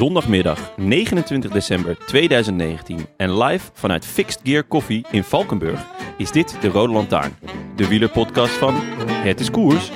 [0.00, 6.68] Zondagmiddag 29 december 2019 en live vanuit Fixed Gear Coffee in Valkenburg is dit de
[6.68, 7.36] Rode Lantaarn,
[7.76, 8.74] de wielerpodcast van
[9.10, 9.90] Het is Koers.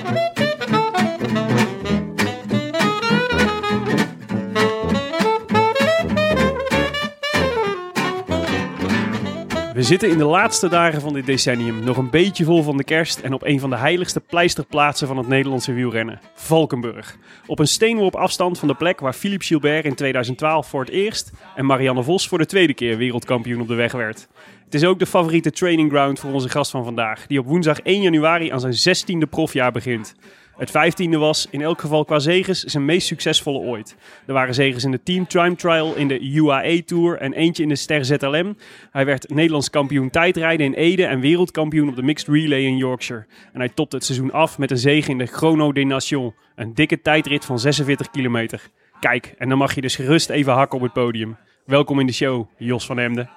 [9.75, 12.83] We zitten in de laatste dagen van dit decennium, nog een beetje vol van de
[12.83, 17.17] kerst en op een van de heiligste pleisterplaatsen van het Nederlandse wielrennen, Valkenburg.
[17.45, 21.31] Op een steenworp afstand van de plek waar Philippe Gilbert in 2012 voor het eerst
[21.55, 24.27] en Marianne Vos voor de tweede keer wereldkampioen op de weg werd.
[24.65, 27.79] Het is ook de favoriete training ground voor onze gast van vandaag, die op woensdag
[27.79, 30.15] 1 januari aan zijn 16e profjaar begint.
[30.57, 33.95] Het vijftiende was, in elk geval qua zegens, zijn meest succesvolle ooit.
[34.27, 37.69] Er waren zegens in de Team Time Trial, in de UAE Tour en eentje in
[37.69, 38.57] de Ster ZLM.
[38.91, 43.25] Hij werd Nederlands kampioen tijdrijden in Ede en wereldkampioen op de Mixed Relay in Yorkshire.
[43.53, 46.73] En hij topte het seizoen af met een zege in de Chrono des Nations, een
[46.73, 48.61] dikke tijdrit van 46 kilometer.
[48.99, 51.37] Kijk, en dan mag je dus gerust even hakken op het podium.
[51.65, 53.29] Welkom in de show, Jos van Emden.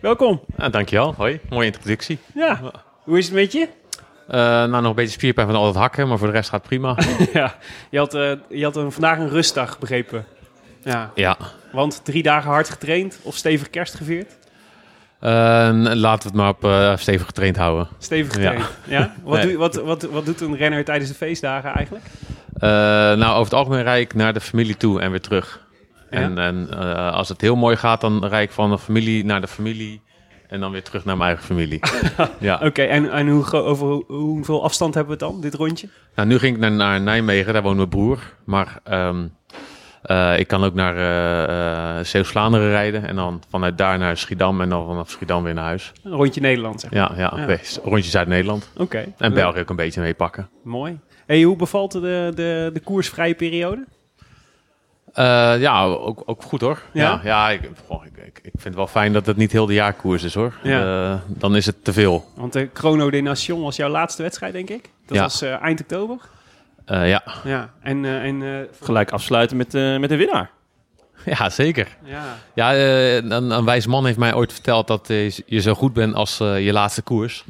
[0.00, 0.40] Welkom.
[0.56, 1.14] Ah, dankjewel.
[1.14, 1.40] Hoi.
[1.48, 2.18] Mooie introductie.
[2.34, 2.72] Ja,
[3.04, 3.68] hoe is het met je?
[4.30, 6.60] Uh, nou, nog een beetje spierpijn van al het hakken, maar voor de rest gaat
[6.60, 6.96] het prima.
[7.32, 7.54] ja,
[7.90, 10.24] je had, uh, je had een, vandaag een rustdag, begrepen.
[10.82, 11.10] Ja.
[11.14, 11.36] ja.
[11.72, 14.36] Want drie dagen hard getraind of stevig kerst gevierd?
[15.20, 15.30] Uh,
[15.82, 17.88] laten we het maar op stevig getraind houden.
[17.98, 18.98] Stevig getraind, ja?
[18.98, 19.14] ja?
[19.24, 19.46] Wat, nee.
[19.46, 22.04] doe, wat, wat, wat doet een renner tijdens de feestdagen eigenlijk?
[23.18, 25.66] Nou, over het algemeen rijd ik naar de familie toe en weer terug.
[26.10, 26.18] Ja?
[26.18, 26.70] En, en
[27.12, 30.02] als het heel mooi gaat, dan rijd ik van de familie naar de familie
[30.48, 31.80] en dan weer terug naar mijn eigen familie.
[32.38, 32.54] ja.
[32.54, 35.88] Oké, okay, en, en hoe, over hoeveel afstand hebben we dan, dit rondje?
[36.14, 38.18] Nou, nu ging ik naar, naar Nijmegen, daar woont mijn broer.
[38.44, 39.36] Maar um,
[40.06, 43.06] uh, ik kan ook naar uh, uh, Zeeuws-Vlaanderen rijden.
[43.06, 45.92] En dan vanuit daar naar Schiedam en dan vanaf Schiedam weer naar huis.
[46.02, 47.18] Een rondje Nederland, zeg maar.
[47.18, 47.58] Ja, ja, ja.
[47.84, 48.70] rondje Zuid-Nederland.
[48.72, 48.82] Oké.
[48.82, 49.14] Okay.
[49.18, 50.48] En België ook een beetje meepakken.
[50.62, 50.98] Mooi.
[51.26, 53.84] Hey, hoe bevalt de, de, de koersvrije periode?
[55.18, 56.82] Uh, ja, ook, ook goed hoor.
[56.92, 59.52] Ja, ja, ja ik, goh, ik, ik, ik, vind het wel fijn dat het niet
[59.52, 60.52] heel de jaarkoers is hoor.
[60.62, 61.10] Ja.
[61.10, 62.24] Uh, dan is het te veel.
[62.34, 64.90] Want de Chrono des Nations was jouw laatste wedstrijd, denk ik.
[65.06, 65.22] Dat ja.
[65.22, 66.16] was uh, eind oktober.
[66.86, 67.22] ja.
[67.44, 67.70] ja.
[67.80, 70.50] En, en gelijk afsluiten met, met de winnaar.
[71.38, 71.88] Ja, zeker.
[72.04, 75.06] Ja, ja een, een wijs man heeft mij ooit verteld dat
[75.46, 77.44] je zo goed bent als je laatste koers.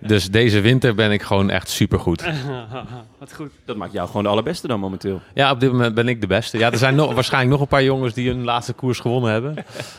[0.00, 2.24] Dus deze winter ben ik gewoon echt supergoed.
[3.18, 3.50] Wat goed.
[3.64, 5.20] Dat maakt jou gewoon de allerbeste dan momenteel.
[5.34, 6.58] Ja, op dit moment ben ik de beste.
[6.58, 9.56] Ja, er zijn nog, waarschijnlijk nog een paar jongens die hun laatste koers gewonnen hebben.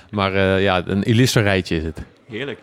[0.10, 2.02] Maar uh, ja, een illustre rijtje is het.
[2.28, 2.60] Heerlijk.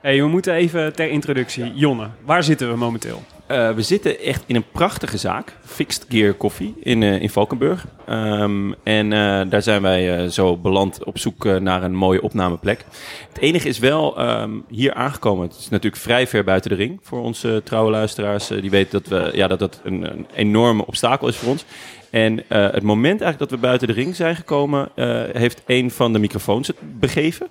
[0.00, 1.72] Hey, we moeten even ter introductie.
[1.74, 3.22] Jonne, waar zitten we momenteel?
[3.50, 7.86] Uh, we zitten echt in een prachtige zaak, Fixed Gear Coffee in, uh, in Valkenburg.
[8.08, 12.84] Um, en uh, daar zijn wij zo beland op zoek naar een mooie opnameplek.
[13.28, 15.48] Het enige is wel um, hier aangekomen.
[15.48, 18.46] Het is natuurlijk vrij ver buiten de ring voor onze trouwe luisteraars.
[18.46, 21.64] die weten dat, we, ja, dat dat een, een enorme obstakel is voor ons.
[22.10, 24.88] En het moment eigenlijk dat we buiten de ring zijn gekomen,
[25.32, 27.48] heeft een van de microfoons het begeven.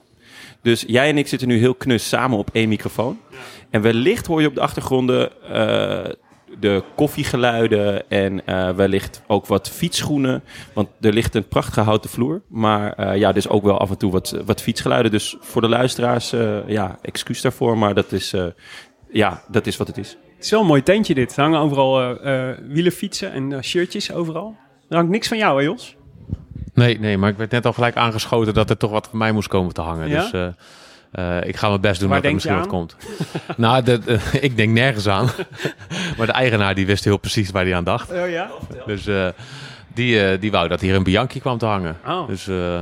[0.61, 3.19] Dus jij en ik zitten nu heel knus samen op één microfoon.
[3.31, 3.37] Ja.
[3.69, 6.13] En wellicht hoor je op de achtergronden uh,
[6.59, 10.43] de koffiegeluiden en uh, wellicht ook wat fietsschoenen.
[10.73, 12.41] Want er ligt een prachtige houten vloer.
[12.47, 15.11] Maar uh, ja, dus ook wel af en toe wat, wat fietsgeluiden.
[15.11, 16.33] Dus voor de luisteraars,
[16.67, 17.77] ja, excuus daarvoor.
[17.77, 18.33] Maar dat is,
[19.11, 20.17] ja, dat is wat het is.
[20.35, 21.35] Het is wel een mooi tentje dit.
[21.35, 22.17] Er hangen overal
[22.67, 24.55] wielenfietsen en shirtjes overal.
[24.89, 25.97] Er hangt niks van jou, hè Jos?
[26.79, 29.31] Nee, nee, maar ik werd net al gelijk aangeschoten dat er toch wat van mij
[29.31, 30.09] moest komen te hangen.
[30.09, 30.21] Ja?
[30.21, 30.47] Dus uh,
[31.13, 32.95] uh, ik ga mijn best doen Waar dat er misschien wat komt.
[33.57, 35.29] nou, de, de, ik denk nergens aan.
[36.17, 38.11] maar de eigenaar die wist heel precies waar hij aan dacht.
[38.11, 38.49] Oh ja?
[38.85, 39.07] Dus
[39.93, 41.97] Die, eh, die wou dat hier een Bianchi kwam te hangen.
[42.07, 42.79] Oh, Dus eh,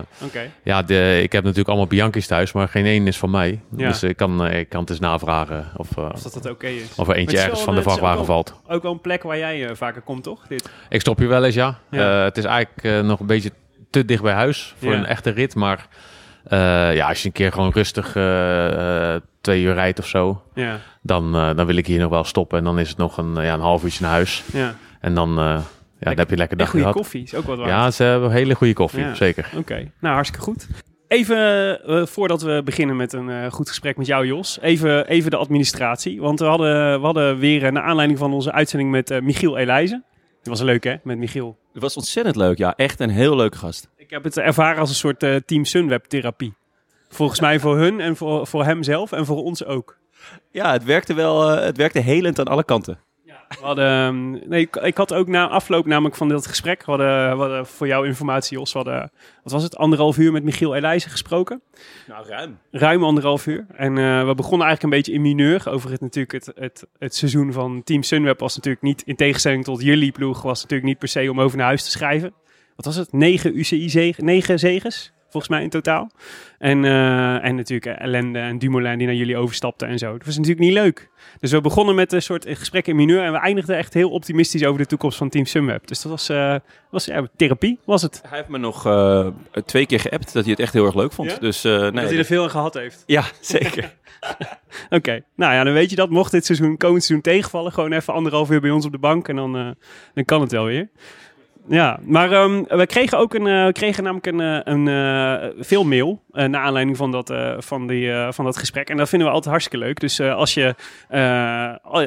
[0.63, 3.59] ja, de, ik heb natuurlijk allemaal Bianchi's thuis, maar geen één is van mij.
[3.77, 3.88] Ja.
[3.88, 6.67] Dus ik kan, eh, ik kan het eens navragen of, eh, Of dat dat oké
[6.67, 6.95] is.
[6.95, 8.53] of er eentje ergens van de een- vrachtwagen ook valt.
[8.67, 10.47] Ook wel een plek waar jij eh, vaker komt, toch?
[10.47, 10.69] Dit.
[10.89, 11.77] Ik stop hier wel eens, ja.
[11.91, 12.17] Ja.
[12.17, 13.51] Eh, het is eigenlijk eh, nog een beetje
[13.89, 14.98] te dicht bij huis voor Ja.
[14.98, 15.56] een echte rit.
[15.56, 15.88] Maar
[16.44, 20.42] eh, ja, als je een keer gewoon rustig eh, eh, twee uur rijdt of zo,
[20.54, 22.57] Ja, dan, dan wil ik hier nog wel stoppen.
[22.57, 24.44] En dan is het nog een, ja, een half uurtje naar huis.
[24.54, 24.75] ja.
[25.00, 25.63] En dan, ja,
[26.00, 27.01] dan heb je lekker dag goede gehad.
[27.01, 27.69] koffie is ook wat waard.
[27.69, 29.13] Ja, ze hebben hele goede koffie, Ja.
[29.13, 29.50] zeker.
[29.57, 30.68] Oké, nou hartstikke goed.
[31.07, 34.57] Even voordat we beginnen met een goed gesprek met jou, Jos.
[34.62, 36.22] Even, even de administratie.
[36.22, 40.04] Want we hadden, we hadden weer, naar aanleiding van onze uitzending met Michiel Elijzen.
[40.44, 40.95] Dat was leuk, hè?
[41.04, 41.57] Met Michiel.
[41.77, 42.75] Het was ontzettend leuk, ja.
[42.75, 43.89] Echt een heel leuke gast.
[43.95, 46.53] Ik heb het ervaren als een soort eh, Team Sunweb-therapie.
[47.09, 49.97] Volgens mij voor hun en voor, voor hem zelf en voor ons ook.
[50.51, 53.00] Ja, het werkte wel, eh, het werkte helend aan alle kanten.
[53.47, 56.91] We hadden, ehm, nee, ik, ik had ook na afloop namelijk van dit gesprek, we
[56.91, 59.11] hadden, we hadden voor jouw informatie, Jos, we hadden,
[59.44, 61.61] wat was het, anderhalf uur met Michiel Elijzen gesproken.
[62.07, 62.59] Nou, ruim.
[62.71, 63.65] Ruim anderhalf uur.
[63.75, 67.15] En eh, we begonnen eigenlijk een beetje in mineur over het, natuurlijk het, het, het
[67.15, 70.99] seizoen van Team Sunweb was natuurlijk niet, in tegenstelling tot jullie ploeg, was natuurlijk niet
[70.99, 72.33] per se om over naar huis te schrijven.
[72.75, 73.11] Wat was het?
[73.11, 76.11] Negen UCI-zegen, negen zegens, volgens mij in totaal.
[76.57, 80.11] En, eh, en natuurlijk Ellende en Dumoulin die naar jullie overstapten en zo.
[80.11, 81.09] Dat was natuurlijk niet leuk.
[81.39, 84.66] Dus we begonnen met een soort gesprek in mineur en we eindigden echt heel optimistisch
[84.66, 85.88] over de toekomst van Team Sunweb.
[85.88, 86.56] Dus dat was, eh,
[86.89, 88.22] was ja, therapie, was het.
[88.28, 89.28] Hij heeft me nog eh,
[89.66, 91.31] twee keer geappt dat hij het echt heel erg leuk vond.
[91.31, 91.38] Ja?
[91.38, 93.04] Dus eh, nee, dat hij er veel aan gehad heeft.
[93.06, 93.94] Ja, zeker.
[94.89, 96.10] Oké, nou ja, dan weet je dat.
[96.10, 99.28] Mocht dit seizoen, komend seizoen tegenvallen, gewoon even anderhalf uur bij ons op de bank
[99.28, 99.75] en dan,
[100.13, 100.90] dan kan het wel weer.
[101.69, 105.84] Ja, maar ehm, we kregen ook een, eh, kregen namelijk een, eh, een, eh, veel
[105.84, 108.90] mail eh naar aanleiding van dat, van, die, van dat gesprek.
[108.90, 110.00] En dat vinden we altijd hartstikke leuk.
[110.00, 110.75] Dus als, je,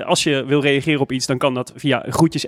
[0.04, 2.44] als je wil reageren op iets, dan kan dat via groetjes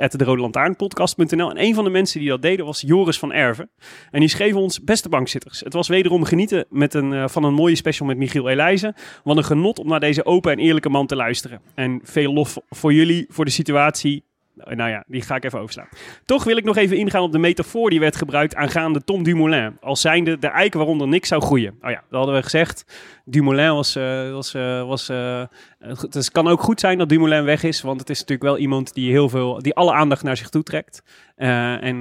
[1.50, 3.70] En een van de mensen die dat deden was Joris van Erven.
[4.10, 5.60] En die schreef ons, beste bankzitters.
[5.60, 8.94] Het was wederom genieten met een, van een mooie special met Michiel Elijzen.
[9.24, 11.60] Wat een genot om naar deze open en eerlijke man te luisteren.
[11.74, 14.24] En veel lof voor jullie, voor de situatie.
[14.54, 15.88] Nou ja, die ga ik even overslaan.
[16.24, 19.76] Toch wil ik nog even ingaan op de metafoor die werd gebruikt aangaande Tom Dumoulin.
[19.80, 21.78] Als zijnde de eik waaronder niks zou groeien.
[21.80, 22.84] Oh ja, dat hadden we gezegd.
[23.24, 23.96] Dumoulin was...
[23.96, 25.44] eh, was, eh, was eh,
[25.78, 27.80] het kan ook goed zijn dat Dumoulin weg is.
[27.80, 29.62] Want het is natuurlijk wel iemand die heel veel...
[29.62, 31.02] Die alle aandacht naar zich toe trekt.
[31.36, 32.00] En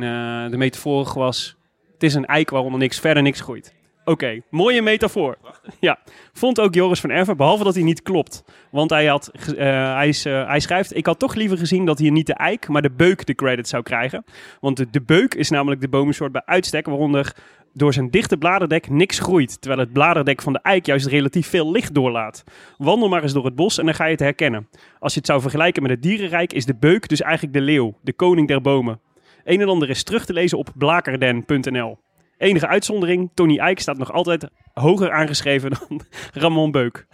[0.52, 1.56] de metafoor was...
[1.94, 3.74] Het is een eik waaronder niks, verder niks groeit.
[4.06, 5.38] Oké, mooie metafoor.
[5.80, 6.00] Ja,
[6.34, 8.44] vond ook Joris van Erven, behalve dat hij niet klopt.
[8.72, 12.00] Want hij, had, eh, hij, is, eh, hij schrijft, ik had toch liever gezien dat
[12.00, 14.24] hier niet de eik, maar de beuk de credit zou krijgen.
[14.60, 17.36] Want de, de beuk is namelijk de bomensoort bij uitstek waaronder
[17.74, 19.62] door zijn dichte bladerdek niks groeit.
[19.62, 22.44] Terwijl het bladerdek van de eik juist relatief veel licht doorlaat.
[22.78, 24.70] Wandel maar eens door het bos en dan ga je het herkennen.
[25.00, 27.98] Als je het zou vergelijken met het dierenrijk is de beuk dus eigenlijk de leeuw,
[28.02, 29.00] de koning der bomen.
[29.44, 31.98] Een en ander is terug te lezen op blakerden.nl.
[32.42, 36.02] Enige uitzondering, Tony Eijk staat nog altijd hoger aangeschreven dan
[36.34, 37.06] Ramon Beuk.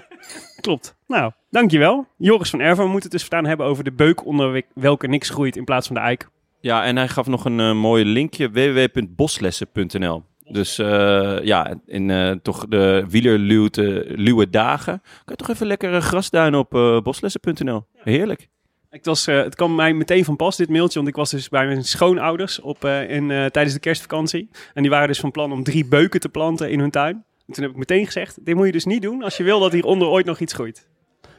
[0.60, 0.96] Klopt.
[1.06, 2.06] Nou, dankjewel.
[2.18, 5.06] Joris van Erven, we moeten het dus voortaan hebben over de beuk onder we- welke
[5.08, 6.28] niks groeit in plaats van de eik.
[6.60, 10.24] Ja, en hij gaf nog een eh, mooi linkje, www.boslessen.nl.
[10.48, 16.00] Dus eh, ja, in eh, toch de wielerluwe luwe dagen kan je toch even lekker
[16.02, 17.84] grasduinen op boslessen.nl.
[17.96, 18.48] Heerlijk.
[18.94, 21.48] Ik was, eh, het kwam mij meteen van pas, dit mailtje, want ik was dus
[21.48, 24.48] bij mijn schoonouders op, eh, in, eh, tijdens de kerstvakantie.
[24.74, 27.24] En die waren dus van plan om drie beuken te planten in hun tuin.
[27.46, 29.60] En toen heb ik meteen gezegd, dit moet je dus niet doen als je wil
[29.60, 30.86] dat hieronder ooit nog iets groeit.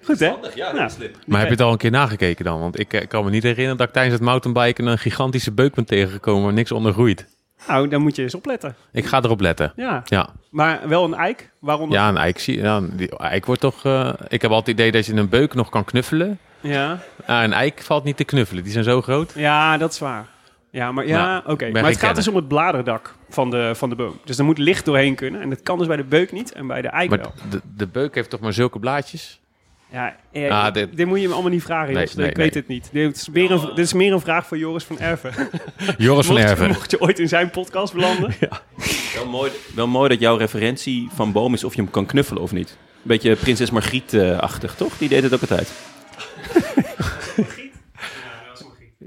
[0.03, 0.33] Goed hè?
[0.55, 0.91] ja, Nou.
[1.25, 2.59] Maar heb je het al een keer nagekeken dan?
[2.59, 5.85] Want ik kan me niet herinneren dat ik tijdens het mountainbiken een gigantische beuk ben
[5.85, 7.27] tegengekomen waar niks onder groeit.
[7.67, 8.75] Nou, dan moet je eens opletten.
[8.91, 9.73] Ik ga erop letten.
[9.75, 11.97] Ja, Ja, maar wel een eik, waaronder...
[11.97, 13.85] ja een eik, zie, ja, die eik wordt toch...
[13.85, 16.39] eh, ik heb altijd het idee dat je een beuk nog kan knuffelen.
[16.65, 19.31] Ja, Ah, een eik valt niet te knuffelen, die zijn zo groot.
[19.35, 20.25] ja dat is waar.
[20.71, 21.69] Ja, maar, ja, Nou, oké.
[21.71, 22.15] maar het gaat kenner.
[22.15, 24.19] dus om het bladerdak van de, van de boom.
[24.25, 25.41] Dus er moet licht doorheen kunnen.
[25.41, 27.33] En dat kan dus bij de beuk niet en bij de eik Maar wel.
[27.49, 29.39] de, de beuk heeft toch maar zulke blaadjes?
[29.91, 31.07] Ja, eh, Ah, dit- dit...
[31.07, 32.15] moet je me allemaal niet vragen, Nee, Jos.
[32.15, 32.61] nee, ik weet nee.
[32.63, 32.89] het niet.
[32.91, 35.33] Dit is, meer een, dit is meer een vraag voor Joris van Erven.
[35.97, 36.67] Joris van Erven.
[36.67, 38.35] mocht je ooit in zijn podcast belanden?
[39.15, 42.41] Wel mooi, wel mooi dat jouw referentie van boom is of je hem kan knuffelen
[42.41, 42.69] of niet.
[42.69, 44.97] Een beetje prinses Margriet-achtig, toch?
[44.97, 45.71] Die deed het ook altijd.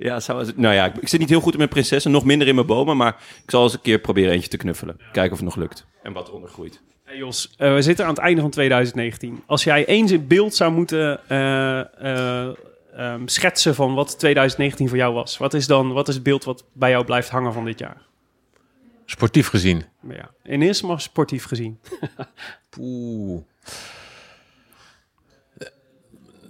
[0.01, 2.49] Ja, zou nou ja, ik, ik zit niet heel goed in mijn prinsessen, nog minder
[2.49, 4.97] in mijn bomen, maar ik zal eens een keer proberen eentje te knuffelen.
[5.13, 5.87] Kijken of het nog lukt.
[6.03, 6.81] En wat eronder groeit.
[7.05, 9.43] Hey Jos, eh, we zitten aan het einde van 2019.
[9.47, 12.55] Als jij eens in beeld zou moeten eh, eh,
[12.97, 15.39] ehm, schetsen van wat 2019 voor jou was.
[15.39, 18.03] Wat is dan wat is het beeld wat bij jou blijft hangen van dit jaar?
[19.05, 19.85] Sportief gezien.
[20.09, 21.79] Ja, in eerste maar sportief gezien.
[22.81, 23.43] Oeh.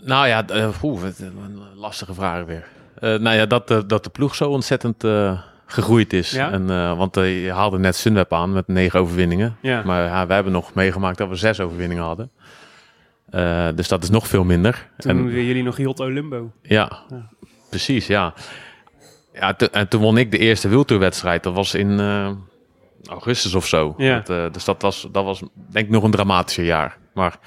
[0.03, 2.65] Nou ja, eh, wat een lastige vraag weer.
[2.95, 6.31] Eh, nou ja, dat, de- dat de ploeg zo ontzettend eh, gegroeid is.
[6.31, 6.51] Ja?
[6.51, 9.57] En, eh, want eh, je haalde net Sunweb aan met negen overwinningen.
[9.63, 9.83] Ja.
[9.85, 12.31] Maar ja, we hebben nog meegemaakt dat we zes overwinningen hadden.
[13.31, 14.89] Eh, dus dat is nog veel minder.
[14.99, 16.53] Toen En- jullie nog Jotto Lumbo.
[16.63, 17.29] ja, Ja.
[17.71, 18.35] precies, ja.
[19.33, 21.43] ja te- en toen won ik de eerste wieltoerwedstrijd.
[21.43, 22.31] Dat was in eh,
[23.09, 23.95] augustus of zo.
[23.97, 24.15] Ja.
[24.17, 26.97] Dat, eh, dus dat was, dat was denk ik nog een dramatischer jaar.
[27.15, 27.39] Maar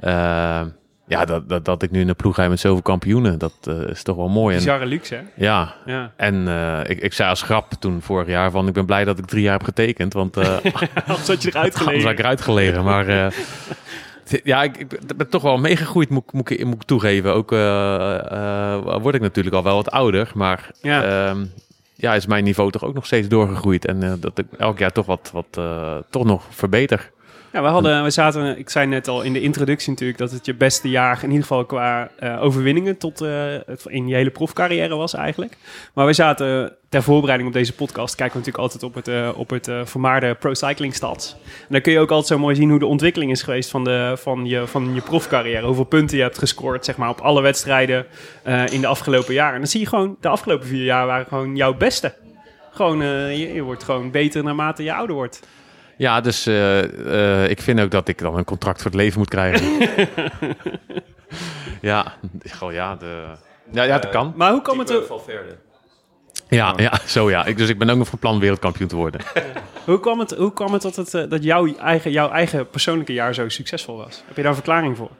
[0.00, 0.62] eh,
[1.10, 3.80] ja, dat, dat, dat ik nu in een ploeg rijd met zoveel kampioenen, dat eh,
[3.88, 4.54] is toch wel mooi.
[4.56, 5.22] En, Bizarre luxe, hè?
[5.34, 6.12] ja, Ja.
[6.16, 9.18] en eh, ik, ik zei als grap toen vorig jaar van ik ben blij dat
[9.18, 10.12] ik drie jaar heb getekend.
[10.12, 10.44] Want eh
[11.06, 12.10] Anders had je eruit anders had gelegen.
[12.10, 12.84] ik eruit gelegen.
[12.84, 13.06] Maar
[14.44, 17.34] ja, ik, ik ben toch wel meegegroeid, moet, moet, ik, moet ik toegeven.
[17.34, 17.50] Ook
[19.02, 20.30] word ik natuurlijk al wel wat ouder.
[20.34, 21.02] Maar Ja.
[21.04, 21.36] ja.
[21.94, 23.86] ja, is mijn niveau toch ook nog steeds doorgegroeid.
[23.86, 25.60] En dat ik elk jaar toch wat, wat
[26.10, 27.10] toch nog verbeter.
[27.52, 30.46] Ja, we, hadden, we zaten, ik zei net al in de introductie natuurlijk, dat het
[30.46, 33.54] je beste jaar, in ieder geval qua eh, overwinningen, tot eh,
[33.84, 35.56] in je hele profcarrière was eigenlijk.
[35.94, 39.38] Maar we zaten ter voorbereiding op deze podcast, kijken we natuurlijk altijd op het, eh,
[39.38, 41.36] op het vermaarde Pro Cycling Stats.
[41.44, 43.84] En dan kun je ook altijd zo mooi zien hoe de ontwikkeling is geweest van,
[43.84, 45.66] de, van, je, van je profcarrière.
[45.66, 48.06] Hoeveel punten je hebt gescoord, zeg maar, op alle wedstrijden
[48.70, 49.54] in de afgelopen jaren.
[49.54, 52.14] En dan zie je gewoon, de afgelopen vier jaar waren gewoon jouw beste.
[52.72, 52.98] Gewoon,
[53.36, 55.40] je wordt gewoon beter naarmate je ouder wordt.
[56.00, 59.18] Ja, dus eh, eh, ik vind ook dat ik dan een contract voor het leven
[59.18, 59.78] moet krijgen.
[61.90, 62.12] ja,
[62.50, 63.22] goh, ja, de,
[63.72, 64.32] ja, ja, dat kan.
[64.36, 64.90] Maar hoe kwam het...
[64.90, 65.56] er- Valverde.
[66.48, 67.44] Ja, ja, zo ja.
[67.44, 69.20] Ik, dus ik ben ook nog van plan wereldkampioen te worden.
[69.84, 73.12] Hoe kwam het, hoe kwam het dat, het, eh, dat jouw, eigen, jouw eigen persoonlijke
[73.12, 74.22] jaar zo succesvol was?
[74.26, 75.10] Heb je daar een verklaring voor?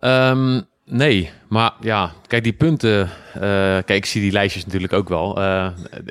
[0.00, 3.10] Ehm, nee, maar ja, kijk, die punten.
[3.34, 5.40] eh, kijk, ik zie die lijstjes natuurlijk ook wel.
[5.42, 5.68] Eh,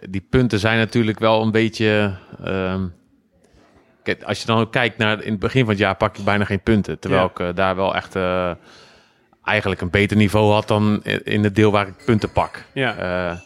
[0.09, 2.17] die punten zijn natuurlijk wel een beetje.
[2.43, 2.81] ehm,
[4.25, 6.45] als je dan ook kijkt naar in het begin van het jaar, pak ik bijna
[6.45, 6.99] geen punten.
[6.99, 7.29] Terwijl Ja.
[7.29, 8.51] ik eh, daar wel echt eh,
[9.43, 12.63] eigenlijk een beter niveau had dan in- het deel waar ik punten pak.
[12.73, 12.95] Ja.
[12.97, 13.37] Eh,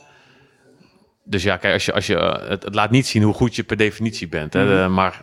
[1.24, 3.64] dus ja, kijk, als je, als je, het, het laat niet zien hoe goed je
[3.64, 4.54] per definitie bent.
[4.54, 4.94] Hè, Mhm.
[4.94, 5.22] Maar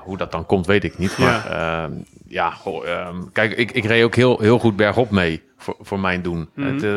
[0.00, 1.18] hoe dat dan komt, weet ik niet.
[1.18, 1.88] Maar ja,
[2.28, 6.00] ja goh, ehm, kijk, ik, ik reed ook heel, heel goed bergop mee voor, voor
[6.00, 6.48] mijn doen.
[6.54, 6.90] Het, eh,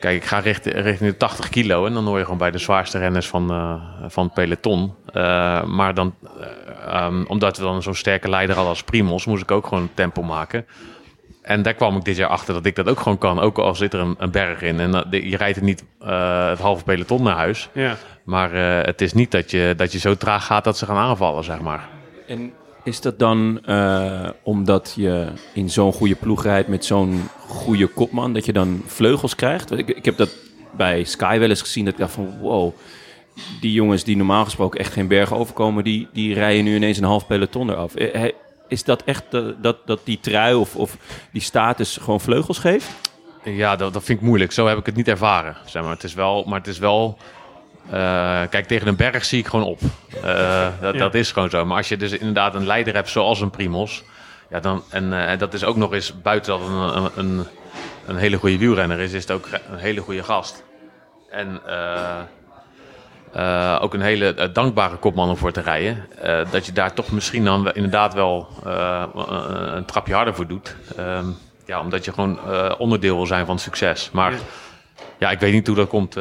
[0.00, 2.58] kijk, ik ga richting, richting de 80 kilo en dan hoor je gewoon bij de
[2.58, 3.74] zwaarste renners van, eh,
[4.06, 4.94] van het peloton.
[5.12, 9.42] Eh, maar dan, eh, ehm, omdat we dan zo'n sterke leider hadden als Primos, moest
[9.42, 10.66] ik ook gewoon tempo maken.
[11.48, 13.40] En daar kwam ik dit jaar achter dat ik dat ook gewoon kan.
[13.40, 14.80] Ook al zit er een, een berg in.
[14.80, 17.68] En je rijdt er niet eh, het halve peloton naar huis.
[17.72, 17.96] Ja.
[18.24, 20.96] Maar eh, het is niet dat je, dat je zo traag gaat dat ze gaan
[20.96, 21.88] aanvallen, zeg maar.
[22.26, 22.52] En
[22.88, 28.32] is dat dan eh, omdat je in zo'n goede ploeg rijdt met zo'n goede kopman,
[28.32, 29.70] dat je dan vleugels krijgt?
[29.70, 30.30] Ik, ik heb dat
[30.76, 32.72] bij Sky wel eens gezien, dat ik dacht van wow,
[33.60, 37.04] die jongens die normaal gesproken echt geen bergen overkomen, die, die rijden nu ineens een
[37.04, 37.94] half peloton eraf.
[37.94, 38.32] Eh,
[38.68, 39.24] Is dat echt
[39.60, 40.96] dat, dat die trui of, of
[41.32, 42.90] die status gewoon vleugels geeft?
[43.44, 44.52] Ja, dat, dat vind ik moeilijk.
[44.52, 45.56] Zo heb ik het niet ervaren.
[45.66, 45.92] Zeg maar.
[45.92, 47.18] Het is wel, maar het is wel.
[47.90, 49.80] Eh, kijk, tegen een berg zie ik gewoon op.
[50.22, 50.98] Eh, dat, Ja.
[50.98, 51.64] dat is gewoon zo.
[51.64, 54.02] Maar als je dus inderdaad een leider hebt zoals een Primos.
[54.50, 57.46] Ja, dan, en eh, dat is ook nog eens buiten dat een, een,
[58.06, 60.64] een, hele goede wielrenner is, is het ook een hele goede gast.
[61.30, 61.60] En
[63.80, 66.08] ook een hele dankbare kopman om voor te rijden.
[66.50, 68.48] Dat je daar toch misschien dan inderdaad wel
[69.74, 70.76] een- trapje harder voor doet.
[70.96, 71.24] Ehm,
[71.66, 72.38] ja, omdat je gewoon
[72.78, 74.10] onderdeel wil zijn van het succes.
[74.12, 74.38] Maar Ja.
[75.18, 76.16] ja, ik weet niet hoe dat komt.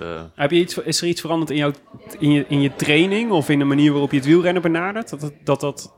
[0.00, 0.20] Eh.
[0.34, 1.70] Heb je iets, is er iets veranderd in, jouw,
[2.18, 5.10] in, je, in je training of in de manier waarop je het wielrennen benadert?
[5.10, 5.32] Dat dat...
[5.44, 5.96] dat, dat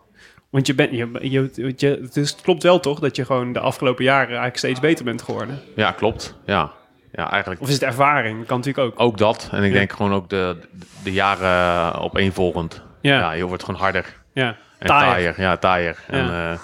[0.51, 3.61] want je bent, je, je, je, dus het klopt wel toch dat je gewoon de
[3.61, 5.61] afgelopen jaren eigenlijk steeds beter bent geworden?
[5.77, 6.37] ja, klopt.
[6.47, 6.71] Ja.
[7.13, 8.39] ja, eigenlijk Of is het ervaring?
[8.39, 9.01] Dat kan natuurlijk ook.
[9.01, 9.49] ook dat.
[9.53, 9.79] En ik Ja.
[9.79, 10.57] denk gewoon ook de,
[11.05, 12.83] de jaren opeenvolgend.
[13.01, 13.19] Ja.
[13.19, 14.05] Ja, je wordt gewoon harder.
[14.33, 14.57] Ja.
[14.79, 15.11] En Taaier.
[15.13, 15.41] taaier.
[15.41, 15.97] Ja, taaier.
[16.07, 16.53] En, Ja.
[16.53, 16.59] eh,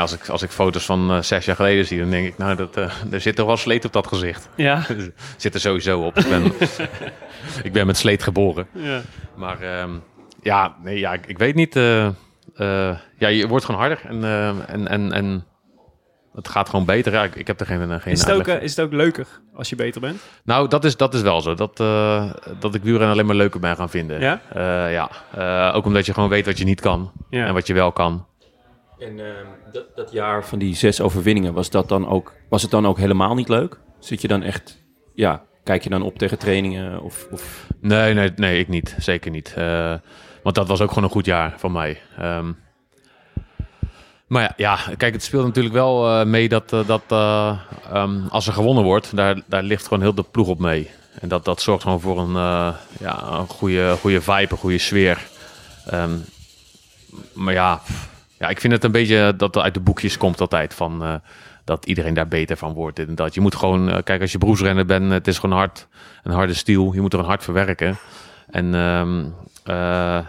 [0.00, 2.56] als, ik, als ik foto's van eh, zes jaar geleden zie, dan denk ik, nou,
[2.56, 4.48] dat, eh, er zit toch wel sleet op dat gezicht.
[4.56, 4.82] Ja.
[5.36, 6.18] zit er sowieso op.
[6.18, 6.52] Ik ben,
[7.62, 8.66] ik ben met sleet geboren.
[8.72, 9.00] ja.
[9.34, 9.90] Maar ehm,
[10.42, 11.76] ja, nee, ja, ik, ik weet niet.
[11.76, 12.08] eh,
[13.18, 14.24] ja, je wordt gewoon harder en,
[14.68, 15.44] en, en, en
[16.34, 17.12] het gaat gewoon beter.
[17.12, 19.76] Ja, ik, heb er geen, geen Is, het ook, is het ook leuker als je
[19.76, 20.20] beter bent?
[20.44, 21.54] nou, dat is, dat is wel zo.
[21.54, 21.76] Dat,
[22.60, 24.20] dat ik wielrennen alleen maar leuker ben gaan vinden.
[24.20, 24.40] Ja?
[24.88, 25.72] Ja.
[25.72, 27.12] Ook omdat je gewoon weet wat je niet kan.
[27.30, 27.46] Ja.
[27.46, 28.26] En wat je wel kan.
[28.98, 32.70] En ehm, dat, dat jaar van die zes overwinningen, was, dat dan ook, was het
[32.70, 33.78] dan ook helemaal niet leuk?
[33.98, 34.82] Zit je dan echt,
[35.14, 37.02] ja, kijk je dan op tegen trainingen?
[37.02, 37.66] Of, of...
[37.80, 38.96] Nee, nee, nee, ik niet.
[38.98, 39.54] Zeker niet.
[39.56, 39.94] Eh,
[40.42, 42.00] want dat was ook gewoon een goed jaar van mij.
[42.18, 42.52] Ehm,
[44.26, 47.58] maar ja, ja, kijk, het speelt natuurlijk wel eh, mee dat, eh, dat eh,
[47.92, 50.90] ehm, als er gewonnen wordt, daar, daar ligt gewoon heel de ploeg op mee.
[51.20, 52.34] En dat, dat zorgt gewoon voor een,
[53.00, 55.26] ja, een goede, goede vibe, een goede sfeer.
[57.32, 57.80] Maar ja,
[58.38, 61.02] ja, ik vind het een beetje dat het uit de boekjes komt altijd van...
[61.02, 61.14] eh,
[61.66, 62.98] dat iedereen daar beter van wordt.
[62.98, 65.88] En dat je moet gewoon, eh, kijk, als je beroepsrenner bent, het is gewoon hard,
[66.22, 66.92] een harde stiel.
[66.92, 67.96] Je moet er een hard voor werken.
[68.50, 69.24] En ehm,
[69.64, 70.26] eh,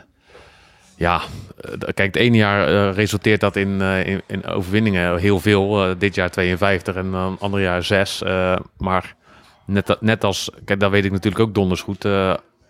[0.95, 1.21] ja,
[1.79, 5.97] kijk, het ene jaar resulteert dat in, in, in overwinningen heel veel.
[5.97, 8.23] Dit jaar 52 en dan ander jaar 6.
[8.77, 9.15] maar
[9.65, 12.05] net, net als, kijk, dat weet ik natuurlijk ook donders goed.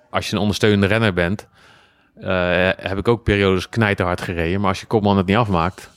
[0.10, 1.48] als je een ondersteunende renner bent,
[2.22, 4.60] eh, heb ik ook periodes knijterhard gereden.
[4.60, 5.90] Maar als je kopman het niet afmaakt,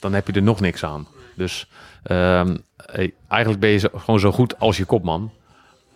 [0.00, 1.06] dan heb je er nog niks aan.
[1.34, 1.68] Dus
[2.02, 5.32] ehm, eh, eigenlijk ben je zo- gewoon zo goed als je kopman.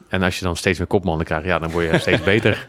[0.09, 2.67] En als je dan steeds meer kopmannen krijgt, ja, dan word je steeds beter.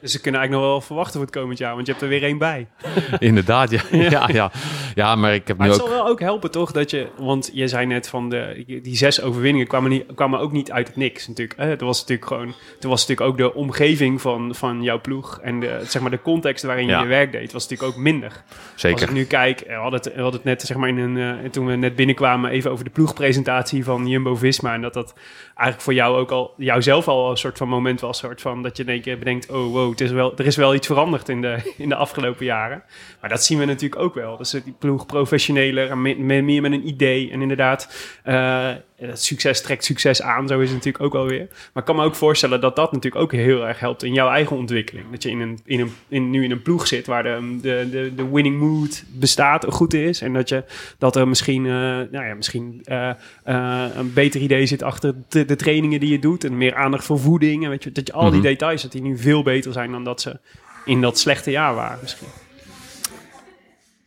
[0.00, 2.10] Dus ze kunnen eigenlijk nog wel verwachten voor het komend jaar, want je hebt er
[2.10, 2.66] weer één bij.
[3.18, 3.80] Inderdaad, ja.
[3.90, 4.28] ja.
[4.32, 4.50] Ja,
[4.94, 5.14] ja.
[5.14, 5.88] maar ik heb Maar nu het ook...
[5.88, 6.72] zal wel ook helpen, toch?
[6.72, 10.52] Dat je, want je zei net van de, die zes overwinningen kwamen, niet, kwamen ook
[10.52, 11.28] niet uit het niks.
[11.28, 11.58] Natuurlijk.
[11.58, 11.66] Hè?
[11.66, 15.60] Het was natuurlijk gewoon, het was natuurlijk ook de omgeving van, van jouw ploeg en
[15.60, 17.00] de, zeg maar de context waarin je Ja.
[17.00, 18.28] je werk deed, was natuurlijk ook minder.
[18.72, 19.02] Als Zeker.
[19.02, 21.50] ik nu kijk, we hadden het, we hadden het net zeg maar in een, eh,
[21.50, 25.14] toen we net binnenkwamen even over de ploegpresentatie van Jumbo Visma en dat dat
[25.60, 28.76] eigenlijk voor jou ook al, jouzelf al een soort van moment was, soort van dat
[28.76, 31.40] je denk je bedenkt, oh wow, het is wel, er is wel iets veranderd in
[31.40, 32.82] de, in de afgelopen jaren.
[33.20, 34.36] Maar dat zien we natuurlijk ook wel.
[34.36, 38.70] Dus die ploeg professioneler meer met een idee en inderdaad, eh,
[39.08, 41.46] het succes trekt succes aan, zo is het natuurlijk ook wel weer.
[41.48, 44.28] Maar ik kan me ook voorstellen dat dat natuurlijk ook heel erg helpt in jouw
[44.28, 45.10] eigen ontwikkeling.
[45.10, 47.88] Dat je in een, in een, in, nu in een ploeg zit waar de, de,
[47.90, 50.20] de, de winning mood bestaat, goed is.
[50.20, 50.64] En dat, je,
[50.98, 51.72] dat er misschien, eh,
[52.10, 53.10] nou ja, misschien eh,
[53.44, 56.44] eh, een beter idee zit achter de, de trainingen die je doet.
[56.44, 57.64] En meer aandacht voor voeding.
[57.64, 58.48] En weet je, dat je al die Mhm.
[58.48, 60.38] details, dat die nu veel beter zijn dan dat ze
[60.84, 62.28] in dat slechte jaar waren misschien.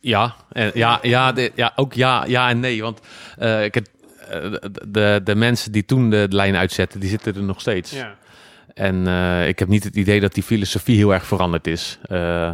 [0.00, 2.82] Ja, en, ja, ja, de- ja, ook ja, ja en nee.
[2.82, 3.00] Want
[3.62, 3.86] ik heb,
[4.28, 7.90] de, de, de mensen die toen de lijn uitzetten, die zitten er nog steeds.
[7.90, 8.16] Ja.
[8.74, 11.98] En eh, ik heb niet het idee dat die filosofie heel erg veranderd is.
[12.02, 12.48] Eh,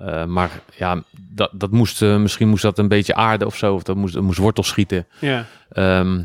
[0.00, 3.74] eh, maar ja, dat, dat moest, eh, misschien moest dat een beetje aarden of zo.
[3.74, 5.06] Of dat moest, dat moest wortel schieten.
[5.18, 5.46] Ja.
[5.70, 6.24] Ehm,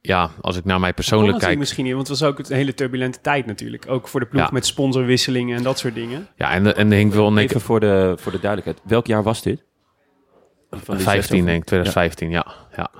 [0.00, 1.58] ja, als ik naar mij persoonlijk kijk.
[1.58, 3.84] misschien niet, want het was ook een hele turbulente tijd natuurlijk.
[3.88, 4.48] Ook voor de ploeg Ja.
[4.52, 6.28] met sponsorwisselingen en dat soort dingen.
[6.36, 8.90] Ja, en, en hing wel Even voor de, voor de duidelijkheid.
[8.90, 9.64] Welk jaar was dit?
[10.70, 12.46] Van die 15 zes denk ik, 2015, ja.
[12.76, 12.90] Ja, ja.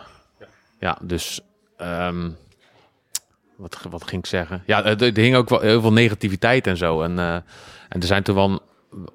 [1.03, 1.41] Dus
[1.77, 2.31] ehm,
[3.57, 4.63] wat, wat ging ik zeggen?
[4.67, 7.03] Ja, er, er hing ook wel heel veel negativiteit en zo.
[7.03, 7.35] En, eh,
[7.89, 8.61] en er zijn toen wel,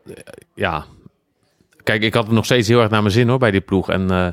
[0.06, 0.14] eh,
[0.54, 0.86] ja...
[1.84, 3.90] Kijk, ik had het nog steeds heel erg naar mijn zin hoor, bij die ploeg.
[3.90, 4.28] En, eh,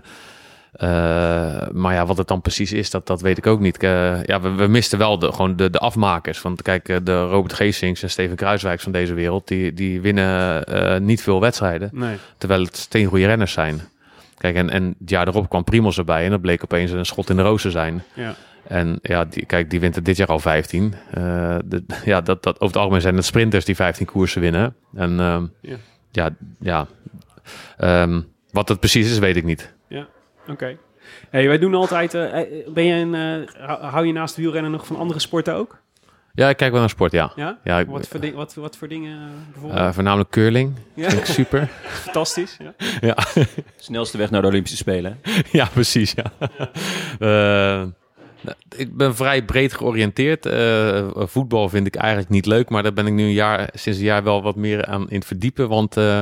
[0.74, 3.82] eh, maar ja, wat het dan precies is, dat, dat weet ik ook niet.
[3.82, 6.42] Eh, ja, we, we misten wel de, gewoon de, de afmakers.
[6.42, 9.48] Want kijk, eh, de Robert Geesings en Steven Kruiswijks van deze wereld...
[9.48, 11.90] die, die winnen eh, niet veel wedstrijden.
[11.92, 12.16] Nee.
[12.38, 13.80] Terwijl het steengoede renners zijn.
[14.44, 16.24] Kijk, en, en het jaar erop kwam Primos erbij.
[16.24, 18.02] En dat bleek opeens een schot in de roos te zijn.
[18.14, 18.34] Ja.
[18.66, 20.94] En ja, die, kijk, die wint er dit jaar al 15.
[21.10, 24.74] Eh, de, ja, dat, dat, over het algemeen zijn het sprinters die 15 koersen winnen.
[24.94, 25.76] En ehm, Ja.
[26.10, 26.30] ja,
[26.60, 26.86] ja.
[27.76, 29.74] Ehm, wat het precies is, weet ik niet.
[30.48, 30.76] Oké.
[31.30, 32.14] Hey, wij doen altijd.
[32.14, 33.14] eh, eh, ben je een,
[33.58, 35.82] hou- hou je naast wielrennen nog van andere sporten ook?
[36.36, 37.32] Ja, ik kijk wel naar sport, ja.
[37.36, 37.58] Ja.
[37.64, 39.80] Ja, ik, Wat voor, ding, wat, wat voor dingen eh, bijvoorbeeld?
[39.80, 40.72] eh, voornamelijk curling.
[40.94, 41.68] ja, Vind ik super.
[42.04, 42.56] fantastisch.
[42.58, 42.74] Ja.
[43.00, 43.16] ja.
[43.76, 45.20] Snelste weg naar de Olympische Spelen.
[45.52, 46.14] ja, precies.
[46.16, 46.48] Ja.
[47.18, 47.88] Eh,
[48.40, 50.46] nou, ik ben vrij breed georiënteerd.
[50.46, 53.98] Eh, voetbal vind ik eigenlijk niet leuk, maar daar ben ik nu een jaar, sinds
[53.98, 55.68] een jaar wel wat meer aan in het verdiepen.
[55.68, 56.20] Want eh,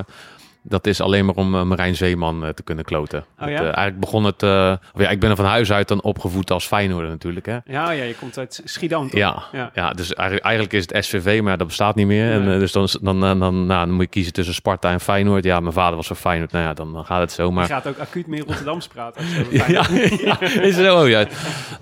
[0.62, 3.24] dat is alleen maar om eh, Marijn Zeeman eh, te kunnen kloten.
[3.40, 3.54] Oh ja?
[3.54, 4.42] eh, eigenlijk begon het.
[4.42, 7.46] of ja, ik ben er van huis uit dan opgevoed als Feyenoord natuurlijk.
[7.46, 7.58] Hè?
[7.64, 9.10] Ja, ja, je komt uit Schiedam.
[9.10, 9.18] toch?
[9.18, 9.70] Ja, Ja.
[9.74, 9.90] ja.
[9.92, 12.32] dus eigenlijk, is het SVV, maar dat bestaat niet meer.
[12.32, 12.58] En, Nee.
[12.58, 15.44] dus dan, dan, dan, nou, dan moet je kiezen tussen Sparta en Feyenoord.
[15.44, 16.52] Ja, mijn vader was van Feyenoord.
[16.52, 17.50] Nou ja, dan, dan gaat het zo.
[17.50, 19.22] Maar Je gaat ook acuut meer Rotterdams praten.
[19.22, 19.30] als
[19.66, 21.02] je ja, is het zo?
[21.02, 21.26] Oh, ja.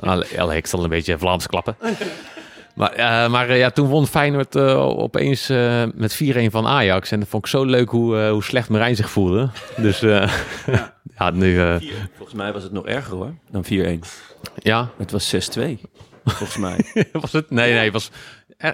[0.01, 1.77] Nou, ik zal een beetje Vlaams klappen.
[2.81, 7.11] Maar, eh, maar eh, ja, toen won Feyenoord eh, opeens eh, met 4-1 van Ajax.
[7.11, 9.49] En dat vond ik zo leuk hoe, eh, hoe slecht Marijn zich voelde.
[9.77, 10.33] Dus eh,
[11.19, 11.31] ja.
[11.35, 11.61] nu...
[11.61, 11.75] eh,
[12.17, 13.69] Volgens mij was het nog erger hoor, dan 4-1.
[14.57, 15.61] ja, Het was 6-2,
[16.25, 16.85] volgens mij.
[17.13, 17.51] was het?
[17.51, 18.11] Nee, nee, het was...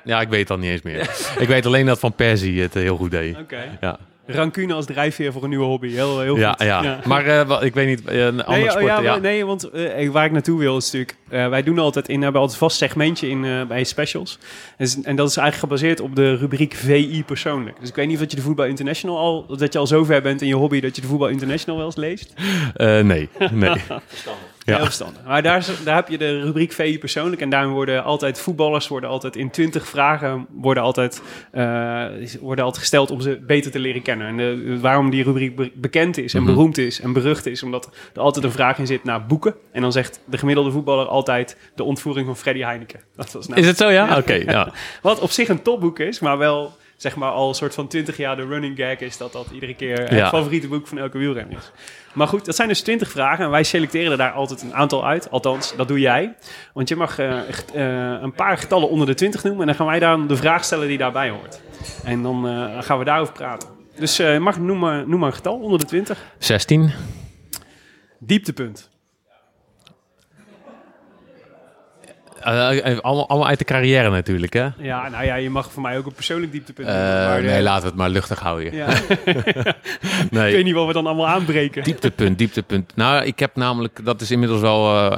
[0.04, 1.00] ja, ik weet het al niet eens meer.
[1.38, 3.36] Ik weet alleen dat Van Persie het heel goed deed.
[3.38, 3.78] Oké.
[3.80, 5.88] Ja, Rancune als drijfveer voor een nieuwe hobby.
[5.90, 6.66] Heel, heel ja, goed.
[6.66, 6.98] ja.
[7.04, 8.86] Maar eh, wel, ik weet niet, eh, een andere Nee, oh, sport...
[8.86, 11.16] ja, ja, nee, want eh, waar ik naartoe wil is natuurlijk...
[11.50, 14.38] wij doen altijd in, hebben altijd een vast segmentje in, bij specials.
[14.76, 17.80] En, s- en dat is eigenlijk gebaseerd op de rubriek VI persoonlijk.
[17.80, 19.56] Dus ik weet niet of dat je de Voetbal International al...
[19.56, 21.96] dat je al zover bent in je hobby dat je de Voetbal International wel eens
[21.96, 22.34] leest.
[23.02, 23.76] Nee, nee.
[24.66, 24.74] Ja.
[24.76, 25.22] Heel verstandig.
[25.26, 27.40] Maar daar, is- daar heb je de rubriek VI persoonlijk.
[27.42, 32.04] En daarin worden altijd voetballers worden altijd in 20 vragen worden altijd, eh,
[32.40, 34.26] worden altijd gesteld om ze beter te leren kennen.
[34.40, 36.52] En waarom die rubriek be- bekend is en Mhm.
[36.52, 39.54] beroemd is en berucht is, omdat er altijd een vraag in zit naar boeken.
[39.72, 43.00] En dan zegt de gemiddelde voetballer altijd de ontvoering van Freddy Heineken.
[43.16, 44.16] Dat was nou, Is het zo, ja?
[44.18, 44.72] Oké, ja.
[45.02, 48.16] Wat op zich een topboek is, maar wel zeg maar al een soort van 20
[48.16, 50.28] jaar de running gag is dat dat iedere keer het Ja.
[50.28, 51.70] favoriete boek van elke wielrenner is.
[52.16, 55.06] Maar goed, dat zijn dus 20 vragen en wij selecteren er daar altijd een aantal
[55.06, 55.30] uit.
[55.30, 56.34] Althans, dat doe jij.
[56.72, 57.84] Want je mag eh, echt, eh,
[58.22, 60.88] een paar getallen onder de 20 noemen en dan gaan wij dan de vraag stellen
[60.88, 61.60] die daarbij hoort.
[62.04, 63.68] En dan eh, gaan we daarover praten.
[63.98, 66.24] Dus eh, mag noem maar, noem maar een getal onder de 20.
[66.38, 66.92] 16.
[68.18, 68.90] Dieptepunt.
[72.46, 74.68] Eh, eh, allemaal, allemaal uit de carrière natuurlijk, hè?
[74.78, 77.82] Ja, nou ja, je mag voor mij ook een persoonlijk dieptepunt Eh, maar, nee, laten
[77.82, 78.74] we het maar luchtig houden.
[78.74, 78.86] Ja.
[79.24, 79.74] ik
[80.30, 80.52] Nee.
[80.52, 81.82] weet niet wat we dan allemaal aanbreken.
[81.82, 82.92] Dieptepunt, dieptepunt.
[82.96, 85.12] Nou, ik heb namelijk, dat is inmiddels wel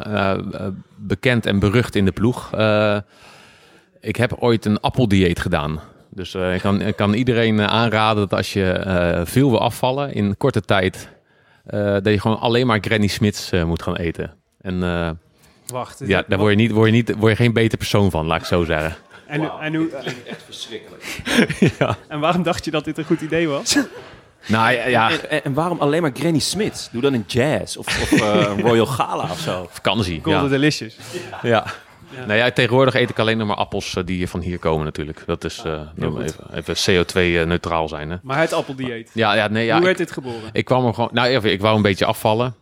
[0.97, 2.51] bekend en berucht in de ploeg.
[4.01, 5.81] Ik heb ooit een appeldieet gedaan.
[6.11, 10.61] Dus ik, kan, ik kan iedereen aanraden dat als je veel wil afvallen in korte
[10.61, 11.09] tijd,
[11.67, 14.35] dat je gewoon alleen maar Granny Smits moet gaan eten.
[14.61, 14.81] En
[15.73, 16.01] Wacht.
[16.07, 18.41] ja, daar word je, niet, word, je niet, word je geen beter persoon van, laat
[18.41, 18.97] ik zo zeggen.
[19.27, 19.91] En, hoe- en, hoe,
[20.27, 21.21] Echt verschrikkelijk.
[22.09, 23.77] en waarom dacht je dat dit een goed idee was?
[24.47, 26.89] Nou ja, ja En, en- en waarom alleen maar Granny Smith?
[26.93, 29.69] Doe dan een jazz of, of eh, een Royal Gala of zo.
[29.71, 30.21] vakantie.
[30.23, 30.49] Golden Ja.
[30.49, 30.97] Delicious.
[31.43, 31.65] Ja.
[32.27, 35.23] Nou ja, tegenwoordig eet ik alleen nog maar appels eh, die van hier komen natuurlijk.
[35.27, 36.21] Dat is eh, goed.
[36.23, 38.11] even, even CO2-neutraal zijn.
[38.11, 38.17] Hè?
[38.23, 39.11] Maar het appeldieet.
[39.15, 39.71] Ja, ja, nee, ja.
[39.71, 40.51] Hoe ik, werd dit geboren?
[40.53, 41.11] ik kwam er gewoon.
[41.13, 42.55] Nou, even, ik wou een beetje afvallen.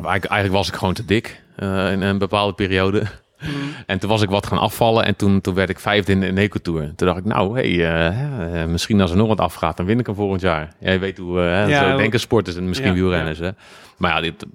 [0.00, 3.02] Maar eigenlijk, was ik gewoon te dik eh, in een bepaalde periode.
[3.40, 3.50] Mhm.
[3.86, 6.26] En toen was ik wat gaan afvallen en toen, toen werd ik vijfde in de
[6.26, 6.94] Eneco Tour.
[6.94, 9.98] Toen dacht ik, nou, hey, eh, eh, misschien als er nog wat afgaat, dan win
[9.98, 10.72] ik hem volgend jaar.
[10.80, 13.38] Ja, je weet hoe, hè, Ja, zo denken sporters en misschien Ja, wielrenners.
[13.38, 13.50] Hè?
[13.96, 14.46] Maar ja, dit,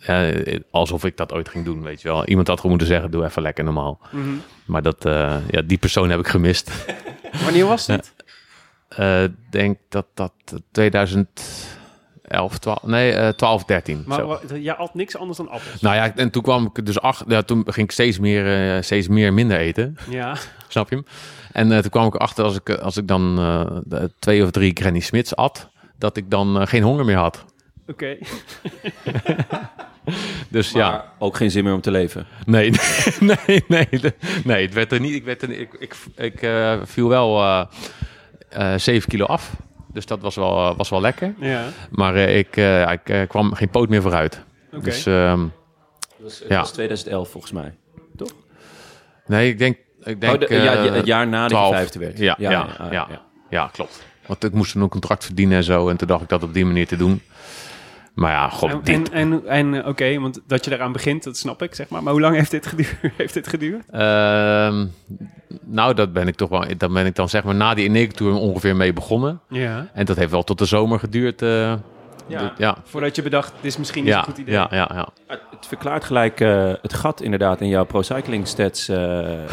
[0.00, 2.26] eh, alsof ik dat ooit ging doen, weet je wel.
[2.26, 4.00] Iemand had gewoon moeten zeggen, doe even lekker normaal.
[4.10, 4.28] Mhm.
[4.64, 5.02] Maar dat,
[5.50, 6.86] ja, die persoon heb ik gemist.
[7.44, 8.14] Wanneer was dit?
[8.88, 10.32] Eh, denk dat dat
[12.28, 14.02] 2011, 12, nee, eh 12, 13.
[14.06, 14.26] Maar zo.
[14.26, 15.80] wa- jij at niks anders dan appels.
[15.80, 18.82] Nou ja, en toen kwam ik dus achter, ja, toen ging ik steeds meer, eh,
[18.82, 20.36] steeds meer minder eten, Ja.
[20.68, 21.04] snap je hem?
[21.52, 24.50] En eh, toen kwam ik achter als ik, als ik dan eh, de twee of
[24.50, 27.44] drie Granny Smits at, dat ik dan eh, geen honger meer had.
[27.86, 28.16] Oké.
[30.48, 32.26] Dus Maar ja, ook geen zin meer om te leven.
[32.46, 32.70] nee,
[33.20, 33.88] nee, nee,
[34.44, 35.14] nee, het werd er niet.
[35.14, 37.64] Ik, werd er, ik, ik, ik eh, viel wel eh
[38.48, 39.52] eh 7 kilo af.
[39.92, 41.34] Dus dat was wel, was wel lekker.
[41.38, 41.64] Ja.
[41.90, 44.44] Maar eh, ik, eh, ik eh, kwam geen poot meer vooruit.
[44.72, 44.84] Oké.
[44.84, 45.50] Dus ehm, Dat
[46.18, 46.48] was, Ja.
[46.48, 47.74] dat was 2011 volgens mij.
[49.26, 49.76] nee, ik denk...
[50.02, 51.68] Ik denk oh, de- ja, eh, het jaar nadat 12.
[51.70, 52.18] je vijfde werd.
[52.18, 53.08] Ja, ja, ja,
[53.50, 54.02] ja, klopt.
[54.26, 55.88] Want ik moest toen een contract verdienen en zo.
[55.88, 57.22] En toen dacht ik dat op die manier te doen.
[58.18, 59.10] Maar ja, god, En, dit...
[59.10, 62.02] en, en, en oké, want dat je daaraan begint, dat snap ik, zeg maar.
[62.02, 62.96] Maar hoe lang heeft dit geduurd?
[63.16, 63.84] heeft dit geduurd?
[63.90, 64.86] Ehm,
[65.64, 66.64] nou, dat ben ik toch wel...
[66.76, 69.40] Dat ben ik dan zeg maar na die Eneco Tour ongeveer mee begonnen.
[69.48, 69.88] Ja.
[69.92, 71.42] En dat heeft wel tot de zomer geduurd.
[71.42, 71.72] eh,
[72.28, 72.38] Ja.
[72.38, 74.54] de- ja, Voordat je bedacht, dit is misschien niet ja, een goed idee.
[74.54, 75.08] ja, ja, ja.
[75.26, 78.98] Het verklaart gelijk eh, het gat inderdaad in jouw Pro Cycling Stats eh,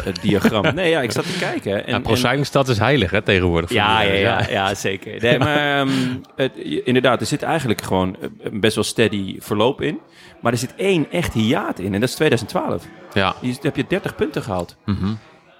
[0.04, 0.62] het diagram.
[0.74, 1.86] nee, ja, ik zat te kijken.
[1.86, 3.68] En, En, Pro Cycling Stad is heilig hè, tegenwoordig.
[3.68, 5.22] voor Ja, ja, ja, eh, ja, zeker.
[5.22, 5.88] Nee, maar ehm,
[6.36, 10.00] het, inderdaad, er zit eigenlijk gewoon een best wel steady verloop in.
[10.40, 12.84] Maar er zit één echt hiaat in en dat is 2012.
[13.12, 13.34] ja.
[13.40, 14.76] Hier heb je 30 punten gehaald.
[14.84, 15.12] mhm.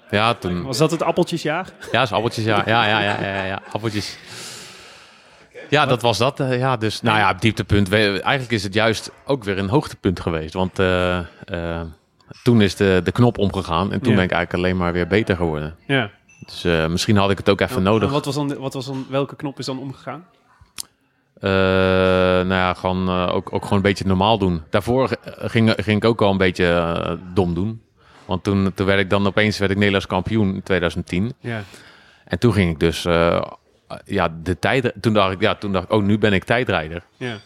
[0.09, 0.63] Ja, toen...
[0.63, 1.67] Was dat het appeltjesjaar?
[1.91, 2.63] Ja, is appeltjes, ja.
[2.65, 4.17] Ja, ja, ja, ja, ja, appeltjes.
[5.69, 6.39] Ja, dat was dat.
[6.39, 7.93] eh, ja, dus, nou ja, dieptepunt.
[7.93, 10.53] Eigenlijk is het juist ook weer een hoogtepunt geweest.
[10.53, 11.81] Want eh, eh,
[12.43, 13.91] toen is de, de knop omgegaan.
[13.91, 14.15] En toen Ja.
[14.15, 15.75] ben ik eigenlijk alleen maar weer beter geworden.
[15.87, 16.09] Ja.
[16.45, 18.07] Dus misschien had ik het ook even En- nodig.
[18.07, 20.25] en wat was dan, wat was dan, welke knop is dan omgegaan?
[21.39, 24.63] Nou ja, gewoon, ook, ook gewoon een beetje normaal doen.
[24.69, 27.81] Daarvoor ging, ging ik ook al een beetje dom doen.
[28.25, 31.33] Want toen, toen werd ik dan opeens werd ik Nederlands kampioen in 2010.
[31.39, 31.61] Ja.
[32.25, 33.05] En toen ging ik dus,
[34.05, 34.93] ja, de tijd.
[35.01, 37.03] Toen dacht ik, ja, toen dacht ik, oh, nu ben ik tijdrijder.
[37.17, 37.37] Ja.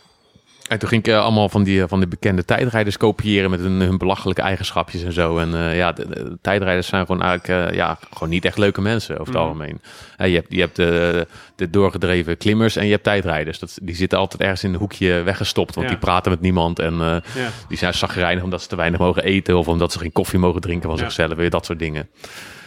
[0.68, 3.72] En toen ging ik eh, allemaal van die, van die bekende tijdrijders kopiëren met hun,
[3.82, 5.38] hun belachelijke eigenschapjes en zo.
[5.38, 8.82] En eh, ja, de, de tijdrijders zijn gewoon eigenlijk eh, ja, gewoon niet echt leuke
[8.82, 9.44] mensen over het Mhm.
[9.44, 9.82] algemeen.
[10.18, 13.60] Eh, je hebt, je hebt de, de doorgedreven klimmers en je hebt tijdrijders.
[13.60, 15.94] Dat, die zitten altijd ergens in een hoekje weggestopt, want Ja.
[15.94, 16.80] die praten met niemand.
[16.80, 17.00] En eh,
[17.36, 17.50] Ja.
[17.68, 20.62] die zijn zagrijnig omdat ze te weinig mogen eten of omdat ze geen koffie mogen
[20.62, 21.34] drinken van zichzelf.
[21.34, 22.10] Weer dat soort dingen.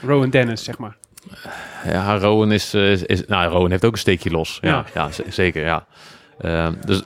[0.06, 0.96] Rowan Dennis, zeg maar.
[1.84, 4.58] Ja, Rowan is, eh, is, is- nou, Rowan heeft ook een steekje los.
[4.60, 5.08] Ja, Ja.
[5.28, 5.86] zeker, ja.
[6.38, 7.02] Eh, dus,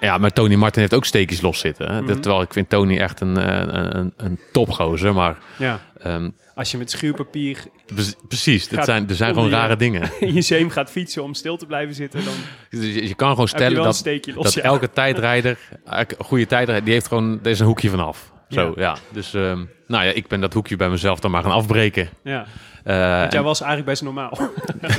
[0.00, 1.90] ja, maar Tony Martin heeft ook steekjes los zitten.
[1.94, 2.02] Hè?
[2.02, 2.20] Mhm.
[2.20, 5.80] Terwijl ik vind Tony echt een, eh, een, een, een topgozer, maar Ja.
[6.02, 10.10] ehm, Als je met schuurpapier pre- precies, Gaat zijn, er zijn gewoon je- rare dingen.
[10.20, 12.34] in je zeem gaat fietsen om stil te blijven zitten, dan
[12.80, 14.04] Dus je, je kan gewoon stellen dat,
[14.34, 14.34] los.
[14.44, 14.62] dat ja.
[14.62, 18.32] elke tijdrijder, elke goede tijdrijder, die heeft gewoon, er is een hoekje vanaf.
[18.48, 18.96] Zo, ja.
[19.10, 22.08] Dus, ehm, nou ja, ik ben dat hoekje bij mezelf dan maar gaan afbreken.
[22.24, 22.44] Ja.
[22.84, 24.38] Eh, Want jij was eigenlijk best normaal.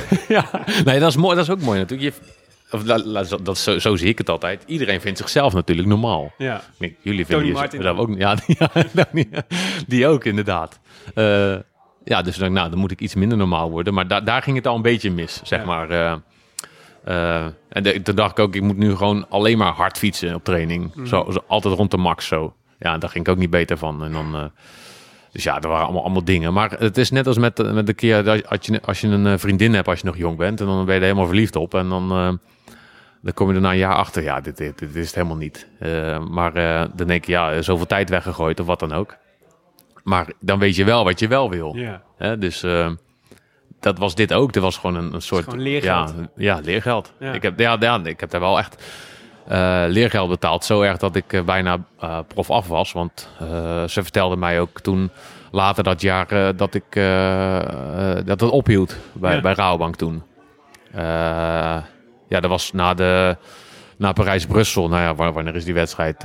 [0.28, 0.44] ja,
[0.84, 1.36] nee, dat is mooi.
[1.36, 2.14] Dat is ook mooi natuurlijk.
[2.14, 2.22] Je,
[2.72, 4.62] of, zo- dat, zo, zo zie ik het altijd.
[4.66, 6.32] Iedereen vindt zichzelf natuurlijk normaal.
[6.38, 6.60] ja.
[6.78, 8.10] Nee, jullie vinden Tony Martin dat ook.
[8.18, 8.36] Ja,
[9.86, 10.80] die, ook inderdaad.
[11.14, 11.54] Eh,
[12.04, 13.94] ja, dus dan, nou, dan moet ik iets minder normaal worden.
[13.94, 15.64] Maar da daar ging het al een beetje mis, zeg Ja.
[15.66, 15.90] maar.
[15.90, 17.46] eh.
[17.68, 20.44] En de- toen dacht ik ook, ik moet nu gewoon alleen maar hard fietsen op
[20.44, 20.94] training.
[20.94, 21.06] Mhm.
[21.06, 22.54] Zo, zo, altijd rond de max zo.
[22.80, 24.04] Ja, daar ging ik ook niet beter van.
[24.04, 24.44] En dan, eh,
[25.32, 26.52] dus ja, er waren allemaal, allemaal dingen.
[26.52, 29.06] Maar het is net als met, de- met de keer dat als je, als je
[29.08, 30.60] een eh, vriendin hebt als je nog jong bent.
[30.60, 31.74] En dan ben je er helemaal verliefd op.
[31.74, 32.32] En dan, eh,
[33.22, 34.22] dan kom je er na een jaar achter.
[34.22, 35.66] Ja, dit, dit, dit is het helemaal niet.
[35.78, 39.16] Eh, maar eh, dan denk je, ja, zoveel tijd weggegooid of wat dan ook.
[40.04, 41.74] Maar dan weet je wel wat je wel wil.
[42.18, 42.36] Ja.
[42.36, 42.90] Dus eh,
[43.80, 44.54] dat was dit ook.
[44.54, 45.44] Er was gewoon een, een soort...
[45.44, 46.14] gewoon leergeld.
[46.16, 47.12] Ja, ja leergeld.
[47.18, 47.32] Ja.
[47.32, 48.82] Ik, heb, ja, ja, ik heb daar wel echt
[49.50, 50.64] eh, leergeld betaald.
[50.64, 52.92] Zo erg dat ik eh, bijna eh, prof af was.
[52.92, 53.28] Want
[53.86, 55.10] ze vertelde mij ook toen
[55.50, 56.84] later dat jaar dat ik
[58.26, 59.40] dat het ophield bij, Ja.
[59.40, 60.22] bij Rabobank toen.
[62.28, 63.36] Ja, dat was na de...
[63.96, 66.24] Na Parijs-Brussel, nou ja, wa- wanneer is die wedstrijd?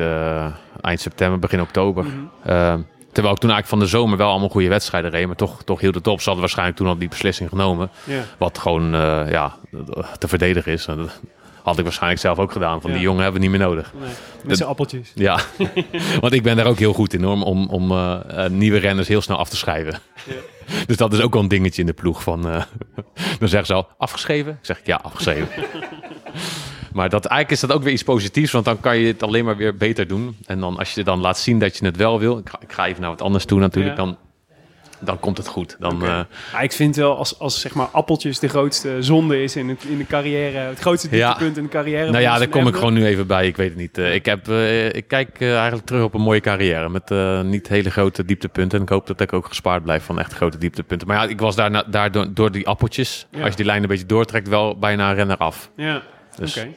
[0.81, 2.03] Eind september, begin oktober.
[2.03, 2.81] Mhm.
[3.11, 5.27] Terwijl ik toen eigenlijk van de zomer wel allemaal goede wedstrijden reed.
[5.27, 6.17] Maar toch, toch hield het op.
[6.17, 7.89] Ze hadden waarschijnlijk toen al die beslissing genomen.
[8.03, 8.21] Ja.
[8.37, 8.91] Wat gewoon
[9.29, 9.53] ja,
[10.17, 10.87] te verdedigen is.
[11.65, 12.81] Had ik waarschijnlijk zelf ook gedaan.
[12.81, 12.95] Van Ja.
[12.95, 13.93] die jongen hebben we niet meer nodig.
[13.99, 14.09] Nee,
[14.43, 15.11] met zijn appeltjes.
[15.15, 15.39] Ja,
[16.21, 19.07] want ik ben daar ook heel goed in hoor, om, om eh, eh, nieuwe renners
[19.07, 19.99] heel snel af te schrijven.
[20.87, 22.23] Dus dat is ook wel een dingetje in de ploeg.
[22.23, 22.63] Van, eh,
[23.39, 24.51] dan zeggen ze al, afgeschreven?
[24.51, 25.47] Ik zeg, ja, afgeschreven.
[26.93, 29.45] maar dat, eigenlijk is dat ook weer iets positiefs, want dan kan je het alleen
[29.45, 30.37] maar weer beter doen.
[30.45, 32.71] En dan als je dan laat zien dat je het wel wil, ik ga, ik
[32.71, 34.03] ga even naar wat anders toe natuurlijk, Ja.
[34.03, 34.17] dan,
[35.05, 35.75] dan komt het goed.
[35.79, 36.05] Dan, Oké.
[36.05, 36.19] eh,
[36.53, 39.83] Ja, ik vind wel, als, als zeg maar appeltjes de grootste zonde is in, het,
[39.83, 41.27] in de carrière, het grootste Ja.
[41.27, 42.09] dieptepunt in de carrière.
[42.11, 43.47] Nou ja, daar kom ik gewoon nu even bij.
[43.47, 43.97] Ik weet het niet.
[43.97, 46.89] Eh, ik, heb, eh, ik kijk eigenlijk terug op een mooie carrière.
[46.89, 48.77] Met eh, niet hele grote dieptepunten.
[48.77, 51.07] En ik hoop dat ik ook gespaard blijf van echt grote dieptepunten.
[51.07, 53.27] Maar ja, ik was daar, na- daar door, door die appeltjes.
[53.31, 53.39] Ja.
[53.41, 55.69] Als je die lijn een beetje doortrekt, wel bijna een renner af.
[55.75, 56.01] Ja,
[56.37, 56.67] Dus oké.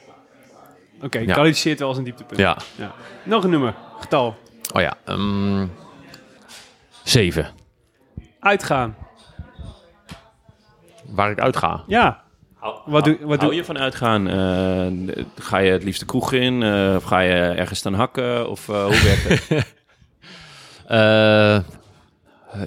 [1.03, 1.33] Oké, Ja.
[1.33, 2.41] kwalificeert wel als een dieptepunt.
[2.41, 2.57] ja.
[2.77, 2.93] Ja.
[3.23, 4.37] Nog een nummer, getal.
[4.75, 4.95] Oh ja.
[5.05, 5.67] ehm,
[7.05, 7.47] zeven.
[8.41, 8.97] Uitgaan.
[11.07, 11.83] Waar ik uitga.
[11.87, 12.23] Ja.
[12.87, 14.29] Wat doe, wat Hou doe je van uitgaan?
[14.29, 16.63] Eh, ga je het liefst de kroeg in?
[16.63, 18.51] Eh, of ga je ergens staan hakken?
[18.51, 19.67] Of eh, hoe werkt het?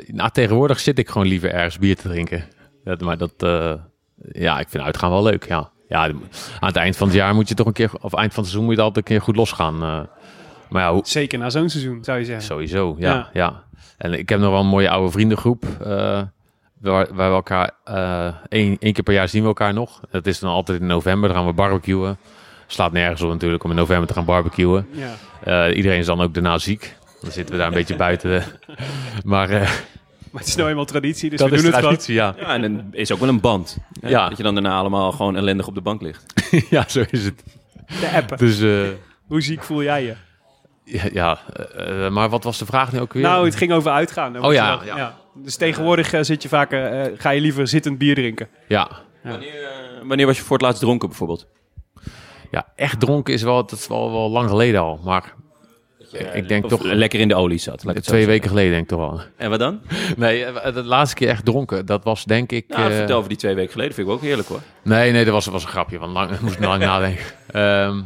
[0.07, 2.43] Nou, tegenwoordig zit ik gewoon liever ergens bier te drinken.
[2.83, 3.73] Dat, maar dat, eh,
[4.31, 5.69] ja, ik vind uitgaan wel leuk, ja.
[5.87, 6.03] ja.
[6.03, 6.21] Aan
[6.59, 8.63] het eind van het jaar moet je toch een keer, of eind van het seizoen
[8.63, 9.73] moet je altijd een keer goed losgaan.
[9.83, 9.99] eh.
[10.69, 12.43] maar ja, hoe, Zeker na zo'n seizoen, zou je zeggen.
[12.45, 13.29] sowieso, ja, Ja.
[13.33, 13.63] ja.
[14.01, 16.21] En ik heb nog wel een mooie oude vriendengroep, eh,
[16.79, 19.99] waar, waar we elkaar, eh één, één keer per jaar zien we elkaar nog.
[20.11, 22.17] Dat is dan altijd in november, dan gaan we barbecuen.
[22.67, 24.87] Slaat nergens op natuurlijk om in november te gaan barbecuen.
[24.91, 25.13] Ja.
[25.43, 26.95] Eh, iedereen is dan ook daarna ziek.
[27.21, 28.43] Dan zitten we daar een beetje buiten.
[29.25, 29.59] maar eh,
[30.31, 31.93] Maar het is nou eenmaal traditie, dus dat we is doen het gewoon.
[31.95, 32.35] traditie, ja.
[32.37, 33.77] ja, en dan is ook wel een band.
[33.99, 34.09] hè?
[34.09, 34.27] Ja.
[34.29, 36.33] Dat je dan daarna allemaal gewoon ellendig op de bank ligt.
[36.69, 37.43] ja, zo is het.
[37.99, 38.37] De appen.
[38.37, 38.89] Dus eh,
[39.27, 40.13] Hoe ziek voel jij je?
[40.83, 43.23] Ja, ja eh, eh, maar wat was de vraag nu ook weer?
[43.23, 44.45] Nou, het ging over uitgaan.
[44.45, 44.97] Oh ja, Ja.
[44.97, 45.19] ja.
[45.35, 48.47] Dus tegenwoordig eh, zit je eh, ga je liever zittend bier drinken.
[48.67, 48.89] ja.
[49.23, 49.69] Wanneer,
[50.03, 51.47] wanneer was je voor het laatst dronken bijvoorbeeld?
[52.51, 54.99] ja, echt dronken is wel, dat is wel, wel lang geleden al.
[55.03, 55.33] Maar
[56.33, 57.79] ik denk toch lekker in de olie zat.
[57.79, 58.25] twee zeggen.
[58.27, 59.21] weken geleden denk ik toch wel.
[59.37, 59.81] En wat dan?
[60.17, 62.67] Nee, de laatste keer echt dronken, dat was denk ik...
[62.67, 63.93] Nou, vertel over die twee weken geleden.
[63.93, 64.59] Vind ik ook heerlijk hoor.
[64.83, 65.99] Nee, nee, dat was, was een grapje.
[65.99, 67.25] Want lang, moest ik lang nadenken.
[67.51, 68.01] Ehm,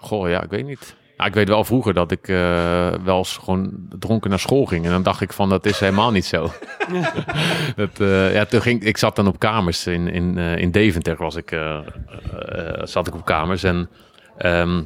[0.00, 0.94] goh, ja, ik weet niet.
[1.16, 4.84] Ja, ik weet wel vroeger dat ik eh, wel eens gewoon dronken naar school ging.
[4.84, 6.50] En dan dacht ik van, dat is helemaal niet zo.
[7.76, 9.86] dat, eh, ja, toen ging, ik zat dan op kamers.
[9.86, 11.58] In, in, eh, in Deventer was ik,
[12.82, 13.62] zat ik op kamers.
[13.62, 13.90] En
[14.36, 14.82] ehm,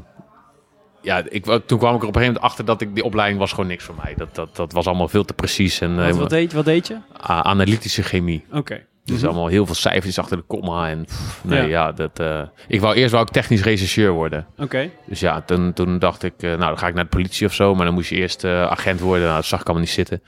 [1.03, 3.38] ja, ik, toen kwam ik er op een gegeven moment achter dat ik, die opleiding
[3.38, 4.14] was gewoon niks voor mij.
[4.16, 5.81] Dat, dat, dat was allemaal veel te precies.
[5.81, 6.96] En, Wat, wat, deed, wat deed je?
[7.20, 8.44] analytische chemie.
[8.53, 8.87] Oké.
[9.05, 10.88] Dus allemaal heel veel cijfers achter de komma.
[10.88, 11.67] En pff, nee, Ja.
[11.69, 14.47] ja, dat, eh, ik wou eerst wou ik technisch rechercheur worden.
[14.59, 14.90] Oké.
[15.07, 17.55] Dus ja, toen, toen dacht ik, eh, nou dan ga ik naar de politie of
[17.55, 17.75] zo.
[17.75, 19.25] Maar dan moest je eerst eh, agent worden.
[19.25, 20.23] Nou, dat zag ik allemaal niet zitten.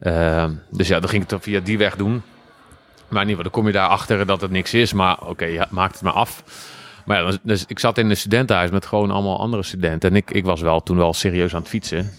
[0.00, 2.22] Ehm, dus ja, dan ging ik het via die weg doen.
[3.08, 4.92] Maar in ieder geval, dan kom je daar achter dat het niks is.
[4.92, 6.42] Maar oké, ja, maakt het maar af.
[7.04, 10.10] Maar ja, dus, ik zat in een studentenhuis met gewoon allemaal andere studenten.
[10.10, 12.10] En ik, ik was wel toen wel serieus aan het fietsen.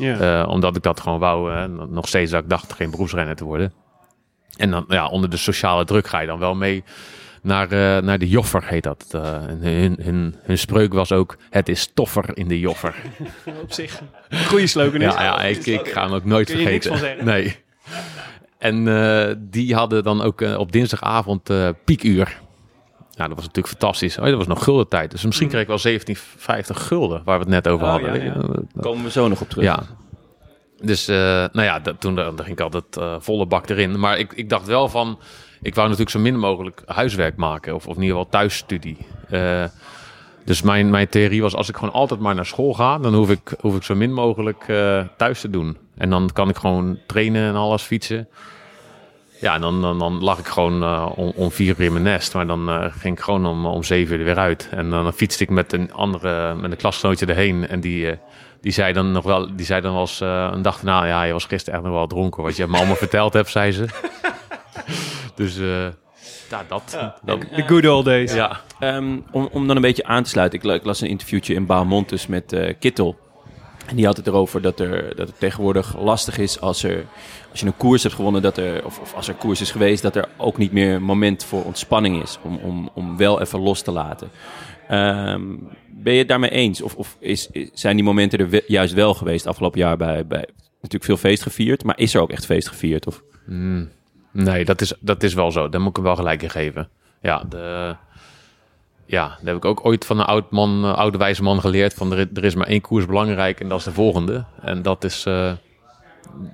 [0.48, 1.68] Omdat ik dat gewoon wou.
[1.90, 3.74] nog steeds dat ik dacht geen beroepsrenner te worden.
[4.56, 6.84] En dan ja, onder de sociale druk ga je dan wel mee
[7.42, 9.06] naar, eh, naar de Joffer, heet dat.
[9.12, 12.96] Eh, hun, hun, hun spreuk was ook, het is toffer in de Joffer.
[13.64, 14.02] Op zich.
[14.48, 15.14] Goede slogan is.
[15.14, 17.26] Ja, ja ik, ik ga hem ook nooit Kun je niks vergeten.
[17.26, 17.56] Nee.
[18.58, 22.40] En eh, die hadden dan ook op dinsdagavond eh, piekuur.
[23.16, 24.18] Nou, dat was natuurlijk fantastisch.
[24.18, 25.12] Oh, dat was nog gulden tijd.
[25.12, 28.24] Dus misschien kreeg ik wel 1750 gulden, waar we het net over Oh, hadden.
[28.24, 28.82] ja, ja.
[28.82, 29.64] Komen we zo nog op terug.
[29.66, 29.84] Ja.
[30.82, 31.18] Dus, eh,
[31.52, 34.00] nou ja, dat, toen ging ik altijd eh, volle bak erin.
[34.00, 35.20] Maar ik, ik dacht wel van,
[35.62, 37.76] ik wou natuurlijk zo min mogelijk huiswerk maken.
[37.76, 38.98] Of, of in ieder geval thuisstudie.
[39.30, 39.63] Eh,
[40.44, 43.30] Dus mijn, mijn theorie was, als ik gewoon altijd maar naar school ga, dan hoef
[43.30, 44.66] ik, hoef ik zo min mogelijk
[45.18, 45.78] thuis te doen.
[45.98, 48.28] En dan kan ik gewoon trainen en alles fietsen.
[49.42, 52.34] Ja, en dan, dan, lag ik gewoon om, om vier uur in mijn nest.
[52.34, 54.70] Maar dan ging ik gewoon om, om zeven uur er weer uit.
[54.72, 57.68] En dan fietste ik met een andere, met een klasgenootje erheen.
[57.68, 58.18] En die,
[58.67, 61.23] die zei dan nog wel, die zei dan wel eens eh, een dag daarna, ja,
[61.23, 62.43] je was gisteren echt nog wel dronken.
[62.43, 63.86] Wat je me allemaal verteld hebt, zei ze.
[65.36, 65.86] dus eh,
[66.49, 66.97] ja, dat.
[67.25, 68.34] The good old days.
[68.34, 68.60] ja.
[68.80, 70.60] Ehm, om, om dan een beetje aan te sluiten.
[70.60, 73.17] Ik, la- ik las een interviewtje in Baalmontes met eh, Kittel.
[73.86, 77.06] En die had het erover dat, er, dat het tegenwoordig lastig is als, er,
[77.51, 80.01] als je een koers hebt gewonnen, dat er, of, of als er koers is geweest,
[80.01, 82.38] dat er ook niet meer een moment voor ontspanning is.
[82.41, 84.30] Om, om, om wel even los te laten.
[84.88, 85.41] Ehm,
[85.89, 86.82] ben je het daarmee eens?
[86.82, 91.04] Of, of is, zijn die momenten er juist wel geweest afgelopen jaar bij, bij natuurlijk
[91.04, 93.08] veel feest gevierd, maar is er ook echt feest gevierd?
[93.08, 93.23] Of?
[93.45, 93.89] Mm,
[94.32, 95.69] nee, dat is, dat is wel zo.
[95.69, 96.89] Daar moet ik hem wel gelijk in geven.
[97.21, 97.95] Ja, de,
[99.06, 101.93] ja, dat heb ik ook ooit van een oud man, oude wijze man geleerd.
[101.93, 104.45] Van er, er is maar één koers belangrijk en dat is de volgende.
[104.62, 105.52] En dat is, eh,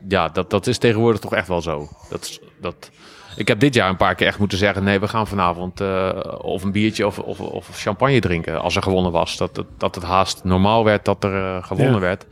[0.08, 1.90] ja, dat, dat is tegenwoordig toch echt wel zo.
[2.10, 2.92] Dat, dat,
[3.36, 6.10] ik heb dit jaar een paar keer echt moeten zeggen: nee, we gaan vanavond eh,
[6.38, 9.38] of een biertje of, of, of champagne drinken als er gewonnen was.
[9.38, 12.00] Dat, dat, dat het haast normaal werd dat er eh, gewonnen Ja.
[12.00, 12.26] werd.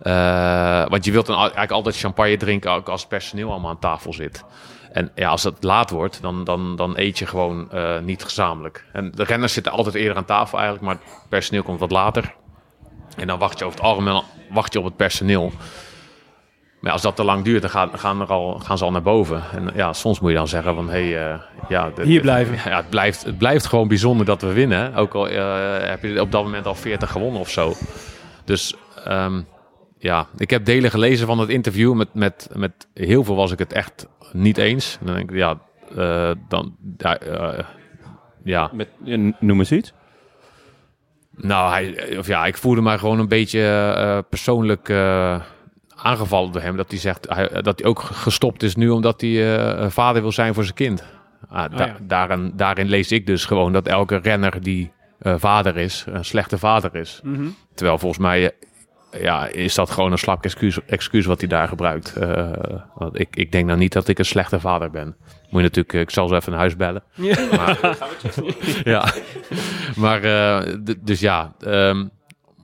[0.00, 4.12] Eh, want je wilt dan eigenlijk altijd champagne drinken ook als personeel allemaal aan tafel
[4.12, 4.44] zit.
[4.92, 7.68] En ja, als het laat wordt, dan, dan, dan eet je gewoon
[8.02, 8.84] niet gezamenlijk.
[8.92, 12.34] En de renners zitten altijd eerder aan tafel eigenlijk, maar het personeel komt wat later.
[13.16, 15.52] En dan wacht je over het algemeen wacht je op het personeel.
[16.80, 19.02] Maar als dat te lang duurt, dan gaan, gaan, er al, gaan ze al naar
[19.02, 19.42] boven.
[19.52, 21.92] En ja, soms moet je dan zeggen van, hé, hey, eh, ja...
[22.02, 22.54] Hier blijven.
[22.70, 24.94] Ja, het blijft, het blijft gewoon bijzonder dat we winnen.
[24.94, 27.72] Ook al eh, heb je op dat moment al 40 gewonnen of zo.
[28.44, 29.40] Dus ehm,
[29.98, 31.94] ja, ik heb delen gelezen van het interview.
[31.94, 34.96] Met, met, met heel veel was ik het echt niet eens.
[35.00, 35.58] En dan denk ik, ja,
[35.96, 36.76] eh, dan...
[36.96, 37.64] Ja, eh,
[38.44, 38.88] ja, Met,
[39.40, 39.92] noem eens iets.
[41.30, 43.60] nou, hij, of ja, ik voelde mij gewoon een beetje
[43.96, 45.40] eh, persoonlijk eh,
[46.06, 46.76] aangevallen door hem.
[46.76, 50.32] Dat hij zegt hij, dat hij ook gestopt is nu omdat hij eh, vader wil
[50.32, 51.04] zijn voor zijn kind.
[51.48, 51.96] Ah, da- ja.
[52.02, 56.58] daarin, daarin lees ik dus gewoon dat elke renner die eh, vader is, een slechte
[56.58, 57.20] vader is.
[57.22, 57.46] Mhm.
[57.74, 58.44] Terwijl volgens mij
[59.10, 62.16] eh, ja, is dat gewoon een slap excuus, excuus wat hij daar gebruikt.
[62.16, 62.50] Eh,
[62.94, 65.16] want ik, ik denk nou niet dat ik een slechte vader ben.
[65.50, 67.02] Moet je natuurlijk, ik zal zo even naar huis bellen.
[67.56, 67.78] Maar,
[68.94, 69.12] ja,
[69.96, 71.52] maar eh, d- dus ja.
[71.60, 72.06] ehm,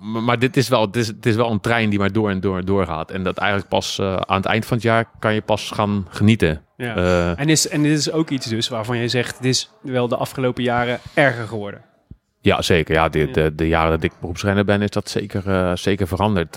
[0.03, 2.41] maar, dit is wel, het is, het is wel een trein die maar door en
[2.41, 3.11] door en door gaat.
[3.11, 6.07] En dat eigenlijk pas eh, aan het eind van het jaar kan je pas gaan
[6.11, 6.63] genieten.
[6.77, 6.97] Ja.
[6.97, 10.09] Eh, En, is, en dit is ook iets dus waarvan jij zegt, het is wel
[10.09, 11.81] de afgelopen jaren erger geworden.
[12.41, 12.95] Ja, zeker.
[12.95, 16.53] Ja, de, de, de jaren dat ik beroepsrenner ben, is dat zeker, eh, zeker veranderd.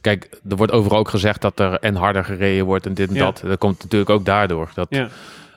[0.00, 3.14] Kijk, er wordt overal ook gezegd dat er en harder gereden wordt en dit en
[3.14, 3.24] Ja.
[3.24, 3.42] dat.
[3.46, 4.70] Dat komt natuurlijk ook daardoor.
[4.74, 5.08] Dat, Ja.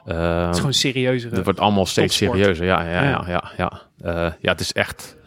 [0.06, 1.32] Het is gewoon serieuzer.
[1.32, 2.40] het wordt allemaal steeds topsport.
[2.40, 2.66] serieuzer.
[2.66, 3.24] Ja, ja, Ja.
[3.28, 3.72] ja, ja.
[4.04, 4.34] ja.
[4.42, 5.18] Ja, het is echt,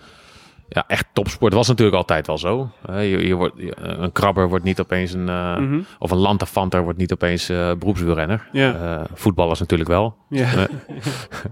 [0.68, 1.53] ja, echt topsport.
[1.53, 2.70] Was natuurlijk altijd wel zo.
[2.87, 5.29] Je, je wordt, je- een krabber wordt niet opeens een...
[5.29, 5.81] eh, Mhm.
[5.98, 7.46] Of een lantafanter wordt niet opeens
[7.79, 8.48] beroepswielrenner.
[8.53, 8.74] Ja.
[8.74, 10.16] Eh, voetballers natuurlijk wel.
[10.29, 10.48] Ja.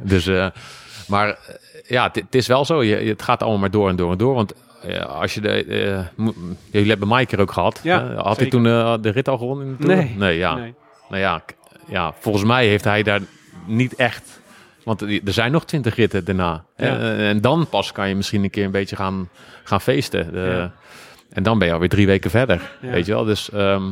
[0.02, 0.30] Dus,
[1.08, 1.38] maar
[1.86, 2.82] ja, het, is wel zo.
[2.82, 4.34] Je, het gaat allemaal maar door en door en door.
[4.34, 4.54] Want
[5.08, 6.04] als je de...
[6.70, 7.80] jullie hebben Mike er ook gehad.
[7.82, 9.66] Ja, had hij toen de rit al gewonnen?
[9.66, 9.96] In de Tour?
[9.96, 10.14] Nee.
[10.16, 10.54] Nee, ja.
[10.54, 10.74] Nee.
[11.08, 11.42] Nou ja,
[11.88, 13.20] ja, volgens mij heeft hij daar
[13.66, 14.40] niet echt...
[14.84, 16.64] Want er zijn nog twintig ritten daarna.
[16.76, 16.98] Ja.
[16.98, 19.28] Eh, en dan pas kan je misschien een keer een beetje gaan,
[19.64, 20.32] gaan feesten.
[20.32, 20.72] De- Ja.
[21.30, 22.70] En dan ben je alweer drie weken verder.
[22.82, 22.90] Ja.
[22.90, 23.24] Weet je wel?
[23.24, 23.90] Dus ehm,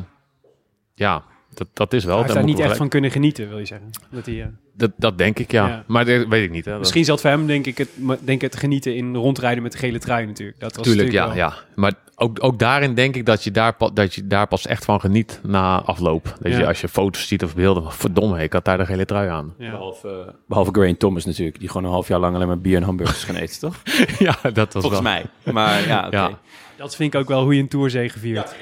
[0.95, 1.23] ja,
[1.55, 2.15] dat, dat is wel...
[2.15, 3.91] Hij heeft daar niet echt van kunnen genieten, wil je zeggen.
[4.11, 5.67] Dat hij, eh, dat, dat denk ik, ja.
[5.69, 5.85] Ja.
[5.87, 6.65] Maar dat weet ik niet.
[6.65, 6.71] Hè.
[6.71, 7.89] Dat- misschien zat voor hem, denk ik, het,
[8.21, 10.61] denk het genieten in rondrijden met de gele trui natuurlijk.
[10.61, 11.63] Dat was Tuurlijk, ja, natuurlijk ja.
[11.75, 15.01] Maar ook, ook daarin denk ik dat je, daar, dat je daar pas echt van
[15.01, 16.35] geniet na afloop.
[16.41, 16.59] Dat Ja.
[16.59, 19.55] je als je foto's ziet of beelden, verdomme, ik had daar de gele trui aan.
[19.59, 19.67] wel.
[19.67, 19.73] Ja.
[19.73, 22.83] Behalve, behalve Graham Thomas natuurlijk, die gewoon een half jaar lang alleen maar bier en
[22.83, 23.77] hamburgers gaan eten, toch?
[24.19, 25.03] ja, dat was Volgens wel.
[25.03, 25.25] mij.
[25.53, 26.31] Maar ja.
[26.77, 28.55] Dat vind ik ook wel hoe je een tourzege viert.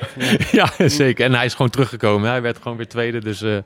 [0.53, 1.25] ja, zeker.
[1.25, 2.31] En hij is gewoon teruggekomen.
[2.31, 3.21] Hij werd gewoon weer tweede.
[3.21, 3.57] Dus eh,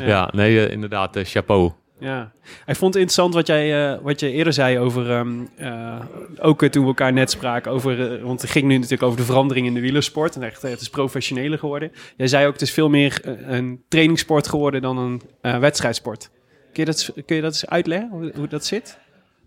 [0.00, 0.28] ja.
[0.32, 1.70] nee, eh, inderdaad, chapeau.
[2.00, 2.32] Ja,
[2.66, 6.00] ik vond het interessant wat jij eh, wat je eerder zei over, ehm, eh,
[6.38, 9.24] ook eh, toen we elkaar net spraken, over, want het ging nu natuurlijk over de
[9.24, 11.92] verandering in de wielersport en echt, het is professioneler geworden.
[12.16, 16.30] Jij zei ook, het is veel meer een trainingssport geworden dan een wedstrijdsport.
[16.72, 18.98] Kun je, dat, kun je dat eens uitleggen, hoe, dat zit?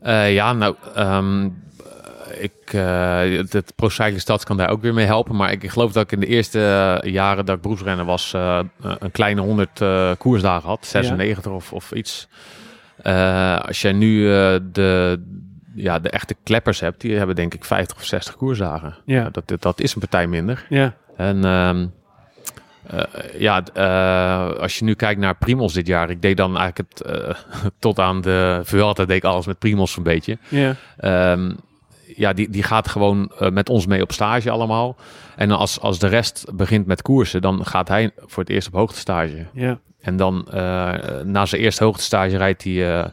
[0.04, 1.50] Ja, nou, ehm,
[2.40, 3.20] ik, eh,
[3.50, 5.36] het, Pro Cycling Stads kan daar ook weer mee helpen.
[5.36, 6.60] Maar ik geloof dat ik in de eerste
[7.02, 10.86] eh, jaren dat ik beroepsrenner was, eh, een kleine 100 eh, koersdagen had.
[10.86, 12.28] 96 of, of iets.
[13.66, 14.24] Als jij nu
[14.72, 15.22] de,
[15.76, 18.96] ja, de echte kleppers hebt, die hebben denk ik 50 of 60 koersdagen.
[19.06, 19.30] Ja.
[19.32, 20.66] dat, dat, is een partij minder.
[20.70, 21.86] Ja, En ehm,
[22.88, 23.64] eh, ja,
[24.60, 26.10] als je nu kijkt naar Primos dit jaar.
[26.10, 27.08] Ik deed dan eigenlijk het,
[27.80, 30.38] tot aan de Vuelta deed ik alles met Primos een beetje.
[30.50, 31.52] ja, Ehm,
[32.16, 34.96] ja, die, die gaat gewoon eh, met ons mee op stage allemaal.
[35.36, 38.74] En als, als de rest begint met koersen, dan gaat hij voor het eerst op
[38.74, 39.46] hoogtestage.
[39.54, 39.80] Ja.
[40.02, 40.94] En dan eh,
[41.24, 43.06] na zijn eerste hoogtestage rijdt hij eh,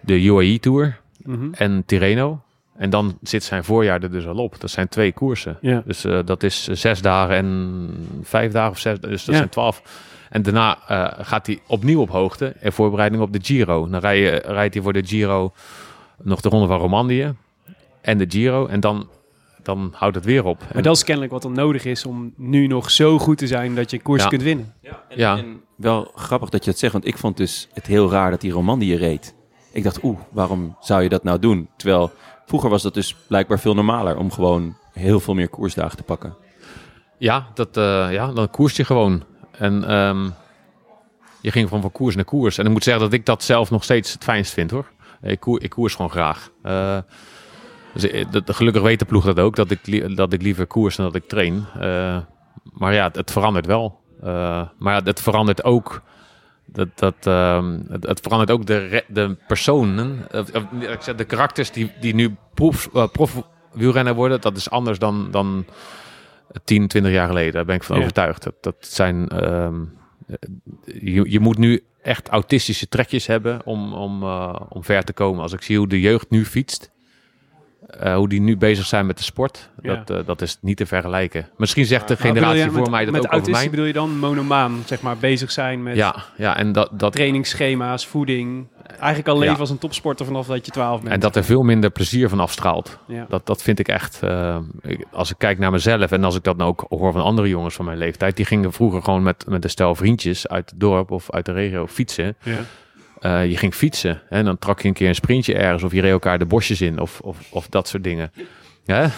[0.00, 1.48] de UAE Tour Mhm.
[1.52, 2.40] en Tirreno.
[2.76, 4.60] En dan zit zijn voorjaar er dus al op.
[4.60, 5.58] Dat zijn twee koersen.
[5.60, 5.82] Ja.
[5.86, 7.88] Dus dat is zes dagen en
[8.22, 9.00] vijf dagen of zes.
[9.00, 9.36] Dus dat Ja.
[9.40, 9.82] zijn twaalf.
[10.30, 10.78] En daarna
[11.20, 13.88] gaat hij opnieuw op hoogte in voorbereiding op de Giro.
[13.88, 15.52] Dan rij je, rijdt hij voor de Giro
[16.22, 17.26] nog de Ronde van Romandie
[18.06, 18.66] en de Giro.
[18.66, 19.08] En dan,
[19.62, 20.62] dan houdt het weer op.
[20.72, 23.74] Maar dat is kennelijk wat dan nodig is om nu nog zo goed te zijn
[23.74, 24.28] dat je koers Ja.
[24.28, 24.74] kunt winnen.
[24.82, 25.36] En, Ja.
[25.36, 28.40] en wel grappig dat je het zegt, want ik vond dus het heel raar dat
[28.40, 29.34] die Romandie reed.
[29.72, 31.68] Ik dacht, oeh, waarom zou je dat nou doen?
[31.76, 32.12] Terwijl
[32.46, 36.36] vroeger was dat dus blijkbaar veel normaler om gewoon heel veel meer koersdagen te pakken.
[37.18, 39.24] Ja, dat, eh, ja, dan koers je gewoon.
[39.50, 40.28] En ehm,
[41.40, 42.58] je ging van, van koers naar koers.
[42.58, 44.90] En ik moet zeggen dat ik dat zelf nog steeds het fijnst vind hoor.
[45.22, 46.50] Ik, koer, ik koers gewoon graag.
[46.62, 46.98] Eh,
[47.96, 50.96] dus, eh, dat, gelukkig weet de ploeg dat ook, dat ik, dat ik liever koers
[50.96, 51.64] dan dat ik train.
[51.80, 52.18] Eh,
[52.72, 54.00] maar ja, het, het verandert wel.
[54.22, 56.02] Eh, maar het verandert ook.
[56.66, 60.26] Dat, dat, ehm, het, het verandert ook de, de personen,
[60.80, 64.40] ik zeg, de karakters die, die nu proef, eh, profwielrenner worden.
[64.40, 65.64] Dat is anders dan, dan
[66.64, 67.52] 10, 20 jaar geleden.
[67.52, 68.02] Daar ben ik van Ja.
[68.02, 68.42] overtuigd.
[68.42, 69.80] Dat, dat zijn, ehm,
[70.84, 74.24] je, je moet nu echt autistische trekjes hebben om, om,
[74.68, 75.42] om ver te komen.
[75.42, 76.90] Als ik zie hoe de jeugd nu fietst,
[77.86, 79.94] eh, hoe die nu bezig zijn met de sport, Ja.
[80.04, 81.48] dat, eh, dat is niet te vergelijken.
[81.56, 83.70] Misschien zegt de generatie je voor met, mij dat met ook over autistisch mij.
[83.70, 88.06] bedoel je dan monomaan, zeg maar, bezig zijn met Ja, ja, en dat, dat, trainingsschema's,
[88.06, 88.66] voeding.
[88.86, 89.60] Eigenlijk al leven Ja.
[89.60, 91.12] als een topsporter vanaf dat je 12 bent.
[91.12, 92.98] en dat er veel minder plezier van afstraalt.
[93.06, 93.26] ja.
[93.28, 94.20] Dat, dat vind ik echt.
[94.22, 97.22] eh, ik- als ik kijk naar mezelf en als ik dat nou ook hoor van
[97.22, 100.70] andere jongens van mijn leeftijd, die gingen vroeger gewoon met, met een stel vriendjes uit
[100.70, 102.36] het dorp of uit de regio fietsen.
[103.26, 105.92] Eh, je ging fietsen hè, en dan trak je een keer een sprintje ergens of
[105.92, 108.32] je reed elkaar de bosjes in of, of, of dat soort dingen.
[108.84, 109.10] Ja?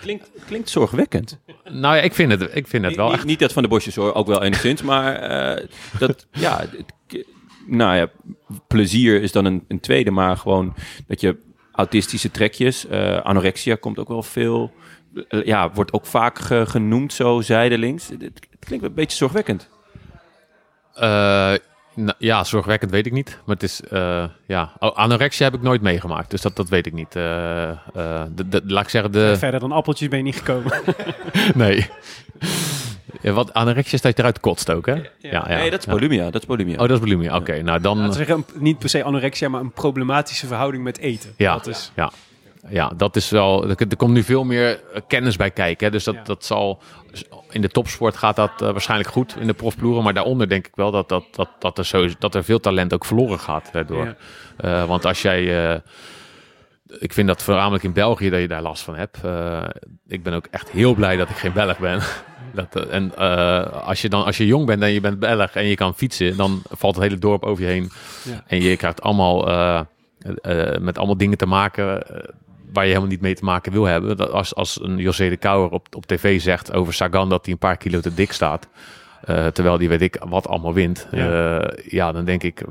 [0.00, 1.38] Klinkt, klinkt zorgwekkend.
[1.64, 3.24] nou ja, ik vind het, ik vind het wel niet, echt.
[3.24, 5.66] niet dat van de bosjes hoor, ook wel enigszins, maar eh,
[5.98, 6.64] dat, ja,
[7.66, 8.08] nou ja,
[8.66, 10.74] plezier is dan een, een tweede, maar gewoon
[11.06, 11.36] dat je
[11.72, 14.72] autistische trekjes, eh, anorexia komt ook wel veel,
[15.44, 18.08] ja, wordt ook vaak ge- genoemd zo zijdelings.
[18.08, 19.68] Het, het klinkt een beetje zorgwekkend.
[21.94, 23.38] Nou, ja, zorgwekkend weet ik niet.
[23.44, 26.92] Maar het is, eh, ja, anorexia heb ik nooit meegemaakt, dus dat, dat weet ik
[26.92, 27.16] niet.
[27.16, 27.76] Eh, eh,
[28.34, 29.34] de, de, laat ik zeggen, de...
[29.38, 30.72] Verder dan appeltjes ben je niet gekomen.
[31.54, 31.88] Nee.
[33.20, 34.92] Ja, wat anorexia is dat je eruit kotst ook, hè?
[34.94, 35.46] Ja, ja.
[35.46, 35.92] nee, dat is Ja.
[35.92, 36.74] bulimia, dat is bulimia.
[36.74, 37.36] Oh, dat is bulimia.
[37.36, 37.96] Oké, nou dan...
[37.98, 41.34] Laten we zeggen, niet per se anorexia, maar een problematische verhouding met eten.
[41.36, 42.10] Ja, Dat is, ja.
[42.68, 43.68] Ja, dat is wel.
[43.68, 45.86] Er, komt nu veel meer eh, kennis bij kijken.
[45.86, 45.92] Hè?
[45.92, 46.22] Dus dat, Ja.
[46.22, 46.82] dat zal.
[47.50, 50.02] In de topsport gaat dat eh, waarschijnlijk goed in de profploegen.
[50.02, 52.94] Maar daaronder denk ik wel dat, dat, dat, dat, er, sowieso, dat er veel talent
[52.94, 54.04] ook verloren gaat daardoor.
[54.04, 54.14] Ja.
[54.56, 55.82] Eh, want als jij.
[56.98, 59.18] ik vind dat voornamelijk in België dat je daar last van hebt.
[60.08, 62.00] Ik ben ook echt heel blij dat ik geen Belg ben.
[62.54, 63.16] Dat, en
[63.84, 66.36] als, je dan, als je jong bent en je bent Belg en je kan fietsen,
[66.36, 67.90] dan valt het hele dorp over je heen.
[68.22, 68.44] Ja.
[68.46, 69.36] En je krijgt allemaal
[70.80, 72.02] met allemaal dingen te maken
[72.72, 74.16] waar je helemaal niet mee te maken wil hebben.
[74.16, 77.52] Dat als, als een José de Kouwer op, op tv zegt over Sagan dat hij
[77.52, 78.68] een paar kilo te dik staat,
[79.22, 81.06] eh, terwijl die weet ik wat allemaal wint.
[81.10, 81.24] Ja.
[81.24, 82.62] Ja, ja dan denk ik,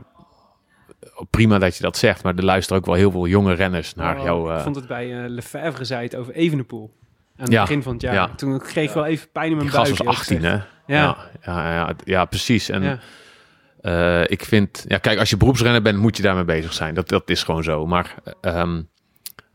[1.30, 4.18] prima dat je dat zegt, maar er luisteren ook wel heel veel jonge renners naar
[4.18, 4.52] Oh, jou.
[4.52, 6.94] Ik eh, vond het bij eh Lefebvre zei het over Evenepoel.
[7.38, 8.14] Aan het Ja, begin van het jaar.
[8.14, 8.28] ja.
[8.36, 9.78] Toen kreeg ik wel even pijn in mijn buik.
[9.88, 10.58] was eerlijk 18, hè?
[10.86, 11.96] Ja, Ja.
[12.04, 12.70] ja, precies.
[12.70, 13.00] En.
[13.82, 16.94] Eh, ik vind, ja, kijk, als je beroepsrenner bent, moet je daarmee bezig zijn.
[16.94, 17.86] Dat, dat is gewoon zo.
[17.86, 18.82] Maar ehm,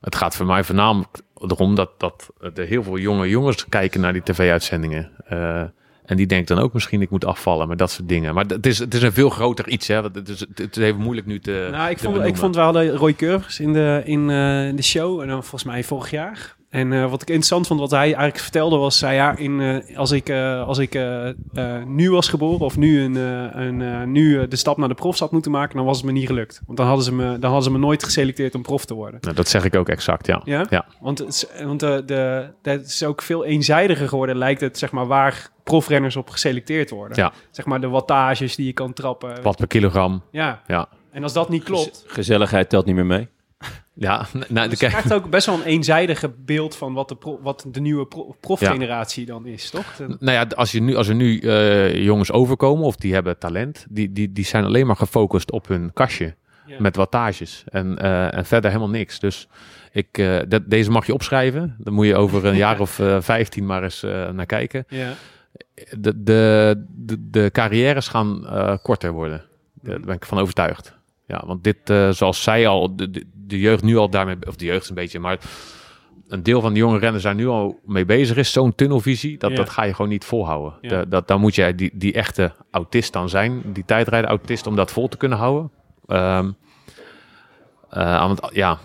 [0.04, 4.12] het gaat voor mij voornamelijk erom dat, dat er heel veel jonge jongens kijken naar
[4.12, 5.10] die tv-uitzendingen.
[5.24, 5.62] Eh,
[6.04, 8.34] en die denken dan ook misschien ik moet afvallen, maar dat soort dingen.
[8.34, 9.88] Maar het is, het is een veel groter iets.
[9.88, 10.02] Hè?
[10.02, 11.68] Het is, het is even moeilijk nu te.
[11.70, 14.76] Nou, ik te vond, ik vond wel de Roy Curvers in de, in, eh, in
[14.76, 15.20] de show.
[15.20, 16.56] En dan volgens mij vorig jaar.
[16.74, 18.98] En eh, wat ik interessant vond, wat hij eigenlijk vertelde, was...
[18.98, 21.34] Zei, ja, in, eh, als ik, eh, als ik eh, eh,
[21.86, 25.20] nu was geboren of nu, een, eh, een, eh, nu de stap naar de profs
[25.20, 25.76] had moeten maken...
[25.76, 26.62] dan was het me niet gelukt.
[26.66, 29.18] Want dan hadden ze me, dan hadden ze me nooit geselecteerd om prof te worden.
[29.20, 30.40] Nou, dat zeg ik ook exact, ja.
[30.44, 30.66] Ja?
[30.70, 30.86] Ja.
[31.00, 34.92] Want, het is, want de, de, het is ook veel eenzijdiger geworden, lijkt het, zeg
[34.92, 37.16] maar, waar profrenners op geselecteerd worden.
[37.16, 37.32] Ja.
[37.50, 39.42] Zeg maar de wattages die je kan trappen.
[39.42, 40.22] Wat per kilogram.
[40.30, 40.62] Ja.
[40.66, 40.88] Ja.
[41.10, 42.04] En als dat niet klopt...
[42.06, 43.28] Gezelligheid telt niet meer mee.
[43.96, 47.38] Ja, nou, Dus je krijgt ook best wel een eenzijdige beeld van wat de, pro-
[47.42, 49.96] wat de nieuwe pro- profgeneratie dan is, toch?
[49.96, 53.38] De- Nou ja, als, je nu, als er nu eh, jongens overkomen of die hebben
[53.38, 56.34] talent, die, die, die zijn alleen maar gefocust op hun kastje
[56.66, 56.76] Ja.
[56.78, 59.18] met wattages en, eh, en verder helemaal niks.
[59.18, 59.48] Dus
[59.92, 61.76] ik, eh, dat, deze mag je opschrijven.
[61.78, 64.00] Dan moet je over een jaar of vijftien maar eens
[64.32, 64.84] naar kijken.
[64.88, 65.12] ja.
[65.98, 68.46] De, de, de, de carrières gaan
[68.82, 69.44] korter worden.
[69.82, 70.94] Daar ben ik van overtuigd.
[71.26, 71.76] Ja, want dit,
[72.16, 72.96] zoals zij al,
[73.46, 75.38] de, jeugd nu al daarmee, of de jeugd een beetje, maar
[76.28, 79.50] een deel van de jonge renners daar nu al mee bezig is, zo'n tunnelvisie, dat,
[79.50, 79.56] Ja.
[79.56, 80.74] dat ga je gewoon niet volhouden.
[80.80, 80.88] Ja.
[80.88, 84.76] Da- dat, dan moet jij die, die echte autist dan zijn, die tijdrijder autist, om
[84.76, 85.70] dat vol te kunnen houden.
[86.06, 86.50] Ehm,
[87.90, 88.78] eh, want ja,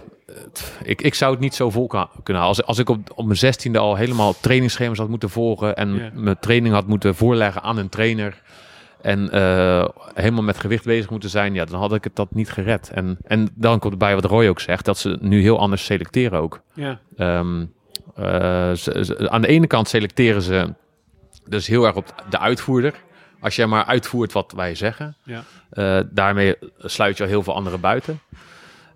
[0.84, 2.08] ik, ik zou het niet zo vol kunnen
[2.42, 2.46] houden.
[2.48, 6.12] Als, als ik op, op mijn zestiende al helemaal trainingsschema's had moeten volgen en Ja.
[6.14, 8.42] mijn training had moeten voorleggen aan een trainer
[9.02, 12.52] en eh, helemaal met gewicht bezig moeten zijn, ja, dan had ik het dat niet
[12.52, 12.90] gered.
[12.94, 16.40] En, en dan komt erbij wat Roy ook zegt, dat ze nu heel anders selecteren
[16.40, 16.62] ook.
[16.74, 17.00] Ja.
[18.76, 20.74] Ze- ze- aan de ene kant selecteren ze
[21.48, 22.94] dus heel erg op de uitvoerder.
[23.40, 25.44] Als jij maar uitvoert wat wij zeggen, Ja.
[25.70, 28.20] eh, daarmee sluit je al heel veel anderen buiten.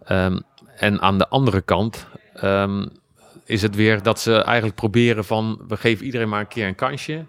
[0.06, 0.40] Ehm,
[0.78, 2.86] en aan de andere kant ehm,
[3.46, 5.62] is het weer dat ze eigenlijk proberen van...
[5.68, 7.26] we geven iedereen maar een keer een kansje.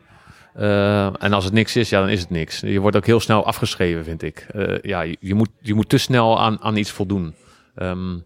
[0.54, 2.60] Eh, en als het niks is, ja, dan is het niks.
[2.60, 4.46] Je wordt ook heel snel afgeschreven, vind ik.
[4.50, 7.34] Eh, ja, je, je moet, je moet te snel aan, aan iets voldoen.
[7.74, 8.18] Ehm,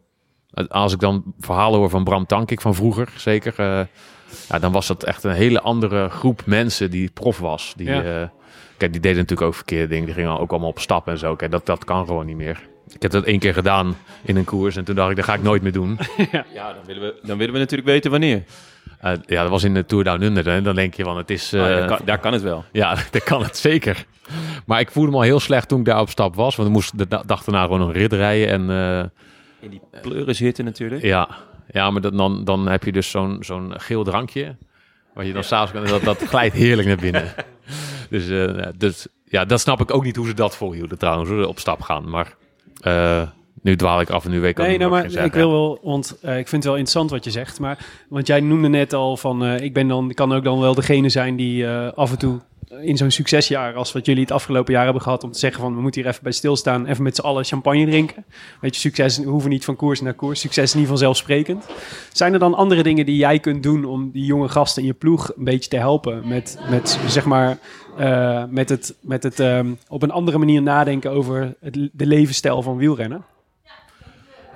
[0.69, 3.55] als ik dan verhalen hoor van Bram Tankik van vroeger, zeker...
[3.57, 3.81] eh,
[4.49, 7.73] ja, dan was dat echt een hele andere groep mensen die prof was.
[7.77, 8.03] Die, Ja.
[8.23, 8.29] eh,
[8.77, 10.05] kijk, die deden natuurlijk ook verkeerde dingen.
[10.05, 11.37] Die gingen ook allemaal op stap en zo.
[11.37, 12.69] Kijk, dat, dat kan gewoon niet meer.
[12.95, 15.35] Ik heb dat één keer gedaan in een koers en toen dacht ik, dat ga
[15.35, 15.99] ik nooit meer doen.
[16.55, 18.43] Ja, dan willen, we, dan willen we natuurlijk weten wanneer.
[19.01, 20.63] Eh, ja, dat was in de Tour Down Under.
[20.63, 21.55] Dan denk je van, het is...
[21.55, 22.65] Ah, eh, daar, kan, daar kan het wel.
[22.73, 24.05] Ja, dat kan het zeker.
[24.67, 26.57] Maar ik voelde me al heel slecht toen ik daar op stap was.
[26.57, 28.49] Want ik moest de da- dag daarna gewoon een rit rijden.
[28.49, 29.05] En eh,
[29.61, 31.03] In die pleuren zitten natuurlijk.
[31.03, 31.29] ja,
[31.71, 34.57] ja, maar dat, dan, dan heb je dus zo'n zo'n geel drankje.
[35.15, 36.01] Wat je dan s'avonds kan...
[36.01, 37.25] Dat, dat glijdt heerlijk naar binnen.
[38.11, 38.27] Dus,
[38.77, 41.47] dus ja, dat snap ik ook niet hoe ze dat volhielden trouwens.
[41.47, 42.11] Op stap gaan.
[42.11, 42.35] Maar
[43.63, 45.33] nu dwaal ik af en nu weet ik ook Nee, nou, maar ik zeggen.
[45.33, 47.61] wil wel, want eh, ik vind het wel interessant wat je zegt.
[47.61, 50.75] Maar, want jij noemde net al van, eh, ik ben dan, kan ook dan wel
[50.75, 52.41] degene zijn die eh, af en toe
[52.81, 55.75] in zo'n succesjaar, als wat jullie het afgelopen jaar hebben gehad, om te zeggen van,
[55.75, 58.25] we moeten hier even bij stilstaan, even met z'n allen champagne drinken.
[58.61, 60.41] Weet je, succes, we hoeven niet van koers naar koers.
[60.41, 61.67] Succes is niet vanzelfsprekend.
[62.13, 64.95] Zijn er dan andere dingen die jij kunt doen om die jonge gasten in je
[64.95, 67.59] ploeg een beetje te helpen met, met zeg maar,
[68.51, 72.77] met het, met het ehm, op een andere manier nadenken over het, de levensstijl van
[72.77, 73.25] wielrennen?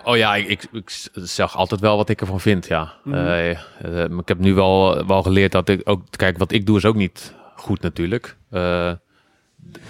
[0.05, 2.93] Oh ja, ik, ik, ik zeg altijd wel wat ik ervan vind, ja.
[3.05, 3.17] Mhm.
[3.17, 6.03] Eh, eh, maar ik heb nu wel, wel geleerd dat ik ook...
[6.17, 8.37] Kijk, wat ik doe is ook niet goed natuurlijk.
[8.51, 8.93] Eh,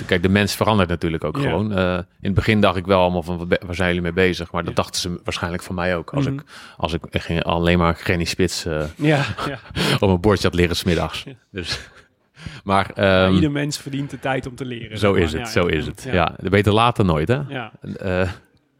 [0.06, 1.42] kijk, de mens verandert natuurlijk ook Ja.
[1.42, 1.72] gewoon.
[1.72, 4.52] Eh, in het begin dacht ik wel allemaal van, waar zijn jullie mee bezig?
[4.52, 6.10] Maar dat dachten ze waarschijnlijk van mij ook.
[6.14, 6.34] Als, Mhm.
[6.34, 6.42] ik,
[6.76, 9.24] als ik ging alleen maar Granny Spits eh, Ja,
[10.00, 11.24] op mijn bordje had liggen smiddags.
[11.50, 11.80] Dus,
[12.64, 14.98] maar ehm, Ieder mens verdient de tijd om te leren.
[14.98, 15.40] zo is maar.
[15.42, 16.02] het, Ja, zo is het.
[16.02, 16.12] Ja.
[16.12, 17.40] Ja, beter later nooit, hè?
[17.48, 17.72] Ja.
[17.96, 18.28] Eh,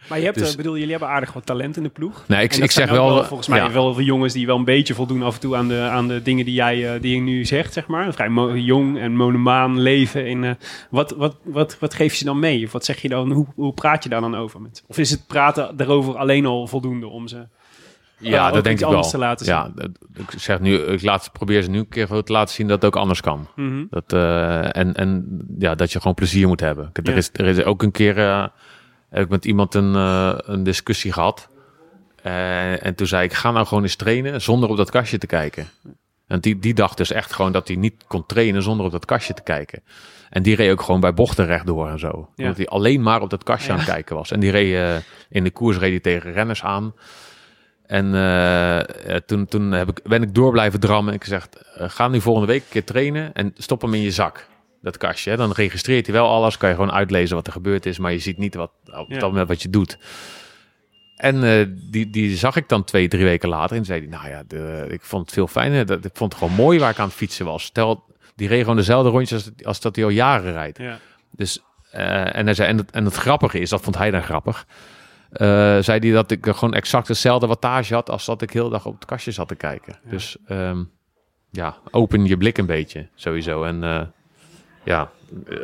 [0.09, 2.25] Maar je hebt, Dus- eh, bedoel, jullie hebben aardig wat talent in de ploeg.
[2.29, 3.25] nee, ik, ik zeg wel...
[3.25, 3.71] volgens mij ja.
[3.73, 6.45] wel jongens die wel een beetje voldoen af en toe aan de, aan de dingen
[6.45, 8.13] die jij eh, die je nu zegt, zeg maar.
[8.13, 10.27] Vrij jong en monomaan leven.
[10.27, 10.51] In, eh,
[10.91, 12.65] wat, wat, wat, wat geef je dan mee?
[12.65, 13.33] Of wat zeg je dan?
[13.33, 14.61] Hoe, hoe praat je daar dan over?
[14.61, 14.85] Met?
[14.87, 17.47] Of is het praten daarover alleen al voldoende om ze...
[18.19, 19.03] Ja, dat denk ik wel.
[19.03, 19.55] te laten zien.
[19.55, 22.67] Ja, dat- ik zeg nu, ik laat, probeer ze nu een keer te laten zien
[22.69, 23.49] dat het ook anders kan.
[23.57, 23.85] Mhm.
[23.91, 24.13] Dat,
[24.73, 26.91] en, en ja, dat je gewoon plezier moet hebben.
[26.93, 27.17] Er, Ja.
[27.17, 28.51] is, er is ook een keer
[29.13, 31.49] heb ik met iemand een, eh, een discussie gehad.
[32.23, 35.27] Eh, en toen zei ik, ga nou gewoon eens trainen zonder op dat kastje te
[35.27, 35.69] kijken.
[36.27, 39.05] En die, die dacht dus echt gewoon dat hij niet kon trainen zonder op dat
[39.05, 39.83] kastje te kijken.
[40.31, 42.09] En die reed ook gewoon bij bochten rechtdoor en zo.
[42.09, 42.43] Ja.
[42.43, 43.73] Omdat hij alleen maar op dat kastje Ja.
[43.73, 44.31] aan het kijken was.
[44.31, 44.97] En die reed eh,
[45.29, 46.95] in de koers reed hij tegen renners aan.
[47.87, 48.05] En
[49.27, 51.15] toen, toen heb ik, ben ik door blijven drammen.
[51.15, 54.11] Ik zeg, eh, ga nu volgende week een keer trainen en stop hem in je
[54.11, 54.47] zak.
[54.83, 55.31] Dat kastje.
[55.31, 55.37] Hè.
[55.37, 56.57] Dan registreert hij wel alles.
[56.57, 57.99] Kan je gewoon uitlezen wat er gebeurd is.
[57.99, 59.19] Maar je ziet niet wat, op Ja.
[59.19, 59.99] dat moment wat je doet.
[61.17, 63.77] En eh, die, die zag ik dan twee, drie weken later.
[63.77, 65.87] En zei hij, nou ja, de, ik vond het veel fijner.
[65.87, 67.63] Dat, ik vond het gewoon mooi waar ik aan het fietsen was.
[67.65, 68.05] Stel,
[68.35, 70.79] die reed gewoon dezelfde rondjes als, als dat hij al jaren rijdt.
[70.79, 70.99] Ja.
[71.31, 74.23] Dus, eh, en, hij zei, en, het, en het grappige is, dat vond hij dan
[74.23, 74.67] grappig.
[75.33, 75.47] eh,
[75.81, 78.95] zei hij dat ik gewoon exact dezelfde wattage had als dat ik heel dag op
[78.95, 79.99] het kastje zat te kijken.
[80.05, 80.83] Dus ehm,
[81.51, 83.65] ja, open je blik een beetje sowieso.
[83.65, 83.85] En
[84.85, 85.11] ja,
[85.49, 85.59] eh,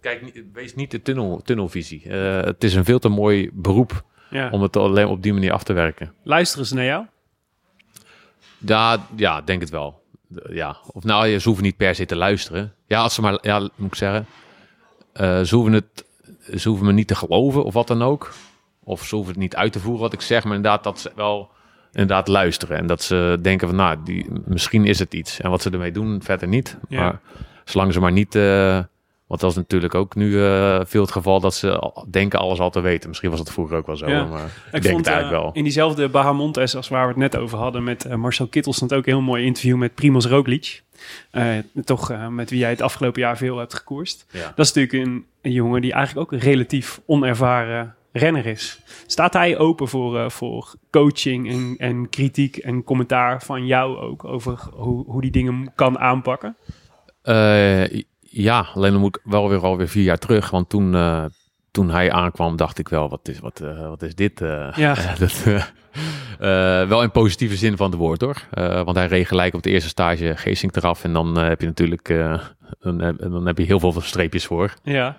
[0.00, 2.02] kijk, wees niet de tunnel, tunnelvisie.
[2.10, 4.48] Eh, het is een veel te mooi beroep Ja.
[4.50, 6.12] om het alleen op die manier af te werken.
[6.22, 7.04] Luisteren ze naar jou?
[8.58, 10.02] Ja, ja, denk het wel.
[10.48, 12.74] Ja, of nou, je- ze hoeven niet per se te luisteren.
[12.86, 14.26] Ja, als ze maar, ja, moet ik zeggen,
[15.12, 16.04] eh, ze hoeven het,
[16.60, 18.32] ze hoeven me niet te geloven of wat dan ook.
[18.84, 21.12] Of ze hoeven het niet uit te voeren wat ik zeg, maar inderdaad dat ze
[21.14, 21.50] wel
[21.92, 25.40] inderdaad luisteren en dat ze denken van, nou, die, misschien is het iets.
[25.40, 26.76] En wat ze ermee doen, verder niet.
[26.88, 27.00] Ja.
[27.00, 27.20] Maar
[27.66, 28.78] zolang ze maar niet, eh
[29.26, 32.70] want dat is natuurlijk ook nu eh, veel het geval dat ze denken alles al
[32.70, 33.08] te weten.
[33.08, 34.24] Misschien was dat vroeger ook wel zo, Ja.
[34.24, 35.54] maar ik, Ik denk vond het eigenlijk eh, wel.
[35.54, 39.06] in diezelfde Bahamontes als waar we het net over hadden met Marcel Kittel stond ook
[39.06, 40.82] een heel mooi interview met Primoz Roglic.
[41.84, 44.26] Toch met wie jij het afgelopen jaar veel hebt gekoerst.
[44.30, 44.52] Ja.
[44.54, 48.80] Dat is natuurlijk een, een jongen die eigenlijk ook relatief onervaren renner is.
[49.06, 54.58] Staat hij open voor, voor coaching en, en kritiek en commentaar van jou ook over
[54.72, 56.56] hoe, hoe die dingen kan aanpakken?
[57.26, 60.50] Eh, ja, alleen dan moet ik wel weer alweer vier jaar terug.
[60.50, 61.24] Want toen, eh,
[61.70, 64.40] toen hij aankwam, dacht ik wel, wat is, wat, eh, wat is dit?
[64.74, 64.96] Ja.
[65.18, 65.44] dat,
[66.88, 68.42] wel in positieve zin van het woord hoor.
[68.84, 71.04] Want hij reed gelijk op de eerste stage Geesink eraf.
[71.04, 72.08] En dan heb je natuurlijk
[72.80, 74.74] dan, heb, dan heb je heel veel streepjes voor.
[74.82, 75.18] Ja,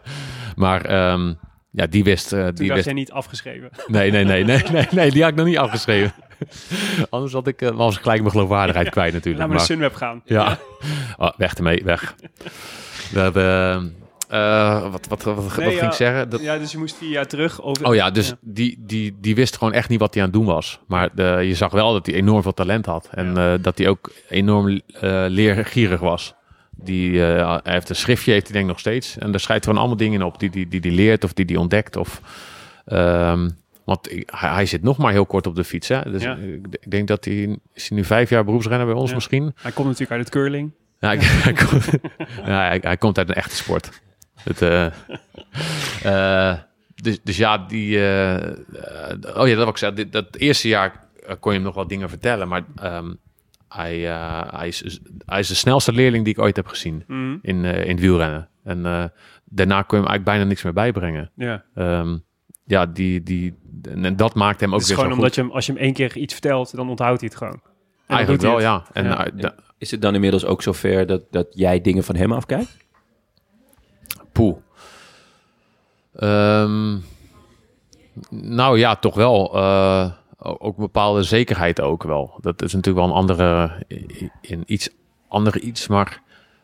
[0.55, 1.33] Maar ehm,
[1.71, 2.29] ja, die wist...
[2.29, 3.69] die wist jij niet afgeschreven.
[3.87, 6.13] nee, nee, nee, nee, nee, nee, die had ik nog niet afgeschreven.
[7.09, 9.37] Anders had ik, eh, was ik gelijk mijn geloofwaardigheid kwijt natuurlijk.
[9.37, 10.21] Laat maar naar Sunweb gaan.
[10.25, 10.57] ja.
[11.17, 12.15] Oh, weg ermee, weg.
[13.13, 13.79] Dat, eh,
[14.27, 16.29] eh, wat, wat, wat, wat Nee, ging ik zeggen?
[16.29, 17.61] Dat, Ja, dus je moest vier jaar terug.
[17.61, 18.35] Over, oh ja, dus Ja.
[18.41, 20.79] Die, die, die wist gewoon echt niet wat hij aan het doen was.
[20.87, 23.09] Maar de, je zag wel dat hij enorm veel talent had.
[23.11, 26.35] En eh, dat hij ook enorm eh, leergierig was.
[26.71, 29.17] Die, hij heeft een schriftje, heeft hij denk ik nog steeds.
[29.17, 31.33] En daar schrijft gewoon allemaal dingen in op die hij die, die, die leert of
[31.33, 31.95] die hij ontdekt.
[31.95, 32.21] Of,
[32.85, 33.49] ehm,
[33.87, 35.87] want hij, hij zit nog maar heel kort op de fiets.
[35.87, 36.11] Hè?
[36.11, 36.35] Dus Ja.
[36.35, 37.57] ik, denk dat hij...
[37.73, 39.15] Is hij nu vijf jaar beroepsrenner bij ons Ja.
[39.15, 39.51] misschien?
[39.61, 40.71] Hij komt natuurlijk uit het curling.
[40.99, 41.17] Ja, hij,
[41.47, 41.89] hij, komt,
[42.51, 44.01] ja, hij, hij komt uit een echte sport.
[44.43, 44.85] Het, eh,
[46.51, 46.57] eh,
[46.95, 48.05] dus, dus ja, die...
[48.09, 48.51] eh,
[49.35, 51.05] oh ja, dat wil ik dat eerste jaar
[51.39, 52.47] kon je hem nog wat dingen vertellen.
[52.47, 53.13] Maar ehm,
[53.69, 53.99] hij,
[54.49, 57.37] hij, is, hij is de snelste leerling die ik ooit heb gezien Mhm.
[57.41, 58.49] in, in het wielrennen.
[58.63, 58.81] En
[59.45, 61.31] daarna kon je hem eigenlijk bijna niks meer bijbrengen.
[61.35, 61.63] Ja.
[61.75, 62.17] Ehm,
[62.65, 65.35] ja, die, die, en dat maakt hem ook Het is weer gewoon zo omdat goed.
[65.35, 67.61] je hem, als je hem één keer iets vertelt, dan onthoudt hij het gewoon.
[68.07, 68.61] En Eigenlijk wel, het.
[68.63, 68.83] ja.
[68.93, 69.25] En, Ja.
[69.27, 72.77] eh, Is het dan inmiddels ook zover dat, dat jij dingen van hem afkijkt?
[74.31, 74.55] Poeh.
[76.15, 76.97] Ehm,
[78.29, 79.55] nou ja, toch wel.
[79.55, 82.37] eh, ook een bepaalde zekerheid ook wel.
[82.41, 83.71] Dat is natuurlijk wel een andere,
[84.41, 84.89] in iets
[85.27, 86.21] andere iets, maar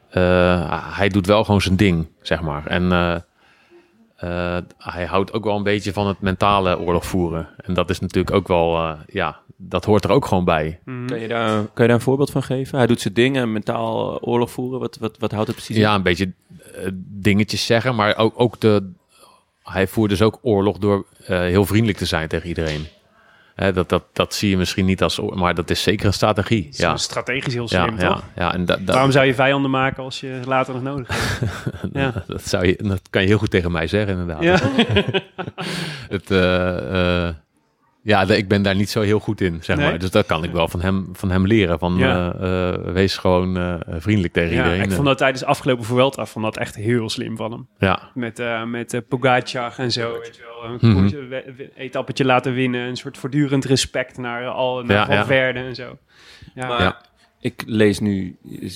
[0.09, 2.65] eh, hij doet wel gewoon zijn ding, zeg maar.
[2.67, 3.15] En eh,
[4.23, 7.49] eh, hij houdt ook wel een beetje van het mentale oorlog voeren.
[7.57, 10.79] En dat is natuurlijk ook wel, eh, ja, dat hoort er ook gewoon bij.
[10.85, 11.05] Mhm.
[11.05, 12.77] Kan je, daar, kan je daar een voorbeeld van geven?
[12.77, 14.79] Hij doet zijn dingen, mentaal eh, oorlog voeren.
[14.79, 15.81] Wat, wat, wat houdt het precies in?
[15.81, 16.31] Ja, een beetje
[16.99, 18.91] dingetjes zeggen, maar ook, ook de.
[19.63, 22.87] Hij voert dus ook oorlog door eh, heel vriendelijk te zijn tegen iedereen.
[23.55, 26.67] Dat, dat, dat zie je misschien niet als, maar dat is zeker een strategie.
[26.67, 28.23] Is Ja, strategisch heel ja, slim, ja, toch?
[28.35, 28.53] ja.
[28.53, 31.51] En dat, dat, Waarom zou je vijanden maken als je later nog nodig hebt?
[31.93, 32.23] Ja.
[32.27, 34.43] dat, zou je, dat kan je heel goed tegen mij zeggen, inderdaad.
[34.43, 34.59] Ja.
[36.09, 37.35] Het, eh, eh,
[38.03, 39.89] ja, ik ben daar niet zo heel goed in, zeg Nee?
[39.89, 39.99] maar.
[39.99, 41.79] Dus dat kan ik wel van hem, van hem leren.
[41.79, 42.33] Van, Ja.
[42.33, 44.83] eh, eh, wees gewoon eh, vriendelijk tegen Ja, iedereen.
[44.83, 47.67] ik vond dat tijdens afgelopen Vuelta vond dat echt heel slim van hem.
[47.77, 48.11] ja.
[48.13, 50.51] Met, eh met Pogacar en zo, weet je wel.
[50.91, 52.87] Een we- etappetje laten winnen.
[52.87, 55.97] Een soort voortdurend respect naar al naar Ja, en zo.
[56.55, 57.01] Ja, Maar Ja.
[57.39, 58.71] ik lees nu een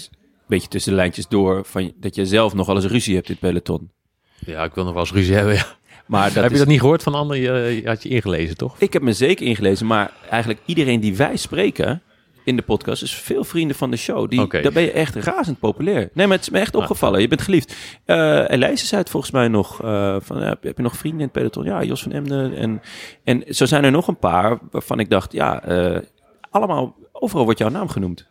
[0.47, 3.37] beetje tussen de lijntjes door van, dat je zelf nog wel eens ruzie hebt in
[3.39, 3.91] het peloton.
[4.39, 5.65] ja, ik wil nog wel eens ruzie hebben, ja.
[6.07, 7.41] Maar dat Heb je dat niet gehoord van anderen?
[7.41, 8.75] Je, had je ingelezen, toch?
[8.77, 12.01] Ik heb me zeker ingelezen, maar eigenlijk iedereen die wij spreken
[12.43, 14.29] in de podcast is veel vrienden van de show.
[14.29, 14.47] Die.
[14.47, 16.09] Daar ben je echt razend populair.
[16.13, 17.21] Nee, maar het is me echt opgevallen.
[17.21, 17.75] Je bent geliefd.
[18.05, 19.81] Eh Elijse zei het volgens mij nog.
[19.83, 21.63] eh, van, heb je nog vrienden in het peloton?
[21.63, 22.55] Ja, Jos van Emden.
[22.55, 22.81] En,
[23.23, 26.01] en zo zijn er nog een paar waarvan ik dacht, ja, eh,
[26.49, 28.25] allemaal, overal wordt jouw naam genoemd.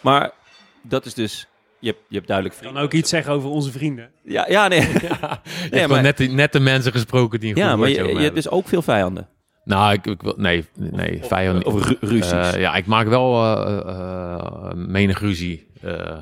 [0.00, 0.30] Maar
[0.82, 1.48] dat is dus,
[1.80, 2.84] je hebt, je hebt duidelijk kan vrienden.
[2.84, 4.10] ook iets zeggen over onze vrienden.
[4.24, 4.80] Ja, ja nee.
[4.90, 8.02] Je nee maar, net, de- net de mensen gesproken die een goed ja, maar je,
[8.02, 9.28] over je hebt dus ook veel vijanden.
[9.64, 10.34] Nou, ik, ik wil...
[10.36, 11.64] Nee, nee, vijand...
[11.64, 12.30] Of ru- ruzies.
[12.32, 15.66] Eh, ja, ik maak wel eh, eh, menig ruzie.
[15.82, 16.16] Eh,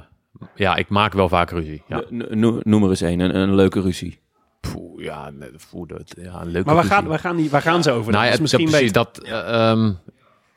[0.55, 1.82] ja, ik maak wel vaak ruzie.
[1.88, 4.22] Ja, No- no- noem er eens een, een, een leuke ruzie.
[4.61, 5.30] Poeh, ja,
[5.70, 6.90] poeh, dat, ja een leuke Maar waar ruzie.
[6.98, 8.12] gaan, waar, gaan die, waar gaan ze over?
[8.12, 9.92] Nou dat ja, is dat, misschien precies, dat, eh, ehm,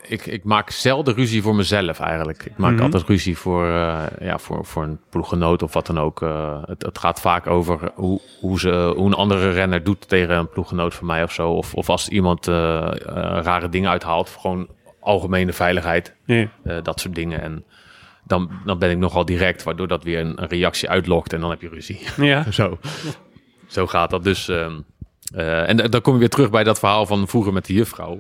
[0.07, 2.45] ik, ik maak zelden ruzie voor mezelf eigenlijk.
[2.45, 2.83] Ik maak Mhm.
[2.83, 6.21] altijd ruzie voor, eh, ja, voor, voor een ploeggenoot of wat dan ook.
[6.21, 10.35] Eh, het, het gaat vaak over hoe, hoe, ze, hoe een andere renner doet tegen
[10.37, 11.49] een ploeggenoot van mij of zo.
[11.51, 12.53] Of, of als iemand eh,
[13.41, 14.29] rare dingen uithaalt.
[14.39, 14.67] Gewoon
[14.99, 16.15] algemene veiligheid,
[16.83, 17.41] dat soort dingen.
[17.41, 17.63] En
[18.23, 21.49] dan, dan ben ik nogal direct, waardoor dat weer een, een reactie uitlokt en dan
[21.49, 21.99] heb je ruzie.
[22.17, 22.45] Ja.
[22.51, 22.77] Zo,
[23.67, 24.47] zo gaat dat dus.
[24.49, 24.79] ehm,
[25.33, 28.19] eh, en dan kom je weer terug bij dat verhaal van vroeger met de juffrouw.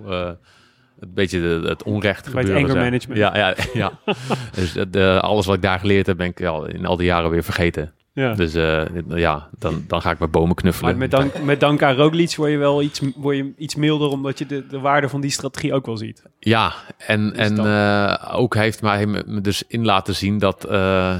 [0.99, 2.69] Een beetje de, het onrecht Bij het gebeuren.
[2.71, 3.19] anger management.
[3.19, 3.91] Ja, ja, ja.
[4.55, 7.29] dus eh, alles wat ik daar geleerd heb, ben ik ja, in al die jaren
[7.29, 7.91] weer vergeten.
[8.13, 8.33] Ja.
[8.33, 10.97] Dus eh, ja, dan, dan ga ik met bomen Maar knuffelen.
[10.97, 14.37] met dank, met dank aan Roglic word je wel iets, word je iets milder, omdat
[14.39, 16.23] je de, de waarde van die strategie ook wel ziet.
[16.39, 20.63] Ja, en, Dus en dan- eh, ook heeft mij me dus in laten zien dat,
[20.65, 21.15] eh,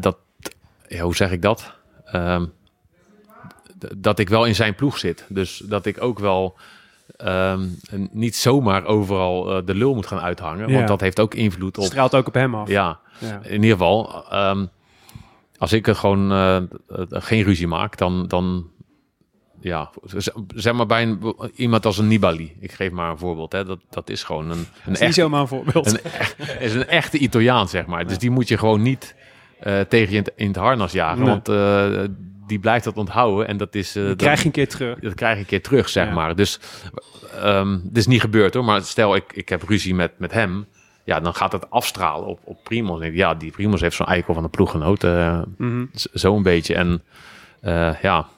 [0.00, 0.16] dat
[0.88, 1.72] ja, hoe zeg ik dat?
[2.04, 2.44] Ehm,
[3.96, 5.24] dat ik wel in zijn ploeg zit.
[5.28, 6.56] Dus dat ik ook wel
[7.16, 7.66] ehm,
[8.10, 10.68] niet zomaar overal eh, de lul moet gaan uithangen.
[10.68, 10.74] Ja.
[10.74, 11.84] Want dat heeft ook invloed op.
[11.84, 12.68] Straalt ook op hem af.
[12.68, 13.40] Ja, Ja.
[13.42, 14.24] in ieder geval.
[14.30, 14.66] ehm,
[15.58, 16.56] als ik er gewoon eh,
[17.10, 18.66] geen ruzie maak, dan, dan
[19.60, 19.90] ja,
[20.54, 22.56] zeg maar bij een, iemand als een Nibali.
[22.60, 23.52] Ik geef maar een voorbeeld.
[23.52, 23.64] Hè.
[23.64, 25.86] Dat, dat is gewoon een, een, is niet echt, zomaar een voorbeeld.
[25.86, 28.06] een, is een echte Italiaan, zeg maar.
[28.06, 29.14] Dus die moet je gewoon niet
[29.60, 31.24] eh, tegen je in, het- harnas jagen.
[31.24, 31.28] Nee.
[31.30, 31.48] Want
[32.46, 33.46] die blijft dat onthouden.
[33.48, 33.92] En dat is...
[33.92, 34.98] Die dat- krijg je een keer terug.
[34.98, 36.12] dat krijg ik een keer terug, zeg Ja.
[36.14, 36.34] maar.
[36.36, 36.60] Dus
[37.42, 38.64] ehm dit is niet gebeurd hoor.
[38.64, 40.66] Maar stel, ik, ik heb ruzie met, met hem.
[41.04, 43.00] Ja, dan gaat het afstralen op, op Primos.
[43.00, 45.02] Ik, Ja, die Primos heeft zo'n eikel van de ploeggenoot.
[45.56, 45.84] Mhm.
[45.92, 46.74] z- Zo'n beetje.
[46.74, 47.02] En
[47.60, 48.28] eh, ja...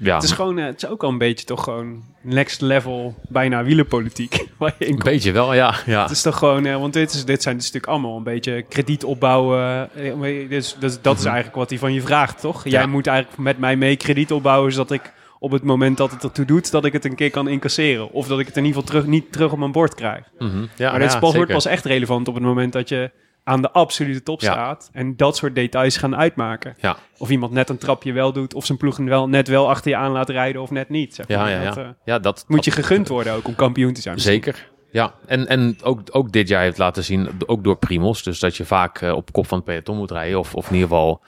[0.00, 3.14] Ja, Het is gewoon, eh, het is ook al een beetje toch gewoon next level,
[3.28, 4.46] bijna wielerpolitiek.
[4.58, 5.74] Waar je in een beetje wel, ja.
[5.86, 6.02] ja.
[6.02, 8.62] Het is toch gewoon, eh, want dit, is, dit zijn dus natuurlijk allemaal een beetje
[8.62, 9.90] krediet opbouwen.
[9.94, 12.64] eh, Dus, dus dat is eigenlijk wat hij van je vraagt, toch?
[12.64, 12.80] Jij Mhm.
[12.82, 12.94] Ja.
[12.94, 16.44] moet eigenlijk met mij mee krediet opbouwen, zodat ik op het moment dat het ertoe
[16.44, 18.10] doet, dat ik het een keer kan incasseren.
[18.12, 20.24] Of dat ik het in ieder geval terug, niet terug op mijn bord krijg.
[20.38, 20.64] Mhm.
[20.76, 23.10] ja maar dit ja, pas, wordt pas echt relevant op het moment dat je
[23.48, 24.52] aan de absolute top Ja.
[24.52, 24.90] staat.
[24.92, 26.74] En dat soort details gaan uitmaken.
[26.80, 26.96] Ja.
[27.18, 29.96] Of iemand net een trapje wel doet, of zijn ploeg wel, net wel achter je
[29.96, 31.14] aan laat rijden of net niet.
[31.14, 31.50] Zeg Ja, maar.
[31.50, 31.82] ja, Dat, ja.
[31.82, 34.20] eh, ja dat, moet je gegund worden ook om kampioen te zijn.
[34.20, 34.68] Zeker.
[34.90, 38.56] Ja, en, en ook, ook dit jaar heeft laten zien, ook door Primos, dus dat
[38.56, 41.22] je vaak eh, op kop van het peloton moet rijden, of, of in ieder geval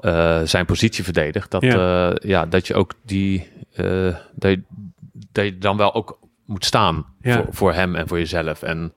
[0.00, 1.50] eh, zijn positie verdedigt.
[1.50, 1.74] Dat, Ja.
[2.08, 2.16] ja.
[2.22, 3.50] ja, dat je ook die,
[4.34, 4.62] dat, je,
[5.32, 7.34] dat je dan wel ook moet staan Ja.
[7.36, 8.62] voor, voor hem en voor jezelf.
[8.62, 8.94] En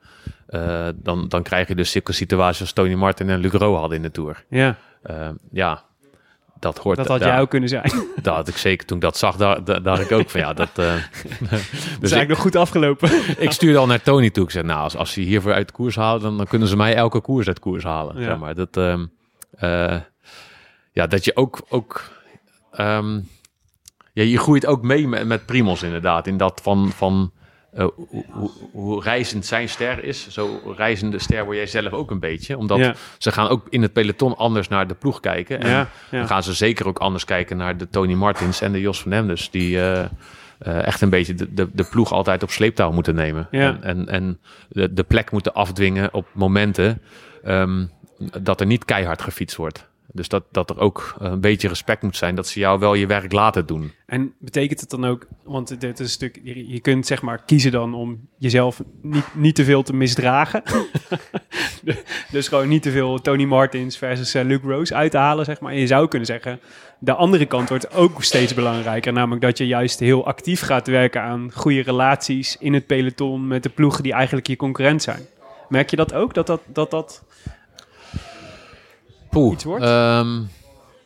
[0.63, 3.97] eh, dan, dan krijg je dus zulke situaties als Tony Martin en Luc Rowe hadden
[3.97, 4.45] in de Tour.
[4.49, 5.83] Ja, Eh, ja,
[6.59, 7.91] dat hoort dat had jij ook kunnen zijn.
[8.21, 10.53] Dat had ik zeker toen ik dat zag, daar, daar, dacht ik ook van ja,
[10.53, 10.69] dat.
[10.75, 10.75] eh,
[11.49, 13.09] Dat is dus ik, eigenlijk nog goed afgelopen.
[13.45, 14.43] ik stuurde al naar Tony toe.
[14.43, 16.95] Ik zei, nou, als, als ze hiervoor uit koers halen, dan, dan kunnen ze mij
[16.95, 18.17] elke koers uit koers halen.
[18.19, 18.23] Ja.
[18.23, 18.55] Zeg maar.
[18.55, 19.05] dat, ehm,
[19.51, 19.99] eh,
[20.91, 22.03] ja, dat je ook, ook
[22.71, 23.19] ehm,
[24.13, 26.27] ja, je groeit ook mee met, met Primos inderdaad.
[26.27, 27.31] In dat van, van
[27.75, 32.19] eh, hoe, hoe, reizend zijn ster is, zo reizende ster word jij zelf ook een
[32.19, 32.57] beetje.
[32.57, 32.95] Omdat Ja.
[33.17, 35.59] ze gaan ook in het peloton anders naar de ploeg kijken.
[35.59, 35.77] En Ja,
[36.11, 36.17] ja.
[36.17, 39.11] dan gaan ze zeker ook anders kijken naar de Tony Martins en de Jos van
[39.11, 39.49] Emdes.
[39.49, 39.99] Die eh,
[40.57, 43.47] eh, echt een beetje de, de, de ploeg altijd op sleeptouw moeten nemen.
[43.51, 43.59] Ja.
[43.59, 47.01] En, en, en de, de plek moeten afdwingen op momenten
[47.43, 47.85] ehm,
[48.41, 49.87] dat er niet keihard gefietst wordt.
[50.11, 53.07] Dus dat, dat er ook een beetje respect moet zijn dat ze jou wel je
[53.07, 53.91] werk laten doen.
[54.05, 57.43] En betekent het dan ook, want dit is een stuk, je, je kunt zeg maar
[57.45, 60.63] kiezen dan om jezelf niet, niet te veel te misdragen.
[62.31, 65.59] dus gewoon niet te veel Tony Martins versus eh, Luke Rose uit te halen, zeg
[65.59, 65.71] maar.
[65.71, 66.59] En je zou kunnen zeggen,
[66.99, 69.13] de andere kant wordt ook steeds belangrijker.
[69.13, 73.63] Namelijk dat je juist heel actief gaat werken aan goede relaties in het peloton met
[73.63, 75.25] de ploegen die eigenlijk je concurrent zijn.
[75.69, 77.23] Merk je dat ook, dat dat, dat, dat
[79.35, 79.83] Poeh, Iets wordt?
[79.85, 80.41] ehm,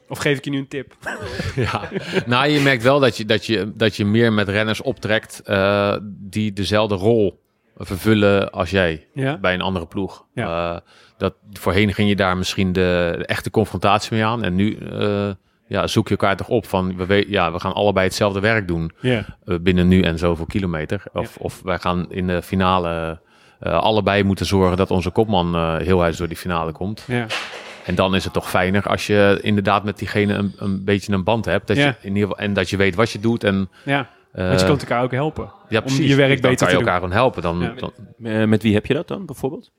[0.07, 0.93] of geef ik je nu een tip?
[1.55, 1.81] ja.
[2.25, 5.95] nou, je merkt wel dat je, dat je, dat je meer met renners optrekt eh,
[6.05, 7.41] die dezelfde rol
[7.77, 9.37] vervullen als jij Ja?
[9.37, 10.25] bij een andere ploeg.
[10.33, 10.73] Ja.
[10.75, 10.79] Eh,
[11.17, 14.43] dat, voorheen ging je daar misschien de, de echte confrontatie mee aan.
[14.43, 15.29] En nu eh,
[15.67, 18.67] ja, zoek je elkaar toch op van we, weet, ja, we gaan allebei hetzelfde werk
[18.67, 19.25] doen Ja.
[19.61, 21.03] binnen nu en zoveel kilometer.
[21.13, 23.19] Of, of wij gaan in de finale
[23.59, 27.03] eh, allebei moeten zorgen dat onze kopman eh, heel huis door die finale komt.
[27.07, 27.25] Ja.
[27.89, 31.23] En dan is het toch fijner als je inderdaad met diegene een, een beetje een
[31.23, 31.67] band hebt.
[31.67, 31.85] Dat Ja.
[31.85, 33.43] je in ieder geval, en dat je weet wat je doet.
[33.43, 34.09] En, ja.
[34.31, 35.51] Want je kunt elkaar ook helpen.
[35.69, 36.09] ja, om precies.
[36.09, 36.79] je werk dan beter kan te je doen.
[36.79, 37.41] elkaar gewoon helpen.
[37.41, 37.73] Dan, Ja.
[37.73, 37.91] dan,
[38.23, 39.71] Eh, met wie heb je dat dan bijvoorbeeld?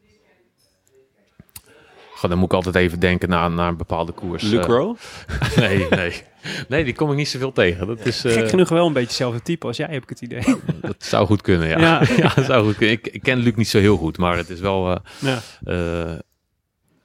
[2.15, 4.43] goh, dan moet ik altijd even denken naar, naar een bepaalde koers.
[4.43, 4.97] Luke
[5.39, 6.23] Eh, nee, nee.
[6.69, 7.87] nee, die kom ik niet zoveel tegen.
[7.87, 10.21] Dat, is, eh, Gek genoeg wel een beetje hetzelfde type als jij, heb ik het
[10.21, 10.43] idee.
[10.81, 11.79] dat zou goed kunnen, ja.
[11.79, 12.03] Ja.
[12.23, 12.33] ja.
[12.35, 12.97] dat zou goed kunnen.
[12.97, 14.91] Ik, ik ken Luc niet zo heel goed, maar het is wel...
[14.91, 15.39] eh, Ja.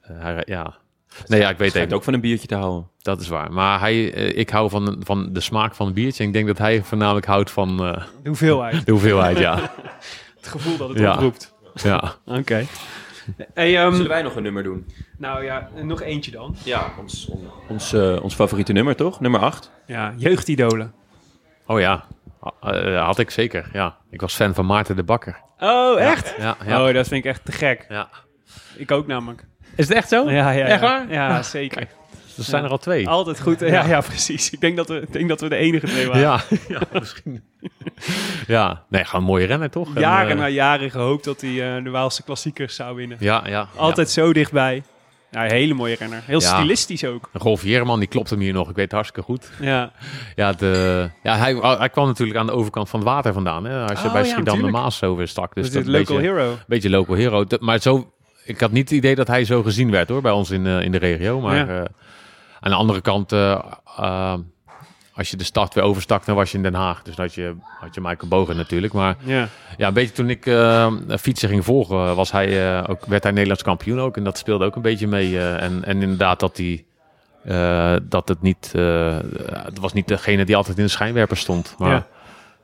[0.02, 0.76] hij- ja.
[1.26, 1.96] Nee, ja, ik weet even.
[1.96, 2.88] ook van een biertje te houden.
[2.98, 3.52] Dat is waar.
[3.52, 6.22] Maar hij, eh, ik hou van, van de smaak van een biertje.
[6.22, 7.92] En ik denk dat hij voornamelijk houdt van eh,
[8.22, 8.86] De hoeveelheid.
[8.86, 9.58] de hoeveelheid, ja.
[10.36, 11.12] Het gevoel dat het Ja.
[11.12, 11.54] oproept.
[11.74, 12.14] ja.
[12.26, 12.66] Oké.
[13.54, 14.86] Hey, ehm, Zullen wij nog een nummer doen?
[15.18, 16.56] nou ja, nog eentje dan.
[16.64, 19.20] Ja, ons, on- ons, eh, ons favoriete nummer toch?
[19.20, 19.70] Nummer 8.
[19.86, 20.92] Ja, jeugdidolen.
[21.66, 22.04] Oh ja,
[23.04, 23.96] had ik zeker, ja.
[24.10, 25.40] Ik was fan van Maarten de Bakker.
[25.58, 26.34] Oh, echt?
[26.38, 26.86] Ja, ja.
[26.88, 27.86] Oh, dat vind ik echt te gek.
[27.88, 28.08] ja.
[28.76, 29.46] Ik ook namelijk.
[29.76, 30.30] Is het echt zo?
[30.30, 31.06] Ja, ja, Echt waar?
[31.12, 31.86] Ja, zeker.
[32.38, 33.08] Er zijn er al twee.
[33.08, 33.60] Altijd goed.
[33.60, 34.50] Ja, ja, precies.
[34.50, 36.20] Ik denk dat, we, denk dat we de enige twee waren.
[36.22, 37.42] Ja, ja, misschien.
[38.46, 39.94] ja, nee, gewoon een mooie renner toch?
[39.94, 43.16] En, Jaren eh, na jaren gehoopt dat hij eh, de Waalse klassiekers zou winnen.
[43.20, 43.68] Ja, ja.
[43.76, 44.82] Altijd zo dichtbij.
[45.30, 46.22] Ja, een hele mooie renner.
[46.24, 47.28] Heel stilistisch ook.
[47.32, 48.68] Rolf Jereman, die klopt hem hier nog.
[48.68, 49.50] Ik weet het hartstikke goed.
[49.60, 49.92] Ja.
[50.34, 53.64] Ja, de, ja hij, hij kwam natuurlijk aan de overkant van het water vandaan.
[53.64, 53.86] Hè?
[53.86, 54.70] Als je Oh, bij Schiedam de.
[54.70, 55.54] Maas zo weer stak.
[55.54, 56.56] Dus Dus dat dit een local beetje, hero.
[56.66, 57.44] beetje local hero.
[57.58, 58.12] Maar zo,
[58.46, 60.80] ik had niet het idee dat hij zo gezien werd hoor, bij ons in, eh,
[60.80, 61.40] in de regio.
[61.40, 61.66] Maar Ja.
[61.66, 61.84] eh,
[62.60, 64.34] aan de andere kant, eh,
[65.14, 67.02] als je de stad weer overstak, dan was je in Den Haag.
[67.02, 68.92] Dus had je, had je Michael Bogen natuurlijk.
[68.92, 69.48] Maar Ja.
[69.76, 70.42] ja, een beetje toen ik
[71.20, 74.16] fietsen ging volgen, was hij, ook, werd hij Nederlands kampioen ook.
[74.16, 75.40] En dat speelde ook een beetje mee.
[75.40, 76.84] en, en inderdaad dat hij
[78.02, 81.74] dat het niet, het was niet degene die altijd in de schijnwerper stond.
[81.78, 82.06] Maar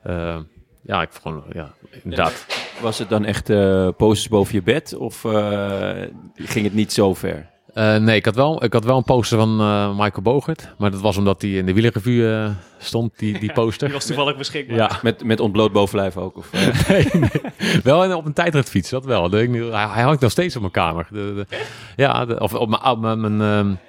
[0.05, 0.43] Ja.
[0.83, 1.71] Ja, ik vond gewoon, ja,
[2.03, 2.45] inderdaad.
[2.81, 5.91] Was het dan echt eh posters boven je bed of eh,
[6.35, 7.51] ging het niet zo ver?
[7.73, 10.73] Eh, nee, ik had, wel, ik had wel een poster van eh, Michael Bogert.
[10.77, 13.87] Maar dat was omdat hij in de wielerrevue eh, stond, die, die poster.
[13.87, 14.75] Die was toevallig beschikbaar.
[14.77, 16.37] Ja, Met, met ontbloot bovenlijf ook?
[16.37, 16.87] Of, eh?
[16.89, 17.81] nee, nee.
[17.83, 19.29] Wel op een tijdritfiets, dat wel.
[19.29, 19.61] Dat ik niet.
[19.71, 21.07] hij, hij hangt nog steeds op mijn kamer.
[21.11, 21.57] De, de-
[21.95, 23.79] ja, de- of op mijn, ou- mijn, mijn,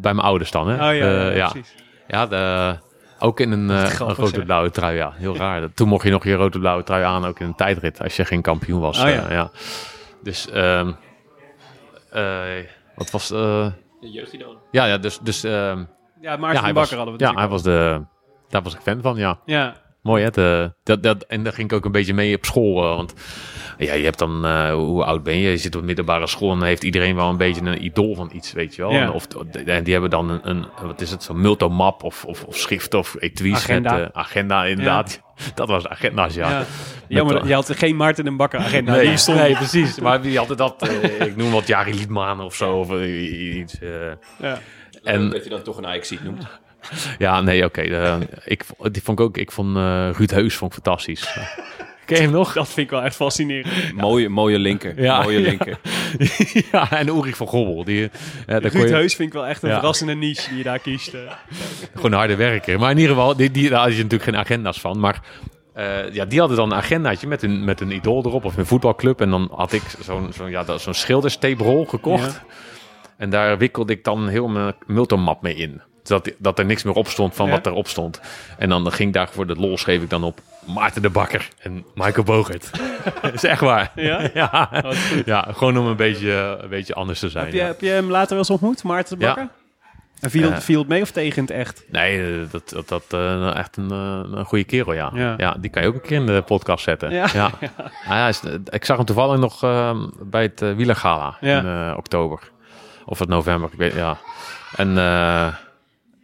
[0.00, 0.68] bij mijn ouders dan.
[0.68, 0.74] Hè?
[0.74, 1.48] Oh ja, ja, ja.
[1.48, 1.74] precies.
[2.08, 2.76] Ja, de,
[3.22, 4.44] ook in een, eh, zeg.
[4.44, 4.96] blauwe trui.
[4.96, 5.60] Ja, heel raar.
[5.60, 8.16] Dat- Toen mocht je nog je rode blauwe trui aan, ook in een tijdrit, als
[8.16, 9.02] je geen kampioen was.
[9.02, 9.24] Oh ja.
[9.26, 9.50] eh, ja.
[10.22, 10.92] Dus, ehm,
[12.10, 12.64] eh,
[12.94, 13.30] wat was...
[13.30, 13.66] eh,
[14.70, 15.18] ja, ja, dus...
[15.18, 15.84] dus ehm, Ja,
[16.20, 18.02] ja, Maarten hij de was, Bakker hadden we ja, hij was de...
[18.48, 19.38] Daar was ik fan van, ja.
[19.44, 20.30] Ja, Mooi hè?
[20.30, 22.82] De- dat, dat, en daar ging ik ook een beetje mee op school.
[22.90, 23.14] eh, Want
[23.78, 25.50] ja, je hebt dan, eh, hoe oud ben je?
[25.50, 28.30] Je zit op middelbare school en dan heeft iedereen wel een beetje een idool van
[28.34, 28.92] iets, weet je wel.
[28.92, 29.02] Ja.
[29.02, 29.26] En Of,
[29.64, 32.94] en die hebben dan een, een wat is het, zo'n multomap of, of, of schrift
[32.94, 33.96] of etuis Agenda.
[33.96, 35.20] met eh, agenda inderdaad.
[35.54, 36.50] Dat was agenda's, ja.
[36.50, 36.64] ja.
[37.08, 38.94] Jammer, je had geen Maarten en Bakker agenda.
[38.94, 39.98] Nee, die stond nee, precies.
[39.98, 43.78] Maar die hadden dat, eh, ik noem wat Jari Liedman of zo, of iets.
[43.80, 43.90] eh.
[44.40, 44.58] Ja.
[45.02, 46.46] En dat je dan toch een ajax noemt.
[47.18, 47.80] Ja, nee, oké.
[47.80, 51.26] eh, ik, die vond ik ook, ik vond eh, Ruud Heus vond ik fantastisch.
[52.06, 52.52] Ken je hem nog?
[52.52, 53.92] Dat vind ik wel echt fascinerend.
[53.94, 55.02] Mooie, mooie linker.
[55.02, 55.48] Ja, mooie ja.
[55.48, 55.78] linker.
[56.72, 57.84] ja, en Ulrich van Gobbel.
[57.84, 58.10] Die,
[58.46, 59.74] eh, Ruud je- Heus vind ik wel echt een Ja.
[59.74, 61.14] verrassende niche die je daar kiest.
[61.94, 62.78] Gewoon een harde werker.
[62.78, 65.00] Maar in ieder geval, die, die, daar had je natuurlijk geen agenda's van.
[65.00, 65.20] Maar
[65.74, 68.66] eh, ja, die hadden dan een agendaatje met een, met een idool erop of een
[68.66, 69.20] voetbalclub.
[69.20, 72.40] En dan had ik zo'n zo'n ja, dat- zo'n schilderstaperol gekocht.
[73.16, 75.80] En daar wikkelde ik dan heel mijn multimap mee in.
[76.02, 77.52] Zodat dat er niks meer op stond van Ja.
[77.52, 78.20] wat erop stond.
[78.58, 81.84] En dan ging daar voor de lol schreef ik dan op Maarten de Bakker en
[81.94, 82.70] Michael Bogert.
[83.22, 83.92] Dat is echt waar.
[83.94, 84.28] Ja?
[84.34, 84.68] Ja.
[84.84, 85.22] Goed.
[85.24, 87.44] ja, gewoon om een beetje, een beetje anders te zijn.
[87.44, 87.66] Heb, je, ja.
[87.66, 89.24] heb je hem later wel eens ontmoet, Maarten de.
[89.26, 89.48] Bakker?
[90.20, 90.58] En viel, Eh.
[90.58, 91.84] viel het mee of tegen het echt?
[91.90, 95.10] Nee, eh, dat, dat, dat eh, echt een, eh, een goede kerel, ja.
[95.14, 95.34] Ja.
[95.36, 95.56] ja.
[95.60, 97.10] Die kan je ook een keer in de podcast zetten.
[97.10, 97.26] Ja.
[97.32, 97.50] Ja.
[98.08, 102.40] Ja, is- ik zag hem toevallig nog eh, bij het uh, Wielergala in eh, oktober.
[103.04, 104.16] Of het november, ik weet ja.
[104.76, 104.96] En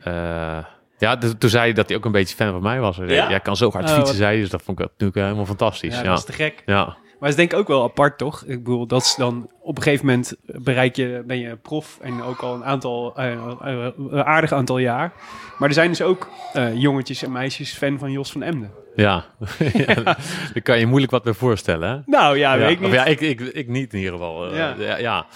[0.08, 0.64] eh,
[0.98, 2.96] ja, dus toen zei hij dat hij ook een beetje fan van mij was.
[2.96, 3.04] Ja?
[3.30, 4.40] Jij kan zo hard Oh, fietsen, wat- zei hij.
[4.40, 5.94] Dus dat vond ik natuurlijk eh, helemaal fantastisch.
[5.96, 6.62] Ja, Ja, dat is te gek.
[6.66, 6.84] ja.
[6.84, 8.42] Maar het is denk ik ook wel apart, toch?
[8.46, 12.22] Ik bedoel, dat is dan op een gegeven moment bereik je, ben je prof en
[12.22, 13.30] ook al een aantal, eh,
[14.10, 15.12] een aardig aantal jaar.
[15.58, 18.70] Maar er zijn dus ook eh, jongetjes en meisjes fan van Jos van Emden.
[18.96, 19.24] ja.
[19.86, 19.94] ja.
[19.94, 21.96] Daar kan je moeilijk wat bij voorstellen, hè?
[22.06, 22.94] Nou ja, weet ik Of niet.
[22.94, 24.50] ja, ik, ik, ik niet in ieder geval.
[24.50, 24.96] Eh, Ja.
[24.98, 25.26] ja.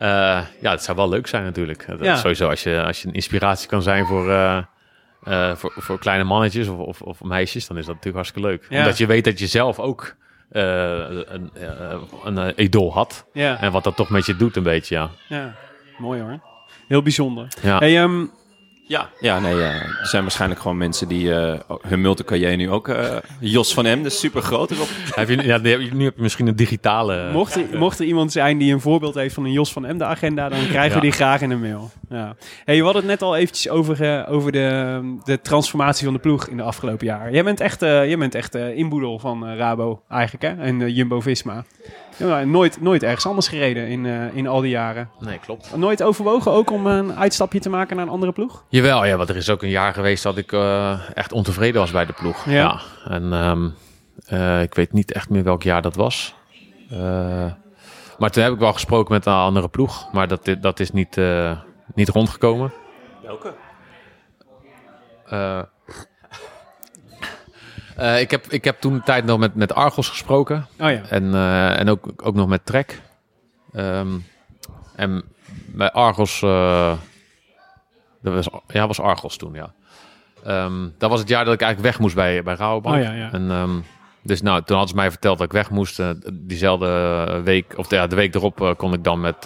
[0.00, 1.86] Ja, Eh, ja, het zou wel leuk zijn natuurlijk.
[1.86, 2.16] Dat Ja.
[2.16, 4.62] Sowieso als je, als je een inspiratie kan zijn voor, eh,
[5.22, 8.66] eh, voor, voor kleine mannetjes of, of, of meisjes, dan is dat natuurlijk hartstikke leuk.
[8.68, 8.78] Ja.
[8.78, 10.16] Omdat je weet dat je zelf ook
[10.50, 11.50] een,
[12.24, 13.26] een eh, idool had.
[13.32, 15.10] Ja, En wat dat toch met je doet een beetje, ja.
[15.28, 15.54] ja,
[15.98, 16.40] mooi hoor.
[16.88, 17.48] Heel bijzonder.
[17.62, 18.24] Ja, Hey, ehm,
[18.90, 19.70] Ja, ja nee, ja.
[19.72, 22.88] er zijn waarschijnlijk gewoon mensen die eh, hun multicarrière nu ook...
[22.88, 24.88] eh, Jos van Hem, dus super groot erop.
[25.14, 27.32] heb je, ja, nu heb je- misschien een digitale...
[27.32, 30.06] mocht, er, mocht er iemand zijn die een voorbeeld heeft van een Jos van Emden
[30.06, 31.90] agenda, dan krijgen we die graag in een mail.
[32.08, 32.36] Ja.
[32.64, 36.20] Hey, we hadden het net al eventjes over, eh, over de, de transformatie van de
[36.20, 37.32] ploeg in de afgelopen jaren.
[37.32, 40.64] Jij bent echt, eh jij bent echt eh, inboedel van eh, Rabo eigenlijk, hè?
[40.64, 41.64] En eh, Jumbo-Visma.
[42.28, 45.10] Ja, nooit, nooit ergens anders gereden in, eh, in al die jaren.
[45.18, 45.76] Nee, klopt.
[45.76, 48.64] Nooit overwogen ook om een uitstapje te maken naar een andere ploeg?
[48.68, 51.90] Jawel, ja, want er is ook een jaar geweest dat ik eh, echt ontevreden was
[51.90, 52.44] bij de ploeg.
[52.44, 52.52] Ja.
[52.52, 52.80] Ja.
[53.08, 53.68] En ehm,
[54.26, 56.34] eh, ik weet niet echt meer welk jaar dat was.
[56.90, 57.52] Eh,
[58.18, 60.12] maar toen heb ik wel gesproken met een andere ploeg.
[60.12, 61.58] Maar dat, dat is niet, eh,
[61.94, 62.72] niet rondgekomen.
[63.22, 63.54] Welke?
[68.00, 70.66] Eh, ik, heb, ik heb toen een tijd nog met, met Argos gesproken.
[70.78, 71.00] Oh ja.
[71.08, 73.00] En, eh, en ook, ook nog met Trek.
[73.72, 74.08] Ehm,
[74.96, 75.24] en
[75.66, 76.42] bij Argos...
[76.42, 76.92] eh,
[78.22, 79.72] dat was, ja, was Argos toen, ja.
[80.44, 82.96] Ehm, dat was het jaar dat ik eigenlijk weg moest bij, bij Rabobank.
[82.96, 83.32] Oh ja, ja.
[83.32, 83.78] En, ehm,
[84.22, 86.02] dus nou, toen hadden ze mij verteld dat ik weg moest.
[86.32, 89.44] Diezelfde week, of ja, de week erop kon ik dan met,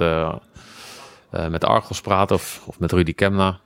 [1.49, 3.59] met Argos praten of, of met Rudy Kemna.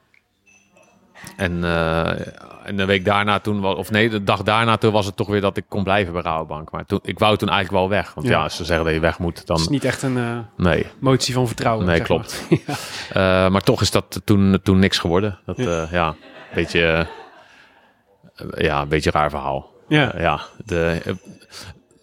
[1.36, 2.10] En, eh,
[2.64, 5.40] en de week daarna toen, of nee, de dag daarna toen was het toch weer
[5.40, 6.70] dat ik kon blijven bij Rabobank.
[6.70, 8.14] Maar toen, ik wou toen eigenlijk wel weg.
[8.14, 8.32] Want Ja.
[8.32, 9.56] ja, als ze zeggen dat je weg moet, dan...
[9.56, 11.86] Het is niet echt een eh, Nee, motie van vertrouwen.
[11.86, 12.46] nee klopt.
[12.66, 13.44] maar.
[13.46, 15.38] Eh, maar toch is dat toen, toen niks geworden.
[15.46, 15.88] Dat, Ja.
[15.90, 16.14] ja, een
[16.54, 17.06] beetje,
[18.56, 19.70] ja, een beetje raar verhaal.
[19.88, 20.14] Ja.
[20.18, 21.00] Ja, de,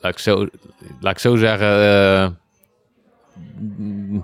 [0.02, 0.48] laat, ik zo,
[1.00, 2.40] laat ik zo zeggen,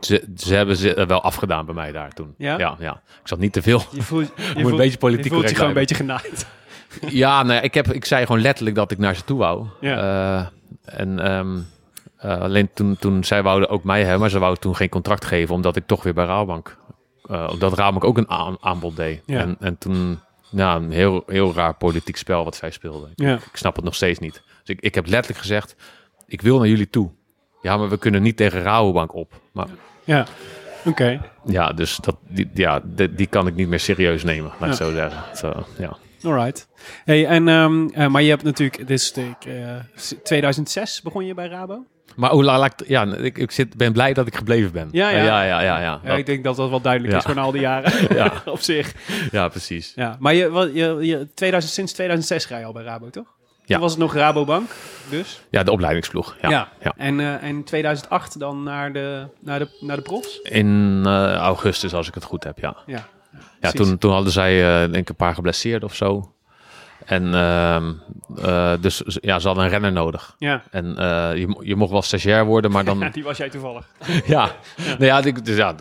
[0.02, 2.34] ze, ze hebben ze wel afgedaan bij mij daar toen.
[2.38, 2.58] Ja?
[2.58, 3.02] Ja, ja.
[3.22, 3.82] Ik zat niet te veel.
[3.92, 6.46] Je voelt, je een beetje politiek je voelt je correct gewoon een beetje genaaid.
[7.10, 9.66] Ja, nee, ik, heb, ik zei gewoon letterlijk dat ik naar ze toe wou.
[9.82, 9.98] Ja.
[10.86, 11.60] Eh, en ehm,
[12.18, 15.26] eh, alleen toen, toen zij wouden ook mij hebben, maar ze wouden toen geen contract
[15.26, 16.78] geven, omdat ik toch weer bij Rabobank
[17.24, 19.22] eh, dat Rabank ook een aan- aanbod deed.
[19.26, 19.40] Ja.
[19.40, 23.12] En, en toen, ja, een heel, heel raar politiek spel wat zij speelden.
[23.16, 23.36] Ja.
[23.36, 24.34] Ik snap het nog steeds niet.
[24.64, 25.76] Dus ik, ik heb letterlijk gezegd,
[26.26, 27.12] ik wil naar jullie toe.
[27.62, 29.34] Ja, maar we kunnen niet tegen Rabobank op.
[29.52, 29.68] Maar
[30.04, 30.26] Ja,
[30.86, 31.22] oké.
[31.46, 34.76] ja, dus dat, die, ja, die, die kan ik niet meer serieus nemen, laat ik
[34.76, 35.38] zo zeggen.
[35.38, 35.98] Zo, ja.
[36.24, 36.68] Alright.
[37.06, 39.76] Hey, en, ehm, eh, maar je hebt natuurlijk, dit is de, eh,
[40.24, 41.86] 2006 begon je bij Rabo?
[42.16, 44.90] Maar hoe la- laat ik, ja, ik, ik zit, ben blij dat ik gebleven ben.
[44.92, 45.18] Ja, ja.
[45.18, 46.00] ja, ja, ja, ja.
[46.04, 48.34] Ja, ik denk dat dat wel duidelijk is van al die jaren Ja.
[48.46, 48.94] op zich.
[49.32, 49.92] Ja, precies.
[49.96, 53.28] Ja, maar je, wat, je, je 2000, sinds 2006 ga je al bij Rabo, toch?
[53.66, 54.70] Toen was het nog Rabobank,
[55.10, 55.42] dus.
[55.50, 56.36] Ja, de opleidingsploeg.
[56.42, 56.50] Ja.
[56.50, 56.94] ja.
[56.98, 60.40] En, eh, en 2008 dan naar de, naar de, naar de profs?
[60.42, 62.76] In eh, augustus, als ik het goed heb, ja.
[62.86, 63.08] Ja.
[63.62, 66.34] Ja, toen, toen hadden zij eh, denk ik een paar geblesseerd of zo.
[67.06, 67.92] En ehm,
[68.44, 70.36] eh, dus ja, ze hadden een renner nodig.
[70.38, 70.64] Ja.
[70.72, 70.86] En
[71.38, 73.00] je, je mocht wel stagiair worden, maar dan...
[73.06, 73.86] ja, die was jij toevallig.
[74.26, 74.52] ja,
[74.86, 75.76] Nou ja, die- dus ja,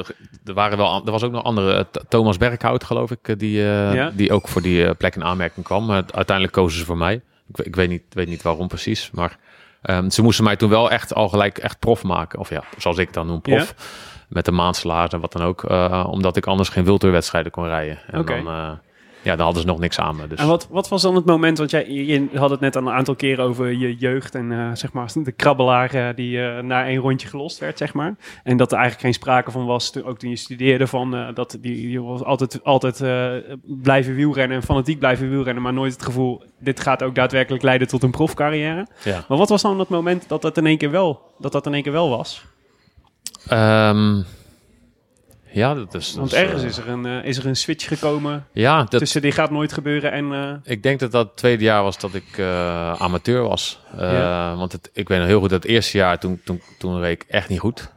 [0.44, 1.86] er, waren wel, er was ook nog andere.
[1.90, 3.64] Th- Thomas Berghout, geloof ik, die,
[4.14, 5.86] die ook voor die plek in aanmerking kwam.
[5.86, 7.20] Maar uiteindelijk kozen ze voor mij.
[7.54, 9.38] Ik, ik weet, niet, weet niet waarom precies, maar
[9.82, 12.38] ehm, ze moesten mij toen wel echt al gelijk echt prof maken.
[12.38, 13.74] Of ja, zoals ik dan noem, prof.
[14.28, 15.64] Met een maandsalaris en wat dan ook.
[15.64, 17.98] eh, omdat ik anders geen wildtoerwedstrijden kon rijden.
[18.06, 18.70] En dan, eh,
[19.22, 20.26] ja, dan hadden ze nog niks aan me.
[20.26, 20.38] Dus.
[20.38, 23.14] En wat, wat was dan het moment, want jij je had het net een aantal
[23.14, 27.00] keren over je jeugd en eh, zeg maar de krabbelaar eh, die eh, na één
[27.00, 28.14] rondje gelost werd, zeg maar.
[28.44, 31.58] En dat er eigenlijk geen sprake van was, toen, ook toen je studeerde, van dat
[31.60, 33.02] die, je was altijd, altijd
[33.64, 37.88] blijven wielrennen en fanatiek blijven wielrennen, maar nooit het gevoel, dit gaat ook daadwerkelijk leiden
[37.88, 38.86] tot een profcarrière.
[39.04, 39.24] ja.
[39.28, 41.74] Maar wat was dan het moment dat dat in één keer wel, dat dat in
[41.74, 42.44] één keer wel was?
[43.48, 44.22] Ehm,
[45.52, 46.14] ja, dat is...
[46.14, 49.00] Want dat ergens eh, is er een, eh, is er een switch gekomen Ja, dat,
[49.00, 50.32] tussen dit gaat nooit gebeuren en...
[50.32, 52.38] eh, Ik denk dat dat het tweede jaar was dat ik
[52.98, 53.80] amateur was.
[53.98, 54.54] Ja.
[54.56, 57.22] Want het, ik weet nog heel goed dat het eerste jaar, toen, toen, toen reed
[57.22, 57.92] ik echt niet goed.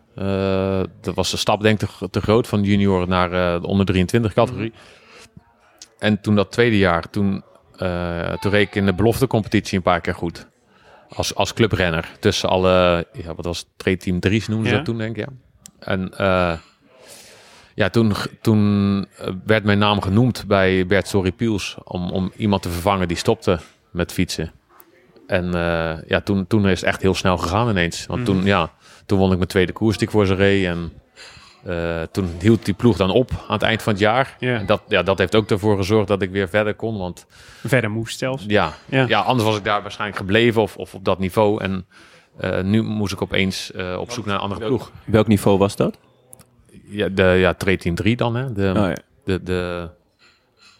[1.01, 3.29] Dat was de stap denk ik te, te groot van junior naar
[3.61, 4.73] de onder 23 categorie.
[5.99, 7.43] En toen dat tweede jaar, toen,
[7.77, 10.47] eh, toen reed ik in de beloftecompetitie een paar keer goed.
[11.09, 12.09] Als, als clubrenner.
[12.19, 14.77] Tussen alle, ja, wat was het, Trade Team 3 noemen ze Ja.
[14.77, 15.31] dat toen denk ik, ja.
[15.79, 16.11] En
[17.75, 22.61] ja, toen, toen eh, werd mijn naam genoemd bij Bert Sorry Piels om, om iemand
[22.61, 23.59] te vervangen die stopte
[23.91, 24.51] met fietsen.
[25.27, 28.05] En eh, ja, toen, toen is het echt heel snel gegaan ineens.
[28.05, 28.71] Want toen, ja,
[29.05, 30.65] toen won ik mijn tweede koers die ik voor ze reed.
[30.65, 30.93] En
[31.65, 34.35] eh, toen hield die ploeg dan op aan het eind van het jaar.
[34.39, 34.57] Ja.
[34.57, 36.97] En dat, ja, dat heeft ook ervoor gezorgd dat ik weer verder kon.
[36.97, 37.25] Want
[37.63, 38.43] verder moest zelfs.
[38.47, 39.05] ja, Ja.
[39.07, 39.19] ja.
[39.19, 41.61] anders was ik daar waarschijnlijk gebleven of, of op dat niveau.
[41.61, 41.85] En
[42.37, 44.91] eh, nu moest ik opeens eh, op zoek naar een andere ploeg.
[45.05, 45.97] Welk niveau was dat?
[46.93, 48.53] Ja, de ja, Trade Team 3 dan, hè.
[48.53, 48.95] De, Oh, ja.
[49.25, 49.89] de, de,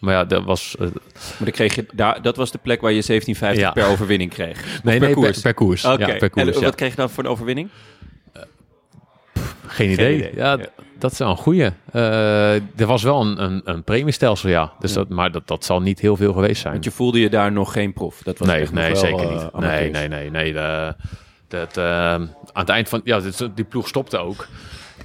[0.00, 0.74] maar ja, dat was...
[0.78, 0.92] eh, Maar
[1.38, 3.22] dan kreeg je, daar, dat was de plek waar je
[3.54, 3.70] 17,50 Ja.
[3.70, 4.82] per overwinning kreeg.
[4.82, 5.30] Nee, per nee, koers.
[5.32, 5.84] per, per koers.
[5.84, 6.06] Oké.
[6.06, 7.68] Ja, per koers, en wat kreeg je dan voor een overwinning?
[9.66, 10.16] Geen idee.
[10.16, 10.32] idee.
[10.34, 10.58] Ja,
[10.98, 11.70] dat is wel een goeie.
[11.92, 14.72] Eh, er was wel een, een, een premiestelsel, ja.
[14.78, 14.92] Dus.
[14.92, 16.72] Dat, maar dat, dat zal niet heel veel geweest zijn.
[16.72, 18.20] Want je voelde je daar nog geen prof.
[18.22, 19.38] Dat was nee, nee wel, zeker eh, niet.
[19.40, 19.90] Nee, amateurs.
[19.92, 20.30] nee, nee.
[20.30, 20.52] nee.
[20.52, 20.94] De,
[21.48, 21.84] dat, eh,
[22.14, 23.00] aan het eind van...
[23.04, 23.20] Ja,
[23.54, 24.46] die ploeg stopte ook.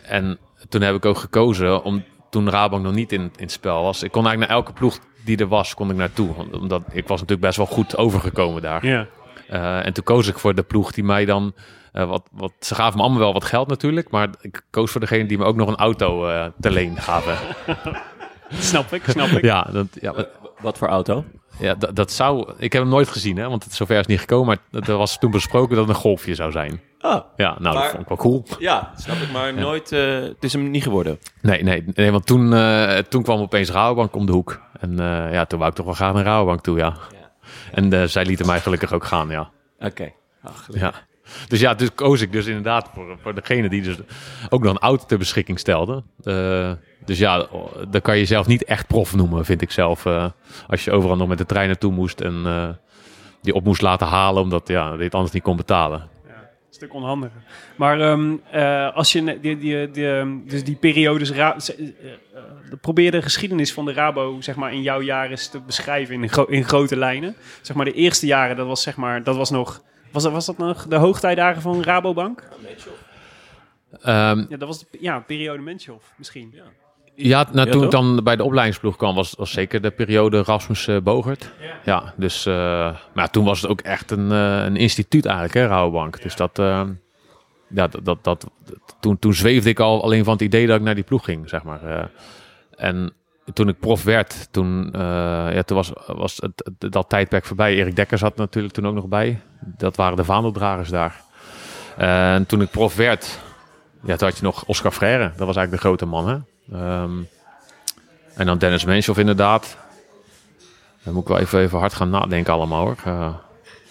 [0.02, 0.38] En
[0.70, 2.04] toen heb ik ook gekozen om...
[2.30, 4.04] Toen Rabank nog niet in, in het spel was.
[4.04, 6.30] Ik kon eigenlijk naar elke ploeg die er was, kon ik naartoe.
[6.52, 8.86] Omdat ik was natuurlijk best wel goed overgekomen daar.
[8.86, 9.08] Ja.
[9.48, 11.54] Eh, en toen koos ik voor de ploeg die mij dan...
[11.92, 14.10] eh, wat, wat, ze gaven me allemaal wel wat geld natuurlijk.
[14.12, 17.38] Maar ik koos voor degene die me ook nog een auto eh te leen gaven.
[18.60, 19.44] Snap ik, snap ik.
[19.44, 20.14] ja, dat, ja,
[20.62, 21.26] Wat voor auto?
[21.60, 22.54] ja dat, dat zou...
[22.58, 24.60] Ik heb hem nooit gezien, hè, want het zover is niet gekomen.
[24.72, 26.82] Maar er was toen besproken dat het een golfje zou zijn.
[27.02, 28.46] Oh, Ja, nou, Maar- dat vond ik wel cool.
[28.60, 29.32] ja, snap ik.
[29.32, 29.92] Maar nooit...
[29.92, 31.20] eh, het is hem niet geworden.
[31.42, 34.62] Nee, nee, nee want toen, eh, toen kwam opeens Rabobank om de hoek.
[34.80, 36.94] En eh, ja, toen wou ik toch wel graag naar Rabobank toe, ja.
[37.72, 39.50] En eh, zij lieten mij gelukkig ook gaan, ja.
[39.80, 40.12] Oké.
[40.44, 40.94] Ach, ja.
[41.48, 43.98] Dus ja, dus koos ik dus inderdaad voor, voor degene die dus
[44.50, 46.04] ook nog een auto ter beschikking stelde.
[47.10, 47.48] Dus ja,
[47.90, 50.06] dan kan je jezelf niet echt prof noemen, vind ik zelf.
[50.06, 50.30] eh,
[50.68, 52.70] als je overal nog met de trein naartoe moest en eh,
[53.42, 56.00] die op moest laten halen, omdat ja, dit anders niet kon betalen.
[56.28, 57.42] Een stuk onhandiger.
[57.76, 61.72] Maar ehm, eh, als je die, die, die, ehm, dus die periodes ra- z-
[62.82, 66.30] probeer de geschiedenis van de Rabo zeg maar in jouw jaren eens te beschrijven in,
[66.30, 67.36] gro- in grote lijnen.
[67.62, 69.82] Zeg maar de eerste jaren dat was zeg maar dat was nog
[70.12, 72.44] was dat, was dat nog de hoogtijdagen van Rabobank?
[74.02, 76.52] Ehm, Ja, dat was de ja, periode Menschhoff misschien.
[76.54, 76.64] Ja,
[77.28, 77.84] nou, Ja, toen toch?
[77.84, 81.52] ik dan bij de opleidingsploeg kwam, was, was zeker de periode Rasmus eh, Bogert.
[81.86, 85.68] Ja, dus, eh, maar toen was het ook echt een, eh, een instituut eigenlijk, hè,
[85.68, 86.22] Rabobank.
[86.22, 88.46] Dus dat, ja, dat, dat, dat,
[89.00, 91.50] toen, toen zweefde ik al alleen van het idee dat ik naar die ploeg ging,
[91.50, 92.10] zeg maar.
[92.76, 93.14] en
[93.54, 94.90] toen ik prof werd, toen,
[95.54, 97.76] ja, toen was, was het, het- dat tijdperk voorbij.
[97.76, 99.42] Erik Dekker zat natuurlijk toen ook nog bij.
[99.78, 101.22] Dat waren de vaandeldragers daar.
[101.98, 103.40] en toen ik prof werd,
[104.04, 105.24] ja, toen had je nog Oscar Freire.
[105.38, 106.38] Dat was eigenlijk de grote man, hè.
[106.74, 107.12] Ehm,
[108.36, 109.78] En dan Dennis Menshoff inderdaad.
[111.04, 112.96] Dan moet ik wel even, even hard gaan nadenken allemaal hoor.
[113.06, 113.34] Eh,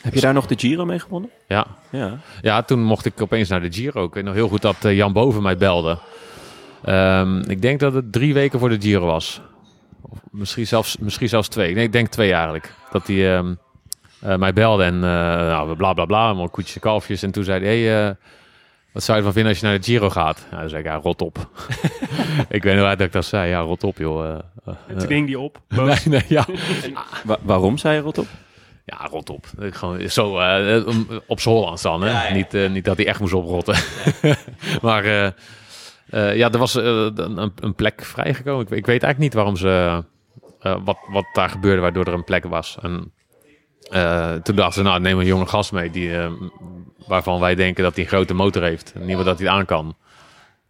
[0.00, 1.30] Heb je daar nog de Giro mee gewonnen?
[1.48, 1.66] ja.
[1.90, 2.18] Ja.
[2.40, 4.04] ja, toen mocht ik opeens naar de Giro.
[4.04, 5.98] Ik weet nog heel goed dat eh, Jan Boven mij belde.
[6.84, 9.40] Ehm, ik denk dat het drie weken voor de Giro was.
[10.02, 11.74] Of misschien, zelfs, misschien zelfs twee.
[11.74, 12.72] Nee, ik denk twee eigenlijk.
[12.92, 13.54] Dat hij ehm,
[14.20, 17.22] eh, mij belde en uh, nou, bla bla bla, allemaal koetjes en kalfjes.
[17.22, 18.16] En toen zei hij, hey,
[18.92, 20.46] wat zou je ervan vinden als je naar de Giro gaat?
[20.50, 21.38] Nou, dan zei ik, ja, rot op.
[22.48, 23.48] ik weet nog waar dat ik dat zei.
[23.50, 24.38] Ja, rot op joh.
[24.88, 25.60] Toen ging die op.
[25.68, 26.44] nee, nee, ja.
[27.24, 28.26] Wa- waarom zei je rot op?
[28.84, 29.46] Ja, rot op.
[29.60, 30.86] Ik Gewoon zo eh,
[31.26, 32.02] op z'n Hollands dan.
[32.02, 32.34] Hè?
[32.34, 33.74] Niet, niet dat hij echt moest oprotten.
[34.82, 35.26] maar eh,
[36.10, 38.60] eh, ja, er was een, een plek vrijgekomen.
[38.66, 40.02] Ik, ik weet eigenlijk niet waarom ze...
[40.60, 42.78] eh, wat, wat daar gebeurde waardoor er een plek was.
[42.82, 43.12] En
[43.90, 45.90] eh, toen dachten ze, nou neem een jonge gast mee.
[45.90, 46.30] Die, eh,
[47.06, 48.92] waarvan wij denken dat hij een grote motor heeft.
[48.94, 49.96] In ieder geval dat hij het aan kan.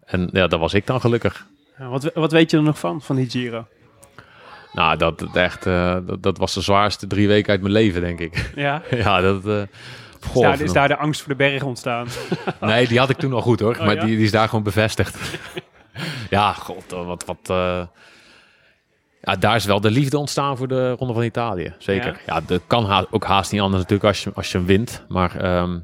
[0.05, 1.47] En ja, dat was ik dan gelukkig.
[1.79, 3.67] Ja, wat, wat weet je er nog van, van die Giro?
[4.73, 8.21] Nou, dat, echt, eh, dat, dat was de zwaarste drie weken uit mijn leven, denk
[8.21, 8.51] ik.
[8.55, 8.83] Ja?
[8.91, 9.47] ja, dat...
[9.47, 9.67] eh, Is
[10.21, 12.07] goh, daar, is daar de angst voor de berg ontstaan?
[12.61, 13.77] Nee, die had ik toen al goed hoor.
[13.77, 14.05] Oh, maar ja?
[14.05, 15.39] die, die is daar gewoon bevestigd.
[16.31, 17.25] ja, god, wat...
[17.25, 17.53] wat
[19.21, 21.75] Ja, daar is wel de liefde ontstaan voor de Ronde van Italië.
[21.79, 22.21] Zeker.
[22.27, 25.05] Ja, dat kan ook haast niet anders natuurlijk als je, als je hem wint.
[25.09, 25.79] Maar ehm,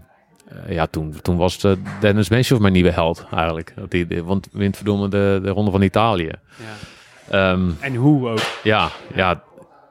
[0.49, 1.67] eh, ja, toen, toen was
[2.01, 3.73] Dennis Menschov mijn nieuwe held eigenlijk.
[3.77, 6.31] Dat die, die, want wint verdomme de, de Ronde van Italië.
[6.57, 7.53] Ja.
[7.53, 8.41] Ehm, En hoe ook?
[8.63, 9.43] ja, ja,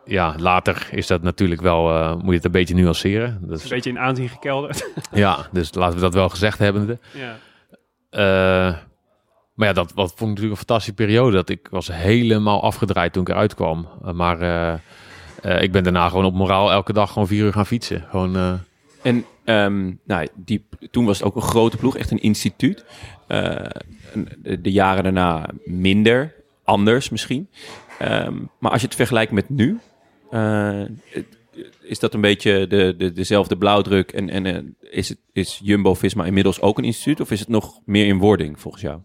[0.05, 1.89] ja, later is dat natuurlijk wel...
[1.95, 3.39] eh, moet je het een beetje nuanceren.
[3.41, 4.89] Een Dus, beetje in aanzien gekelderd.
[5.11, 6.99] ja, dus laten we dat wel gezegd hebben.
[7.11, 7.35] ja.
[8.09, 8.75] Eh,
[9.53, 11.35] maar ja, dat wat vond ik natuurlijk een fantastische periode.
[11.35, 13.87] Dat ik was helemaal afgedraaid toen ik eruit kwam.
[14.03, 14.73] Eh, maar eh,
[15.41, 18.05] eh, ik ben daarna gewoon op moraal elke dag gewoon vier uur gaan fietsen.
[18.09, 18.59] Gewoon,
[19.01, 22.85] En ehm, nou, die, toen was het ook een grote ploeg, echt een instituut.
[23.27, 26.33] De, de jaren daarna minder,
[26.63, 27.49] anders misschien.
[27.99, 29.79] Ehm, maar als je het vergelijkt met nu,
[31.81, 34.11] is dat een beetje de, de, dezelfde blauwdruk?
[34.11, 37.19] En, en is, het, is Jumbo-Visma inmiddels ook een instituut?
[37.19, 39.01] Of is het nog meer in wording volgens jou?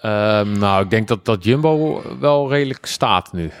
[0.00, 3.50] Ehm, nou, ik denk dat, dat Jumbo wel redelijk staat nu.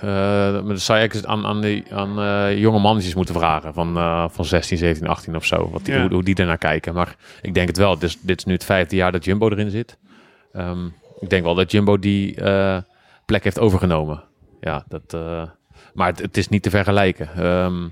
[0.52, 3.74] maar dat zou je eigenlijk aan, aan, die, aan eh, jonge mannetjes moeten vragen.
[3.74, 5.70] Van, eh, van 16, 17, 18 of zo.
[5.70, 6.00] Wat die, Ja.
[6.00, 6.94] hoe, hoe die ernaar kijken.
[6.94, 7.98] Maar ik denk het wel.
[7.98, 9.98] Dus, dit is nu het vijfde jaar dat Jumbo erin zit.
[10.52, 10.86] Ehm,
[11.20, 12.34] ik denk wel dat Jumbo die
[13.26, 14.22] plek heeft overgenomen.
[14.60, 15.16] Ja, dat,
[15.94, 17.28] maar het, het is niet te vergelijken.
[17.36, 17.88] Ehm,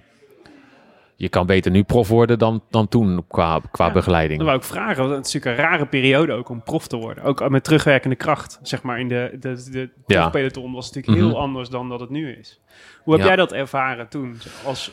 [1.19, 4.39] je kan beter nu prof worden dan, dan toen qua, qua Ja, begeleiding.
[4.39, 6.97] Dat wou ik vragen, want het is natuurlijk een rare periode ook om prof te
[6.97, 7.25] worden.
[7.25, 10.21] Ook met terugwerkende kracht, zeg maar, in de, de, de Ja.
[10.21, 11.43] profpeloton was het natuurlijk heel Mhm.
[11.43, 12.61] anders dan dat het nu is.
[13.03, 13.29] Hoe heb Ja.
[13.29, 14.39] jij dat ervaren toen?
[14.65, 14.93] Als,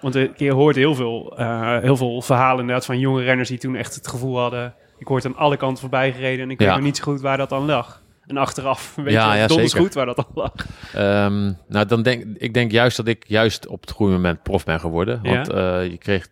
[0.00, 3.58] want ik je hoort heel veel, eh, heel veel verhalen inderdaad van jonge renners die
[3.58, 4.74] toen echt het gevoel hadden...
[4.98, 7.36] Ik word aan alle kanten voorbij gereden en ik weet nog niet zo goed waar
[7.36, 8.02] dat dan lag.
[8.30, 10.52] En achteraf weet Ja, je ja, donders goed waar dat dan lag.
[10.94, 14.64] Ehm, nou, dan denk ik denk juist dat ik juist op het goede moment prof
[14.64, 15.20] ben geworden.
[15.22, 15.34] Ja.
[15.34, 16.28] Want eh, je kreeg,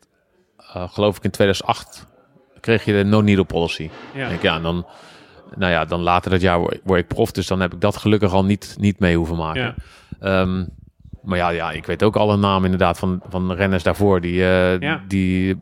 [0.73, 2.07] eh, geloof ik in 2008,
[2.61, 3.91] kreeg je de no-needle policy.
[4.15, 4.29] Ja.
[4.29, 4.87] Denk, ja, en dan,
[5.57, 7.33] nou ja, dan later dat jaar word, word ik prof.
[7.33, 9.75] Dus dan heb ik dat gelukkig al niet, niet mee hoeven maken.
[10.21, 10.41] Ja.
[10.41, 10.65] Ehm,
[11.23, 14.79] maar ja, ja, ik weet ook alle namen inderdaad van, van renners daarvoor die, eh,
[14.81, 15.03] Ja.
[15.09, 15.57] die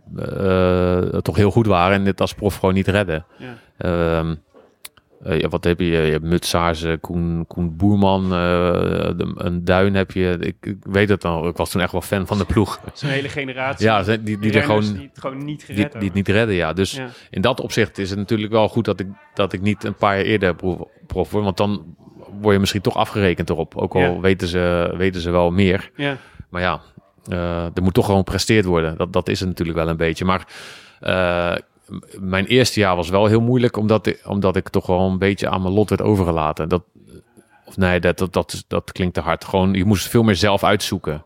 [1.22, 3.26] toch heel goed waren en dit als prof gewoon niet redden.
[3.39, 3.55] Ja.
[3.78, 4.34] Ehm,
[5.27, 5.85] eh, ja, wat heb je?
[5.87, 8.31] Je hebt Mutsaars, Koen, Koen Boerman, eh,
[9.16, 10.37] de- een Duin heb je.
[10.41, 11.49] Ik, ik weet het al.
[11.49, 12.81] Ik was toen echt wel fan van de ploeg.
[12.95, 13.87] Zo'n hele generatie.
[13.87, 16.29] Ja, ze- die, die er gewoon die het gewoon niet die, gered die het niet
[16.29, 16.55] redden.
[16.55, 17.09] Ja, dus Ja.
[17.31, 20.16] in dat opzicht is het natuurlijk wel goed dat ik, dat ik niet een paar
[20.16, 21.45] jaar eerder proef, prof word.
[21.45, 21.97] Want dan
[22.41, 23.77] word je misschien toch afgerekend erop.
[23.77, 24.20] Ook al Ja.
[24.20, 25.91] weten, ze, weten ze wel meer.
[25.97, 26.16] Ja.
[26.51, 26.81] Maar ja,
[27.29, 28.97] eh, er moet toch gewoon gepresteerd worden.
[28.97, 30.24] Dat, dat is het natuurlijk wel een beetje.
[30.24, 30.47] Maar
[31.01, 31.55] eh,
[32.20, 35.49] mijn eerste jaar was wel heel moeilijk, omdat ik, omdat ik toch wel een beetje
[35.49, 36.68] aan mijn lot werd overgelaten.
[36.68, 36.82] Dat,
[37.64, 39.45] of nee, dat, dat, dat, klinkt te hard.
[39.45, 41.24] Gewoon, je moest veel meer zelf uitzoeken.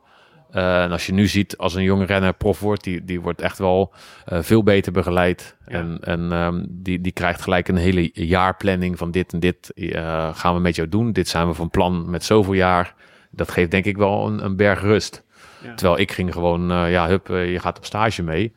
[0.50, 3.40] Eh, en als je nu ziet, als een jonge renner prof wordt, die, die wordt
[3.40, 3.92] echt wel
[4.24, 5.56] eh, veel beter begeleid.
[5.66, 5.72] Ja.
[5.72, 10.34] En, en ehm, die, die krijgt gelijk een hele jaarplanning van dit en dit eh,
[10.34, 11.12] gaan we met jou doen.
[11.12, 12.94] Dit zijn we van plan met zoveel jaar.
[13.30, 15.24] Dat geeft denk ik wel een, een berg rust.
[15.62, 15.74] Ja.
[15.74, 18.52] Terwijl ik ging gewoon, ja, hup, je gaat op stage mee.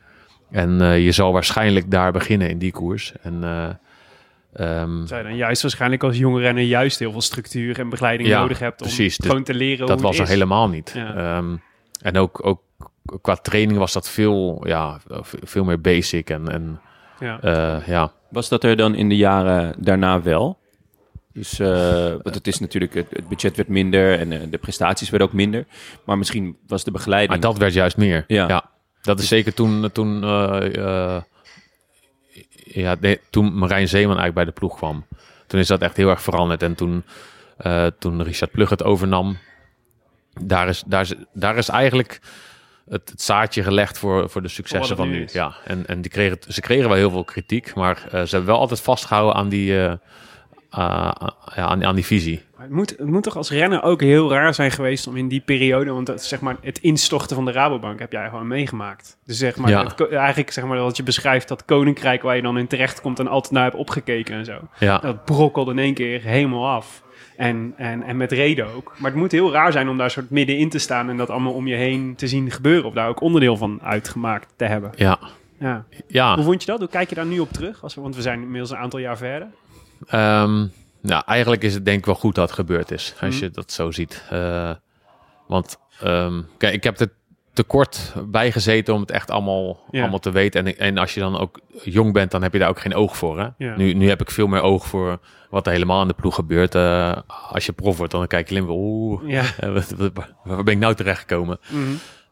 [0.54, 3.12] En eh, je zal waarschijnlijk daar beginnen in die koers.
[3.22, 3.68] En eh,
[4.80, 8.28] ehm, Zou je dan juist waarschijnlijk als jonge renner juist heel veel structuur en begeleiding
[8.28, 9.18] Ja, nodig hebt om precies.
[9.22, 10.92] Gewoon te leren dat hoe was het er helemaal niet.
[10.94, 11.14] Ja.
[11.14, 11.56] Ehm,
[12.00, 12.62] en ook, ook
[13.20, 14.98] qua training was dat veel, ja,
[15.42, 16.30] veel meer basic.
[16.30, 16.80] En, en
[17.20, 17.40] Ja.
[17.40, 20.58] eh, ja, Was dat er dan in de jaren daarna wel?
[21.32, 21.68] Dus, eh,
[22.22, 25.66] want het is natuurlijk, het, het budget werd minder en de prestaties werden ook minder.
[26.04, 27.30] Maar misschien was de begeleiding...
[27.32, 28.24] maar dat werd juist meer.
[28.26, 28.48] Ja.
[28.48, 28.70] Ja,
[29.04, 31.22] dat is zeker toen, toen, eh, eh,
[32.64, 32.96] ja,
[33.30, 35.06] toen Marijn Zeeman eigenlijk bij de ploeg kwam.
[35.46, 36.62] Toen is dat echt heel erg veranderd.
[36.62, 37.04] En toen
[37.56, 39.38] eh, toen Richard Plug het overnam.
[40.40, 42.20] Daar is, daar is, daar is eigenlijk
[42.88, 45.28] het, het zaadje gelegd voor, voor de successen van nu.
[45.32, 48.58] Ja, en, en die kregen, ze kregen wel heel veel kritiek, maar ze hebben wel
[48.58, 49.78] altijd vastgehouden aan die,
[50.76, 51.14] ja,
[51.54, 52.42] aan, aan die visie.
[52.56, 55.40] Het moet, het moet toch als renner ook heel raar zijn geweest om in die
[55.40, 59.16] periode, want dat, zeg maar, het instorten van de Rabobank heb jij gewoon meegemaakt.
[59.24, 59.84] Dus zeg maar, Ja.
[59.84, 63.18] het eigenlijk zeg maar wat je beschrijft, dat koninkrijk waar je dan in terecht komt
[63.18, 64.58] en altijd naar hebt opgekeken en zo.
[64.78, 67.02] Ja, Dat brokkelde in één keer helemaal af.
[67.36, 68.94] En, en, en met reden ook.
[68.98, 71.52] Maar het moet heel raar zijn om daar soort middenin te staan en dat allemaal
[71.52, 72.84] om je heen te zien gebeuren.
[72.84, 74.90] Of daar ook onderdeel van uitgemaakt te hebben.
[74.96, 75.18] ja,
[75.58, 75.84] Ja.
[76.06, 76.34] ja.
[76.34, 76.78] Hoe vond je dat?
[76.78, 77.82] Hoe kijk je daar nu op terug?
[77.82, 79.48] Als we, want we zijn inmiddels een aantal jaar verder.
[80.06, 80.66] Ehm,
[81.00, 83.44] nou, eigenlijk is het denk ik wel goed dat het gebeurd is, als Mhm.
[83.44, 84.24] je dat zo ziet.
[84.30, 84.70] Eh,
[85.46, 87.08] want ehm, kijk, ik heb er
[87.52, 90.00] te kort bij gezeten om het echt allemaal, Ja.
[90.00, 90.66] allemaal te weten.
[90.66, 93.16] En, en als je dan ook jong bent, dan heb je daar ook geen oog
[93.16, 93.38] voor.
[93.40, 93.48] Hè?
[93.58, 93.76] Ja.
[93.76, 95.18] Nu, nu heb ik veel meer oog voor
[95.50, 96.74] wat er helemaal in de ploeg gebeurt.
[96.74, 97.16] Eh,
[97.50, 99.42] als je prof wordt, dan kijk je alleen oeh, Ja.
[99.58, 99.74] eh,
[100.44, 101.58] waar ben ik nou terechtgekomen?
[101.68, 101.82] Mhm.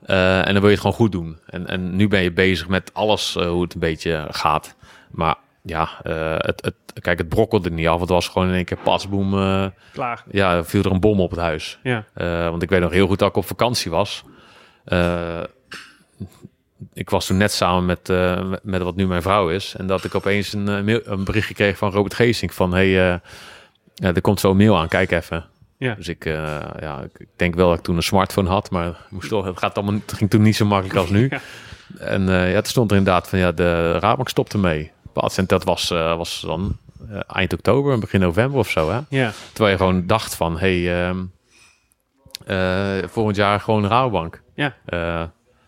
[0.02, 1.38] Eh, en dan wil je het gewoon goed doen.
[1.46, 4.74] En, en nu ben je bezig met alles hoe het een beetje gaat.
[5.10, 8.00] Maar ja, eh, het, het, kijk, het brokkelde niet af.
[8.00, 9.34] Het was gewoon in één keer pasboom.
[9.38, 10.24] eh, Klaar.
[10.30, 11.78] ja, viel er een bom op het huis.
[11.82, 12.04] Ja.
[12.14, 14.24] Eh, want ik weet nog heel goed dat ik op vakantie was.
[16.92, 18.08] Ik was toen net samen met,
[18.62, 19.74] met- wat nu mijn vrouw is.
[19.78, 20.66] En dat ik opeens een,
[21.12, 22.72] een berichtje kreeg van Robert Geesink van...
[22.72, 23.20] Hey, ja,
[23.94, 25.44] er komt zo een mail aan, kijk even.
[25.78, 25.94] Ja.
[25.94, 26.24] Dus ik,
[26.80, 29.58] ja, ik denk wel dat ik toen een smartphone had, maar het moest toch, het,
[29.58, 31.28] gaat allemaal, het ging toen niet zo makkelijk als nu.
[31.30, 31.40] Ja.
[31.98, 34.91] En ja, toen stond er inderdaad van ja, de Raadbank stopte mee.
[35.14, 36.76] En dat was, eh, was dan
[37.10, 38.90] eh, eind oktober, begin november of zo.
[38.90, 39.00] Hè?
[39.08, 39.32] Ja.
[39.52, 41.18] Terwijl je gewoon dacht van, hey, ehm,
[42.46, 44.42] eh, volgend jaar gewoon een Rabobank.
[44.54, 44.74] Ja.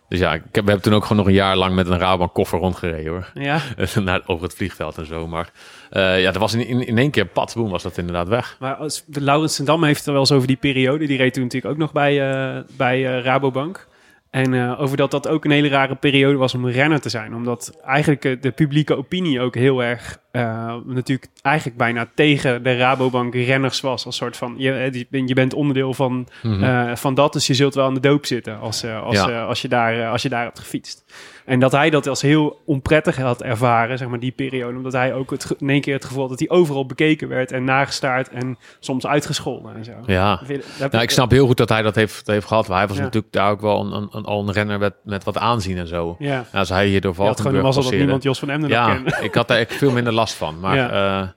[0.09, 1.99] Dus ja, ik heb, we hebben toen ook gewoon nog een jaar lang met een
[1.99, 3.31] Rabobank koffer rondgereden hoor.
[3.35, 3.61] Ja.
[4.01, 5.27] Naar, over het vliegveld en zo.
[5.27, 5.51] Maar
[5.91, 8.57] ja, dat was in, in, in één keer, patsboom, was dat inderdaad weg.
[8.61, 11.07] Maar als, de Laurens Dam heeft het er wel eens over die periode.
[11.07, 13.87] Die reed toen natuurlijk ook nog bij, bij Rabobank.
[14.35, 17.35] En eh, over dat dat ook een hele rare periode was om renner te zijn.
[17.35, 22.77] Omdat eigenlijk eh, de publieke opinie ook heel erg eh, natuurlijk eigenlijk bijna tegen de
[22.77, 24.07] Rabobank renners was.
[24.07, 27.87] Als soort van, je, je bent onderdeel van, eh, van dat, dus je zult wel
[27.87, 29.45] aan de doop zitten als, als, Ja.
[29.45, 31.05] als, je, daar, als je daar hebt gefietst.
[31.45, 34.77] En dat hij dat als heel onprettig had ervaren, zeg maar die periode.
[34.77, 37.53] Omdat hij ook het, in één keer het gevoel had dat hij overal bekeken werd
[37.53, 39.93] en nagestaard en soms uitgescholden en zo.
[40.07, 40.41] Ja.
[40.47, 42.69] Je- Nou, ik snap heel goed dat hij dat heeft, heeft gehad.
[42.69, 43.03] Maar hij was Ja.
[43.03, 45.87] natuurlijk daar ook wel een, een, een, al een renner met, met wat aanzien en
[45.87, 46.17] zo.
[46.19, 46.45] Ja.
[46.53, 49.17] Ja, als hij hier door Je had gewoon dat niemand Jos van Emden Ja, kende.
[49.21, 50.61] ik had daar echt veel minder last van.
[50.61, 50.91] Maar Ja.
[51.23, 51.29] eh,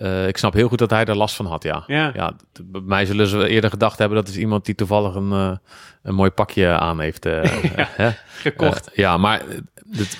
[0.00, 1.82] eh, ik snap heel goed dat hij daar last van had, ja.
[1.86, 2.32] Ja.
[2.64, 4.16] bij mij zullen ze eerder gedacht hebben...
[4.18, 5.56] dat is iemand die toevallig een, eh,
[6.02, 7.26] een mooi pakje aan heeft.
[7.26, 7.42] eh,
[8.02, 8.10] hè?
[8.28, 8.90] Gekocht.
[8.94, 9.42] Ja, maar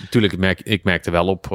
[0.00, 1.50] natuurlijk, merk, ik merkte wel op...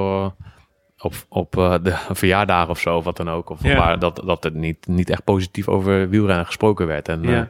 [0.98, 1.52] op, op
[1.84, 3.50] de verjaardagen of zo, of wat dan ook.
[3.50, 3.78] Of Ja.
[3.78, 7.08] waar, dat, dat er niet, niet echt positief over wielrennen gesproken werd.
[7.10, 7.50] En, Ja.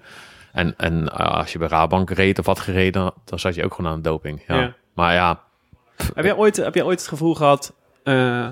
[0.53, 3.73] en, en als je bij Rabank reed of had gereden, dan, dan zat je ook
[3.73, 4.43] gewoon aan de doping.
[4.47, 4.55] Ja.
[4.59, 4.73] Ja.
[4.93, 5.39] Maar ja,
[6.15, 7.73] Heb jij ooit, heb jij ooit het gevoel gehad,
[8.03, 8.47] eh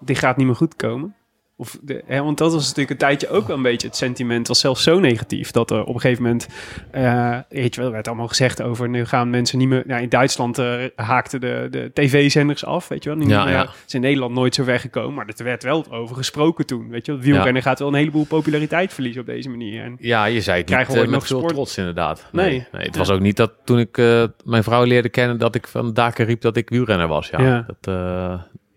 [0.00, 1.15] dit gaat niet meer goed komen?
[1.58, 4.48] Of de, hè, want dat was natuurlijk een tijdje ook wel een beetje het sentiment,
[4.48, 6.48] was zelfs zo negatief, dat er op een gegeven moment,
[6.90, 10.02] eh weet je wel, er werd allemaal gezegd over, nu gaan mensen niet meer, nou,
[10.02, 13.28] in Duitsland eh, haakten de, de tv-zenders af, weet je wel.
[13.28, 16.88] Ja, is in Nederland nooit zo ver gekomen, maar er werd wel over gesproken toen,
[16.88, 17.20] weet je wel.
[17.20, 19.82] Wielrennen gaat wel een heleboel populariteit verliezen op deze manier.
[19.82, 21.54] En, Ja, je zei het niet ooit met veel sport?
[21.54, 22.28] trots inderdaad.
[22.32, 22.48] Nee.
[22.48, 23.96] Nee, nee, het was ook niet dat toen ik
[24.44, 25.38] mijn vrouw leerde kennen...
[25.38, 27.28] dat ik van daken riep dat ik wielrenner was.
[27.28, 27.66] Ja, Ja.
[27.80, 27.94] Dat,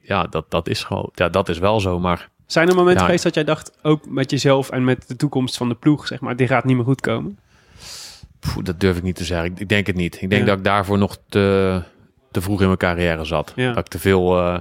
[0.01, 1.09] ja dat, dat is gewoon...
[1.13, 2.29] Ja, dat is wel zo, maar...
[2.51, 3.05] zijn er momenten Ja.
[3.05, 6.19] geweest dat jij dacht, ook met jezelf en met de toekomst van de ploeg, zeg
[6.19, 7.39] maar, dit gaat niet meer goed komen?
[8.39, 9.51] Poeh, dat durf ik niet te zeggen.
[9.51, 10.21] Ik, ik denk het niet.
[10.21, 10.47] Ik denk Ja.
[10.47, 11.81] dat ik daarvoor nog te,
[12.31, 13.53] te vroeg in mijn carrière zat.
[13.55, 13.67] Ja.
[13.67, 14.37] Dat ik te veel...
[14.39, 14.59] eh,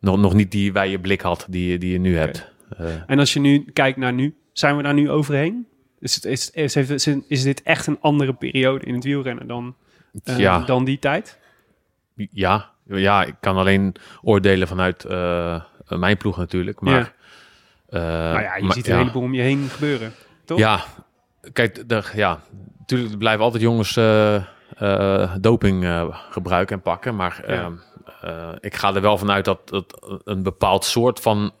[0.00, 2.50] nog, nog niet die wijde blik had die, die je nu hebt.
[2.78, 5.66] Eh, En als je nu kijkt naar nu, zijn we daar nu overheen?
[6.00, 9.74] Is, het, is, is, is, is dit echt een andere periode in het wielrennen dan,
[10.24, 11.38] eh, ja, dan die tijd?
[12.30, 15.04] ja, ja, ik kan alleen oordelen vanuit
[15.98, 16.80] mijn ploeg natuurlijk.
[16.80, 17.12] Maar, Ja.
[17.88, 18.02] eh,
[18.32, 20.12] nou ja, je maar- ziet een heleboel om je heen gebeuren,
[20.44, 20.58] toch?
[20.58, 20.80] Ja,
[21.52, 22.40] kijk, de, ja,
[22.78, 24.34] natuurlijk er blijven altijd jongens eh,
[24.76, 25.86] eh, doping
[26.30, 27.16] gebruiken en pakken.
[27.16, 27.72] Maar ehm,
[28.20, 31.52] eh, ik ga er wel vanuit dat, dat een bepaald soort van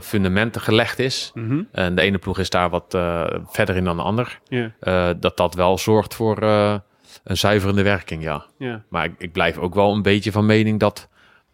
[0.00, 1.30] fundamenten gelegd is.
[1.34, 1.62] Mhm.
[1.72, 2.98] En de ene ploeg is daar wat
[3.46, 4.40] verder in dan de ander.
[4.48, 6.42] ja, dat dat wel zorgt voor
[7.24, 8.44] een zuiverende werking, ja.
[8.58, 11.08] ja, Maar ik, ik blijf ook wel een beetje van mening dat,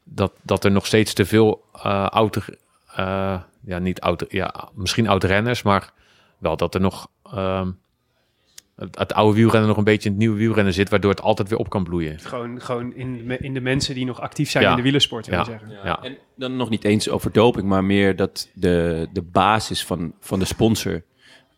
[0.09, 2.43] dat, dat er nog steeds te veel eh oude,
[2.95, 5.93] eh, ja, niet oude, ja, misschien oude renners, maar
[6.39, 7.71] wel dat er nog ehm,
[8.77, 11.49] het, het oude wielrennen nog een beetje in het nieuwe wielrennen zit, waardoor het altijd
[11.49, 12.19] weer op kan bloeien.
[12.21, 14.71] gewoon, gewoon in, de- in de mensen die nog actief zijn Ja.
[14.71, 15.51] in de wielersport, wil je Ja.
[15.59, 15.71] zeggen.
[15.85, 16.03] Ja.
[16.03, 20.39] En dan nog niet eens over doping, maar meer dat de, de basis van, van
[20.39, 21.03] de sponsor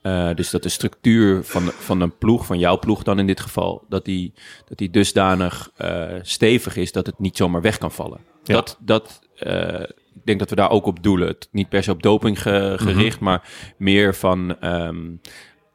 [0.03, 3.41] Eh, dus dat de structuur van, van een ploeg, van jouw ploeg dan in dit
[3.41, 4.33] geval, dat die,
[4.69, 8.21] dat die dusdanig eh, stevig is dat het niet zomaar weg kan vallen.
[8.45, 8.55] Ja.
[8.55, 9.81] Dat, dat, eh,
[10.15, 11.29] ik denk dat we daar ook op doelen.
[11.29, 15.07] Het, niet per se op doping ge- gericht, maar meer van, ehm,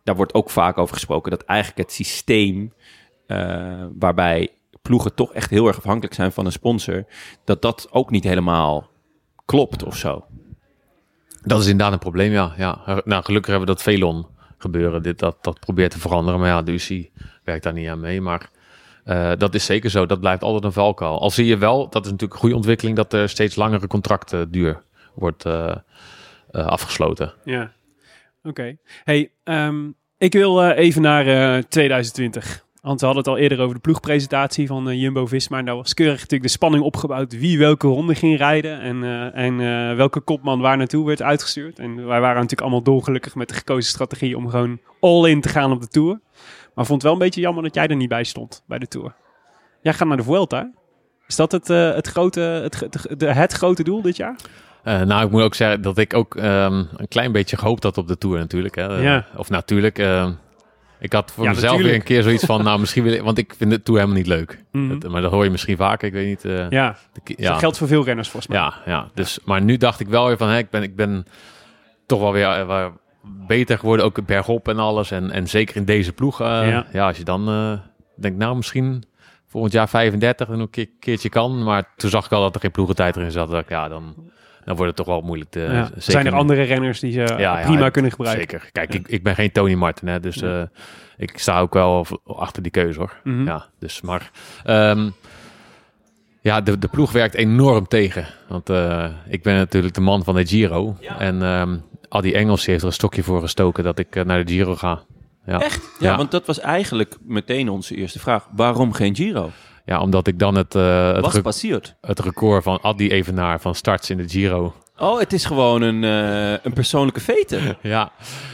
[0.03, 2.73] daar wordt ook vaak over gesproken, dat eigenlijk het systeem
[3.99, 4.49] waarbij
[4.81, 7.05] ploegen toch echt heel erg afhankelijk zijn van een sponsor,
[7.45, 8.89] dat dat ook niet helemaal
[9.45, 10.25] klopt of zo.
[11.43, 12.53] Dat is inderdaad een probleem, ja.
[12.57, 13.01] ja.
[13.05, 15.03] Nou, gelukkig hebben we dat Velon gebeuren.
[15.03, 16.39] Dit, dat, dat probeert te veranderen.
[16.39, 17.09] Maar ja, de UC
[17.43, 18.21] werkt daar niet aan mee.
[18.21, 18.49] Maar
[19.03, 20.05] eh, dat is zeker zo.
[20.05, 21.19] Dat blijft altijd een valkuil.
[21.19, 22.95] Al zie je wel, dat is natuurlijk een goede ontwikkeling...
[22.95, 24.83] dat er steeds langere contracten duur
[25.13, 25.75] wordt eh,
[26.51, 27.33] eh, afgesloten.
[27.43, 27.71] Ja.
[28.43, 28.77] Oké.
[29.03, 32.65] Hey, ehm, ik wil even naar eh, 2020.
[32.83, 35.57] Want we hadden het al eerder over de ploegpresentatie van eh, Jumbo-Visma.
[35.57, 38.79] En daar was keurig natuurlijk de spanning opgebouwd wie welke ronde ging rijden.
[38.79, 41.79] En, eh, en eh, welke kopman waar naartoe werd uitgestuurd.
[41.79, 45.71] En wij waren natuurlijk allemaal dolgelukkig met de gekozen strategie om gewoon all-in te gaan
[45.71, 46.19] op de Tour.
[46.73, 48.87] Maar vond het wel een beetje jammer dat jij er niet bij stond bij de
[48.87, 49.15] Tour.
[49.81, 50.71] Jij gaat naar de Vuelta.
[51.27, 52.87] Is dat het, het, grote, het,
[53.19, 54.35] de- het grote doel dit jaar?
[54.83, 58.07] Nou, ik moet ook zeggen dat ik ook ehm, een klein beetje gehoopt had op
[58.07, 58.75] de Tour natuurlijk.
[58.75, 58.85] Hè.
[58.85, 59.25] Ja.
[59.35, 59.99] Of natuurlijk...
[59.99, 60.29] eh,
[61.03, 62.63] ik had voor Ja, mezelf weer een keer zoiets van...
[62.63, 63.21] nou, misschien wil ik...
[63.21, 64.63] Want ik vind de Tour helemaal niet leuk.
[64.71, 65.11] Mhm.
[65.11, 66.07] Maar dat hoor je misschien vaker.
[66.07, 66.45] Ik weet niet...
[66.45, 68.61] eh, Ja, de dat geldt voor veel renners volgens mij.
[68.61, 69.09] Ja, ja.
[69.13, 71.25] Dus, maar nu dacht ik wel weer van, hè, ik, ben, ik ben
[72.05, 72.85] toch wel weer eh,
[73.47, 75.11] beter geworden, ook bergop en alles.
[75.11, 76.41] En, en zeker in deze ploeg.
[76.41, 76.85] eh, Ja.
[76.93, 77.07] ja.
[77.07, 77.45] als je dan
[78.15, 79.03] denkt, nou misschien
[79.47, 81.63] volgend jaar 35 en een keer, keertje kan.
[81.63, 83.49] Maar toen zag ik al dat er geen ploegentijd erin zat.
[83.49, 84.15] Dat ik, ja, dan,
[84.65, 85.49] dan wordt het toch wel moeilijk.
[85.49, 85.85] Te, Ja.
[85.85, 88.49] zeker Zijn er andere renners die ze Ja, prima ja, kunnen gebruiken?
[88.49, 88.69] Zeker.
[88.71, 90.61] Kijk, ik, ik ben geen Tony Martin, hè, dus eh,
[91.17, 93.13] ik sta ook wel achter die keuze hoor.
[93.23, 93.45] Mhm.
[93.45, 94.31] Ja, dus maar.
[94.63, 95.09] ehm,
[96.41, 98.25] ja, de, de ploeg werkt enorm tegen.
[98.47, 100.97] Want eh, ik ben natuurlijk de man van de Giro.
[101.17, 101.75] En ehm
[102.09, 104.75] al die Engels heeft er een stokje voor gestoken dat ik eh, naar de Giro
[104.75, 105.01] ga.
[105.45, 105.59] Ja.
[105.61, 105.89] Echt?
[105.99, 106.17] Ja, Ja.
[106.17, 108.47] want dat was eigenlijk meteen onze eerste vraag.
[108.55, 109.51] Waarom geen Giro?
[109.85, 114.17] Ja, omdat ik dan het, eh, het, het record van Adi Evenaar van starts in
[114.17, 114.73] de Giro.
[114.97, 117.59] Oh, het is gewoon een, eh, een persoonlijke vete.
[117.81, 118.11] Ja,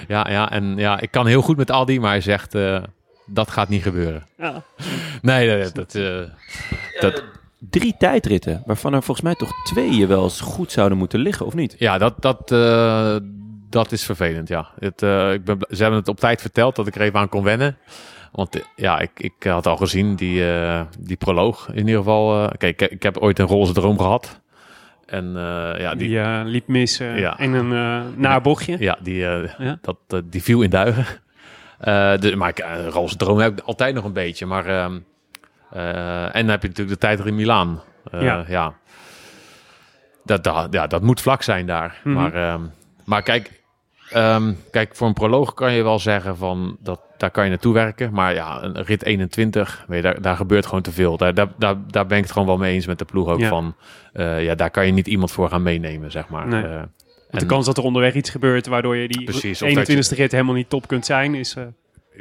[0.07, 2.83] ja, ja, en ja, ik kan heel goed met Adi, maar hij zegt eh,
[3.25, 4.25] dat gaat niet gebeuren.
[4.37, 4.63] Ja.
[5.21, 6.21] Nee, dat, dat, eh,
[6.99, 7.23] dat,
[7.69, 11.45] Drie tijdritten, waarvan er volgens mij toch twee je wel eens goed zouden moeten liggen,
[11.45, 11.75] of niet?
[11.77, 13.15] Ja, dat, dat, eh,
[13.69, 14.69] dat is vervelend, ja.
[14.79, 17.29] Het, eh, ik ben, ze hebben het op tijd verteld dat ik er even aan
[17.29, 17.77] kon wennen.
[18.31, 22.43] Want ja, ik, ik had al gezien die, eh, die proloog in ieder geval.
[22.43, 24.41] eh, kijk, ik, ik heb ooit een roze droom gehad.
[25.05, 27.39] En eh, ja, die, Die liep mis Ja.
[27.39, 28.75] in een nabochtje.
[28.79, 29.79] ja, die, Ja.
[29.81, 31.05] dat, die viel in duigen.
[32.37, 34.45] Maar ik, eh, roze droom heb ik altijd nog een beetje.
[34.45, 34.99] Maar, ehm,
[35.71, 37.81] eh, en dan heb je natuurlijk de tijd in Milaan.
[38.11, 38.43] Ja.
[38.47, 38.73] ja.
[40.23, 41.99] Dat, dat, ja, dat moet vlak zijn daar.
[42.03, 42.15] Mhm.
[42.15, 42.61] Maar, ehm,
[43.05, 43.58] maar kijk,
[44.11, 47.73] ehm, kijk, voor een proloog kan je wel zeggen van dat daar kan je naartoe
[47.73, 48.13] werken.
[48.13, 51.17] Maar ja, een rit 21, weet je, daar, daar gebeurt gewoon te veel.
[51.17, 53.39] Daar, daar, daar, daar ben ik het gewoon wel mee eens met de ploeg ook
[53.39, 53.47] Ja.
[53.49, 53.75] van.
[54.13, 56.47] eh, ja, daar kan je niet iemand voor gaan meenemen, zeg maar.
[56.47, 56.63] Nee.
[56.63, 56.89] Eh, Want
[57.29, 60.31] de en- kans dat er onderweg iets gebeurt waardoor je die Precies, of 21ste rit
[60.31, 61.63] helemaal niet top kunt zijn, is eh,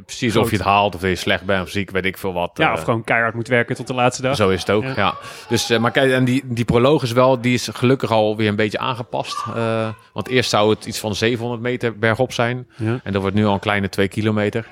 [0.07, 0.45] Precies, Groot.
[0.45, 2.51] of je het haalt, of je slecht bent, of ziek, weet ik veel wat.
[2.55, 4.37] ja, eh, of gewoon keihard moet werken tot de laatste dag.
[4.37, 4.93] Zo is het ook, Ja.
[4.97, 5.15] ja.
[5.49, 8.57] Dus, eh, maar kijk, en die, die proloog is wel, die is gelukkig alweer een
[8.57, 9.45] beetje aangepast.
[9.57, 12.67] Eh, want eerst zou het iets van 700 meter bergop zijn.
[12.77, 13.01] Ja.
[13.05, 14.67] En dat wordt nu al een kleine 2 kilometer.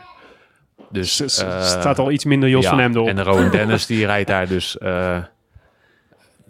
[0.91, 3.09] Dus, S- s- eh, staat al iets minder Jos ja, van Emden op.
[3.09, 4.79] En de Rowan Dennis, die rijdt daar dus...
[4.79, 5.17] eh,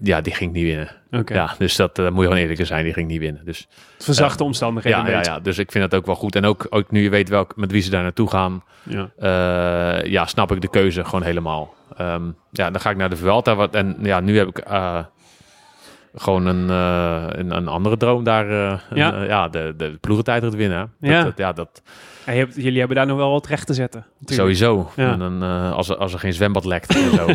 [0.02, 0.88] ja, die ging niet winnen.
[1.10, 1.34] Oké.
[1.34, 3.44] Ja, dus dat eh, moet je gewoon eerlijk zijn, die ging niet winnen.
[3.44, 3.68] Dus
[3.98, 5.10] Verzachte omstandigheden.
[5.10, 6.36] ja, ja, dus ik vind dat ook wel goed.
[6.36, 8.62] En ook, ook nu je weet welk, met wie ze daar naartoe gaan...
[8.82, 9.10] Ja.
[9.18, 11.74] Eh, ja, snap ik de keuze gewoon helemaal.
[11.96, 13.54] Ehm, ja, dan ga ik naar de Vuelta.
[13.54, 14.98] Wat, en ja, nu heb ik eh,
[16.14, 18.50] gewoon een, eh, een, een andere droom daar.
[18.50, 19.14] eh, een, Ja.
[19.22, 20.92] eh, ja, de, de ploegentijd te winnen.
[21.00, 21.22] Ja.
[21.22, 21.82] Dat- ja, dat
[22.34, 24.06] Hebt, jullie hebben daar nog wel wat recht te zetten.
[24.20, 24.58] natuurlijk.
[24.58, 24.90] sowieso.
[24.96, 25.12] Ja.
[25.12, 27.26] En dan, eh, als, er, als er geen zwembad lekt en zo.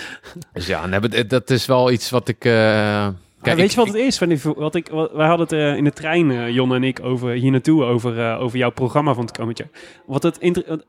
[0.52, 0.98] dus ja,
[1.28, 2.44] dat is wel iets wat ik...
[2.44, 3.14] eh, Ja,
[3.54, 4.18] weet je wat het is?
[4.18, 7.00] Van die, wat ik, wat, wij hadden het eh, in de trein, Jon en ik,
[7.02, 9.68] over, hier naartoe, over, over jouw programma van het komend jaar.
[10.06, 10.80] Wat het er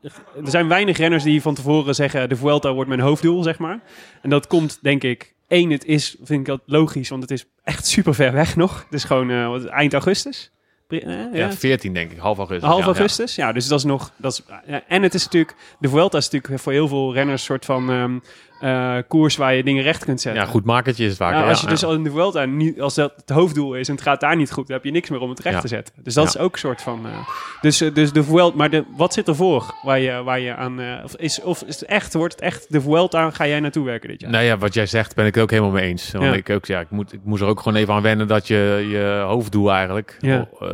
[0.44, 3.80] zijn weinig renners die van tevoren zeggen, de Vuelta wordt mijn hoofddoel, zeg maar.
[4.22, 7.44] En dat komt, denk ik, één, het is, vind ik dat logisch, want het is
[7.64, 8.78] echt super ver weg nog.
[8.84, 10.50] Het is gewoon eind augustus.
[10.90, 12.68] Eh, Ja, 14 denk ik, half augustus.
[12.68, 13.52] Half augustus, ja.
[13.52, 14.12] Dus dat is nog.
[14.16, 15.54] Dat is, ja, en het is natuurlijk.
[15.78, 17.90] De Vuelta is natuurlijk voor heel veel renners een soort van.
[17.90, 18.18] ehm,
[18.60, 20.42] eh, koers waar je dingen recht kunt zetten.
[20.42, 21.32] Ja, goed makertje is het vaak.
[21.32, 21.72] Nou, als je ja.
[21.72, 24.36] dus al in de Vuelta niet, als dat het hoofddoel is en het gaat daar
[24.36, 25.60] niet goed, dan heb je niks meer om het recht Ja.
[25.60, 25.94] te zetten.
[26.02, 27.06] Dus dat is ook een soort van.
[27.06, 27.12] eh,
[27.60, 30.80] dus, eh, dus de Vuelta, maar de, wat zit ervoor waar je, waar je aan.
[31.04, 34.08] of, is, of is het echt, wordt het echt de Vuelta, ga jij naartoe werken
[34.08, 34.30] dit jaar?
[34.30, 36.12] Nou ja, wat jij zegt ben ik ook helemaal mee eens.
[36.12, 38.46] Want ik, ook, ja, ik, moet, ik moest er ook gewoon even aan wennen dat
[38.46, 40.16] je, je hoofddoel eigenlijk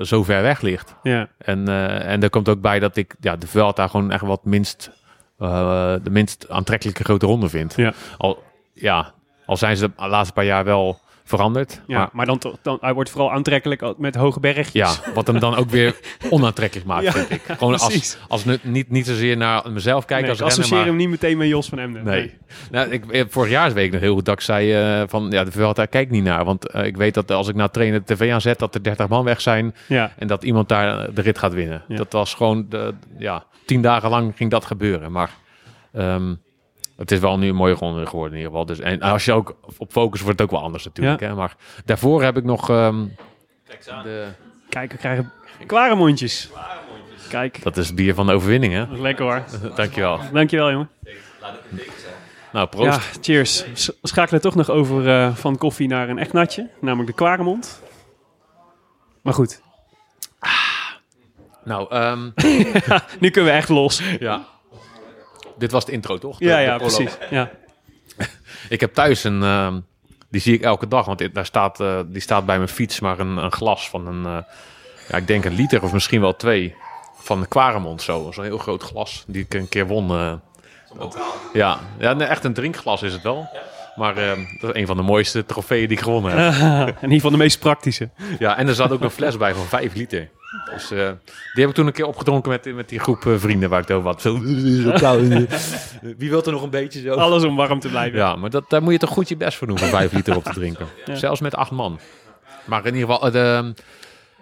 [0.03, 0.95] zo ver weg ligt.
[1.03, 1.69] Ja, En,
[2.03, 4.91] en er komt ook bij dat ik ja, de Vuelta gewoon echt wat minst,
[5.39, 7.75] eh, de minst aantrekkelijke grote ronde vind.
[7.77, 7.93] Ja.
[8.19, 8.43] Al,
[8.73, 9.13] ja,
[9.47, 11.81] al zijn ze de laatste paar jaar wel veranderd.
[11.87, 14.73] ja Maar maar, dan, toch- dan, hij wordt vooral aantrekkelijk met hoge bergjes.
[14.73, 15.97] ja, wat hem dan ook weer
[16.31, 17.43] onaantrekkelijk maakt, Ja, vind ik.
[17.47, 18.19] Gewoon als, precies.
[18.29, 20.87] als niet, niet zozeer naar mezelf kijken Nee, als ik renner, associeer maar...
[20.87, 22.05] hem niet meteen met Jos van Emden.
[22.05, 22.35] Nee.
[22.71, 25.27] Nou, ik, eh, vorig jaar weet ik nog heel goed dat ik zei eh, van
[25.31, 26.45] ja, de Vuelta kijk niet naar.
[26.45, 29.25] Want eh, ik weet dat als ik naar trainen tv aanzet, dat er 30 man
[29.25, 31.83] weg zijn Ja, en dat iemand daar de rit gaat winnen.
[31.89, 31.97] Ja.
[31.97, 35.13] Dat was gewoon, de, ja, tien dagen lang ging dat gebeuren.
[35.13, 35.31] Maar
[35.93, 36.35] ehm,
[36.97, 38.67] het is wel nu een mooie ronde geworden in ieder geval.
[38.67, 41.21] Dus, en als je ook op focus wordt het ook wel anders natuurlijk.
[41.21, 41.35] Hè?
[41.35, 42.71] Maar daarvoor heb ik nog...
[42.71, 43.05] ehm,
[44.03, 44.27] de,
[44.69, 45.33] kijk, we krijgen
[45.67, 46.51] kwaremondjes.
[47.29, 48.87] Kijk, dat is het bier van de overwinning, hè?
[48.87, 49.43] dat is lekker hoor.
[49.77, 50.21] Dankjewel.
[50.33, 50.91] Dankjewel, jongen.
[52.53, 53.15] Nou, proost.
[53.15, 53.65] Ja, cheers.
[54.01, 57.83] We schakelen toch nog over eh, van koffie naar een echt natje, namelijk de Kwaremond.
[59.23, 59.61] Maar goed,
[61.65, 62.31] Nou, ehm,
[63.21, 64.03] nu kunnen we echt los.
[64.19, 64.47] ja.
[65.59, 66.39] Dit was de intro, toch?
[66.39, 67.17] De- Ja, ja, precies.
[67.31, 67.51] Ja.
[68.69, 69.81] Ik heb thuis een, ehm,
[70.31, 73.01] die zie ik elke dag, want dit- daar staat, eh, die staat bij mijn fiets,
[73.01, 74.39] maar een, een glas van een, eh,
[75.09, 76.75] ja, ik denk een liter of misschien wel twee,
[77.19, 78.31] van de Quaremont zo.
[78.33, 80.11] Zo'n heel groot glas, die ik een keer won.
[80.11, 80.33] eh.
[81.53, 83.49] ja, ja nee, echt een drinkglas is het wel.
[83.97, 86.87] Maar ehm, dat is een van de mooiste trofeeën die ik gewonnen heb.
[86.89, 88.11] In ieder geval de meest praktische.
[88.39, 90.29] Ja, en er zat ook een fles bij van 5 liter.
[90.75, 91.11] Dus eh,
[91.53, 93.89] die heb ik toen een keer opgedronken met, met die groep eh, vrienden waar ik
[93.89, 94.21] het over had.
[94.21, 94.41] Zo,
[94.83, 95.21] zo koud.
[96.19, 97.15] Wie wil er nog een beetje zo?
[97.15, 98.19] Alles om warm te blijven.
[98.19, 100.37] Ja, maar dat, daar moet je toch goed je best voor doen, voor 5 liter
[100.37, 100.87] op te drinken.
[101.13, 101.99] Zelfs met acht man.
[102.67, 103.73] Maar in ieder geval, eh, de,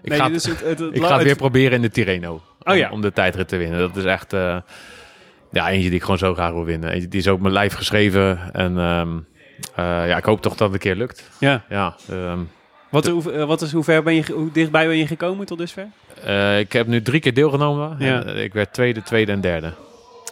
[0.03, 2.33] ik, Nee, ga, dus het, het, het, ik ga het weer proberen in de Tirreno.
[2.33, 2.91] Oh om, ja.
[2.91, 3.79] om de tijdrit te winnen.
[3.79, 4.57] Dat is echt eh,
[5.51, 6.91] ja, eentje die ik gewoon zo graag wil winnen.
[6.91, 8.53] Eentje, die is ook op mijn lijf geschreven.
[8.53, 9.17] En ehm,
[9.75, 11.31] eh, ja, ik hoop toch dat het een keer lukt.
[11.39, 11.65] Ja.
[11.69, 12.39] Ja, ehm,
[12.91, 15.87] Wat, hoe, wat is, hoe, ver ben je, hoe dichtbij ben je gekomen tot dusver?
[16.25, 17.97] Eh, ik heb nu drie keer deelgenomen.
[17.99, 18.23] Ja.
[18.23, 19.73] En, eh, ik werd tweede, tweede en derde.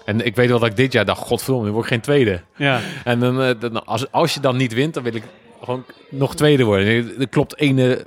[0.04, 2.40] En ik weet wel dat ik dit jaar dacht, godverdomme, nu word ik geen tweede.
[2.56, 2.80] Ja.
[3.04, 5.22] En dan, eh, dan, als, als je dan niet wint, dan wil ik
[5.64, 6.86] gewoon nog tweede worden.
[7.18, 8.04] Er- klopt ene,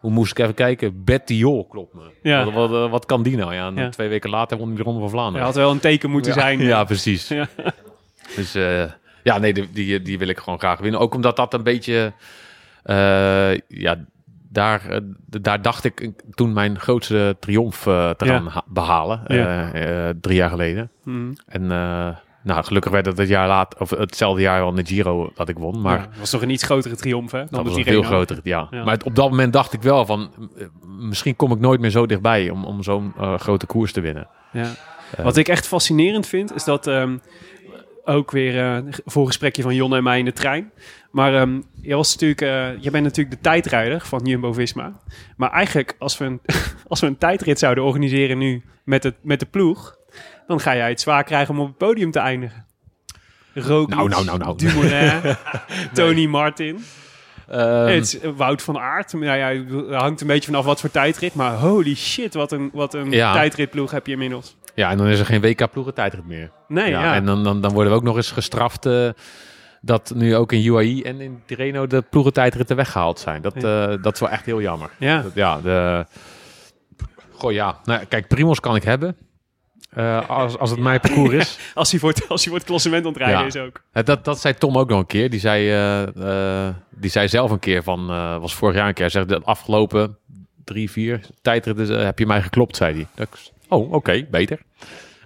[0.00, 1.04] hoe moest ik even kijken?
[1.04, 2.02] Bettiol klopt me.
[2.22, 2.50] Ja.
[2.50, 3.54] Wat, wat, wat kan die nou?
[3.54, 3.88] Ja, en Ja.
[3.88, 5.46] twee weken later won hij de Ronde van Er Vlaanderen.
[5.46, 6.60] had wel een teken moeten zijn.
[6.72, 7.28] Ja, precies.
[7.28, 7.48] Ja.
[8.36, 8.52] Dus
[9.22, 11.00] ja, nee, die, die, die wil ik gewoon graag winnen.
[11.00, 12.12] Ook omdat dat een beetje,
[13.68, 14.04] ja,
[14.54, 14.98] daar, eh,
[15.40, 18.32] daar dacht ik toen mijn grootste triomf eh, te Ja.
[18.36, 19.20] gaan ha- behalen.
[19.26, 19.72] Ja.
[19.72, 20.90] eh, eh, drie jaar geleden.
[21.04, 21.32] Mhm.
[21.46, 22.08] En eh,
[22.42, 25.48] nou, gelukkig werd het het jaar laat, of hetzelfde jaar al in de Giro dat
[25.48, 25.80] ik won.
[25.80, 27.38] Maar Ja, was toch een iets grotere triomf, hè?
[27.38, 28.66] Dan dat was een veel groter, ja.
[28.70, 28.84] Ja.
[28.84, 30.30] Maar het- op dat moment dacht ik wel van,
[30.98, 34.28] misschien kom ik nooit meer zo dichtbij om, om zo'n eh, grote koers te winnen.
[34.52, 34.66] Ja.
[35.22, 37.16] Wat ik echt fascinerend vind, is dat ehm,
[38.04, 40.72] ook weer eh voorgesprekje van Jon en mij in de trein.
[41.10, 44.92] Maar ehm je, was natuurlijk, eh, je bent natuurlijk de tijdrijder van Jumbo-Visma.
[45.36, 46.40] Maar eigenlijk, als we, een,
[46.88, 49.96] als we een tijdrit zouden organiseren nu met, het, met de ploeg...
[50.46, 52.66] dan ga jij het zwaar krijgen om op het podium te eindigen.
[53.54, 54.58] Roglic, Nou, nou, nou, nou.
[54.58, 55.36] Dumoulin,
[55.94, 56.84] Tony Martin.
[57.48, 59.12] Ehm, Het is, eh, Wout van Aert.
[59.12, 61.34] Nou ja, het hangt een beetje vanaf wat voor tijdrit.
[61.34, 63.32] Maar holy shit, wat een, wat een Ja.
[63.32, 64.56] tijdritploeg heb je inmiddels.
[64.74, 66.50] ja, en dan is er geen WK-ploegen tijdrit meer.
[66.68, 67.02] Nee, ja.
[67.02, 69.08] ja, En dan, dan, dan worden we ook nog eens gestraft eh,
[69.80, 73.42] dat nu ook in UAE en in Tirreno de ploegentijdritten weggehaald zijn.
[73.42, 74.90] Dat, eh, dat is wel echt heel jammer.
[74.98, 75.22] ja.
[75.22, 76.06] Dat- ja, de...
[77.32, 77.78] Goh, ja.
[77.84, 79.16] Nou, kijk, Primos kan ik hebben.
[79.94, 81.58] Eh, als, als het mijn parcours is.
[81.74, 83.46] Als hij voor het, als hij voor het klassement aan het rijden Ja.
[83.46, 83.80] is ook.
[83.92, 85.30] Eh, Dat, dat zei Tom ook nog een keer.
[85.30, 88.94] Die zei, eh, eh, die zei zelf een keer van, eh, was vorig jaar een
[88.94, 90.18] keer, zegt de afgelopen
[90.64, 93.06] drie, vier tijdritten heb je mij geklopt, zei hij.
[93.14, 94.60] Dat oh, oké, beter.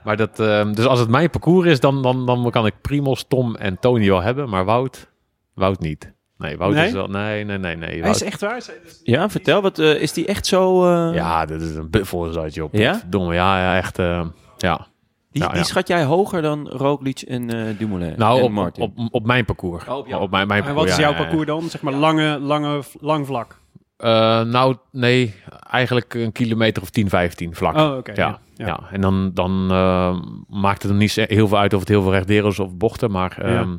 [0.05, 0.36] Maar dat,
[0.77, 4.09] dus als het mijn parcours is, dan, dan, dan kan ik Primos, Tom en Tony
[4.09, 5.09] wel hebben, maar Wout,
[5.55, 6.12] Wout niet.
[6.39, 6.86] Nee, Wout Nee?
[6.86, 8.01] is wel, nee, nee, nee, nee.
[8.01, 8.62] Hij is echt waar.
[9.03, 10.85] Ja, vertel, wat, eh, is die echt zo...
[10.85, 12.74] eh, Ja, dit is een buffelzootje op.
[12.74, 13.01] Ja?
[13.07, 14.27] Domme, ja, ja, echt, eh,
[14.59, 14.86] ja.
[15.30, 15.62] die, ja, die ja.
[15.62, 18.82] schat jij hoger dan Roglic en eh Dumoulin Nou, en op, Martin?
[18.82, 19.86] op, op mijn parcours.
[19.86, 20.22] Oh, op jou.
[20.22, 21.62] op mijn, mijn En wat parcours, is jouw parcours dan?
[21.62, 23.59] Zeg maar lange, lange, lang vlak.
[23.98, 25.35] Eh, nou, nee,
[25.70, 27.76] eigenlijk een kilometer of 10, 15 vlak.
[27.76, 28.12] Oh, oké.
[28.14, 28.66] ja, ja.
[28.66, 28.80] ja.
[28.93, 32.12] en dan, dan eh, maakt het er niet heel veel uit of het heel veel
[32.12, 33.10] rechtderen is of bochten.
[33.10, 33.76] Maar ehm,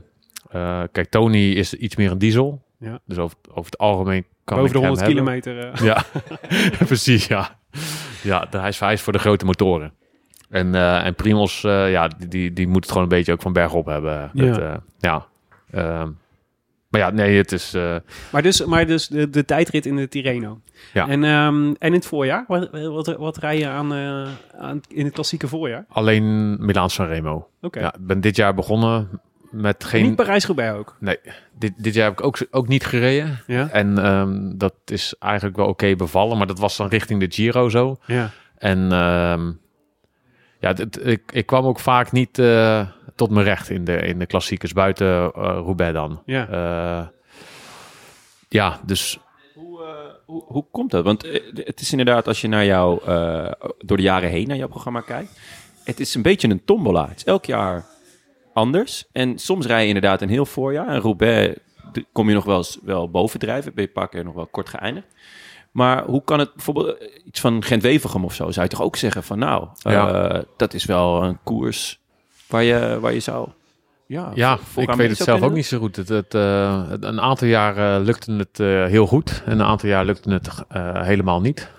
[0.49, 2.61] eh, kijk, Tony is iets meer een diesel.
[2.79, 2.99] Ja.
[3.05, 5.41] Dus over, over het algemeen kan Boven de ik hem 100 hebben.
[5.41, 5.85] kilometer.
[5.85, 6.03] Ja,
[6.85, 7.57] precies, ja.
[8.23, 9.93] Ja, hij is, hij is voor de grote motoren.
[10.49, 13.41] En, eh en Primos, eh, ja, die, die, die moet het gewoon een beetje ook
[13.41, 14.31] van berg op hebben.
[14.33, 14.45] Ja.
[14.45, 15.25] Dat, eh, ja.
[15.71, 16.09] Ehm,
[16.89, 17.77] maar ja, nee, het is...
[18.31, 20.59] Maar dus, maar dus de, de tijdrit in de Tirreno.
[20.93, 21.07] Ja.
[21.07, 22.45] En, ehm, en in het voorjaar?
[22.47, 23.93] Wat, wat, wat rij je aan,
[24.57, 25.85] aan in het klassieke voorjaar?
[25.89, 27.49] alleen Milaan Sanremo.
[27.61, 27.79] Oké.
[27.79, 29.09] Ja, ik ben dit jaar begonnen
[29.51, 30.03] met En geen...
[30.03, 30.95] Niet Parijs-Roubaix ook?
[30.99, 31.17] Nee,
[31.57, 33.39] dit, dit jaar heb ik ook, ook niet gereden.
[33.47, 33.69] Ja.
[33.69, 36.37] En ehm, dat is eigenlijk wel oké bevallen.
[36.37, 37.97] Maar dat was dan richting de Giro zo.
[38.05, 38.31] Ja.
[38.57, 39.51] En ehm,
[40.59, 44.19] ja, dit, ik, ik kwam ook vaak niet eh, tot mijn recht in de, in
[44.19, 46.21] de klassiekers buiten eh Roubaix dan.
[46.25, 46.47] Ja.
[46.49, 47.07] Eh,
[48.49, 49.19] ja, dus
[49.53, 51.03] Hoe, eh, hoe, hoe komt dat?
[51.03, 54.67] Want het is inderdaad, als je naar jou, eh, door de jaren heen naar jouw
[54.67, 55.39] programma kijkt,
[55.83, 57.07] het is een beetje een tombola.
[57.07, 57.85] Het is elk jaar
[58.53, 59.07] anders.
[59.11, 60.87] En soms rij je inderdaad een heel voorjaar.
[60.87, 61.57] En Roubaix
[62.11, 63.73] kom je nog wel eens wel bovendrijven.
[63.73, 65.07] Ben je keer nog wel kort geëindigd.
[65.71, 68.51] Maar hoe kan het bijvoorbeeld eh, iets van Gent-Wevelgem of zo?
[68.51, 71.99] Zou je toch ook zeggen van nou, eh, dat is wel een koers
[72.47, 73.49] waar je, waar je zou...
[74.05, 75.95] Ja, Ja, ik weet het zelf ook niet zo goed.
[75.95, 78.57] Het, het, eh, een aantal jaar lukte het
[78.91, 80.49] heel goed en een aantal jaar lukte het
[81.05, 81.69] helemaal niet.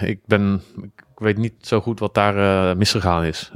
[0.00, 3.50] Ik, ben, ik weet niet zo goed wat daar misgegaan is.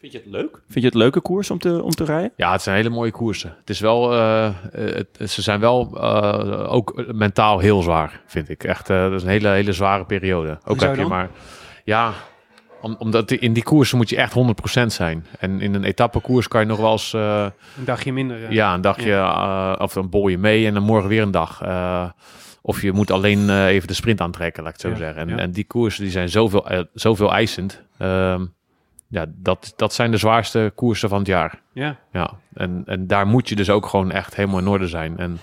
[0.00, 0.50] Vind je het leuk?
[0.68, 2.32] Vind je het leuke koers om te, om te rijden?
[2.36, 3.54] ja, het zijn hele mooie koersen.
[3.58, 8.48] Het is wel, eh, eh, het, ze zijn wel eh, ook mentaal heel zwaar, vind
[8.48, 8.64] ik.
[8.64, 10.58] Echt, eh, dat is een hele, hele zware periode.
[10.64, 11.08] Ook heb je dan?
[11.08, 11.30] maar,
[11.84, 12.12] ja,
[12.80, 14.32] om, omdat in die koersen moet je echt
[14.80, 15.26] 100% zijn.
[15.38, 17.12] En in een etappekoers kan je nog wel eens...
[17.12, 17.46] eh,
[17.78, 18.52] Een dagje minder.
[18.52, 21.62] Ja, een dagje of een bol je mee en dan morgen weer een dag.
[21.62, 22.08] Eh,
[22.62, 25.22] of je moet alleen eh, even de sprint aantrekken, laat ik het zo Ja, zeggen.
[25.22, 25.42] En, ja.
[25.42, 27.82] en die koersen die zijn zoveel, zoveel eisend.
[27.98, 28.44] Ehm,
[29.10, 31.60] ja, dat, dat zijn de zwaarste koersen van het jaar.
[31.72, 31.98] Ja.
[32.12, 35.18] Ja, en, en daar moet je dus ook gewoon echt helemaal in orde zijn.
[35.18, 35.40] En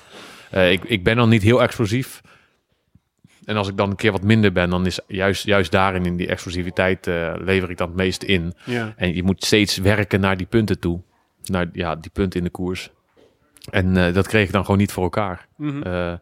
[0.51, 2.21] eh, ik, ik ben dan niet heel explosief.
[3.45, 6.15] En als ik dan een keer wat minder ben, dan is juist, juist daarin, in
[6.15, 8.53] die explosiviteit, eh, lever ik dan het meest in.
[8.63, 8.93] Ja.
[8.95, 11.01] En je moet steeds werken naar die punten toe.
[11.43, 12.91] Naar ja, die punten in de koers.
[13.69, 15.47] En eh, dat kreeg ik dan gewoon niet voor elkaar.
[15.57, 16.15] Mhm.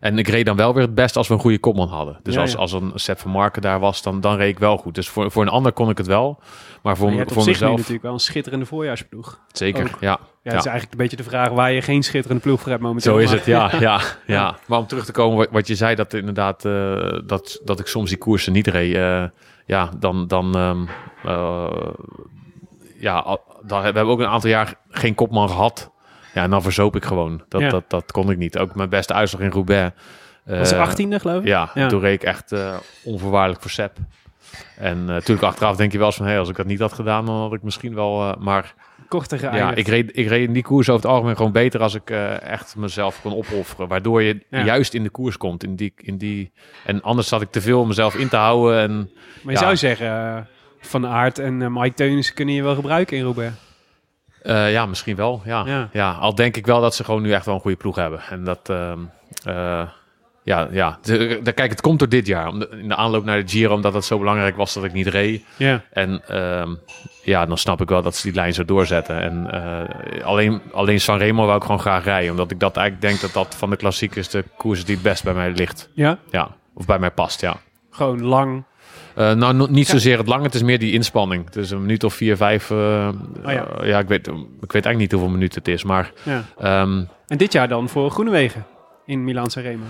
[0.00, 2.18] En ik reed dan wel weer het best als we een goede kopman hadden.
[2.22, 2.58] Dus Ja, als, ja.
[2.58, 4.94] als een Sepp van Marken daar was, dan, dan reed ik wel goed.
[4.94, 6.38] Dus voor, voor een ander kon ik het wel.
[6.82, 9.40] Maar voor, Maar voor mezelf natuurlijk wel een schitterende voorjaarsploeg.
[9.52, 9.82] zeker.
[9.84, 10.00] ook.
[10.00, 10.50] Ja, Ja, Ja.
[10.50, 13.12] het is eigenlijk een beetje de vraag waar je geen schitterende ploeg voor hebt momenteel.
[13.12, 14.56] Zo is het, ja, ja, ja.
[14.66, 17.86] Maar om terug te komen wat, wat je zei, dat inderdaad eh, dat, dat ik
[17.86, 18.94] soms die koersen niet reed.
[18.94, 19.24] eh,
[19.66, 20.82] ja, dan, dan ehm,
[21.24, 21.90] eh,
[23.00, 25.90] ja, dan, we hebben ook een aantal jaar geen kopman gehad.
[26.38, 27.42] Ja, en dan verzoop ik gewoon.
[27.48, 27.68] Dat, Ja.
[27.68, 28.58] dat, dat kon ik niet.
[28.58, 29.94] Ook mijn beste uitslag in Roubaix.
[30.44, 31.46] Was eh, het 18e geloof ik?
[31.48, 31.88] Ja, Ja.
[31.88, 33.96] toen reed ik echt eh, onvoorwaardelijk voor Sepp.
[34.76, 36.26] En eh, natuurlijk achteraf denk je wel eens van...
[36.26, 38.22] Hey, als ik dat niet had gedaan, dan had ik misschien wel...
[38.30, 38.74] eh, maar
[39.08, 41.94] Korter ja, ik reed, ik reed in die koers over het algemeen gewoon beter als
[41.94, 43.88] ik eh, echt mezelf kon opofferen.
[43.88, 44.64] Waardoor je Ja.
[44.64, 45.64] juist in de koers komt.
[45.64, 46.52] In die, in die,
[46.84, 48.78] en anders zat ik te veel om mezelf in te houden.
[48.80, 49.58] En Maar je Ja.
[49.58, 50.36] zou zeggen, eh,
[50.80, 53.54] Van Aert en eh, Mike Teunissen kunnen je wel gebruiken in Roubaix.
[54.42, 55.42] Eh, ja, misschien wel.
[55.44, 55.62] Ja.
[55.66, 55.88] Ja.
[55.92, 56.12] Ja.
[56.12, 58.20] al denk ik wel dat ze gewoon nu echt wel een goede ploeg hebben.
[58.30, 58.60] En dat...
[58.70, 58.98] ehm,
[59.44, 59.82] eh,
[60.42, 60.98] ja, ja.
[61.02, 62.48] De, de- kijk, het komt door dit jaar.
[62.48, 64.92] Om de- in de aanloop naar de Giro, omdat het zo belangrijk was dat ik
[64.92, 65.44] niet reed.
[65.56, 65.82] Ja.
[65.92, 66.74] En ehm,
[67.22, 69.20] ja, dan snap ik wel dat ze die lijn zo doorzetten.
[69.20, 72.30] En eh, alleen, alleen Sanremo wou ik gewoon graag rijden.
[72.30, 75.24] Omdat ik dat eigenlijk denk dat dat van de klassiekers de koers die het best
[75.24, 75.88] bij mij ligt.
[75.94, 77.56] Ja, Ja, of bij mij past, ja.
[77.90, 78.64] gewoon lang.
[79.18, 81.44] Eh, nou, no- niet zozeer het lang, het is meer die inspanning.
[81.44, 82.70] Het is een minuut of vier, vijf.
[82.70, 82.76] eh,
[83.44, 83.66] Oh ja.
[83.66, 84.32] eh, ja, ik weet, ik
[84.72, 85.84] weet eigenlijk niet hoeveel minuten het is.
[85.84, 86.44] Maar Ja.
[86.58, 88.66] ehm, En dit jaar dan voor Groenewegen
[89.06, 89.84] in Milan Sanremo.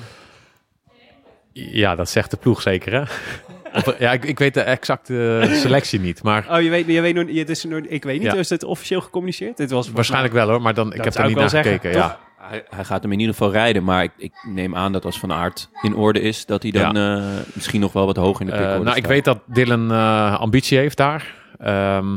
[1.53, 3.03] ja, dat zegt de ploeg zeker, hè?
[3.99, 6.23] Ja, ik, ik weet de exacte selectie niet.
[6.23, 8.35] Maar Oh, je weet, je weet nog, het is ik weet niet, Ja.
[8.35, 9.57] is het officieel gecommuniceerd?
[9.57, 10.63] Dit was waarschijnlijk wel hoor.
[10.63, 11.91] Maar dan, ik heb er niet naar gekeken.
[11.91, 12.19] Ja.
[12.49, 15.19] Hij, hij gaat hem in ieder geval rijden, maar ik, ik neem aan dat als
[15.19, 18.47] Van Aert in orde is, dat hij dan eh, misschien nog wel wat hoger in
[18.47, 21.35] de Eh, pickorde nou, ik weet dat Dylan eh, ambitie heeft daar.
[21.59, 22.17] Ehm,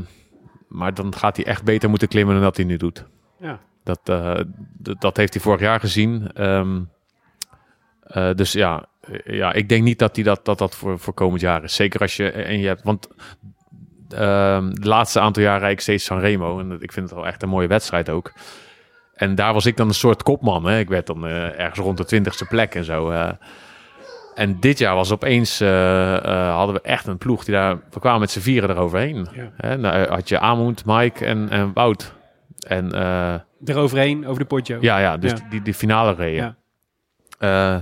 [0.68, 3.06] maar dan gaat hij echt beter moeten klimmen dan dat hij nu doet.
[3.40, 3.60] Ja.
[3.84, 4.40] Dat, eh,
[4.78, 6.32] dat heeft hij vorig jaar gezien.
[6.34, 6.80] Ehm,
[8.04, 8.86] eh, dus ja,
[9.24, 11.76] ja, ik denk niet dat hij dat, dat, dat voor, voor komend jaar is.
[11.76, 12.84] Zeker als je en je hebt.
[12.84, 13.08] Want
[14.10, 16.60] ehm, de laatste aantal jaar rijd ik steeds Sanremo.
[16.60, 18.34] En dat- ik vind het wel echt een mooie wedstrijd ook.
[19.14, 20.66] En daar was ik dan een soort kopman.
[20.66, 20.80] Hè.
[20.80, 23.10] Ik werd dan eh, ergens rond de twintigste plek en zo.
[23.10, 23.30] eh.
[24.36, 28.00] en dit jaar was opeens, eh, eh, hadden we echt een ploeg die daar, we
[28.00, 29.28] kwamen met z'n vieren eroverheen.
[29.34, 29.52] Ja.
[29.58, 32.14] Hè, nou, had je Amund, Mike en, en Wout.
[32.68, 33.34] En eh,
[33.66, 34.78] Eroverheen, over de Poggio.
[34.82, 35.38] ja, ja, dus Ja.
[35.50, 36.56] Die, die finale reden.
[37.40, 37.76] Ja.
[37.76, 37.82] Eh,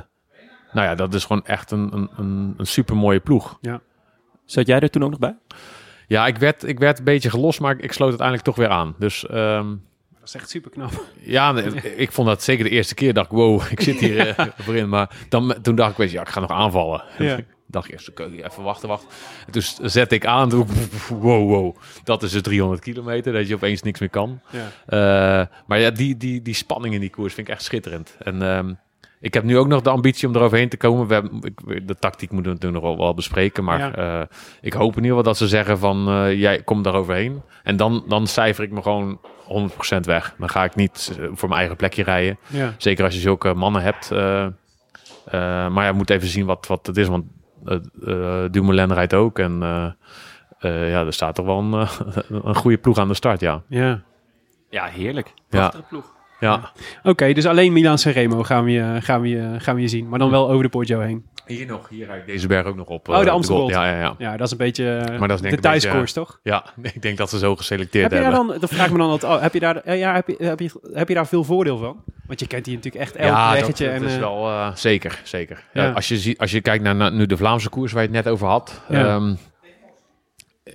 [0.74, 3.60] nou ja, dat is gewoon echt een, een, een, een super mooie ploeg.
[4.46, 5.38] Zat jij er toen ook nog bij?
[6.08, 8.70] Ja, ik werd, ik werd een beetje gelost, maar ik, ik sloot uiteindelijk toch weer
[8.70, 8.96] aan.
[9.00, 9.76] Dus ehm,
[10.30, 10.92] is echt super knap.
[11.22, 11.56] ja,
[11.96, 13.14] ik vond dat zeker de eerste keer.
[13.14, 14.90] Dacht ik, wow, ik zit hier eh, voorin.
[14.90, 17.04] Maar dan, toen dacht ik, weet je, ja, ik ga nog aanvallen.
[17.18, 17.40] Ja.
[17.72, 19.10] Dacht ik eerst, even wachten, wachten.
[19.46, 20.68] En toen zette ik aan, toen,
[21.10, 24.42] wow, wow, dat is de 300 kilometer, dat je opeens niks meer kan.
[24.50, 24.68] Ja.
[24.86, 28.16] Eh, maar ja, die, die, die spanning in die koers vind ik echt schitterend.
[28.20, 28.74] En ehm,
[29.20, 31.08] ik heb nu ook nog de ambitie om eroverheen te komen.
[31.08, 33.64] We hebben, ik, de tactiek moeten we natuurlijk nog wel, wel bespreken.
[33.64, 33.96] Maar Ja.
[34.22, 34.28] eh,
[34.62, 37.42] ik hoop in ieder geval dat ze zeggen van, eh, jij komt daaroverheen.
[37.64, 39.20] En dan, dan cijfer ik me gewoon
[39.50, 40.36] 100% weg.
[40.38, 42.38] Dan ga ik niet eh, voor mijn eigen plekje rijden.
[42.48, 42.74] Ja.
[42.78, 44.12] Zeker als je zulke mannen hebt.
[44.12, 44.52] eh, eh,
[45.72, 47.08] maar ja, we moeten even zien wat, wat het is.
[47.08, 47.26] Want
[48.04, 49.40] uh, Dumoulin rijdt ook.
[49.40, 49.86] En eh,
[50.60, 51.88] eh, ja, er staat toch wel een,
[52.48, 53.62] een goede ploeg aan de start, ja.
[53.68, 54.02] ja.
[54.70, 55.34] Ja, heerlijk.
[55.50, 55.74] Ja.
[55.90, 56.16] ploeg.
[56.40, 56.72] Ja.
[57.04, 60.10] Oké, dus alleen Milan Sanremo gaan we, je- gaan, we, je- gaan we je zien.
[60.10, 61.26] Maar dan wel over de Poggio heen.
[61.46, 63.08] Hier nog, hier rijd ik deze berg ook nog op.
[63.10, 63.70] Oh, de eh, Amstel.
[63.70, 64.16] Ja, ja, ja.
[64.18, 66.40] Ja, dat is een beetje eh, Maar dat is denk de thuiskoers, toch?
[66.44, 68.48] Ja, ik denk dat ze zo geselecteerd Heb je daar hebben.
[68.52, 70.36] dan, dat vraag ik me dan altijd af, heb je daar, ja, ja, heb, je,
[70.40, 72.04] heb, je, heb je daar veel voordeel van?
[72.28, 73.86] Want je kent hier natuurlijk echt elk ja, dat, weggetje.
[73.86, 75.64] dat en, is eh, wel eh, zeker, zeker.
[75.74, 75.84] Ja.
[75.84, 75.92] Ja.
[75.92, 78.24] als, je ziet, als je kijkt naar, naar nu de Vlaamse koers waar je het
[78.26, 78.82] net over had.
[78.90, 79.06] Ja.
[79.16, 79.36] ehm,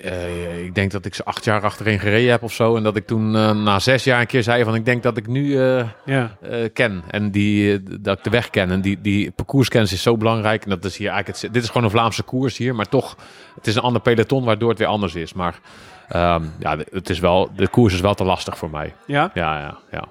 [0.00, 2.76] eh, ik denk dat ik ze acht jaar achtereen gereden heb of zo.
[2.76, 5.16] En dat ik toen eh, na zes jaar een keer zei van ik denk dat
[5.16, 6.36] ik nu eh, ja,
[6.72, 7.02] ken.
[7.10, 8.70] En die, dat ik de weg ken.
[8.70, 10.64] En die, die parcourskennis is zo belangrijk.
[10.64, 12.74] En dat is hier eigenlijk het, dit is gewoon een Vlaamse koers hier.
[12.74, 13.16] Maar toch,
[13.54, 15.32] het is een ander peloton waardoor het weer anders is.
[15.32, 15.58] Maar
[16.08, 18.94] ehm, ja, het is wel, de koers is wel te lastig voor mij.
[19.06, 19.30] ja?
[19.34, 20.04] Ja, ja, ja.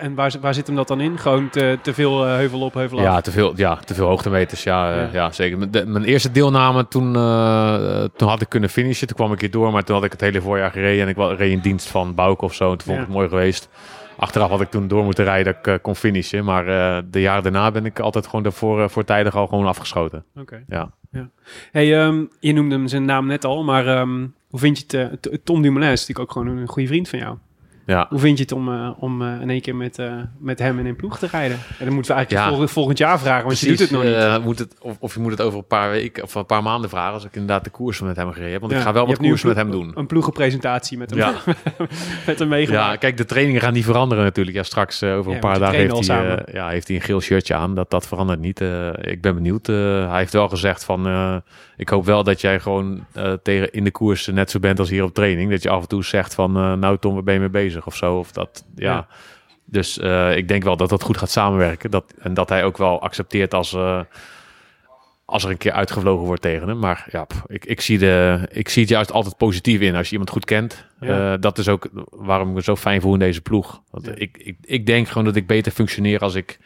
[0.00, 1.18] En waar, waar zit hem dat dan in?
[1.18, 3.04] Gewoon te, te veel eh, heuvel op, heuvel af?
[3.04, 4.62] Ja, te veel, ja, te veel hoogtemeters.
[4.62, 5.08] Ja, eh, Ja.
[5.12, 5.32] ja.
[5.32, 5.58] zeker.
[5.58, 9.06] Mijn- de- mijn eerste deelname, toen, eh, toen had ik kunnen finishen.
[9.06, 11.02] Toen kwam ik hier door, maar toen had ik het hele voorjaar gereden.
[11.02, 12.70] En ik reed in dienst van Bouke of zo.
[12.70, 13.08] En toen vond ik Ja.
[13.08, 13.68] het mooi geweest.
[14.16, 16.44] Achteraf had ik toen door moeten rijden dat ik kon finishen.
[16.44, 16.64] Maar
[17.10, 20.24] de jaren daarna ben ik altijd gewoon daarvoor voortijdig al gewoon afgeschoten.
[20.36, 20.64] Oké.
[20.68, 20.90] Ja.
[21.72, 25.40] Hey, ehm, je noemde hem zijn naam net al, maar ehm, hoe vind je het?
[25.44, 27.36] Tom Dumoulin is natuurlijk ook gewoon een goede vriend van jou.
[27.88, 28.06] Ja.
[28.08, 30.78] Hoe vind je het om, eh, om eh, in één keer met, eh, met hem
[30.78, 31.56] in een ploeg te rijden?
[31.78, 32.66] En dan moeten we eigenlijk Ja.
[32.66, 34.44] volgend jaar vragen, want je doet het nog niet.
[34.44, 36.90] moet het, of, of je moet het over een paar weken of een paar maanden
[36.90, 37.12] vragen.
[37.12, 38.60] Als ik inderdaad de koers met hem gereden heb.
[38.60, 39.92] Want Ja, ik ga wel wat koers met hem doen.
[39.94, 41.34] Een ploegenpresentatie met hem, Ja.
[42.26, 42.90] met hem meegemaakt.
[42.90, 44.56] Ja, kijk, de trainingen gaan niet veranderen natuurlijk.
[44.56, 47.74] Ja, straks over een paar dagen heeft hij, ja, heeft hij een geel shirtje aan.
[47.74, 48.60] Dat, dat verandert niet.
[49.00, 49.66] Ik ben benieuwd.
[49.66, 51.06] Hij heeft wel gezegd van...
[51.76, 53.06] ik hoop wel dat jij gewoon
[53.42, 55.50] tegen in de koers net zo bent als hier op training.
[55.50, 56.52] Dat je af en toe zegt van...
[56.78, 57.77] nou Tom, waar ben je mee bezig?
[57.86, 58.18] Of zo.
[58.18, 58.92] Of dat, ja.
[58.92, 59.06] Ja.
[59.64, 61.90] Dus eh, ik denk wel dat dat goed gaat samenwerken.
[61.90, 63.72] Dat, en dat hij ook wel accepteert als...
[63.72, 64.00] eh,
[65.24, 66.78] als er een keer uitgevlogen wordt tegen hem.
[66.78, 70.06] Maar ja, pff, ik, ik, zie de, ik zie het juist altijd positief in als
[70.06, 70.86] je iemand goed kent.
[71.00, 71.32] Ja.
[71.32, 73.82] Eh, dat is ook waarom ik me zo fijn voel in deze ploeg.
[73.90, 74.12] Want Ja.
[74.14, 76.58] ik, ik, ik denk gewoon dat ik beter functioneer als ik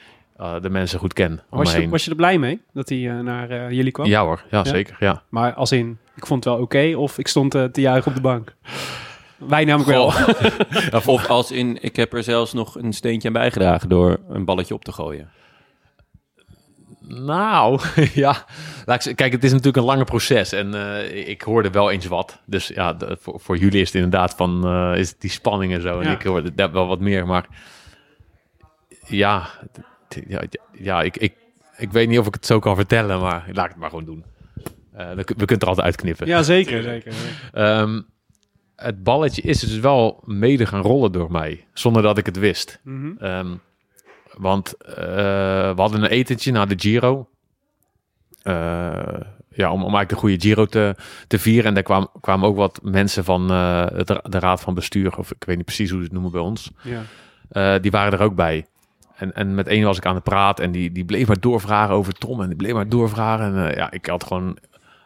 [0.60, 1.42] de mensen goed ken.
[1.48, 4.06] Was je, was je er blij mee dat hij naar jullie kwam?
[4.06, 4.64] Ja hoor, ja, Ja?
[4.64, 4.96] zeker.
[5.00, 5.22] Ja.
[5.28, 8.22] Maar als in, ik vond het wel oké of ik stond te juichen op de
[8.22, 8.54] bank?
[9.48, 10.04] Wij namelijk wel.
[10.98, 14.44] Of, of als in, ik heb er zelfs nog een steentje aan bijgedragen door een
[14.44, 15.30] balletje op te gooien.
[17.08, 17.80] Nou,
[18.14, 18.44] ja.
[18.84, 20.52] Laat ik z- Kijk, het is natuurlijk een lange proces.
[20.52, 22.40] En eh, ik hoorde wel eens wat.
[22.46, 24.64] Dus ja, de- voor, voor jullie is het inderdaad van...
[24.66, 26.00] eh, is het die spanning en zo.
[26.00, 26.12] En Ja.
[26.14, 27.26] ik hoorde daar wel wat meer.
[27.26, 27.46] Maar
[29.06, 29.48] ja,
[30.28, 30.42] ja,
[30.72, 31.34] ja ik, ik,
[31.76, 33.20] ik weet niet of ik het zo kan vertellen.
[33.20, 34.24] Maar laat ik het maar gewoon doen.
[34.92, 36.26] Eh, we kunnen het er altijd uitknippen.
[36.26, 36.82] Ja, zeker.
[36.92, 37.12] zeker.
[37.52, 38.00] Ehm,
[38.82, 41.66] het balletje is dus wel mede gaan rollen door mij.
[41.72, 42.80] Zonder dat ik het wist.
[42.82, 43.12] Mhm.
[43.18, 43.54] Ehm,
[44.36, 44.94] want eh,
[45.74, 47.28] we hadden een etentje na de Giro.
[48.42, 48.92] Eh,
[49.54, 50.94] ja, om, om eigenlijk de goede Giro te,
[51.26, 51.64] te vieren.
[51.64, 53.86] En daar kwamen, kwamen ook wat mensen van eh,
[54.22, 56.70] de Raad van Bestuur, of ik weet niet precies hoe ze het noemen bij ons.
[56.82, 57.78] Ja.
[57.78, 58.66] Die waren er ook bij.
[59.16, 61.94] En, en met één was ik aan het praten en die, die bleef maar doorvragen
[61.94, 62.40] over Tom.
[62.40, 63.56] En die bleef maar doorvragen.
[63.56, 64.58] En ja, ik had gewoon...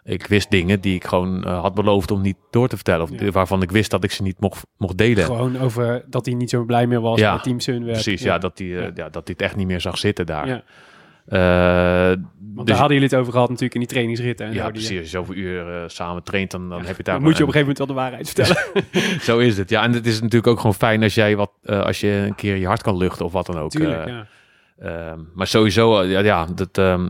[0.09, 3.03] Ik wist dingen die ik gewoon eh, had beloofd om niet door te vertellen.
[3.03, 3.31] Of Ja.
[3.31, 5.24] waarvan ik wist dat ik ze niet mocht, mocht delen.
[5.24, 7.93] Gewoon over dat hij niet zo blij meer was Ja, met Team Sunweb.
[7.93, 9.09] Precies, ja, dat hij eh, Ja.
[9.09, 10.49] dat hij het echt niet meer zag zitten daar.
[10.49, 10.62] Ja,
[11.27, 12.19] Eh, want
[12.57, 14.47] dus- daar hadden jullie het over gehad natuurlijk in die trainingsritten.
[14.47, 14.97] En ja, zo, die- precies.
[14.99, 17.49] Als je zoveel uur samen traint, dan, dan heb je daar Dan moet je op
[17.49, 19.20] een gegeven moment wel de waarheid vertellen.
[19.28, 19.70] Zo is het.
[19.70, 22.57] Ja, en het is natuurlijk ook gewoon fijn als jij wat, als je een keer
[22.57, 23.70] je hart kan luchten of wat dan ook.
[23.70, 24.11] Tuurlijk,
[24.78, 27.09] Eh, ehm, maar sowieso, eh, ja, ja dat, ehm,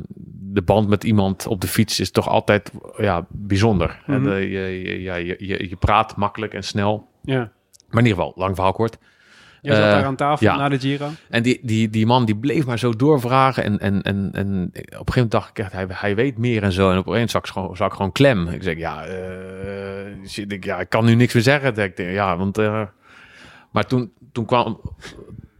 [0.53, 4.03] de band met iemand op de fiets is toch altijd ja, bijzonder.
[4.07, 4.31] En, Mhm.
[4.31, 7.09] eh, je, je, ja, je, je, je praat makkelijk en snel.
[7.23, 7.51] ja.
[7.91, 8.99] Maar in ieder geval, lang verhaal kort.
[9.63, 10.57] Jij zat Eh, daar aan tafel ja.
[10.57, 11.09] na de Giro.
[11.31, 13.65] En die, die, die man die bleef maar zo doorvragen.
[13.65, 16.63] En, en, en, en op een gegeven moment dacht ik echt, hij, hij weet meer
[16.63, 16.91] en zo.
[16.91, 18.49] En op een gegeven moment zag ik gewoon, zag ik gewoon klem.
[18.49, 20.07] Ik zeg, ja, eh,
[20.37, 21.69] ik, denk, ja, ik kan nu niks meer zeggen.
[21.77, 22.59] Ik denk, ja, want...
[22.59, 22.83] eh,
[23.73, 24.81] maar toen, toen kwam...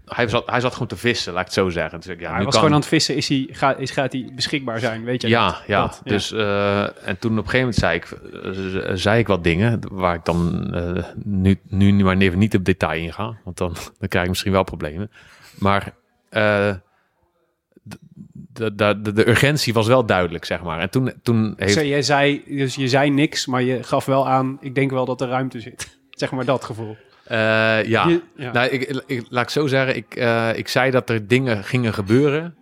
[0.07, 2.01] Hij zat, hij zat gewoon te vissen, laat ik het zo zeggen.
[2.11, 3.17] Ik, ja, hij was kan- gewoon aan het vissen.
[3.17, 5.05] Is hij, gaat, is, gaat hij beschikbaar zijn?
[5.05, 5.63] Weet je ja, dat?
[5.67, 5.83] ja.
[5.83, 6.11] Dat, ja.
[6.11, 9.81] Dus, eh, en toen op een gegeven moment zei ik, eh, zei ik wat dingen
[9.91, 13.37] waar ik dan eh, nu, nu maar even niet op detail in ga.
[13.45, 15.11] Want dan, dan krijg ik misschien wel problemen.
[15.59, 15.95] Maar
[18.57, 20.81] de, de, de, de urgentie was wel duidelijk, zeg maar.
[20.81, 21.75] En toen, toen heeft...
[21.75, 25.21] Jij zei, dus je zei niks, maar je gaf wel aan, ik denk wel dat
[25.21, 25.99] er ruimte zit.
[26.11, 26.97] Zeg maar dat gevoel.
[27.27, 27.37] Eh,
[27.85, 28.53] ja, Je- ja.
[28.53, 29.97] Nou, ik, ik, laat ik zo zeggen.
[29.97, 32.57] Ik, eh, ik zei dat er dingen gingen gebeuren.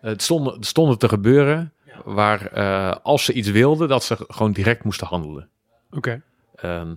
[0.00, 1.72] Eh, Het stonden, het stonden te gebeuren.
[2.04, 5.48] Waar eh, als ze iets wilden, dat ze gewoon direct moesten handelen.
[5.90, 6.22] Oké.
[6.56, 6.94] Ehm,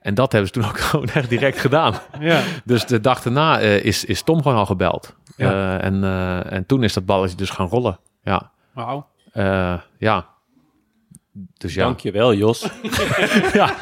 [0.00, 1.94] en dat hebben ze toen ook gewoon echt direct gedaan.
[2.20, 2.42] Ja.
[2.64, 5.14] Dus de dag daarna eh, is, is Tom gewoon al gebeld.
[5.36, 5.78] Ja.
[5.78, 7.98] Eh, en, eh, en toen is dat balletje dus gaan rollen.
[8.22, 8.50] Ja.
[8.72, 9.06] Wauw.
[9.32, 10.26] Eh, ja.
[11.58, 11.84] Dus ja.
[11.84, 12.68] Dankjewel, Jos.
[13.52, 13.74] ja.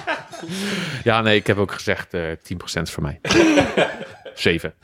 [1.05, 2.31] Ja, nee, ik heb ook gezegd eh
[2.79, 3.21] 10% is voor mij.
[4.35, 4.75] 7.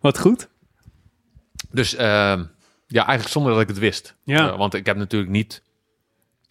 [0.00, 0.48] Wat goed.
[1.70, 2.44] Dus ehm,
[2.86, 4.16] ja, eigenlijk zonder dat ik het wist.
[4.24, 4.48] Ja.
[4.48, 5.62] Eh, want ik heb natuurlijk niet...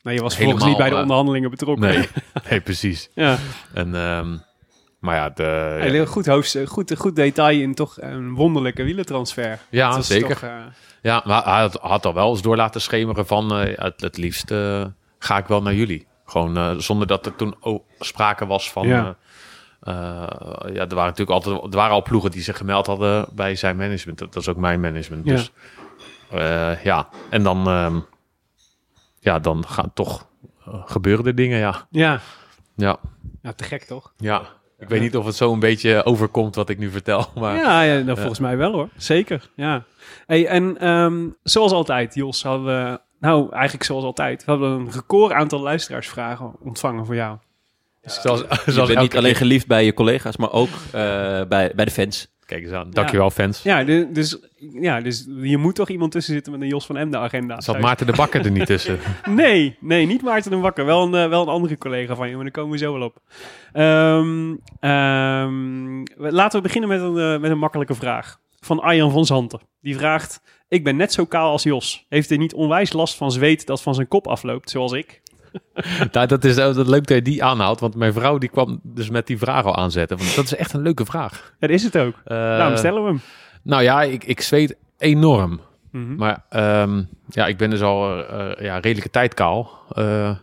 [0.02, 1.88] Nee, je was Helemaal, volgens niet bij de eh, onderhandelingen betrokken.
[1.88, 2.08] Nee,
[2.50, 3.10] nee precies.
[3.14, 3.38] Ja.
[3.74, 4.38] En, ehm,
[5.00, 9.60] maar ja, de, Een heel goed, hoofd, goed, goed detail in toch een wonderlijke wielentransfer.
[9.70, 10.30] Ja, zeker.
[10.30, 10.50] toch,
[11.02, 13.56] ja, maar hij had, had al wel eens door laten schemeren van...
[13.56, 14.54] eh, het, het liefst
[15.20, 16.08] ga ik wel naar jullie.
[16.30, 18.88] Gewoon eh, zonder dat er toen ook sprake was van...
[18.88, 19.16] Ja.
[19.80, 23.28] eh, eh, ja, er waren natuurlijk altijd er waren al ploegen die zich gemeld hadden
[23.32, 24.18] bij zijn management.
[24.18, 25.26] Dat, dat is ook mijn management.
[25.26, 25.32] Ja.
[25.32, 25.52] Dus
[26.32, 28.00] eh, ja, en dan, ehm,
[29.20, 30.28] ja, dan gaan toch
[30.86, 31.88] gebeuren er dingen, ja.
[31.90, 32.20] ja.
[32.76, 32.98] Ja,
[33.42, 34.14] ja, te gek toch?
[34.18, 34.58] ja.
[34.80, 37.82] Ik weet niet of het zo een beetje overkomt wat ik nu vertel, maar Ja,
[37.82, 38.90] ja nou, volgens mij wel hoor.
[38.96, 39.84] Zeker, ja.
[40.26, 43.00] Hey, en ehm, zoals altijd, Jos, hadden we...
[43.20, 44.46] Nou, eigenlijk zoals altijd.
[44.46, 47.38] We hadden een record aantal luisteraarsvragen ontvangen voor jou.
[48.02, 49.36] zoals, Je zoals bent niet alleen keer.
[49.42, 50.92] geliefd bij je collega's, maar ook eh,
[51.48, 52.28] bij, bij de fans.
[52.46, 52.90] Kijk eens aan.
[52.90, 53.64] Dankjewel, fans.
[53.64, 57.18] Ja, dus, ja, dus je moet toch iemand tussen zitten met een Jos van Emde
[57.18, 57.62] agenda.
[57.62, 59.00] Zat Maarten de Bakker er niet tussen?
[59.30, 60.86] Nee, nee, niet Maarten de Wakker.
[60.86, 63.02] Wel een, eh, wel een andere collega van je, maar daar komen we zo wel
[63.02, 63.18] op.
[63.72, 68.40] Ehm, ehm, laten we beginnen met een, eh, met een makkelijke vraag.
[68.60, 69.60] Van Arjan van Zanten.
[69.82, 72.06] Die vraagt, ik ben net zo kaal als Jos.
[72.10, 75.22] Heeft hij niet onwijs last van zweet dat van zijn kop afloopt, zoals ik?
[76.12, 79.10] nou, dat is dat leuk dat je die aanhaalt, want mijn vrouw die kwam dus
[79.10, 80.18] met die vraag al aanzetten.
[80.18, 81.54] Want dat is echt een leuke vraag.
[81.60, 82.16] Dat is het ook.
[82.24, 83.22] Daarom stellen we hem.
[83.64, 85.60] Nou ja, ik, ik zweet enorm.
[85.92, 86.16] Mhm.
[86.16, 89.72] Maar ehm, ja, ik ben dus al eh, ja, redelijke tijd kaal.
[89.92, 90.36] Eh,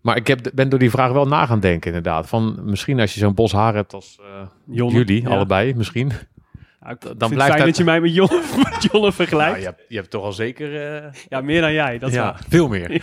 [0.00, 2.28] maar ik heb, ben door die vraag wel na gaan denken inderdaad.
[2.28, 4.18] Van misschien als je zo'n bos haar hebt als
[4.64, 5.28] jullie, Ja.
[5.28, 6.12] allebei misschien.
[6.90, 8.12] Ik dan vind het blijft fijn dat- dat je mij met
[8.72, 9.58] met Jonne Nou, vergelijkt.
[9.58, 10.94] je, hebt, je hebt toch al zeker...
[10.96, 13.02] eh, Ja, meer dan jij, dat is ja, veel meer.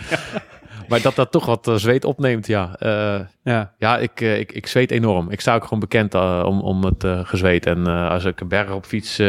[0.88, 2.74] Maar dat dat toch wat eh, zweet opneemt, ja.
[2.78, 3.72] Eh, Ja.
[3.78, 5.30] ja, ik, ik, ik zweet enorm.
[5.30, 7.66] Ik sta ook gewoon bekend om, om het gezweet.
[7.66, 9.20] En eh, als ik een berg op fiets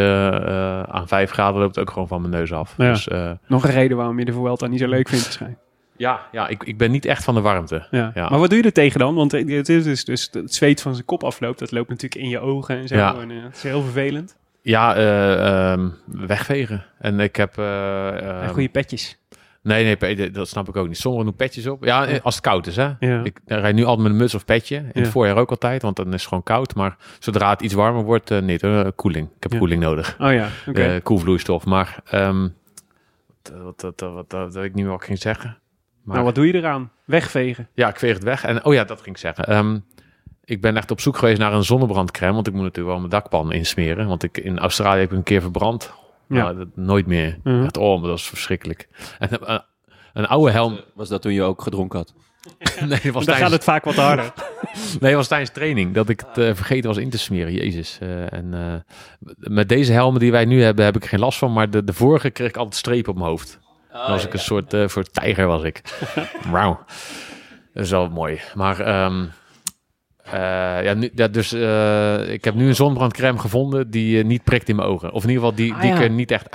[0.88, 2.74] aan 5 graden loopt het ook gewoon van mijn neus af.
[2.78, 2.90] Ja.
[2.92, 5.62] Dus eh, Nog een reden waarom je de Vuelta niet zo leuk vindt waarschijnlijk.
[5.98, 7.88] ja, ja ik, ik ben niet echt van de warmte.
[7.92, 8.12] Ja.
[8.14, 8.30] Ja.
[8.30, 9.16] Maar wat doe je er tegen dan?
[9.16, 11.60] Want het is dus, dus het zweet van zijn kop afloopt.
[11.60, 12.96] Dat loopt natuurlijk in je ogen en zo.
[12.96, 13.16] Ja.
[13.16, 14.38] En, het is heel vervelend.
[14.66, 16.86] Ja, eh, ehm, wegvegen.
[17.00, 17.58] En ik heb...
[17.58, 19.18] eh, En ehm, goede petjes.
[19.62, 20.98] Nee, nee, dat snap ik ook niet.
[20.98, 21.84] Sommigen doen petjes op.
[21.84, 22.92] Ja, als het koud is, hè.
[23.00, 23.24] Ja.
[23.24, 24.76] Ik rijd nu altijd met een muts of petje.
[24.76, 25.02] In Ja.
[25.02, 26.76] het voorjaar ook altijd, want dan is het gewoon koud.
[26.76, 28.66] Maar zodra het iets warmer wordt, eh niet.
[28.96, 29.28] koeling.
[29.36, 29.58] Ik heb Ja.
[29.58, 30.16] koeling nodig.
[30.20, 31.00] Oh ja, oké.
[31.04, 31.66] Koelvloeistof.
[31.66, 32.48] Maar ehm,
[33.44, 35.58] wat, wat, wat, wat, wat, wat weet ik niet meer wat ik ging zeggen.
[36.04, 36.92] Maar, nou, wat doe je eraan?
[37.06, 37.68] Wegvegen.
[37.74, 38.44] Ja, ik veeg het weg.
[38.44, 39.84] En oh ja, dat ging ik zeggen.
[40.46, 42.34] Ik ben echt op zoek geweest naar een zonnebrandcrème.
[42.34, 44.08] Want ik moet natuurlijk wel mijn dakpan insmeren.
[44.08, 45.94] Want ik, in Australië heb ik een keer verbrand.
[46.28, 46.36] Ja.
[46.36, 47.40] Nou, dat, nooit meer.
[47.44, 47.64] Mhm.
[47.64, 48.88] Echt, oh, maar dat was verschrikkelijk.
[49.20, 49.60] En eh,
[50.14, 50.80] een oude helm.
[50.94, 52.14] Was dat toen je ook gedronken had?
[52.88, 54.34] Nee, was Dan gaat het vaak wat harder.
[55.00, 55.94] nee, was tijdens training.
[55.94, 57.54] Dat ik het eh, vergeten was in te smeren.
[57.54, 57.98] Jezus.
[58.02, 58.74] Eh, en eh,
[59.36, 61.54] met deze helmen die wij nu hebben, heb ik geen last van.
[61.54, 63.60] Maar de, de vorige kreeg ik altijd strepen op mijn hoofd.
[63.92, 65.82] Dan was ik een soort, eh soort tijger was ik.
[66.52, 66.86] Wauw.
[67.74, 68.42] Dat is wel mooi.
[68.54, 69.26] Maar ehm,
[70.24, 70.34] eh,
[70.84, 74.70] ja, nu, ja, dus eh, ik heb nu een zonnebrandcrème gevonden die eh, niet prikt
[74.70, 75.12] in mijn ogen.
[75.12, 75.96] Of in ieder geval die, Ah, die ja.
[75.96, 76.48] ik er niet echt.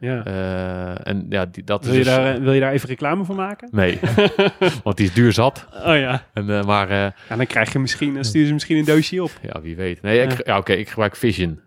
[0.00, 0.24] Ja.
[0.24, 3.24] Eh, en ja, die, dat Wil, is je dus- daar, wil je daar even reclame
[3.24, 3.68] voor maken?
[3.72, 3.98] Nee,
[4.84, 5.66] want die is duur zat.
[5.86, 6.22] Oh ja.
[6.32, 9.30] En, maar Ja, dan krijg je misschien, dan stuur ze misschien een doosje op.
[9.42, 10.02] ja, wie weet.
[10.02, 11.60] Nee, ik, ja, oké, ik gebruik Vision.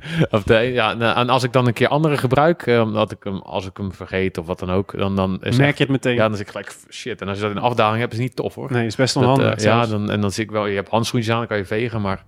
[0.00, 3.10] Eh, of de, ja, nou, en als ik dan een keer andere gebruik, eh, omdat
[3.12, 5.82] ik hem, als ik hem vergeet of wat dan ook, dan, dan Merk echt- je
[5.84, 6.14] het meteen?
[6.14, 7.20] Ja, dan zit ik gelijk, shit.
[7.20, 8.72] En als je dat in afdaling hebt, is het niet tof hoor.
[8.72, 9.54] nee, is best Dat, onhandig.
[9.54, 11.64] eh, ja, dan, en dan zie ik wel, je hebt handschoentjes aan, dan kan je
[11.64, 12.24] vegen, maar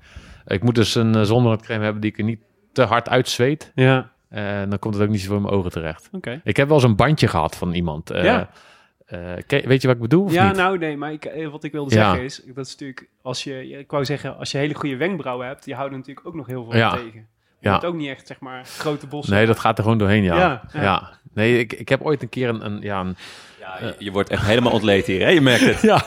[0.46, 2.40] ik moet dus een uh, zonnebrandcreme hebben die ik er niet
[2.72, 3.72] te hard uitzweet.
[3.74, 6.08] ja, En dan komt het ook niet zo voor mijn ogen terecht.
[6.12, 6.40] oké.
[6.44, 8.10] Ik heb wel eens een bandje gehad van iemand.
[8.10, 8.50] eh, Ja.
[9.06, 10.24] eh, weet je wat ik bedoel?
[10.24, 10.56] Of Ja, niet?
[10.56, 12.04] nou nee, maar ik, eh, wat ik wilde Ja.
[12.04, 15.46] zeggen is, dat is natuurlijk, als je, ik wou zeggen, als je hele goede wenkbrauwen
[15.46, 16.90] hebt, die houden natuurlijk ook nog heel veel Ja.
[16.90, 17.26] tegen.
[17.60, 17.72] Je Ja.
[17.72, 19.34] hebt ook niet echt, zeg maar, grote bossen.
[19.34, 20.36] Nee, dat gaat er gewoon doorheen, ja.
[20.38, 21.10] Ja, Ja, ja.
[21.34, 22.64] Nee, ik, ik heb ooit een keer een...
[22.64, 23.16] een ja, een,
[23.60, 25.28] Ja, je, je wordt echt helemaal ontleed hier, hè?
[25.28, 25.80] Je merkt het.
[25.92, 26.02] ja.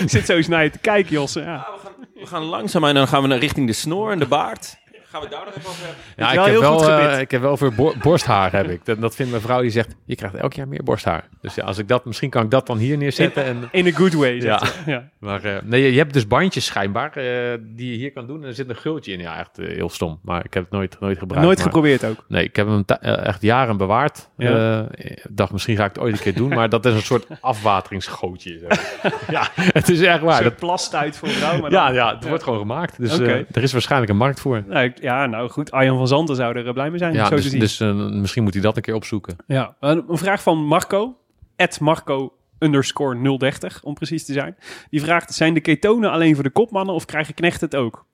[0.00, 1.40] Ik zit zo eens naar je te kijken, Josse.
[1.40, 1.66] Ja.
[2.14, 4.76] We gaan langzaam en dan gaan we naar richting de snor en de baard.
[5.14, 6.02] Gaan we het daar nog even over hebben?
[6.16, 7.18] Ja, ik wel heb wel, goed gebit.
[7.20, 8.84] ik heb wel voor bo- borsthaar heb ik.
[8.84, 11.28] Dat, dat vindt mijn vrouw die zegt, je krijgt elk jaar meer borsthaar.
[11.40, 13.44] Dus ja, als ik dat, misschien kan ik dat dan hier neerzetten.
[13.44, 14.62] En, In a good way, Ja.
[14.86, 15.08] ja.
[15.18, 17.24] maar eh, nee, je hebt dus bandjes schijnbaar eh,
[17.60, 18.42] die je hier kan doen.
[18.42, 19.18] En er zit een gultje in.
[19.20, 20.18] Ja, echt heel stom.
[20.22, 21.44] Maar ik heb het nooit, nooit gebruikt.
[21.46, 22.24] Nooit maar- geprobeerd ook.
[22.28, 24.28] Nee, ik heb hem echt jaren bewaard.
[24.36, 24.78] Ja.
[24.96, 26.48] Eh, ik dacht, misschien ga ik het ooit een keer doen.
[26.48, 28.58] Maar dat is een soort afwateringsgootje.
[28.58, 28.66] zo.
[29.36, 30.38] ja, het is echt waar.
[30.38, 31.60] Een Dat, plastuit voor vrouw.
[31.60, 32.98] Maar dan- ja, ja, het wordt gewoon gemaakt.
[32.98, 34.62] Dus eh, er is waarschijnlijk een markt voor.
[34.66, 35.70] Nou, ik- ja, nou goed.
[35.70, 37.14] Arjan van Zanten zou er eh, blij mee zijn.
[37.14, 39.36] Ja, zo te dus, dus eh, misschien moet hij dat een keer opzoeken.
[39.46, 41.18] Ja, een vraag van Marco.
[41.56, 44.56] At Marco underscore 030, om precies te zijn.
[44.90, 48.06] Die vraagt, zijn de ketonen alleen voor de kopmannen of krijgen knechten het ook?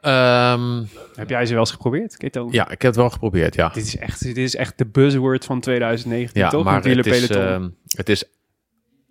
[0.00, 0.84] Ehm,
[1.14, 2.52] Heb jij ze wel eens geprobeerd, ketonen?
[2.54, 3.68] ja, ik heb het wel geprobeerd, ja.
[3.68, 6.64] Dit is echt, dit is echt de buzzword van 2019, Ja, toch?
[6.64, 8.24] maar het is, ehm, het is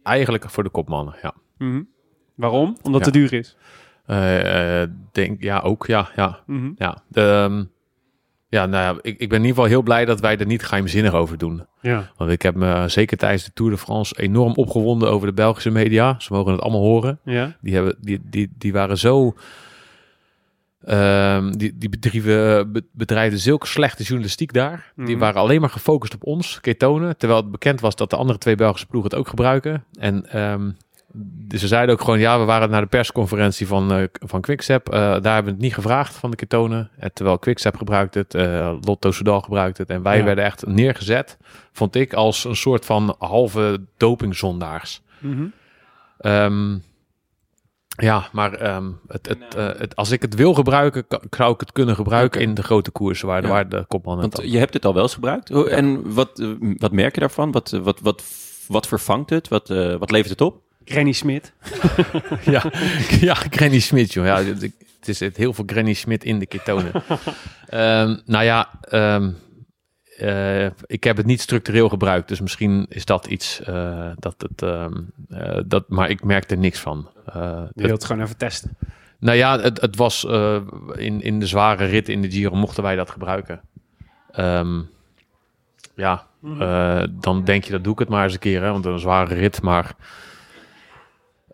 [0.03, 1.33] eigenlijk voor de kopmannen, ja.
[1.57, 1.81] Mhm.
[2.35, 2.77] Waarom?
[2.81, 3.05] Omdat Ja.
[3.05, 3.57] het te duur is.
[4.05, 6.39] Eh, eh, denk, ja, ook, ja, ja.
[6.45, 6.71] Mhm.
[6.77, 7.03] ja.
[7.07, 7.63] De, ehm,
[8.49, 10.63] ja, nou ja, ik, ik ben in ieder geval heel blij dat wij er niet
[10.65, 11.65] geheimzinnig over doen.
[11.81, 12.11] Ja.
[12.17, 15.69] Want ik heb me zeker tijdens de Tour de France enorm opgewonden over de Belgische
[15.71, 16.15] media.
[16.19, 17.19] Ze mogen het allemaal horen.
[17.23, 17.55] Ja.
[17.61, 19.33] Die, hebben, die, die, die waren zo.
[20.81, 24.91] ehm, die, die bedrijven be- bedrijfden zulke slechte journalistiek daar.
[24.95, 25.17] Die Mhm.
[25.19, 27.17] waren alleen maar gefocust op ons, ketonen.
[27.17, 29.83] Terwijl het bekend was dat de andere twee Belgische ploegen het ook gebruiken.
[29.99, 30.31] En dus
[31.49, 34.89] ze zeiden ook gewoon: ja, we waren naar de persconferentie van, eh van Quickstep.
[34.89, 36.89] Eh, daar hebben we het niet gevraagd van de ketonen.
[36.97, 39.89] En terwijl Quickstep gebruikt het, eh, Lotto Soudal gebruikt het.
[39.89, 40.23] En wij Ja.
[40.23, 41.37] werden echt neergezet,
[41.71, 45.01] vond ik, als een soort van halve dopingzondaars.
[45.19, 45.45] Mhm.
[46.17, 46.77] Ehm,
[47.97, 51.71] ja, maar ehm, het, het, eh, het, als ik het wil gebruiken, zou ik het
[51.71, 53.53] kunnen gebruiken in de grote koersen waar, de- Ja.
[53.53, 55.49] waar de kopman het Want je hebt het al wel eens gebruikt.
[55.49, 56.47] En wat, eh,
[56.77, 57.51] wat merk je daarvan?
[57.51, 58.23] Wat, eh, wat, wat,
[58.67, 59.47] wat vervangt het?
[59.47, 60.63] Wat, eh, wat levert het op?
[60.85, 61.53] Granny Smit.
[62.43, 62.63] ja,
[63.19, 64.25] ja, Granny Smit, joh.
[64.25, 64.71] Ja, het,
[65.03, 66.91] is het heel veel Granny Smit in de ketonen.
[67.65, 69.31] Ehm, nou ja, ehm,
[70.17, 74.61] eh, ik heb het niet structureel gebruikt, dus misschien is dat iets eh, dat het.
[74.61, 74.93] ehm,
[75.29, 77.09] eh, dat, maar ik merk er niks van.
[77.33, 78.77] Je wilt het gewoon even testen.
[79.19, 80.23] Nou ja, het, het was
[80.95, 83.61] in, in de zware rit in de Giro mochten wij dat gebruiken.
[85.95, 86.27] Ja,
[86.59, 88.99] eh, dan denk je dat doe ik het maar eens een keer, hè, want een
[88.99, 89.61] zware rit.
[89.61, 89.95] Maar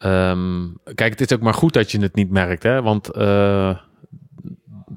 [0.02, 3.78] ehm, kijk, het is ook maar goed dat je het niet merkt, hè, want eh,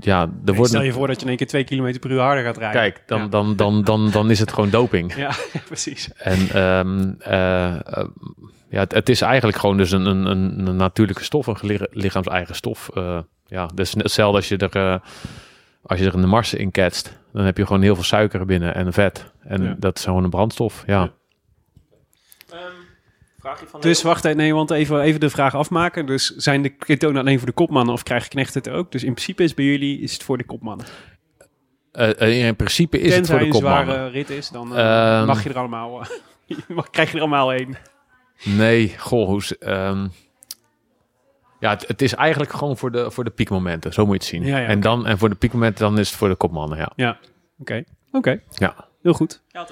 [0.01, 0.70] ja, er Nee, wordt.
[0.70, 2.81] stel je voor dat je in één keer twee kilometer per uur harder gaat rijden.
[2.81, 3.26] Kijk, dan, Ja.
[3.26, 5.14] dan, dan, dan, dan is het gewoon doping.
[5.24, 5.31] Ja,
[5.66, 6.12] precies.
[6.12, 6.48] En
[7.20, 8.05] eh,
[8.68, 10.26] ja, het, het is eigenlijk gewoon dus een, een,
[10.66, 12.90] een, natuurlijke stof, een lichaams-eigen stof.
[13.47, 15.01] Ja, dus hetzelfde als je er,
[15.82, 18.74] als je er een Mars in ketst, dan heb je gewoon heel veel suiker binnen
[18.74, 19.32] en vet.
[19.40, 19.76] En Ja.
[19.78, 20.82] dat is gewoon een brandstof.
[20.86, 21.10] Ja.
[23.44, 26.06] Vraagje van Dus wacht even, nee, want even, even de vraag afmaken.
[26.06, 28.92] Dus zijn de ketonen alleen voor de kopmannen of krijgen knechten het ook?
[28.92, 30.86] Dus in principe is bij jullie is het voor de kopmannen.
[31.92, 33.94] Eh, eh, in principe is het Tenzij voor de een kopmannen.
[33.94, 35.26] zware rit is, dan eh, Ehm.
[35.26, 37.76] mag je er allemaal, eh, mag, krijg je er allemaal één.
[38.44, 40.08] Nee, goh, hoe, ehm,
[41.60, 43.92] ja, het, het is eigenlijk gewoon voor de, voor de piekmomenten.
[43.92, 44.52] Zo moet je het zien.
[44.52, 46.92] Ja, ja, en, dan, en voor de piekmomenten dan is het voor de kopmannen, ja.
[46.96, 47.18] Ja,
[47.58, 47.84] oké.
[48.12, 48.88] Oké, ja.
[49.02, 49.42] heel goed.
[49.48, 49.66] Ja,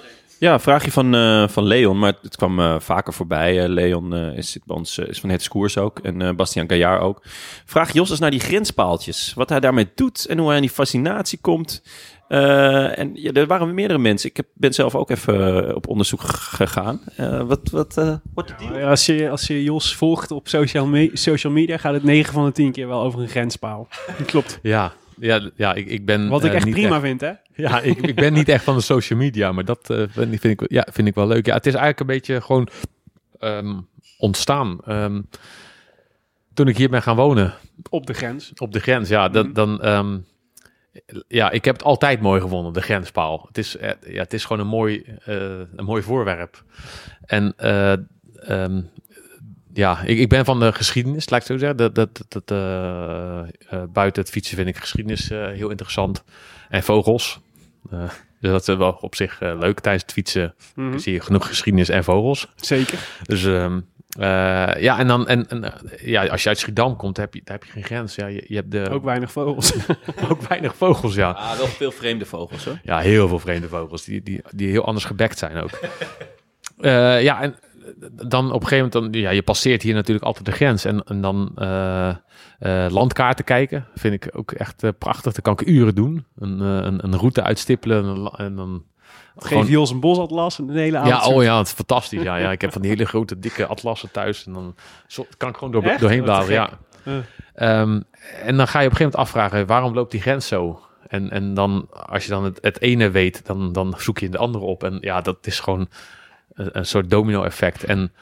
[0.50, 3.62] een vraagje van, eh, van Leon, maar het kwam eh, vaker voorbij.
[3.62, 6.68] Eh, Leon eh, is, zit bij ons, is van het Koers ook en eh Bastiaan
[6.68, 7.22] Gaillard ook.
[7.64, 9.32] Vraag Jos eens naar die grenspaaltjes.
[9.34, 11.82] Wat hij daarmee doet en hoe hij aan die fascinatie komt.
[12.28, 14.28] Eh, en ja, er waren meerdere mensen.
[14.30, 17.00] Ik heb, ben zelf ook even op onderzoek gegaan.
[17.16, 18.78] Eh, wat wat eh wordt de deal?
[18.78, 22.32] Ja, Als je, als je Jos volgt op social, me- social media, gaat het 9
[22.32, 23.88] van de 10 keer wel over een grenspaal.
[24.26, 24.58] Klopt.
[24.62, 26.28] Ja, ja, ja ik, ik ben...
[26.28, 27.32] Wat ik eh, echt prima vind, hè?
[27.54, 30.40] Ja, ik, ik ben niet echt van de social media, maar dat eh, vind, ik-
[30.40, 31.46] vind, ik, ja, vind ik wel leuk.
[31.46, 32.68] Ja, het is eigenlijk een beetje gewoon
[33.38, 33.74] ehm,
[34.18, 34.78] ontstaan.
[34.84, 35.20] Ehm,
[36.54, 37.54] toen ik hier ben gaan wonen,
[37.90, 38.52] Op de grens.
[38.56, 39.44] op de grens, ja, dan...
[39.46, 39.54] Mhm.
[39.54, 40.18] dan ehm,
[41.28, 43.44] ja, ik heb het altijd mooi gevonden, de grenspaal.
[43.48, 46.64] Het is, eh, ja, het is gewoon een mooi, een mooi voorwerp.
[47.24, 48.82] En ehm,
[49.74, 51.76] ja, ik, ik ben van de geschiedenis, laat ik het zo zeggen.
[51.76, 53.46] Dat, dat, dat, eh, eh,
[53.92, 56.24] buiten het fietsen vind ik geschiedenis eh, heel interessant.
[56.68, 57.40] En vogels.
[57.90, 57.98] Eh,
[58.40, 59.80] dus dat is wel op zich eh, leuk.
[59.80, 60.98] Tijdens het fietsen Mhm.
[60.98, 62.48] zie je genoeg geschiedenis en vogels.
[62.56, 62.98] Zeker.
[63.26, 63.80] Dus ehm,
[64.18, 65.72] eh, ja, en dan en, en,
[66.02, 68.14] ja, als je uit Schiedam komt, heb je, daar heb je geen grens.
[68.14, 69.72] Ja, je, je hebt de, Ook weinig vogels.
[70.30, 71.30] ook weinig vogels, ja.
[71.30, 72.78] Ah, wel veel vreemde vogels hoor.
[72.82, 75.70] Ja, heel veel vreemde vogels die, die, die heel anders gebekt zijn ook.
[76.78, 77.54] Eh, ja, en
[78.12, 80.84] dan op een gegeven moment, dan, ja, je passeert hier natuurlijk altijd de grens.
[80.84, 85.32] En, en dan eh, eh, landkaarten kijken, vind ik ook echt eh, prachtig.
[85.32, 86.24] Dat kan ik uren doen.
[86.38, 88.82] Een, een, een route uitstippelen en, dan- en dan...
[89.36, 91.34] Geef Jos een bosatlas en een hele ja, avond.
[91.34, 92.22] oh ja, het is fantastisch.
[92.22, 94.46] Ja, ja, ik heb van die hele grote, dikke atlassen thuis.
[94.46, 94.74] En dan
[95.06, 96.00] zo- kan ik gewoon door, Echt?
[96.00, 96.68] doorheen bladeren.
[97.04, 97.22] Ja.
[97.54, 98.00] Ehm,
[98.44, 100.80] en dan ga je op een gegeven moment afvragen, waarom loopt die grens zo?
[101.08, 104.38] En, en dan, als je dan het, het ene weet, dan, dan zoek je de
[104.38, 104.84] andere op.
[104.84, 105.88] En ja, dat is gewoon
[106.54, 107.84] een, soort domino-effect.
[107.84, 108.12] En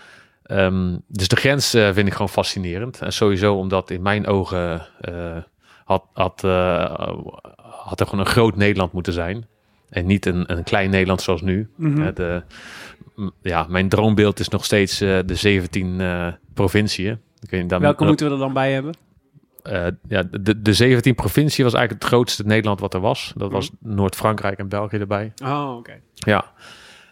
[0.42, 3.00] ehm, dus de grens eh, vind ik gewoon fascinerend.
[3.00, 5.36] En sowieso omdat in mijn ogen eh,
[5.84, 7.16] had, had, eh,
[7.56, 9.46] had er gewoon een groot Nederland moeten zijn.
[9.88, 11.70] En niet een, een klein Nederland zoals nu.
[11.76, 12.14] Mhm.
[12.14, 12.42] De,
[13.42, 17.20] ja, mijn droombeeld is nog steeds de 17 eh provinciën.
[17.40, 18.94] Ik weet niet, dan- Welke moeten we er dan bij hebben?
[20.08, 23.32] ja, de, de 17 provincie was eigenlijk het grootste Nederland wat er was.
[23.36, 25.32] Dat was Noord-Frankrijk en België erbij.
[25.44, 26.00] Oh, oké.
[26.14, 26.52] Ja.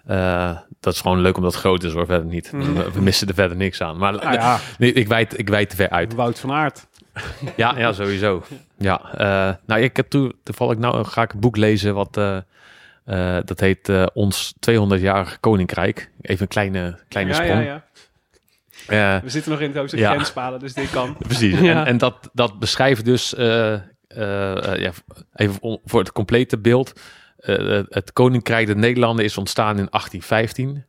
[0.09, 2.51] Eh, dat is gewoon leuk omdat het groot is hoor, verder niet.
[2.51, 3.97] We, we missen er verder niks aan.
[3.99, 6.15] Maar Nou ja, nee, ik, wijd, ik wijd te ver uit.
[6.15, 6.87] Wout van Aert.
[7.57, 8.45] Ja, ja sowieso.
[8.79, 13.39] Ja, eh, nou, ik heb toe, toevallig nou ga ik een boek lezen wat eh,
[13.45, 16.11] dat heet Ons 200-jarig Koninkrijk.
[16.21, 17.65] Even een kleine, kleine Ja, ja, sprong.
[17.67, 17.85] ja.
[19.17, 20.11] Eh, We zitten nog in het hoofdstuk Ja.
[20.13, 21.17] grenspalen, dus dit kan.
[21.29, 21.59] Precies.
[21.61, 21.81] Ja.
[21.81, 24.93] En, en dat, dat beschrijft dus, ja,
[25.35, 26.93] even om- voor het complete beeld.
[27.39, 30.85] Eh, het Koninkrijk der Nederlanden is ontstaan in 1815.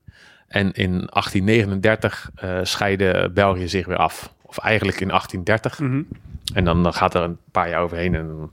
[0.47, 4.33] En in 1839 eh scheidde België zich weer af.
[4.41, 5.79] Of eigenlijk in 1830.
[5.79, 6.01] Mhm.
[6.53, 8.15] En dan, gaat er een paar jaar overheen.
[8.15, 8.51] En,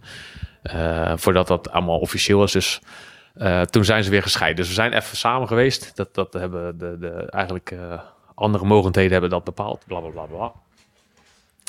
[0.62, 2.52] eh, voordat dat allemaal officieel is.
[2.52, 2.81] Dus
[3.36, 4.56] eh, toen zijn ze weer gescheiden.
[4.56, 5.97] Dus we zijn even samen geweest.
[5.97, 8.01] Dat, dat hebben de, de, eigenlijk eh,
[8.35, 9.85] andere mogendheden hebben dat bepaald.
[9.86, 10.52] Bla bla bla bla.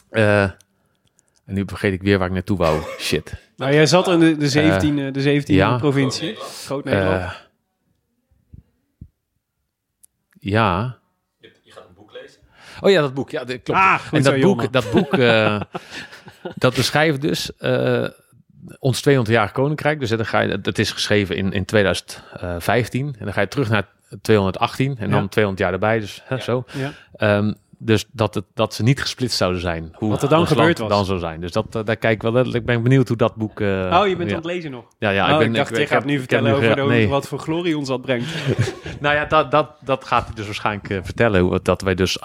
[0.09, 2.81] Eh, en nu vergeet ik weer waar ik naartoe wou.
[2.99, 3.46] Shit.
[3.57, 5.77] Nou, jij zat in de, de 17, e de 17 ja.
[5.77, 6.35] provincie.
[6.35, 7.21] Groot Nederland.
[7.21, 7.31] Eh,
[10.39, 10.97] ja.
[11.39, 12.41] Je gaat een boek lezen.
[12.81, 13.29] Oh ja, dat boek.
[13.29, 13.79] Ja, dat klopt.
[13.79, 15.61] Ah, en dat boek, dat boek eh,
[16.55, 18.07] dat beschrijft dus eh,
[18.79, 19.99] ons 200-jarig koninkrijk.
[19.99, 23.15] Dus dan ga je, dat is geschreven in, in 2015.
[23.19, 23.87] En dan ga je terug naar
[24.21, 25.27] 218 en dan Ja.
[25.27, 25.99] 200 jaar erbij.
[25.99, 26.65] Dus hè, zo.
[26.73, 26.93] ja.
[27.79, 29.89] Dus dat, het, dat ze niet gesplitst zouden zijn.
[29.93, 30.89] Hoe Wat er dan gebeurd was.
[30.89, 31.41] dan zou zijn.
[31.41, 32.63] Dus dat, eh, daar kijk ik wel letterlijk.
[32.65, 33.59] Ik ben benieuwd hoe dat boek...
[33.59, 33.67] eh,
[34.01, 34.35] oh, je bent ja.
[34.35, 34.85] aan het lezen nog.
[34.99, 36.75] Ja, ja, oh, ik, ben, dacht, je ik gaat heb- nu ik vertellen over gera-
[36.83, 37.07] de- nee.
[37.07, 38.25] wat voor glorie ons dat brengt.
[38.99, 41.59] Nou ja, dat, dat, dat gaat hij dus waarschijnlijk eh, vertellen.
[41.63, 42.17] Dat wij dus...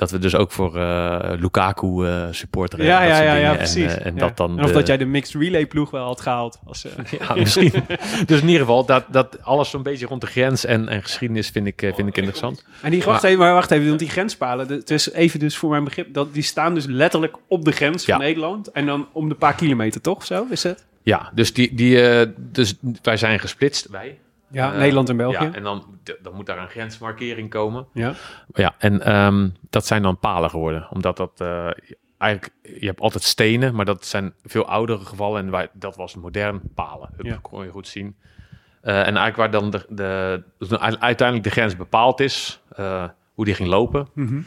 [0.00, 2.84] eh, dat we dus ook voor eh, Lukaku eh supporteren.
[2.84, 3.92] ja, en dat ja, soort ja, ja, precies.
[3.92, 4.20] En, eh, en Ja.
[4.20, 6.58] dat dan En of de- dat jij de mixed relay ploeg wel had gehaald.
[6.66, 6.92] Als, eh,
[7.28, 7.72] Ja, misschien.
[8.26, 11.48] dus in ieder geval, dat, dat alles zo'n beetje rond de grens en, en geschiedenis
[11.48, 12.64] vind ik, eh, vind ik interessant.
[12.82, 15.70] En die, wacht even, maar wacht even, want die grenspalen, het is even dus voor
[15.70, 18.70] mijn begrip, dat, die staan dus letterlijk op de grens van Nederland.
[18.70, 20.24] En dan om de paar kilometer, toch?
[20.24, 20.86] Zo is het?
[21.02, 24.18] Ja, dus, die, die, eh, dus wij zijn gesplitst, wij.
[24.50, 25.44] Ja, Eh, Nederland en België.
[25.44, 27.86] Ja, en dan, dan moet daar een grensmarkering komen.
[27.94, 28.12] Ja.
[28.54, 30.86] Ja, en ehm, dat zijn dan palen geworden.
[30.90, 31.70] Omdat dat eh,
[32.18, 35.42] eigenlijk, je hebt altijd stenen, maar dat zijn veel oudere gevallen.
[35.44, 37.10] En wij, dat was modern palen.
[37.16, 37.38] Dat Ja.
[37.42, 38.16] kon je goed zien.
[38.80, 42.62] Eh, en eigenlijk waar dan de, de, dus uiteindelijk de grens bepaald is,
[43.34, 44.40] hoe die ging lopen, Mhm.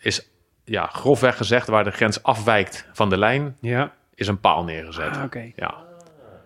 [0.00, 0.30] is
[0.64, 5.16] ja, grofweg gezegd waar de grens afwijkt van de lijn, Ja, is een paal neergezet.
[5.16, 5.50] ah, oké.
[5.56, 5.74] Ja.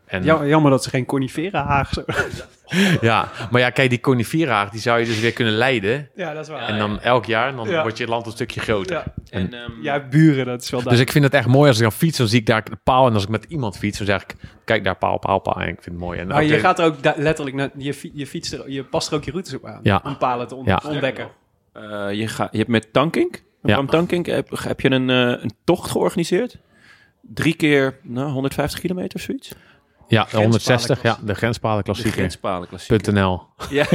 [0.09, 2.02] En, Ja, jammer dat ze geen conifera haag zo.
[3.01, 6.09] ja, maar ja, kijk, die coniferaag, die zou je dus weer kunnen leiden.
[6.14, 6.68] Ja, dat is waar.
[6.68, 7.82] En dan elk jaar, dan Ja.
[7.82, 8.94] wordt je land een stukje groter.
[8.97, 9.05] Ja.
[9.30, 11.01] En, ehm, Ja, buren, dat is wel Dus daar.
[11.01, 13.06] ik vind het echt mooi als ik dan fiets, dan zie ik daar de paal.
[13.06, 15.55] En als ik met iemand fiets, dan zeg ik, kijk daar paal, paal, paal.
[15.60, 16.18] En ik vind het mooi.
[16.18, 19.09] En maar je gaat er ook letterlijk, naar, je, fi- je, fietst er, je past
[19.10, 19.80] er ook je routes op aan.
[19.82, 20.01] Ja.
[20.05, 20.82] Om palen te on- Ja.
[20.86, 21.28] ontdekken.
[21.72, 23.72] eh, je, ga, je hebt met Tankink, met Ja.
[23.72, 26.59] Bram Tankink, heb, heb je een, eh, een tocht georganiseerd.
[27.22, 29.52] Drie keer nou, 150 kilometer of zoiets.
[30.09, 32.12] Ja, de 160, ja, Grenspalenklassieker.
[32.12, 32.68] de grenspaden
[33.14, 33.48] De.
[33.70, 33.86] Ja,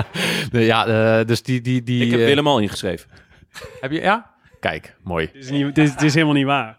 [0.52, 0.86] De- ja,
[1.20, 2.04] eh, dus die, die, die.
[2.04, 3.10] ik heb eh, Willem al ingeschreven.
[3.80, 4.30] Heb je, ja?
[4.60, 5.26] Kijk, mooi.
[5.32, 6.78] Het is, niet, het, is, het is helemaal niet waar.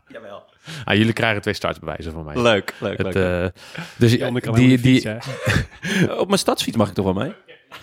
[0.83, 2.41] Ah, jullie krijgen twee startbewijzen van mij.
[2.41, 3.43] Leuk, leuk, Het, leuk.
[3.53, 3.61] eh,
[3.97, 4.11] dus
[4.53, 5.09] Die, die.
[6.21, 7.33] Op mijn stadsfiets mag ik toch wel mee?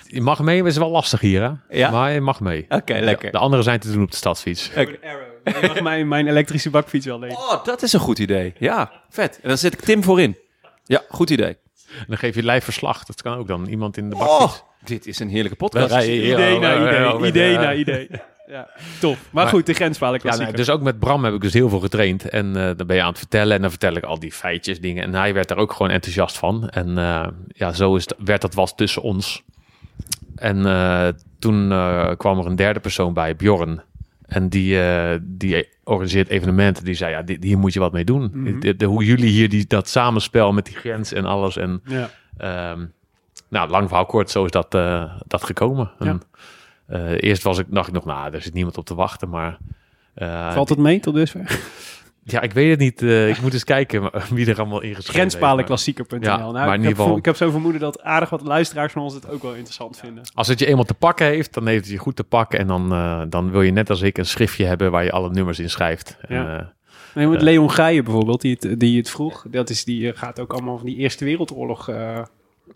[0.07, 1.77] je mag mee, maar het is wel lastig hier, hè?
[1.79, 1.91] Ja?
[1.91, 2.67] Maar je mag mee.
[2.69, 3.31] Oké, lekker.
[3.33, 4.71] De andere zijn te doen op de stadsfiets.
[4.75, 7.37] Je mag mijn, mijn elektrische bakfiets wel lenen.
[7.37, 8.55] Oh, dat is een goed idee.
[8.59, 9.39] Ja, vet.
[9.43, 10.37] En dan zet ik Tim voorin.
[10.91, 11.57] Ja, goed idee.
[11.99, 13.05] En dan geef je live verslag.
[13.05, 13.67] Dat kan ook dan.
[13.67, 14.63] Iemand in de Oh, bakfiets.
[14.85, 15.93] dit is een heerlijke podcast.
[15.93, 17.79] rijden Idee oh, na oh, idee, oh, idee oh, na oh.
[17.79, 18.09] idee.
[18.47, 18.69] Ja,
[19.01, 19.17] tof.
[19.31, 20.53] Maar, Maar- goed, de grenspalen Ja, klassieker.
[20.55, 22.29] nee, dus ook met Bram heb ik dus heel veel getraind.
[22.29, 24.81] En eh, dan ben je aan het vertellen en dan vertel ik al die feitjes,
[24.81, 25.03] dingen.
[25.03, 26.69] En hij werd daar ook gewoon enthousiast van.
[26.69, 29.43] En eh, ja, zo is het, werd dat wat tussen ons.
[30.35, 31.09] En eh,
[31.39, 33.83] toen eh, kwam er een derde persoon bij, Bjorn.
[34.27, 36.85] En die, eh, die organiseert evenementen.
[36.85, 38.31] Die zei, ja, dit, hier moet je wat mee doen.
[38.33, 38.61] Mhm.
[38.61, 41.57] De- de- hoe jullie hier die, dat samenspel met die grens en alles.
[41.57, 42.11] En ja.
[42.37, 42.85] Ehm,
[43.49, 45.91] nou, lang verhaal kort, zo is dat, eh, dat gekomen.
[45.99, 46.23] En,
[46.87, 49.59] eh, eerst was ik, dacht ik nog, nou, er zit niemand op te wachten, maar...
[50.15, 51.43] eh, Valt het mee tot dusver?
[52.31, 53.03] Ja, ik weet het niet.
[53.03, 56.21] Eh, ik moet eens kijken wie er allemaal ingeschreven Grenspalenklassieker.nl.
[56.23, 58.43] Ja, nou, maar in ik, ieder heb, geval- ik heb zo vermoeden dat aardig wat
[58.43, 60.23] luisteraars van ons het ook wel interessant vinden.
[60.35, 62.59] Als het je eenmaal te pakken heeft, dan heeft het je goed te pakken.
[62.59, 65.31] En dan, eh, dan wil je net als ik een schriftje hebben waar je alle
[65.31, 66.17] nummers in schrijft.
[66.21, 66.59] En, Ja.
[66.59, 66.67] eh,
[67.15, 67.43] Nee, met.
[67.43, 70.87] Leon Geijen bijvoorbeeld, die het, die het vroeg, dat is, die gaat ook allemaal van
[70.87, 71.91] die Eerste Wereldoorlog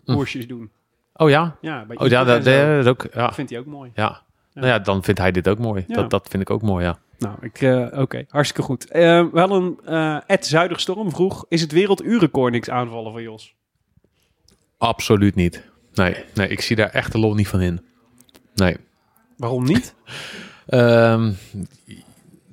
[0.05, 0.69] koersjes doen.
[1.13, 1.55] oh ja?
[1.61, 3.07] Ja, bij Oh ja, dat, dat ook.
[3.13, 3.33] Ja.
[3.33, 3.91] Vindt hij ook mooi.
[3.95, 4.21] ja.
[4.53, 5.83] Nou ja, dan vindt hij dit ook mooi.
[5.87, 5.95] Ja.
[5.95, 6.97] Dat, dat vind ik ook mooi, ja.
[7.17, 8.87] Nou, ik, eh, oké, hartstikke goed.
[8.87, 13.55] Eh, we hadden eh Ed Zuiderstorm vroeg, is het werelduurrecord niks aanvallen van Jos?
[14.77, 15.63] Absoluut niet.
[15.93, 17.85] Nee, nee, ik zie daar echt de lol niet van in.
[18.55, 18.77] Nee.
[19.37, 19.95] Waarom niet?
[20.65, 21.31] Ehm,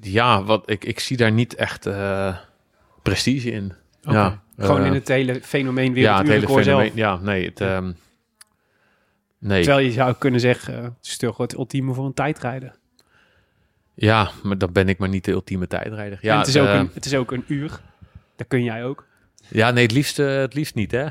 [0.01, 1.89] ja, wat, ik, ik zie daar niet echt
[3.02, 3.72] prestige in.
[4.01, 6.80] Ja, Gewoon in het hele fenomeen ja, het hele werelduurrecord zelf.
[6.80, 6.98] fenomeen.
[6.98, 7.93] Ja, nee, het, ehm,
[9.39, 9.62] nee.
[9.62, 12.74] Terwijl je zou kunnen zeggen, het is toch het ultieme voor een tijdrijden.
[13.94, 16.19] Ja, maar dan ben ik maar niet de ultieme tijdrijder.
[16.23, 17.81] Ja, en het is, ook eh, een, het is ook een uur.
[18.36, 19.06] Dat kun jij ook.
[19.48, 21.06] ja nee, het liefst, het liefst niet, hè?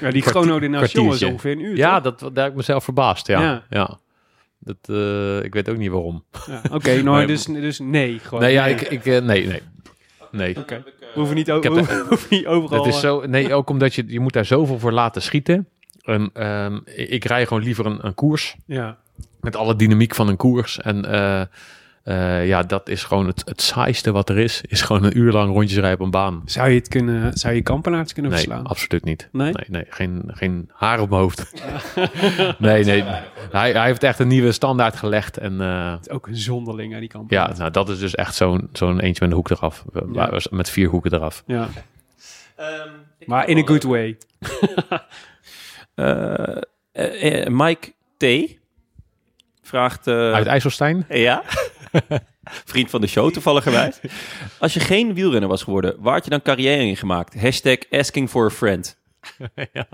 [0.00, 2.16] Ja, die Chrono de Nation is ongeveer een uur, Ja, toch?
[2.16, 3.40] dat, daar heb ik mezelf verbaasd, ja.
[3.42, 3.62] Ja.
[3.70, 3.98] ja.
[4.58, 6.24] Dat, eh, ik weet ook niet waarom.
[6.46, 8.18] Ja, Oké, nou, dus, dus nee.
[8.18, 8.74] Gewoon, nee, ja, nee.
[8.74, 9.60] ik, ik, eh, nee, nee.
[10.30, 10.56] Nee.
[10.58, 10.82] Oké.
[10.84, 12.84] We hoeven niet, o- heb we de- hoeven niet overal...
[12.84, 15.68] Het is zo, nee, ook omdat je, je moet daar zoveel voor laten schieten.
[16.02, 18.56] En, ehm, ik, ik rij gewoon liever een, een koers.
[18.66, 18.96] Ja.
[19.40, 20.80] Met alle dynamiek van een koers.
[20.80, 21.04] En
[22.04, 24.60] eh, ja, dat is gewoon het, het saaiste wat er is.
[24.66, 26.42] Is gewoon een uur lang rondjes rijden op een baan.
[26.44, 27.32] Zou je het kunnen...
[27.38, 28.66] Zou je kampenaarts kunnen Nee, verslaan?
[28.66, 29.28] absoluut niet.
[29.32, 29.52] Nee?
[29.52, 31.52] Nee, nee geen, geen haar op mijn hoofd.
[32.58, 33.02] nee, nee.
[33.50, 35.36] Hij, hij heeft echt een nieuwe standaard gelegd.
[35.38, 37.52] En eh, Het is ook een zonderling, hè, die kampenaars.
[37.52, 39.84] ja, nou, dat is dus echt zo'n zo'n eentje met een hoek eraf.
[40.12, 40.40] Ja.
[40.50, 41.42] Met vier hoeken eraf.
[41.46, 41.68] Ja.
[43.26, 44.16] Maar in a good way.
[46.92, 48.24] Eh, Mike T.
[49.74, 50.06] vraagt...
[50.06, 51.04] eh, Uit IJsselstein?
[51.08, 51.42] Ja.
[52.64, 54.00] Vriend van de show, toevalligerwijs.
[54.58, 57.40] Als je geen wielrenner was geworden, waar had je dan carrière in gemaakt?
[57.40, 58.96] Hashtag asking for a friend.
[59.72, 59.86] Ja.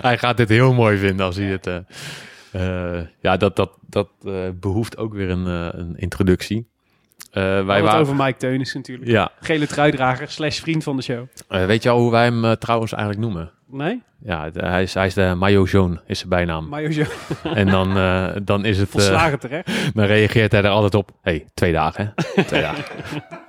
[0.00, 1.66] hij gaat dit heel mooi vinden als hij het.
[1.66, 1.76] eh,
[2.52, 5.46] eh, ja, dat, dat, dat eh, behoeft ook weer een,
[5.80, 6.68] een introductie.
[7.30, 8.00] Eh, wij waren.
[8.00, 9.10] over Mike Teunis natuurlijk.
[9.10, 11.26] Ja, Gele truidrager slash vriend van de show.
[11.48, 13.50] eh, weet je al hoe wij hem eh, trouwens eigenlijk noemen?
[13.70, 14.02] Nee?
[14.24, 16.68] Ja, de- hij, is, hij is de Mayo Jaune, is zijn bijnaam.
[16.68, 17.06] Mayo Joe.
[17.54, 17.94] En dan,
[18.44, 18.88] dan is het.
[18.88, 19.70] Volslagen terecht.
[19.94, 21.10] dan reageert hij er altijd op.
[21.22, 22.42] hey, twee dagen, hè?
[22.44, 22.84] Twee dagen.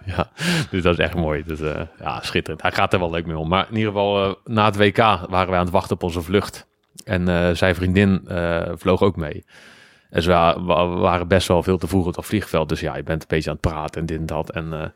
[0.05, 0.29] Ja,
[0.69, 1.43] dus dat is echt mooi.
[1.45, 1.59] Dus,
[1.99, 2.61] ja, schitterend.
[2.61, 3.47] Hij gaat er wel leuk mee om.
[3.47, 6.67] Maar in ieder geval, na het WK waren wij aan het wachten op onze vlucht.
[7.05, 8.27] En zijn vriendin
[8.75, 9.45] vloog ook mee.
[10.09, 12.69] En ze wa- waren best wel veel te vroeg op het vliegveld.
[12.69, 14.51] Dus ja, je bent een beetje aan het praten en dit en dat.
[14.51, 14.87] En eh,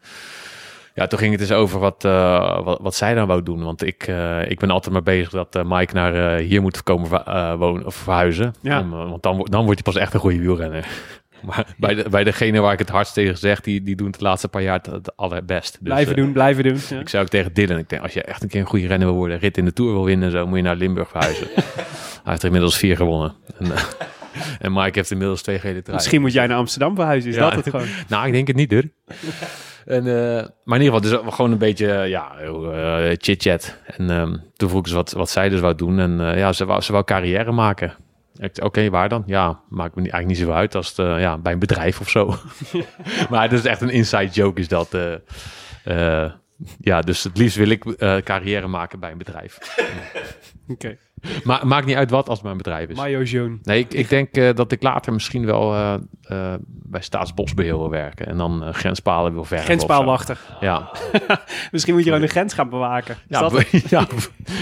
[0.94, 3.64] ja, toen ging het dus over wat, eh, wat, wat zij dan wou doen.
[3.64, 7.10] Want ik, eh, ik ben altijd maar bezig dat Mike naar hier moet komen
[7.58, 8.54] wonen of verhuizen.
[8.62, 8.80] Ja.
[8.80, 10.88] Om, want dan, dan word je pas echt een goede wielrenner.
[11.42, 14.18] Maar bij, de, bij degene waar ik het hardst tegen zeg, die, die doen het
[14.20, 15.72] de laatste paar jaar het, het allerbest.
[15.72, 16.78] Dus, blijven doen, blijven doen.
[16.90, 17.00] Ja.
[17.00, 19.08] Ik zei ook tegen Dylan, ik denk, als je echt een keer een goede renner
[19.08, 21.48] wil worden, rit in de Tour wil winnen en zo, moet je naar Limburg verhuizen.
[21.56, 21.74] Hij
[22.24, 23.34] heeft er inmiddels vier gewonnen.
[23.58, 23.66] En,
[24.60, 25.82] en Mike heeft inmiddels twee gele.
[25.92, 27.30] Misschien moet jij naar Amsterdam verhuizen.
[27.30, 27.42] Is Ja.
[27.50, 27.88] dat het gewoon?
[28.10, 28.84] Nou, ik denk het niet, hoor.
[29.86, 33.78] En, eh, maar in ieder geval, dus gewoon een beetje, eh, ja, eh, chit-chat.
[33.98, 36.00] En ehm, toen vroeg ik ze wat, wat zij dus wou doen.
[36.00, 37.94] En eh, ja, ze wou, ze wou carrière maken.
[38.62, 39.24] Oké, waar dan?
[39.26, 42.10] Ja, maakt me eigenlijk niet zoveel uit als het, eh, ja, bij een bedrijf of
[42.10, 42.36] zo.
[43.30, 44.94] maar het is echt een inside joke is dat.
[44.94, 45.14] eh,
[46.24, 46.32] eh,
[46.80, 49.58] ja, dus het liefst wil ik eh, carrière maken bij een bedrijf.
[50.68, 50.98] Oké.
[51.44, 52.98] Maar maakt niet uit wat als het een bedrijf is.
[52.98, 53.60] Mayo Joan.
[53.64, 57.90] Nee, ik, ik denk eh, dat ik later misschien wel eh, eh, bij Staatsbosbeheer wil
[57.90, 58.28] werken.
[58.28, 59.66] En dan grenspalen wil verven.
[59.66, 59.74] zo.
[59.74, 60.40] Grenspaalwachter.
[60.60, 60.92] Ja,
[61.72, 63.16] Misschien moet je gewoon de grens gaan bewaken.
[63.16, 64.08] Is ja, dat ja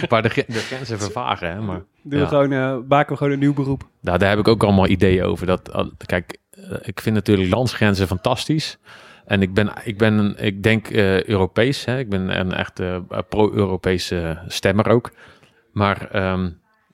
[0.10, 1.52] waar de, de grenzen vervagen.
[1.52, 1.62] Hè?
[1.62, 2.26] Maar ja.
[2.26, 2.50] gewoon,
[2.88, 3.88] maken we gewoon een nieuw beroep.
[4.02, 5.46] nou, daar heb ik ook allemaal ideeën over.
[5.46, 5.72] Dat,
[6.06, 6.38] kijk,
[6.82, 8.78] ik vind natuurlijk landsgrenzen fantastisch.
[9.26, 10.90] En ik ben, ik ben ik denk
[11.26, 11.86] Europees.
[11.86, 12.00] Hè?
[12.00, 15.12] Ik ben een echte pro-Europese stemmer ook.
[15.72, 16.50] Maar ehm,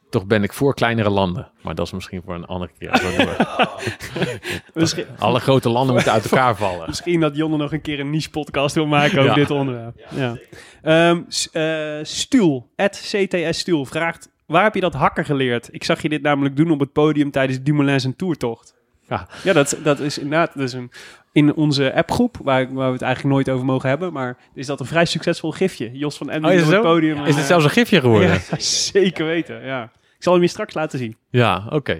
[0.09, 1.51] toch ben ik voor kleinere landen.
[1.61, 3.01] Maar dat is misschien voor een andere keer.
[4.73, 6.87] Misschien, Alle grote landen moeten uit elkaar vallen.
[6.87, 9.35] misschien dat Jonne nog een keer een niche podcast wil maken over Ja.
[9.35, 9.99] dit onderwerp.
[10.15, 10.37] Ja.
[10.81, 14.33] Ehm, S- eh, Stuul, CTS Stuul, vraagt...
[14.45, 15.67] Waar heb je dat hakken geleerd?
[15.71, 18.74] Ik zag je dit namelijk doen op het podium tijdens Dumoulin zijn toertocht.
[19.09, 19.27] Ja.
[19.43, 20.91] Ja, dat, dat is inderdaad dat is een,
[21.31, 24.79] in onze appgroep, waar, waar we het eigenlijk nooit over mogen hebben, maar is dat
[24.79, 25.89] een vrij succesvol gifje.
[25.93, 27.17] Jos van Emden Oh, is op het podium.
[27.21, 28.27] Is het eh, zelfs een gifje geworden?
[28.29, 29.83] Ja, Ja, zeker weten, ja.
[30.17, 31.15] Ik zal hem je straks laten zien.
[31.69, 31.97] oké.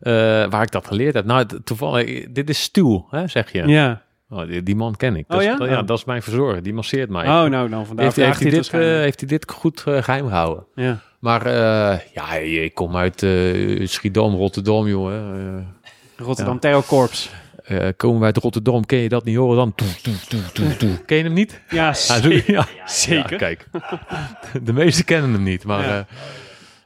[0.00, 0.12] Eh,
[0.50, 1.24] waar ik dat geleerd heb?
[1.24, 3.66] Nou, toevallig, dit is Stuul, hè, zeg je.
[3.66, 4.02] Ja.
[4.30, 5.24] Oh, die, die man ken ik.
[5.24, 5.56] Oh, Dat is- ja?
[5.56, 5.86] dat, ja, Oh.
[5.86, 6.62] dat is mijn verzorger.
[6.62, 7.24] Die masseert mij.
[7.26, 10.64] Oh, nou, nou, vandaar heeft, hij dit, eh, heeft hij dit goed eh, geheim gehouden?
[10.74, 10.98] Ja.
[11.18, 15.76] Maar eh, ja, ik kom uit eh, Schiedam, Rotterdam, jongen.
[16.20, 17.30] Rotterdam Terror Corps.
[17.64, 19.74] eh, komen wij uit Rotterdam, ken je dat niet horen dan?
[19.74, 21.04] Toe, toe, toe, toe, toe.
[21.04, 21.60] Ken je hem niet?
[21.68, 22.52] Ja, Ja, zeker.
[22.52, 22.66] ja.
[22.86, 23.30] zeker.
[23.30, 23.66] Ja, kijk,
[24.66, 26.06] de meesten kennen hem niet, maar Ja.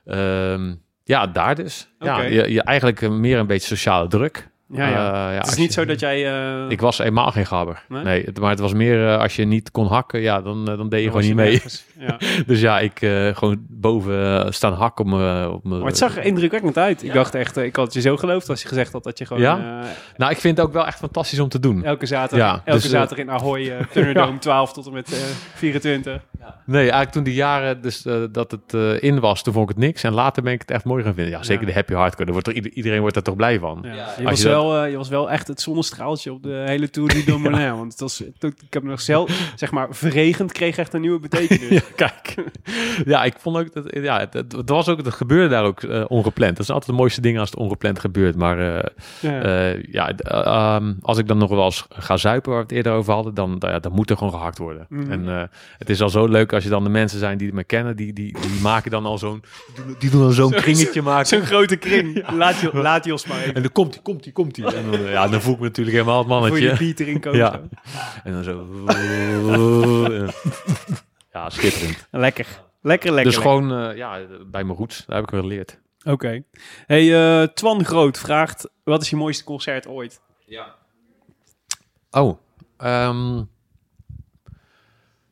[0.04, 0.74] eh, ehm,
[1.04, 1.88] ja, daar dus.
[1.98, 4.48] Ja, je, je eigenlijk meer een beetje sociale druk.
[4.68, 4.94] Ja, ja.
[5.28, 6.32] Eh, ja, het is niet je- zo dat jij...
[6.32, 7.82] eh, Ik was eenmaal geen gabber.
[7.88, 8.02] Nee?
[8.04, 10.88] Nee, het, maar het was meer eh, als je niet kon hakken, ja, dan, dan
[10.88, 11.50] deed je dan gewoon niet mee.
[11.50, 11.84] nergens.
[11.98, 12.18] Ja.
[12.46, 12.98] Dus ja, ik
[13.36, 15.48] gewoon boven staan hakken op mijn...
[15.48, 17.02] op mijn- Maar het zag er indrukwekkend uit.
[17.02, 19.42] Ik dacht echt, ik had je zo geloofd als je gezegd had dat je gewoon
[19.42, 19.82] Ja?
[20.16, 21.84] Nou, ik vind het ook wel echt fantastisch om te doen.
[21.84, 25.18] elke zaterdag, elke dus, zaterdag in Ahoy, Thunderdome 12 tot en met eh
[25.54, 26.22] 24.
[26.66, 29.76] Nee, eigenlijk toen die jaren dus, eh, dat het eh, in was, toen vond ik
[29.76, 30.02] het niks.
[30.02, 31.32] En later ben ik het echt mooi gaan vinden.
[31.32, 31.68] Ja, zeker Ja.
[31.68, 32.24] de happy hardcore.
[32.24, 33.78] Daar wordt er, ieder- iedereen wordt er toch blij van.
[33.82, 33.92] Ja.
[34.18, 36.90] je, was je dat- wel, eh, je was wel echt het zonnestraaltje op de hele
[36.90, 37.76] Tour du Domaine.
[37.76, 41.20] Want het was, het- ik heb nog zelf, zeg maar, verregend kreeg echt een nieuwe
[41.20, 41.68] betekenis.
[41.74, 42.34] Ja, kijk.
[43.04, 43.84] Ja, ik vond ook dat.
[43.90, 46.56] Ja, het, het, het was ook, het gebeurde daar ook eh, ongepland.
[46.56, 48.36] Dat is altijd de mooiste dingen als het ongepland gebeurt.
[48.36, 48.90] Maar eh,
[49.20, 49.42] Ja.
[49.42, 52.76] eh, ja, eh, ehm, als ik dan nog wel eens ga zuipen, waar we het
[52.76, 54.86] eerder over hadden, dan, dan, ja, dan moet er gewoon gehakt worden.
[54.88, 55.10] Mhm.
[55.10, 55.42] En eh,
[55.78, 58.12] het is al zo leuk als je dan de mensen zijn die me kennen, die,
[58.12, 59.42] die, die maken dan al zo'n.
[59.74, 61.26] Die doen, die doen dan zo'n kringetje maken.
[61.26, 62.28] Zo'n grote kring.
[62.42, 63.54] Laat, je, laat Jos maar even.
[63.54, 64.74] En dan komt hij, komt hij, komt hij.
[64.74, 67.04] En dan, ja, dan voel ik me natuurlijk helemaal het Voor je mannetje.
[67.04, 67.38] erin komen.
[67.38, 67.60] Ja.
[68.24, 68.66] En dan zo.
[71.32, 72.08] ja, schitterend.
[72.10, 72.46] Lekker.
[72.80, 73.32] Lekker, lekker.
[73.32, 75.80] dus gewoon eh, ja, bij mijn roots, daar heb ik wel geleerd.
[76.04, 76.42] Oké.
[76.86, 80.20] Hey, eh, Twan Groot vraagt, wat is je mooiste concert ooit?
[82.10, 82.38] Oh,
[82.76, 83.42] ehm,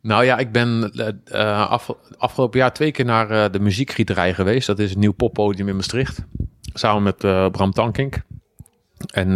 [0.03, 0.91] nou ja, ik ben
[1.25, 4.67] eh, af- afgelopen jaar twee keer naar eh, de muziekgieterij geweest.
[4.67, 6.25] Dat is een nieuw poppodium in Maastricht.
[6.75, 8.23] Samen met eh, Bram Tankink.
[9.13, 9.35] En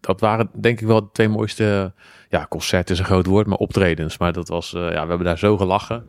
[0.00, 1.92] dat waren denk ik wel de twee mooiste...
[2.28, 4.18] Ja, concert is een groot woord, maar optredens.
[4.18, 4.70] Maar dat was...
[4.70, 6.06] ja, we hebben daar zo gelachen.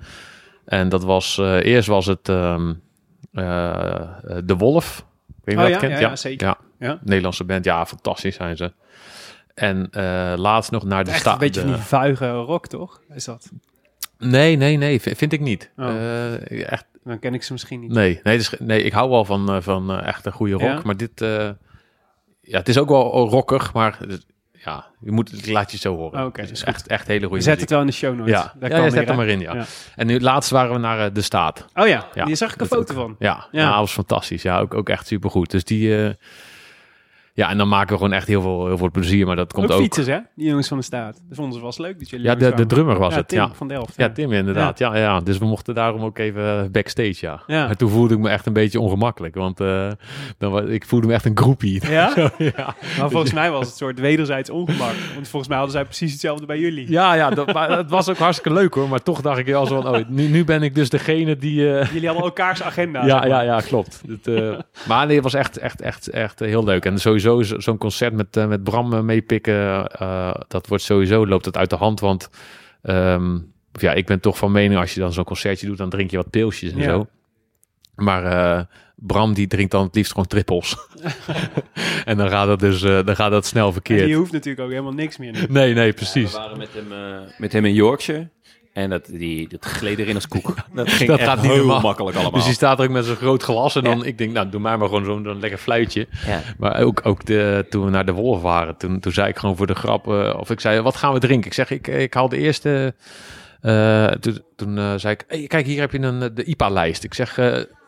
[0.65, 1.37] En dat was...
[1.37, 2.73] eerst was het ehm,
[3.31, 4.11] eh, eh,
[4.45, 5.05] De Wolf.
[5.43, 5.91] Weet je Oh ja, kent?
[5.93, 6.55] ja, ja, zeker.
[6.79, 6.99] Ja.
[7.03, 7.65] Nederlandse band.
[7.65, 8.73] Ja, fantastisch zijn ze.
[9.53, 9.89] En
[10.35, 13.01] laatst nog naar de Echt sta- een beetje de- van die vuige rock, toch?
[13.13, 13.51] Is dat?
[14.17, 15.71] Nee, nee, nee, vind ik niet.
[15.77, 15.87] Oh.
[15.89, 17.91] Eh, echt, Dan ken ik ze misschien niet.
[17.91, 20.61] nee, nee, dus, nee, ik hou wel van, eh, van eh, echt een goede rock.
[20.61, 20.81] Ja?
[20.83, 21.11] Maar dit,
[22.41, 25.95] ja, het is ook wel rockig, maar het- ja, je moet, ik laat je zo
[25.95, 26.19] horen.
[26.19, 26.63] Oh, oké, Het goed.
[26.63, 27.61] echt, echt hele goede Zet muziek.
[27.61, 28.33] het wel in de show notes.
[28.33, 29.53] Ja, Dat ja, kan ja, zet hem maar in, ja.
[29.55, 29.65] Ja.
[29.95, 31.65] En nu laatst waren we naar De Staat.
[31.73, 33.15] Oh ja, Ja, die zag ik een foto van.
[33.19, 33.69] Ja, Ja.
[33.69, 34.41] dat was fantastisch.
[34.41, 35.51] Ja, ook, ook echt supergoed.
[35.51, 36.15] Dus die,
[37.37, 39.25] ja, en dan maken we gewoon echt heel veel, heel veel plezier.
[39.25, 39.81] Maar dat komt ook ook...
[39.81, 40.17] fietsers, hè?
[40.35, 41.13] Die jongens van de staat.
[41.27, 43.27] Dat vonden ze wel eens leuk dat jullie Ja, de, de drummer was ja, het.
[43.27, 43.49] Tim Ja.
[43.53, 43.93] van Delft.
[43.97, 44.79] Ja, Tim inderdaad.
[44.79, 44.97] Ja.
[44.97, 47.41] Ja, Dus we mochten daarom ook even backstage, ja.
[47.47, 47.73] Ja.
[47.73, 49.35] Toen voelde ik me echt een beetje ongemakkelijk.
[49.35, 49.87] Want eh,
[50.37, 51.81] dan, ik voelde me echt een groepie.
[51.89, 52.13] Ja?
[52.37, 52.75] ja.
[52.99, 54.93] Maar volgens mij was het een soort wederzijds ongemak.
[55.13, 56.91] Want volgens mij hadden zij precies hetzelfde bij jullie.
[56.91, 58.89] Ja, ja dat, maar het was ook hartstikke leuk hoor.
[58.89, 61.77] Maar toch dacht ik wel zo van, oh, nu, nu ben ik dus degene die...
[61.79, 63.05] eh, Jullie hadden elkaars agenda.
[63.05, 64.01] ja, ja, ja, klopt.
[64.07, 64.57] Het, eh,
[64.87, 66.85] maar nee, het was echt, echt, echt, echt eh, heel leuk.
[66.85, 71.27] En sowieso zo- zo'n concert met, eh, met Bram eh, meepikken, eh, dat wordt sowieso,
[71.27, 71.99] loopt het uit de hand.
[71.99, 72.29] Want
[72.81, 73.35] ehm,
[73.73, 76.11] of ja, ik ben toch van mening, als je dan zo'n concertje doet, dan drink
[76.11, 76.83] je wat pilsjes en Ja.
[76.89, 77.07] zo.
[77.95, 78.63] Maar eh,
[78.95, 80.77] Bram die drinkt dan het liefst gewoon trippels.
[82.05, 84.07] en dan gaat dat dus eh, dan gaat dat snel En verkeerd.
[84.09, 85.31] je hoeft natuurlijk ook helemaal niks meer.
[85.31, 85.39] nu.
[85.49, 86.31] Nee, nee, We precies.
[86.33, 88.29] waren met hem, eh, met hem in Yorkshire.
[88.75, 90.53] En dat, die, dat gleed erin als koek.
[90.73, 91.81] Dat ging Dat echt gaat niet heel normaal.
[91.81, 92.33] makkelijk allemaal.
[92.33, 93.75] Dus die staat er ook met zo'n groot glas.
[93.75, 94.03] En dan, Ja.
[94.05, 96.07] ik denk, nou, doe mij maar gewoon zo'n lekker fluitje.
[96.25, 96.41] ja.
[96.57, 99.55] Maar ook, ook de, toen we naar de Wolf waren, toen, toen zei ik gewoon
[99.55, 101.47] voor de grap, eh, of ik zei, wat gaan we drinken?
[101.47, 102.93] Ik zeg, ik, ik haal de eerste,
[103.61, 107.03] eh, toen, toen eh, zei ik, hey, kijk, hier heb je een, de IPA-lijst.
[107.03, 107.39] Ik zeg,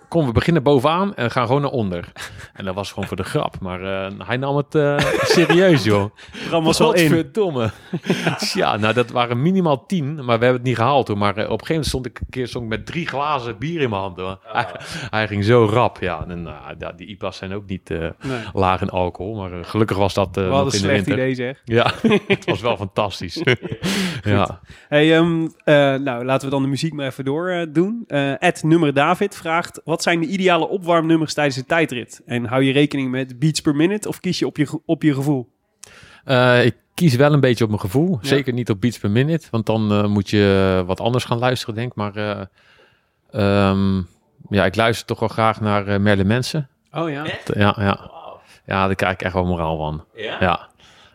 [0.07, 2.11] kom, we beginnen bovenaan en gaan gewoon naar onder.
[2.53, 4.97] En dat was gewoon voor de grap, maar eh, hij nam het eh,
[5.37, 6.11] serieus, joh.
[6.47, 7.07] Bram was wel in.
[7.07, 7.71] Godverdomme.
[8.53, 11.17] ja, nou, dat waren minimaal tien, maar we hebben het niet gehaald hoor.
[11.17, 13.57] Maar eh, op een gegeven moment stond ik een keer stond ik met drie glazen
[13.57, 14.25] bier in mijn handen.
[14.25, 14.39] hoor.
[14.43, 14.65] Hij,
[15.09, 16.25] hij ging zo rap, ja.
[16.27, 17.89] En nou, die IPA's zijn ook niet...
[17.89, 18.39] Nee.
[18.53, 19.35] laag in alcohol.
[19.35, 21.13] Maar gelukkig was dat nog in een de slecht winter.
[21.13, 21.61] idee, zeg.
[21.63, 21.91] Ja,
[22.27, 23.41] het was wel fantastisch.
[24.23, 24.59] ja.
[24.87, 28.03] Hey, ehm, eh, nou, laten we dan de muziek maar even door doen.
[28.39, 32.21] Ed Nummer David vraagt: Wat zijn de ideale opwarmnummers tijdens de tijdrit?
[32.25, 35.13] En hou je rekening met beats per minute of kies je op je, op je
[35.13, 35.49] gevoel?
[36.23, 38.17] Eh, ik kies wel een beetje op mijn gevoel.
[38.21, 38.27] Ja.
[38.27, 39.47] Zeker niet op beats per minute.
[39.51, 41.95] Want dan eh, moet je wat anders gaan luisteren, denk ik.
[41.95, 42.41] Maar eh,
[43.31, 44.01] ehm,
[44.49, 46.69] ja, ik luister toch wel graag naar eh Merle Mensen.
[46.91, 47.25] Oh ja.
[47.53, 48.11] Ja, ja.
[48.65, 50.05] ja, daar krijg ik echt wel moraal van.
[50.15, 50.37] Ja?
[50.39, 50.69] Ja.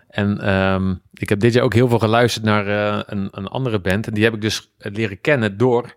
[0.08, 3.80] En ehm, ik heb dit jaar ook heel veel geluisterd naar eh, een, een andere
[3.80, 4.06] band.
[4.06, 5.94] En die heb ik dus leren kennen door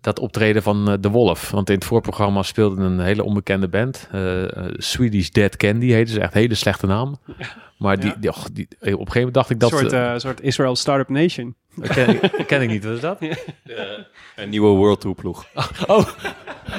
[0.00, 1.50] dat optreden van eh, De Wolf.
[1.50, 4.08] Want in het voorprogramma speelde een hele onbekende band.
[4.12, 6.20] eh, eh, Swedish Dead Candy heette ze.
[6.20, 7.16] Echt een hele slechte naam.
[7.78, 8.16] Maar die, Ja.
[8.20, 9.78] die, och, die, op een gegeven moment dacht ik Een dat...
[9.78, 11.54] soort, eh, eh, soort Israel Startup Nation.
[11.80, 13.18] ken, ik- ken ik niet, wat is dat?
[14.36, 15.46] Een nieuwe World Tour ploeg.
[15.86, 16.06] Oh,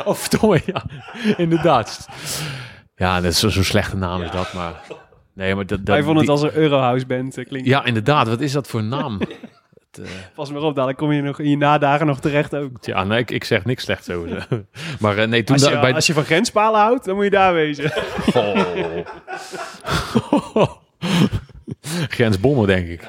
[0.06, 0.84] oh verdomme, ja.
[1.38, 2.08] Inderdaad.
[2.96, 4.82] Ja, dat is zo- zo'n slechte naam is dat, maar...
[5.34, 7.44] Nee, maar dat, dat, Hij vond het die- als een Eurohouse band.
[7.48, 7.68] klinkt.
[7.68, 8.28] Ja, inderdaad.
[8.28, 9.20] Wat is dat voor naam?
[9.98, 12.72] Het, eh, Pas maar op, dadelijk kom je nog in je nadagen nog terecht ook.
[12.82, 14.46] ja, nee, ik, ik zeg niks slechts over.
[14.50, 14.64] ze.
[15.00, 15.94] maar eh, nee, toen Als je, bij...
[15.94, 17.92] als je van grenspalen houdt, dan moet je daar wezen.
[18.34, 18.56] Oh.
[22.08, 23.08] Grensbommen, denk ik.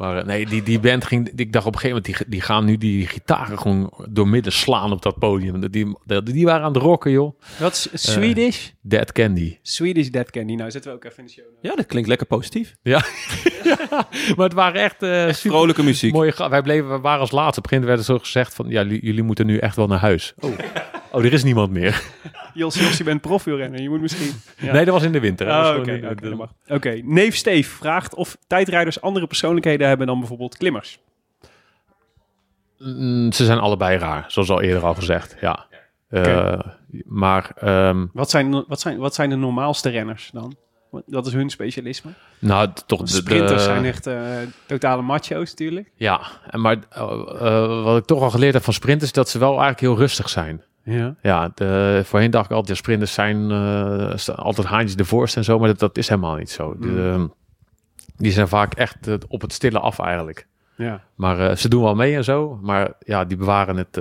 [0.00, 1.30] Maar eh, nee, die, die band ging...
[1.36, 4.92] Ik dacht op een gegeven moment, die, die gaan nu die gitaren gewoon doormidden slaan
[4.92, 5.60] op dat podium.
[5.60, 7.40] Die, die, die waren aan het rocken, joh.
[7.58, 8.68] Wat is Swedish?
[8.82, 9.58] Dead Candy.
[9.62, 10.54] Swedish Dead Candy.
[10.54, 11.44] Nou, zetten we ook even in de show.
[11.60, 12.76] Ja, dat klinkt lekker positief.
[12.82, 13.04] Ja.
[14.36, 16.12] maar het waren echt, eh super Vrolijke muziek.
[16.12, 16.32] mooie...
[16.32, 17.58] ga- Wij bleven, we waren als laatste.
[17.58, 18.68] Op het begin werd er zo gezegd van...
[18.68, 20.34] Ja, jullie jullie moeten nu echt wel naar huis.
[20.40, 20.50] Oh,
[21.12, 22.02] oh er is niemand meer.
[22.54, 23.80] Jos, Jos, je bent profielrenner.
[23.80, 24.30] Je moet misschien...
[24.58, 24.72] Ja.
[24.72, 25.46] Nee, dat was in de winter.
[25.48, 26.52] Oh, was Oké, gewoon in de- oké, dat mag.
[26.68, 30.98] Oké, neef Steef vraagt of tijdrijders andere persoonlijkheden hebben dan bijvoorbeeld klimmers.
[32.78, 35.36] Mm, Ze zijn allebei raar, zoals al eerder al gezegd.
[35.40, 35.66] Ja.
[36.08, 36.58] Eh,
[37.04, 40.56] maar ehm, Wat zijn, wat, zijn, wat zijn de normaalste renners dan?
[40.90, 42.10] Wat- Dat is hun specialisme.
[42.38, 44.22] nou, toch de, Sprinters de- zijn echt eh,
[44.66, 45.90] totale macho's natuurlijk.
[45.94, 46.20] Ja,
[46.50, 49.48] en maar eh, wat ik toch al geleerd heb van sprinters, is dat ze wel
[49.50, 50.62] eigenlijk heel rustig zijn.
[50.84, 51.14] Ja.
[51.22, 55.44] Ja, de, voorheen dacht ik altijd, ja, sprinters zijn eh, altijd haantjes de voorste en
[55.44, 56.74] zo, maar dat, dat is helemaal niet zo.
[56.78, 56.80] Mm.
[56.80, 57.28] De,
[58.16, 60.46] die zijn vaak echt eh, op het stille af eigenlijk.
[60.76, 64.00] ja, Maar eh, ze doen wel mee en zo, maar ja, die bewaren het.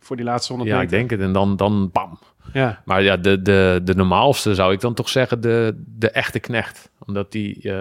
[0.00, 0.98] voor die laatste 100 ja, ik meter.
[0.98, 1.20] denk het.
[1.20, 2.18] En dan, dan bam.
[2.52, 6.38] Ja, Maar ja, de, de, de normaalste zou ik dan toch zeggen de, de echte
[6.40, 6.90] knecht.
[7.06, 7.72] Omdat die...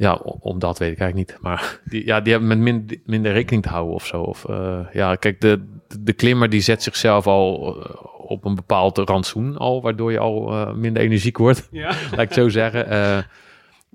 [0.00, 1.42] ja, om dat weet ik eigenlijk niet.
[1.42, 4.22] Maar die, ja, die hebben met min, minder rekening te houden of zo.
[4.22, 7.94] Of, eh, ja, kijk, de, de klimmer die zet zichzelf al eh,
[8.30, 9.82] op een bepaald rantsoen al.
[9.82, 11.88] Waardoor je al eh, minder energiek wordt, ja.
[12.10, 12.86] laat ik het zo zeggen.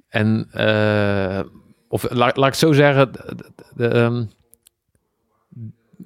[0.10, 0.50] En...
[1.88, 3.12] of laat, laat ik het zo zeggen...
[3.76, 4.26] De, ehm,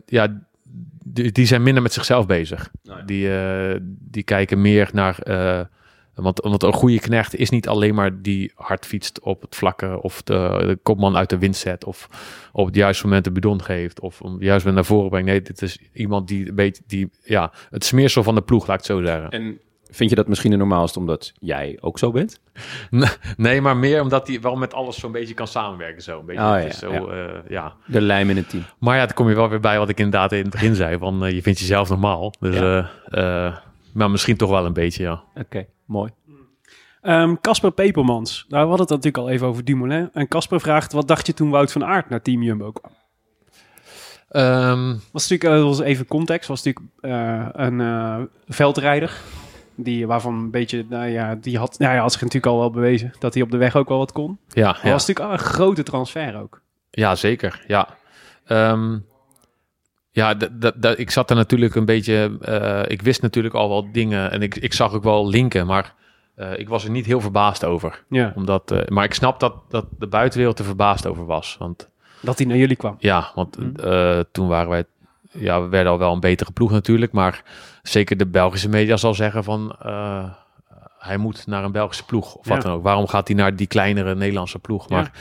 [0.06, 0.48] ja,
[1.06, 2.72] die, die zijn minder met zichzelf bezig.
[3.06, 5.18] Die, eh, die kijken meer naar.
[6.22, 10.02] Want, want een goede knecht is niet alleen maar die hard fietst op het vlakke.
[10.02, 10.34] of de,
[10.68, 11.86] de kopman uit de wind zet.
[11.86, 12.08] of
[12.52, 14.00] op het juiste moment de bidon geeft.
[14.00, 15.28] of het juiste moment naar voren brengt.
[15.28, 16.84] Nee, dit is iemand die een beetje.
[16.88, 19.30] Die, ja, het smeersel van de ploeg, laat ik het zo zeggen.
[19.30, 19.60] En
[19.92, 22.40] vind je dat misschien de normaalste omdat jij ook zo bent?
[23.38, 26.02] Nee, maar meer omdat hij wel met alles zo'n beetje kan samenwerken.
[26.02, 26.20] Zo.
[26.20, 27.28] Een beetje, Oh, het ja, zo, ja.
[27.28, 27.74] eh, ja.
[27.86, 28.64] De lijm in het team.
[28.80, 30.98] Maar ja, dan kom je wel weer bij wat ik inderdaad in het begin zei.
[30.98, 32.34] Van, eh, je vindt jezelf normaal.
[32.40, 32.90] Dus, Ja.
[33.06, 33.56] eh,
[33.94, 35.24] maar misschien toch wel een beetje, ja.
[35.36, 36.12] Oké, mooi.
[37.02, 38.46] Ehm, Casper Pepermans.
[38.50, 40.10] Nou, we hadden het natuurlijk al even over Dumoulin.
[40.14, 42.92] En Casper vraagt, wat dacht je toen Wout van Aert naar Team Jumbo kwam?
[44.30, 48.18] Ehm, Was natuurlijk, eh, was even context, was natuurlijk eh, een eh,
[48.48, 49.22] veldrijder.
[49.76, 52.72] Die, waarvan een beetje, nou ja, die had, nou ja, had zich natuurlijk al wel
[52.72, 54.40] bewezen dat hij op de weg ook wel wat kon.
[54.48, 54.92] ja, ja.
[54.92, 56.62] was natuurlijk een grote transfer ook.
[56.90, 57.64] ja, zeker.
[57.68, 57.98] Ja,
[58.50, 58.98] Ehm,
[60.20, 62.38] ja d- d- d- ik zat er natuurlijk een beetje...
[62.42, 65.94] eh, ik wist natuurlijk al wel dingen en ik, ik zag ook wel linken, maar
[66.36, 68.04] eh, ik was er niet heel verbaasd over.
[68.10, 71.56] Ja, Omdat, eh, maar ik snap dat, dat de buitenwereld er verbaasd over was.
[71.60, 71.90] Want
[72.22, 72.96] dat hij naar jullie kwam.
[73.00, 74.24] Ja, want Hm.
[74.32, 74.84] toen waren wij,
[75.32, 77.44] ja, we werden al wel een betere ploeg natuurlijk, maar
[77.84, 79.76] zeker de Belgische media zal zeggen van,
[81.00, 82.64] hij moet naar een Belgische ploeg of wat Ja.
[82.70, 82.84] dan ook.
[82.84, 84.90] Waarom gaat hij naar die kleinere Nederlandse ploeg?
[84.90, 85.12] Ja.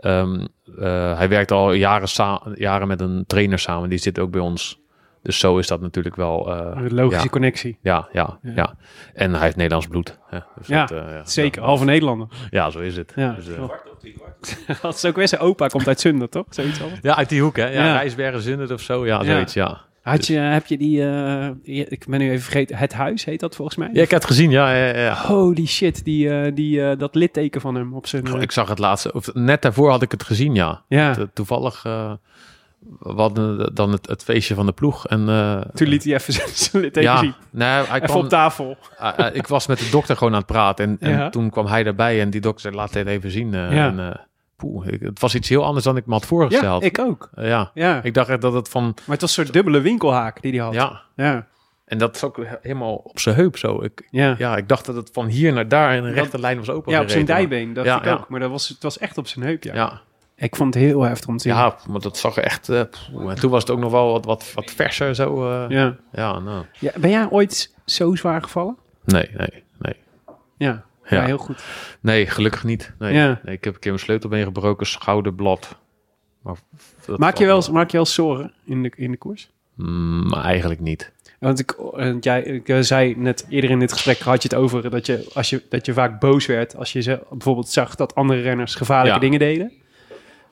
[0.00, 0.46] Ehm,
[0.78, 2.08] eh, hij werkt al jaren,
[2.54, 4.78] jaren met een trainer samen, die zit ook bij ons.
[5.22, 7.30] Dus zo is dat natuurlijk wel, eh, Een logische ja.
[7.30, 7.78] connectie.
[7.82, 8.52] ja, ja, Ja.
[8.54, 8.74] ja,
[9.14, 10.18] En hij heeft Nederlands bloed.
[10.28, 10.38] Hè.
[10.58, 11.24] Dus Ja, dat, eh, ja.
[11.24, 12.26] Zeker, halve Nederlander.
[12.50, 13.12] Ja, zo is het.
[13.16, 13.62] Ja, Dus, eh,
[14.82, 16.44] Dat is ook weer zijn opa, komt uit Zunder, toch?
[16.50, 16.88] Zoiets al.
[17.02, 17.66] ja, uit die hoek, hè?
[17.66, 17.92] Ja, Ja.
[17.92, 19.06] Rijsbergen, Zundert of zo.
[19.06, 19.32] Ja, Ja.
[19.32, 19.80] zoiets, ja.
[20.10, 21.48] Had je, heb je die, eh,
[21.90, 23.88] ik ben nu even vergeten, Het Huis heet dat volgens mij?
[23.92, 24.74] Ja, ik heb het gezien, ja.
[24.74, 25.14] ja, ja.
[25.26, 28.26] Holy shit, die, eh, die, eh, dat litteken van hem op zijn...
[28.40, 30.82] Ik zag het laatste, of net daarvoor had ik het gezien, ja.
[30.88, 35.06] ja, To- Toevallig, we hadden dan het, het feestje van de ploeg.
[35.06, 35.18] En,
[35.74, 37.34] toen liet hij even zijn- litteken ja, zien.
[37.50, 38.76] nee, hij Even kwam, op tafel.
[38.98, 40.98] eh, eh, ik was met de dokter gewoon aan het praten.
[41.00, 43.50] En, en toen kwam hij erbij en die dokter zei, laat dit even zien.
[43.52, 43.68] Ja.
[43.70, 44.20] en,
[44.60, 46.82] poeh, het was iets heel anders dan ik me had Ja, voorgesteld.
[46.84, 47.28] ik ook.
[47.34, 47.70] Eh, ja.
[47.74, 48.02] Ja.
[48.02, 50.60] Ik dacht echt dat het van, Maar het was een soort dubbele winkelhaak die hij
[50.64, 50.74] had.
[50.74, 51.00] ja.
[51.16, 51.46] Ja.
[51.84, 53.82] En dat is ook he- helemaal op zijn heup zo.
[53.82, 54.34] Ik, Ja.
[54.38, 56.92] ja, ik dacht dat het van hier naar daar in een rechte lijn was open.
[56.92, 58.12] Ja, op zijn dijbeen, dat Ja, ik ja.
[58.12, 58.28] ook.
[58.28, 59.74] Maar dat was, het was echt op zijn heup, ja.
[59.74, 60.00] Ja,
[60.36, 61.52] Ik vond het heel heftig om te zien.
[61.56, 62.66] ja, maar dat zag er echt...
[62.66, 63.30] poeh.
[63.30, 65.50] en toen was het ook nog wel wat, wat, wat verser zo.
[65.50, 65.96] eh, ja.
[66.12, 66.38] Ja.
[66.38, 66.64] nou.
[66.78, 68.76] Ja, Ben jij ooit zo zwaar gevallen?
[69.04, 69.94] Nee, nee, nee.
[70.56, 70.84] Ja.
[71.10, 71.62] Ja, heel goed.
[72.00, 72.92] Nee, gelukkig niet.
[72.98, 73.14] Nee.
[73.14, 73.40] Ja.
[73.44, 75.76] nee ik heb een keer mijn sleutelbeen gebroken, schouderblad.
[76.42, 76.56] Maar
[77.16, 79.50] Maak je, wel, maak je wel zorgen in de, in de koers?
[79.74, 81.12] Mm, maar eigenlijk niet.
[81.38, 84.58] Want ik, want jij ik, eh, zei net eerder in dit gesprek, had je het
[84.58, 87.94] over dat je, als je, dat je vaak boos werd als je ze, bijvoorbeeld zag
[87.94, 89.20] dat andere renners gevaarlijke Ja.
[89.20, 89.72] dingen deden.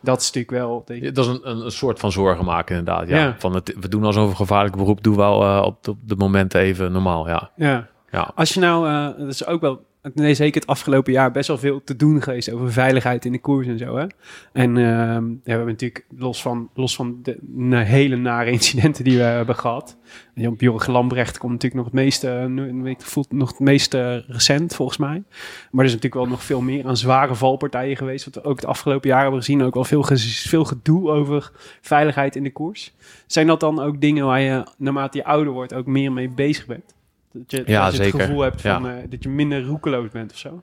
[0.01, 0.85] Dat is natuurlijk wel...
[1.13, 3.09] Dat is een, een, een soort van zorgen maken inderdaad.
[3.09, 3.17] Ja.
[3.17, 3.35] Ja.
[3.39, 5.99] Van het, we doen al zo'n gevaarlijk beroep, doen we wel eh, op, de, op
[6.05, 7.29] de momenten even normaal.
[7.29, 7.51] Ja.
[7.57, 7.89] ja.
[8.11, 8.31] Ja.
[8.35, 11.59] Als je nou, eh, dat is ook wel nee, zeker het afgelopen jaar best wel
[11.59, 13.97] veel te doen geweest over veiligheid in de koers en zo.
[13.97, 14.07] Hè?
[14.53, 19.17] En ehm, ja, we hebben natuurlijk, los van, los van de hele nare incidenten die
[19.17, 19.97] we hebben gehad.
[20.35, 20.57] Jan
[20.87, 22.51] Lambrecht komt natuurlijk nog het meeste,
[22.85, 25.23] ik, nog het meest eh, recent volgens mij.
[25.71, 28.25] Maar er is natuurlijk wel nog veel meer aan zware valpartijen geweest.
[28.25, 29.63] Wat we ook het afgelopen jaar hebben gezien.
[29.63, 30.05] Ook wel veel,
[30.49, 32.95] veel gedoe over veiligheid in de koers.
[33.27, 36.67] Zijn dat dan ook dingen waar je naarmate je ouder wordt ook meer mee bezig
[36.67, 36.97] bent?
[37.39, 38.27] Dat je, Ja, dat je het zeker.
[38.27, 38.97] gevoel hebt van, Ja.
[38.97, 40.63] eh, dat je minder roekeloos bent of zo?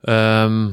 [0.00, 0.68] Ehm,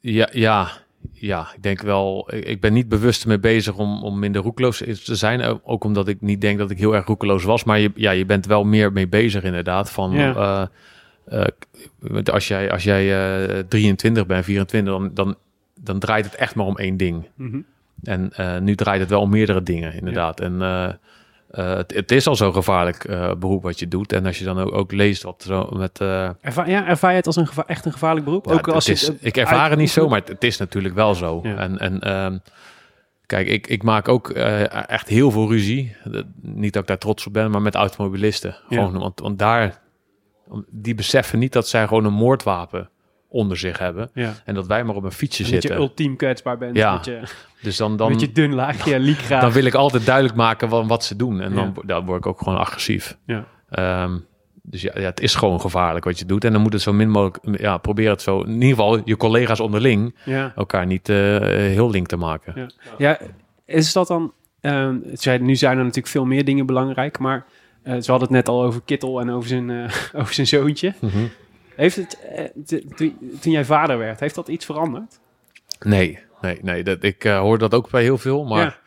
[0.00, 0.68] ja, ja,
[1.12, 2.28] ja, ik denk wel.
[2.34, 5.60] Ik, ik ben niet bewust mee bezig om, om minder roekeloos te zijn.
[5.64, 7.64] Ook- omdat ik niet denk dat ik heel erg roekeloos was.
[7.64, 9.90] Maar je, ja, je bent wel meer mee bezig inderdaad.
[9.90, 10.70] Van, Ja.
[11.98, 15.36] want als jij, als jij eh, 23 bent, 24, dan, dan,
[15.80, 17.28] dan draait het echt maar om één ding.
[17.34, 17.60] Mhm.
[18.02, 18.32] En
[18.64, 20.40] nu draait het wel om meerdere dingen, inderdaad.
[20.40, 20.58] En
[21.56, 24.12] eh, het, het is al zo'n gevaarlijk eh, beroep wat je doet.
[24.12, 26.00] En als je dan ook, ook leest wat zo met...
[26.00, 28.46] eh, Ervaar, ja, ervaar je het als een geva- echt een gevaarlijk beroep?
[28.46, 30.44] ja, ook het- als het je is, ik ervaar het niet zo, maar het, het
[30.44, 31.40] is natuurlijk wel zo.
[31.42, 31.56] Ja.
[31.56, 32.38] En, en ehm,
[33.26, 35.96] kijk, ik, ik maak ook echt heel veel ruzie.
[36.40, 38.56] Niet dat ik daar trots op ben, maar met automobilisten.
[38.68, 39.80] Gewoon, want, want daar,
[40.70, 42.88] die beseffen niet dat zij gewoon een moordwapen
[43.28, 44.10] onder zich hebben.
[44.14, 44.34] Ja.
[44.44, 45.86] En dat wij maar op een fietsje En dat je zitten.
[45.86, 46.76] ultiem kwetsbaar bent.
[46.76, 47.00] Ja.
[47.04, 47.20] Je,
[47.62, 49.40] Dus dan, dan, met je dun laagje liekgraaf.
[49.40, 51.40] dan wil ik altijd duidelijk maken wat, wat ze doen.
[51.40, 51.82] En dan, Ja.
[51.86, 53.16] dan word ik ook gewoon agressief.
[53.26, 53.44] Ja.
[53.70, 54.16] Ehm,
[54.62, 56.44] dus ja, ja, het is gewoon gevaarlijk wat je doet.
[56.44, 59.16] En dan moet het zo min mogelijk, ja, probeer het zo, in ieder geval je
[59.16, 60.52] collega's onderling, Ja.
[60.56, 61.16] elkaar niet eh,
[61.48, 62.52] heel link te maken.
[62.56, 62.68] Ja.
[62.98, 63.18] ja,
[63.66, 64.32] is dat dan...
[64.60, 67.44] ehm, het zijn- nu zijn er natuurlijk veel meer dingen belangrijk, maar
[67.82, 70.94] eh ze hadden het net al over Kittel en over zijn, eh, over zijn zoontje.
[71.00, 71.16] Mhm.
[71.76, 72.78] Heeft het, eh,
[73.40, 75.18] toen- jij vader werd, heeft dat iets veranderd?
[75.80, 76.82] Nee, nee, nee.
[76.84, 78.80] Dat, ik eh, hoor dat ook bij heel veel, maar...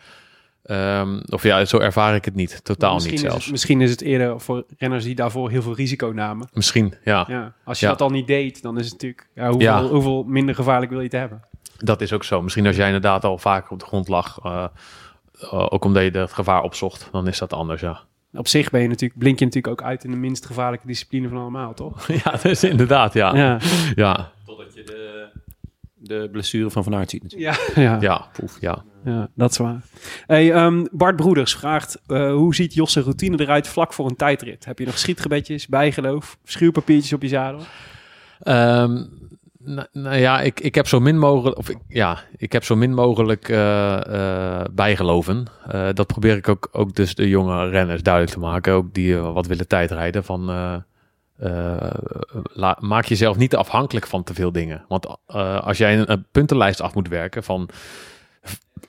[0.64, 1.02] Ja.
[1.02, 2.64] ehm, of ja, zo ervaar ik het niet.
[2.64, 3.44] Totaal misschien niet is zelfs.
[3.44, 6.50] het, misschien is het eerder voor renners die daarvoor heel veel risico namen.
[6.54, 7.26] Misschien, ja.
[7.28, 7.92] Ja, als je Ja.
[7.92, 9.28] dat al niet deed, dan is het natuurlijk...
[9.34, 11.42] Ja, hoeveel, hoeveel minder gevaarlijk wil je het hebben?
[11.78, 12.42] Dat is ook zo.
[12.42, 14.66] Misschien als jij inderdaad al vaker op de grond lag, eh,
[15.50, 18.00] ook omdat je het gevaar opzocht, dan is dat anders, ja.
[18.34, 21.28] Op zich ben je natuurlijk, blink je natuurlijk ook uit in de minst gevaarlijke discipline
[21.28, 22.08] van allemaal, toch?
[22.24, 23.36] ja, dat is inderdaad, ja.
[23.36, 23.60] Ja, Ja,
[23.96, 25.28] ja, Totdat je de,
[25.94, 27.72] de blessure van Van Aert ziet natuurlijk.
[27.76, 28.28] ja, ja.
[28.34, 28.84] poef, ja.
[29.06, 29.82] Ja, dat is waar.
[30.26, 34.66] Hey, ehm, Bart Broeders vraagt, eh, hoe ziet Josse routine eruit vlak voor een tijdrit?
[34.66, 37.62] Heb je nog schietgebedjes, bijgeloof, schuurpapiertjes op je zadel?
[38.40, 39.04] Ehm,
[39.64, 42.76] nou, nou ja, ik, ik heb zo min mogelijk, of ik, ja, ik heb zo
[42.76, 45.46] min mogelijk eh, eh, bijgeloven.
[45.68, 49.16] Eh, dat probeer ik ook, ook dus de jonge renners duidelijk te maken, ook die
[49.18, 50.24] wat willen tijdrijden.
[50.24, 50.46] Van,
[52.54, 54.86] la- maak jezelf niet afhankelijk van te veel dingen.
[54.88, 55.08] Want
[55.64, 57.70] als jij een, een puntenlijst af moet werken van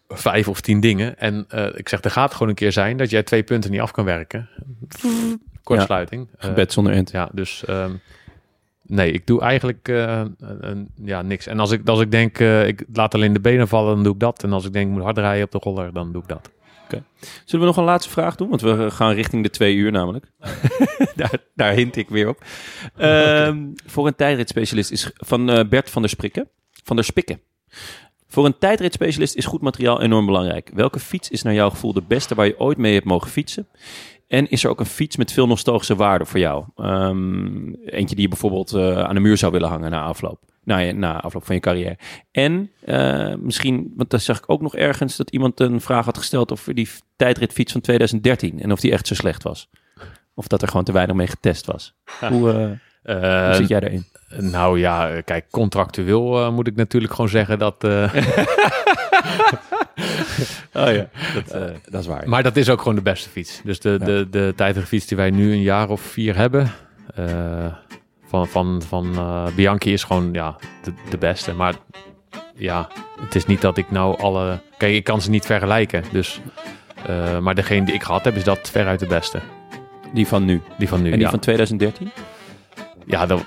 [0.08, 3.22] vijf of tien dingen, en ik zeg, er gaat gewoon een keer zijn dat jij
[3.22, 4.48] twee punten niet af kan werken.
[5.62, 6.28] Kortsluiting.
[6.38, 7.10] Eh, Gebed zonder end.
[7.10, 7.92] ja, dus ehm,
[8.90, 11.46] nee, ik doe eigenlijk eh, een- een- ja, niks.
[11.46, 14.12] En als ik, als ik denk, eh, ik laat alleen de benen vallen, dan doe
[14.14, 14.42] ik dat.
[14.42, 16.50] En als ik denk, ik moet hard rijden op de roller, dan doe ik dat.
[17.44, 18.48] Zullen we nog een laatste vraag doen?
[18.48, 20.26] Want we gaan richting de twee uur namelijk.
[21.16, 22.44] daar, daar hint ik weer op.
[22.96, 26.48] Ehm, Voor een tijdritspecialist is van eh, Bert van der Sprikken.
[26.84, 27.40] Van der Spikken.
[28.28, 30.70] Voor een tijdritspecialist is goed materiaal enorm belangrijk.
[30.74, 33.68] Welke fiets is naar jouw gevoel de beste waar je ooit mee hebt mogen fietsen?
[34.30, 36.64] En is er ook een fiets met veel nostalgische waarde voor jou?
[36.76, 40.38] Ehm, eentje die je bijvoorbeeld eh, aan de muur zou willen hangen na afloop.
[40.64, 41.98] Na, je, na afloop van je carrière.
[42.30, 46.18] En eh, misschien, want daar zag ik ook nog ergens dat iemand een vraag had
[46.18, 49.68] gesteld over die tijdritfiets van 2013 en of die echt zo slecht was.
[50.34, 51.94] Of dat er gewoon te weinig mee getest was.
[52.28, 54.04] Hoe, Eh, hoe zit jij daarin?
[54.36, 57.84] Nou ja, kijk, contractueel eh, moet ik natuurlijk gewoon zeggen dat...
[57.84, 58.14] eh,
[60.74, 62.28] Oh ja, dat, eh, dat is waar.
[62.28, 63.60] maar dat is ook gewoon de beste fiets.
[63.64, 64.04] Dus de, Ja.
[64.04, 66.72] de, de tijdritfiets die wij nu een jaar of vier hebben...
[67.14, 67.26] eh,
[68.26, 71.52] van, van, van eh, Bianchi is gewoon ja, de, de beste.
[71.54, 71.74] Maar
[72.54, 72.88] ja,
[73.20, 74.58] het is niet dat ik nou alle...
[74.78, 76.04] Kijk, ik kan ze niet vergelijken.
[76.12, 76.40] Dus,
[77.06, 79.40] eh, maar degene die ik gehad heb, is dat veruit de beste.
[80.12, 80.60] die van nu.
[80.78, 81.30] Die van nu, En die ja.
[81.30, 82.10] van 2013?
[83.06, 83.44] Ja, dat,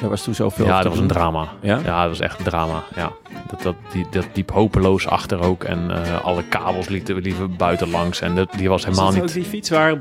[0.00, 1.48] Daar was toen zoveel ja, dat was een drama.
[1.60, 1.80] Ja?
[1.84, 2.82] Ja, dat was echt een drama.
[2.94, 3.12] Ja.
[3.50, 5.64] Dat, dat, die, dat liep hopeloos achter ook.
[5.64, 8.20] En eh, alle kabels liepen, liepen buiten langs.
[8.20, 9.34] En dat, die was helemaal dat ook niet...
[9.34, 9.96] die fiets waar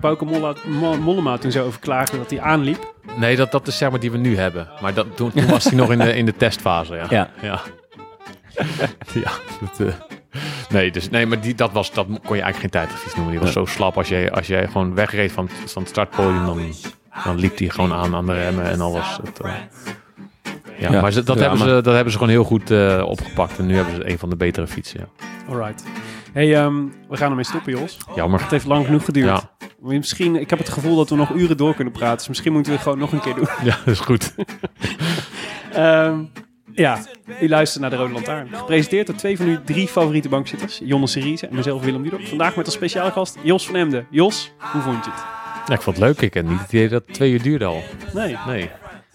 [0.66, 2.94] Mo- Mollema toen zo over klaagde dat hij aanliep?
[3.18, 4.68] Nee, dat, dat is zeg maar die we nu hebben.
[4.82, 6.96] Maar dat, toen, toen was hij nog in de, in de testfase.
[6.96, 7.06] Ja.
[7.10, 7.30] Ja.
[7.42, 7.62] Ja.
[9.24, 9.94] ja dat, eh,
[10.70, 13.34] nee, dus, nee, maar die, dat, was, dat kon je eigenlijk geen tijdritfiets noemen.
[13.34, 13.98] Die was zo slap.
[13.98, 16.74] Als jij, als jij gewoon wegreed van, van het startpodium, dan,
[17.24, 19.20] dan liep hij gewoon aan aan de remmen en alles.
[19.24, 19.52] Het, eh,
[20.80, 23.58] ja, Ja, maar ze, dat, hebben ze, dat hebben ze gewoon heel goed eh, opgepakt.
[23.58, 25.00] En nu hebben ze een van de betere fietsen.
[25.00, 25.28] Ja.
[25.54, 25.84] Alright.
[26.34, 26.76] Hey, ehm,
[27.10, 27.98] we gaan ermee stoppen, Jos.
[28.16, 28.42] Jammer.
[28.42, 29.28] Het heeft lang genoeg geduurd.
[29.28, 29.50] Ja.
[29.80, 32.18] Misschien, ik heb het gevoel dat we nog uren door kunnen praten.
[32.18, 33.48] Dus misschien moeten we het gewoon nog een keer doen.
[33.70, 34.34] Ja, dat is goed.
[35.74, 36.20] Ehm,
[36.72, 37.00] ja,
[37.42, 38.48] u luistert naar de Rode Lantaarn.
[38.52, 40.82] Gepresenteerd door twee van uw drie favoriete bankzitters.
[40.84, 42.28] Jonne Seriese en mezelf Willem Dudok.
[42.28, 44.08] Vandaag met als speciale gast Jos van Emden.
[44.10, 45.39] Jos, hoe vond je het?
[45.70, 46.22] Ja, ik vond het leuk.
[46.22, 47.84] Ik heb niet het idee dat het twee uur duurde al.
[48.14, 48.70] Nee, Nee.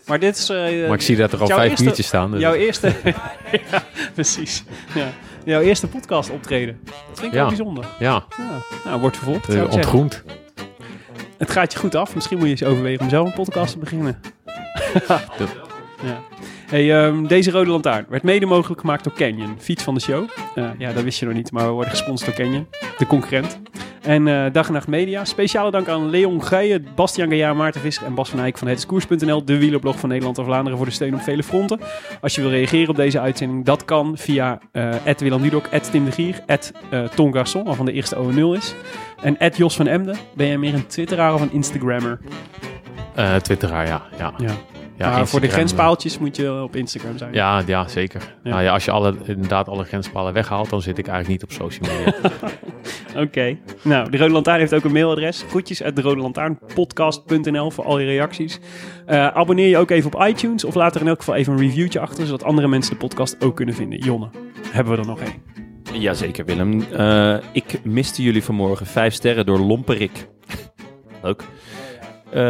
[0.07, 0.49] maar dit is...
[0.49, 0.57] eh,
[0.87, 2.31] Maar ik zie dat er al vijf eerste- minuutjes staan.
[2.31, 2.93] dus- Jouw eerste...
[3.71, 3.83] ja,
[4.15, 4.65] precies.
[4.95, 5.07] Ja.
[5.45, 6.81] Jouw eerste podcast optreden.
[6.85, 7.39] Dat vind ik Ja.
[7.39, 7.85] wel bijzonder.
[7.99, 8.45] Ja, Ja.
[8.85, 9.69] Nou, wordt vervolgd.
[9.69, 10.23] ontgroend.
[11.39, 12.15] Het gaat je goed af.
[12.15, 14.21] Misschien moet je eens overwegen om zelf een podcast te beginnen.
[16.05, 16.23] ja.
[16.67, 20.29] Hey, ehm, deze rode lantaarn werd mede mogelijk gemaakt door Canyon, fiets van de show.
[20.55, 22.67] Eh, ja, dat wist je nog niet, maar we worden gesponsord door Canyon,
[22.99, 23.59] de concurrent.
[24.05, 25.25] En eh, Dag en Nacht Media.
[25.25, 29.45] Speciale dank aan Leon Geijen, Bastiaan Gaillard, Maarten Visser en Bas van Eyck van hetskoers.nl,
[29.45, 31.81] de wielerblog van Nederland en Vlaanderen voor de steun op vele fronten.
[32.21, 36.11] Als je wil reageren op deze uitzending, dat kan via eh Willem Dudok, Tim de
[36.11, 36.41] Gier,
[36.91, 38.75] uh, Ton Garçon, waarvan de eerste O0 is.
[39.23, 40.17] En Jos van Emden.
[40.35, 42.19] Ben jij meer een Twitteraar of een Instagrammer?
[43.15, 44.03] Eh Twitteraar, ja.
[44.19, 44.33] ja.
[44.39, 44.74] Ja.
[44.97, 47.33] Ja maar voor de grenspaaltjes moet je op Instagram zijn.
[47.33, 48.21] Ja, ja zeker.
[48.43, 48.51] Ja.
[48.51, 51.73] Nou ja, als je alle, inderdaad alle grenspalen weghaalt, dan zit ik eigenlijk niet op
[51.73, 52.31] social media.
[53.25, 53.57] Oké.
[53.83, 55.45] Nou, de Rode Lantaarn heeft ook een mailadres.
[55.49, 56.03] Groetjes at de
[57.71, 58.61] voor al je reacties.
[59.07, 61.59] Eh, abonneer je ook even op iTunes of laat er in elk geval even een
[61.59, 63.99] reviewtje achter, zodat andere mensen de podcast ook kunnen vinden.
[63.99, 64.29] Jonne,
[64.71, 65.43] hebben we er nog één?
[66.01, 66.83] Jazeker, Willem.
[66.83, 70.29] Eh, ik miste jullie vanmorgen vijf sterren door Lomperik.
[71.23, 71.43] Leuk.
[72.35, 72.41] Eh,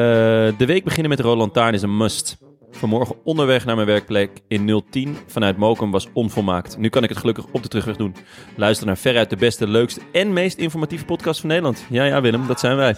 [0.59, 2.39] de week beginnen met Roland Taarn is een must.
[2.71, 6.77] Vanmorgen onderweg naar mijn werkplek in 010 vanuit Mokum was onvolmaakt.
[6.79, 8.15] Nu kan ik het gelukkig op de terugweg doen.
[8.57, 11.85] Luister naar veruit de beste, leukste en meest informatieve podcast van Nederland.
[11.89, 12.95] Ja, ja, Willem, dat zijn wij.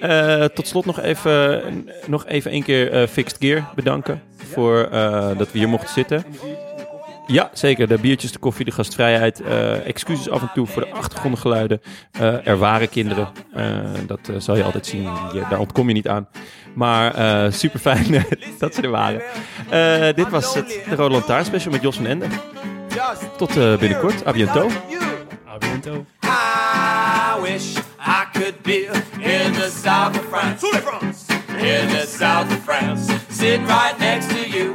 [0.00, 1.62] Eh, tot slot nog even,
[2.06, 4.88] nog even een keer eh, Fixed Gear bedanken voor
[5.36, 6.24] dat we hier mochten zitten.
[7.30, 7.88] Ja, zeker.
[7.88, 9.40] De biertjes, de koffie, de gastvrijheid.
[9.40, 11.80] eh, excuses af en toe voor de achtergrondgeluiden.
[12.12, 13.28] Eh, er waren kinderen.
[13.54, 13.66] Eh,
[14.06, 15.02] dat eh, zal je altijd zien.
[15.02, 16.28] Je, daar ontkom je niet aan.
[16.74, 18.24] Maar eh super fijn
[18.58, 19.22] dat ze er waren.
[19.70, 22.26] Eh, dit was het de Rode Lantaarn special met Jos van Ende.
[23.36, 24.26] Tot eh, binnenkort.
[24.26, 24.72] A bientôt.
[26.24, 28.86] I wish I could be
[29.18, 30.66] in the south of France.
[31.58, 33.12] In the south of France.
[33.30, 34.74] Sitting right next to you.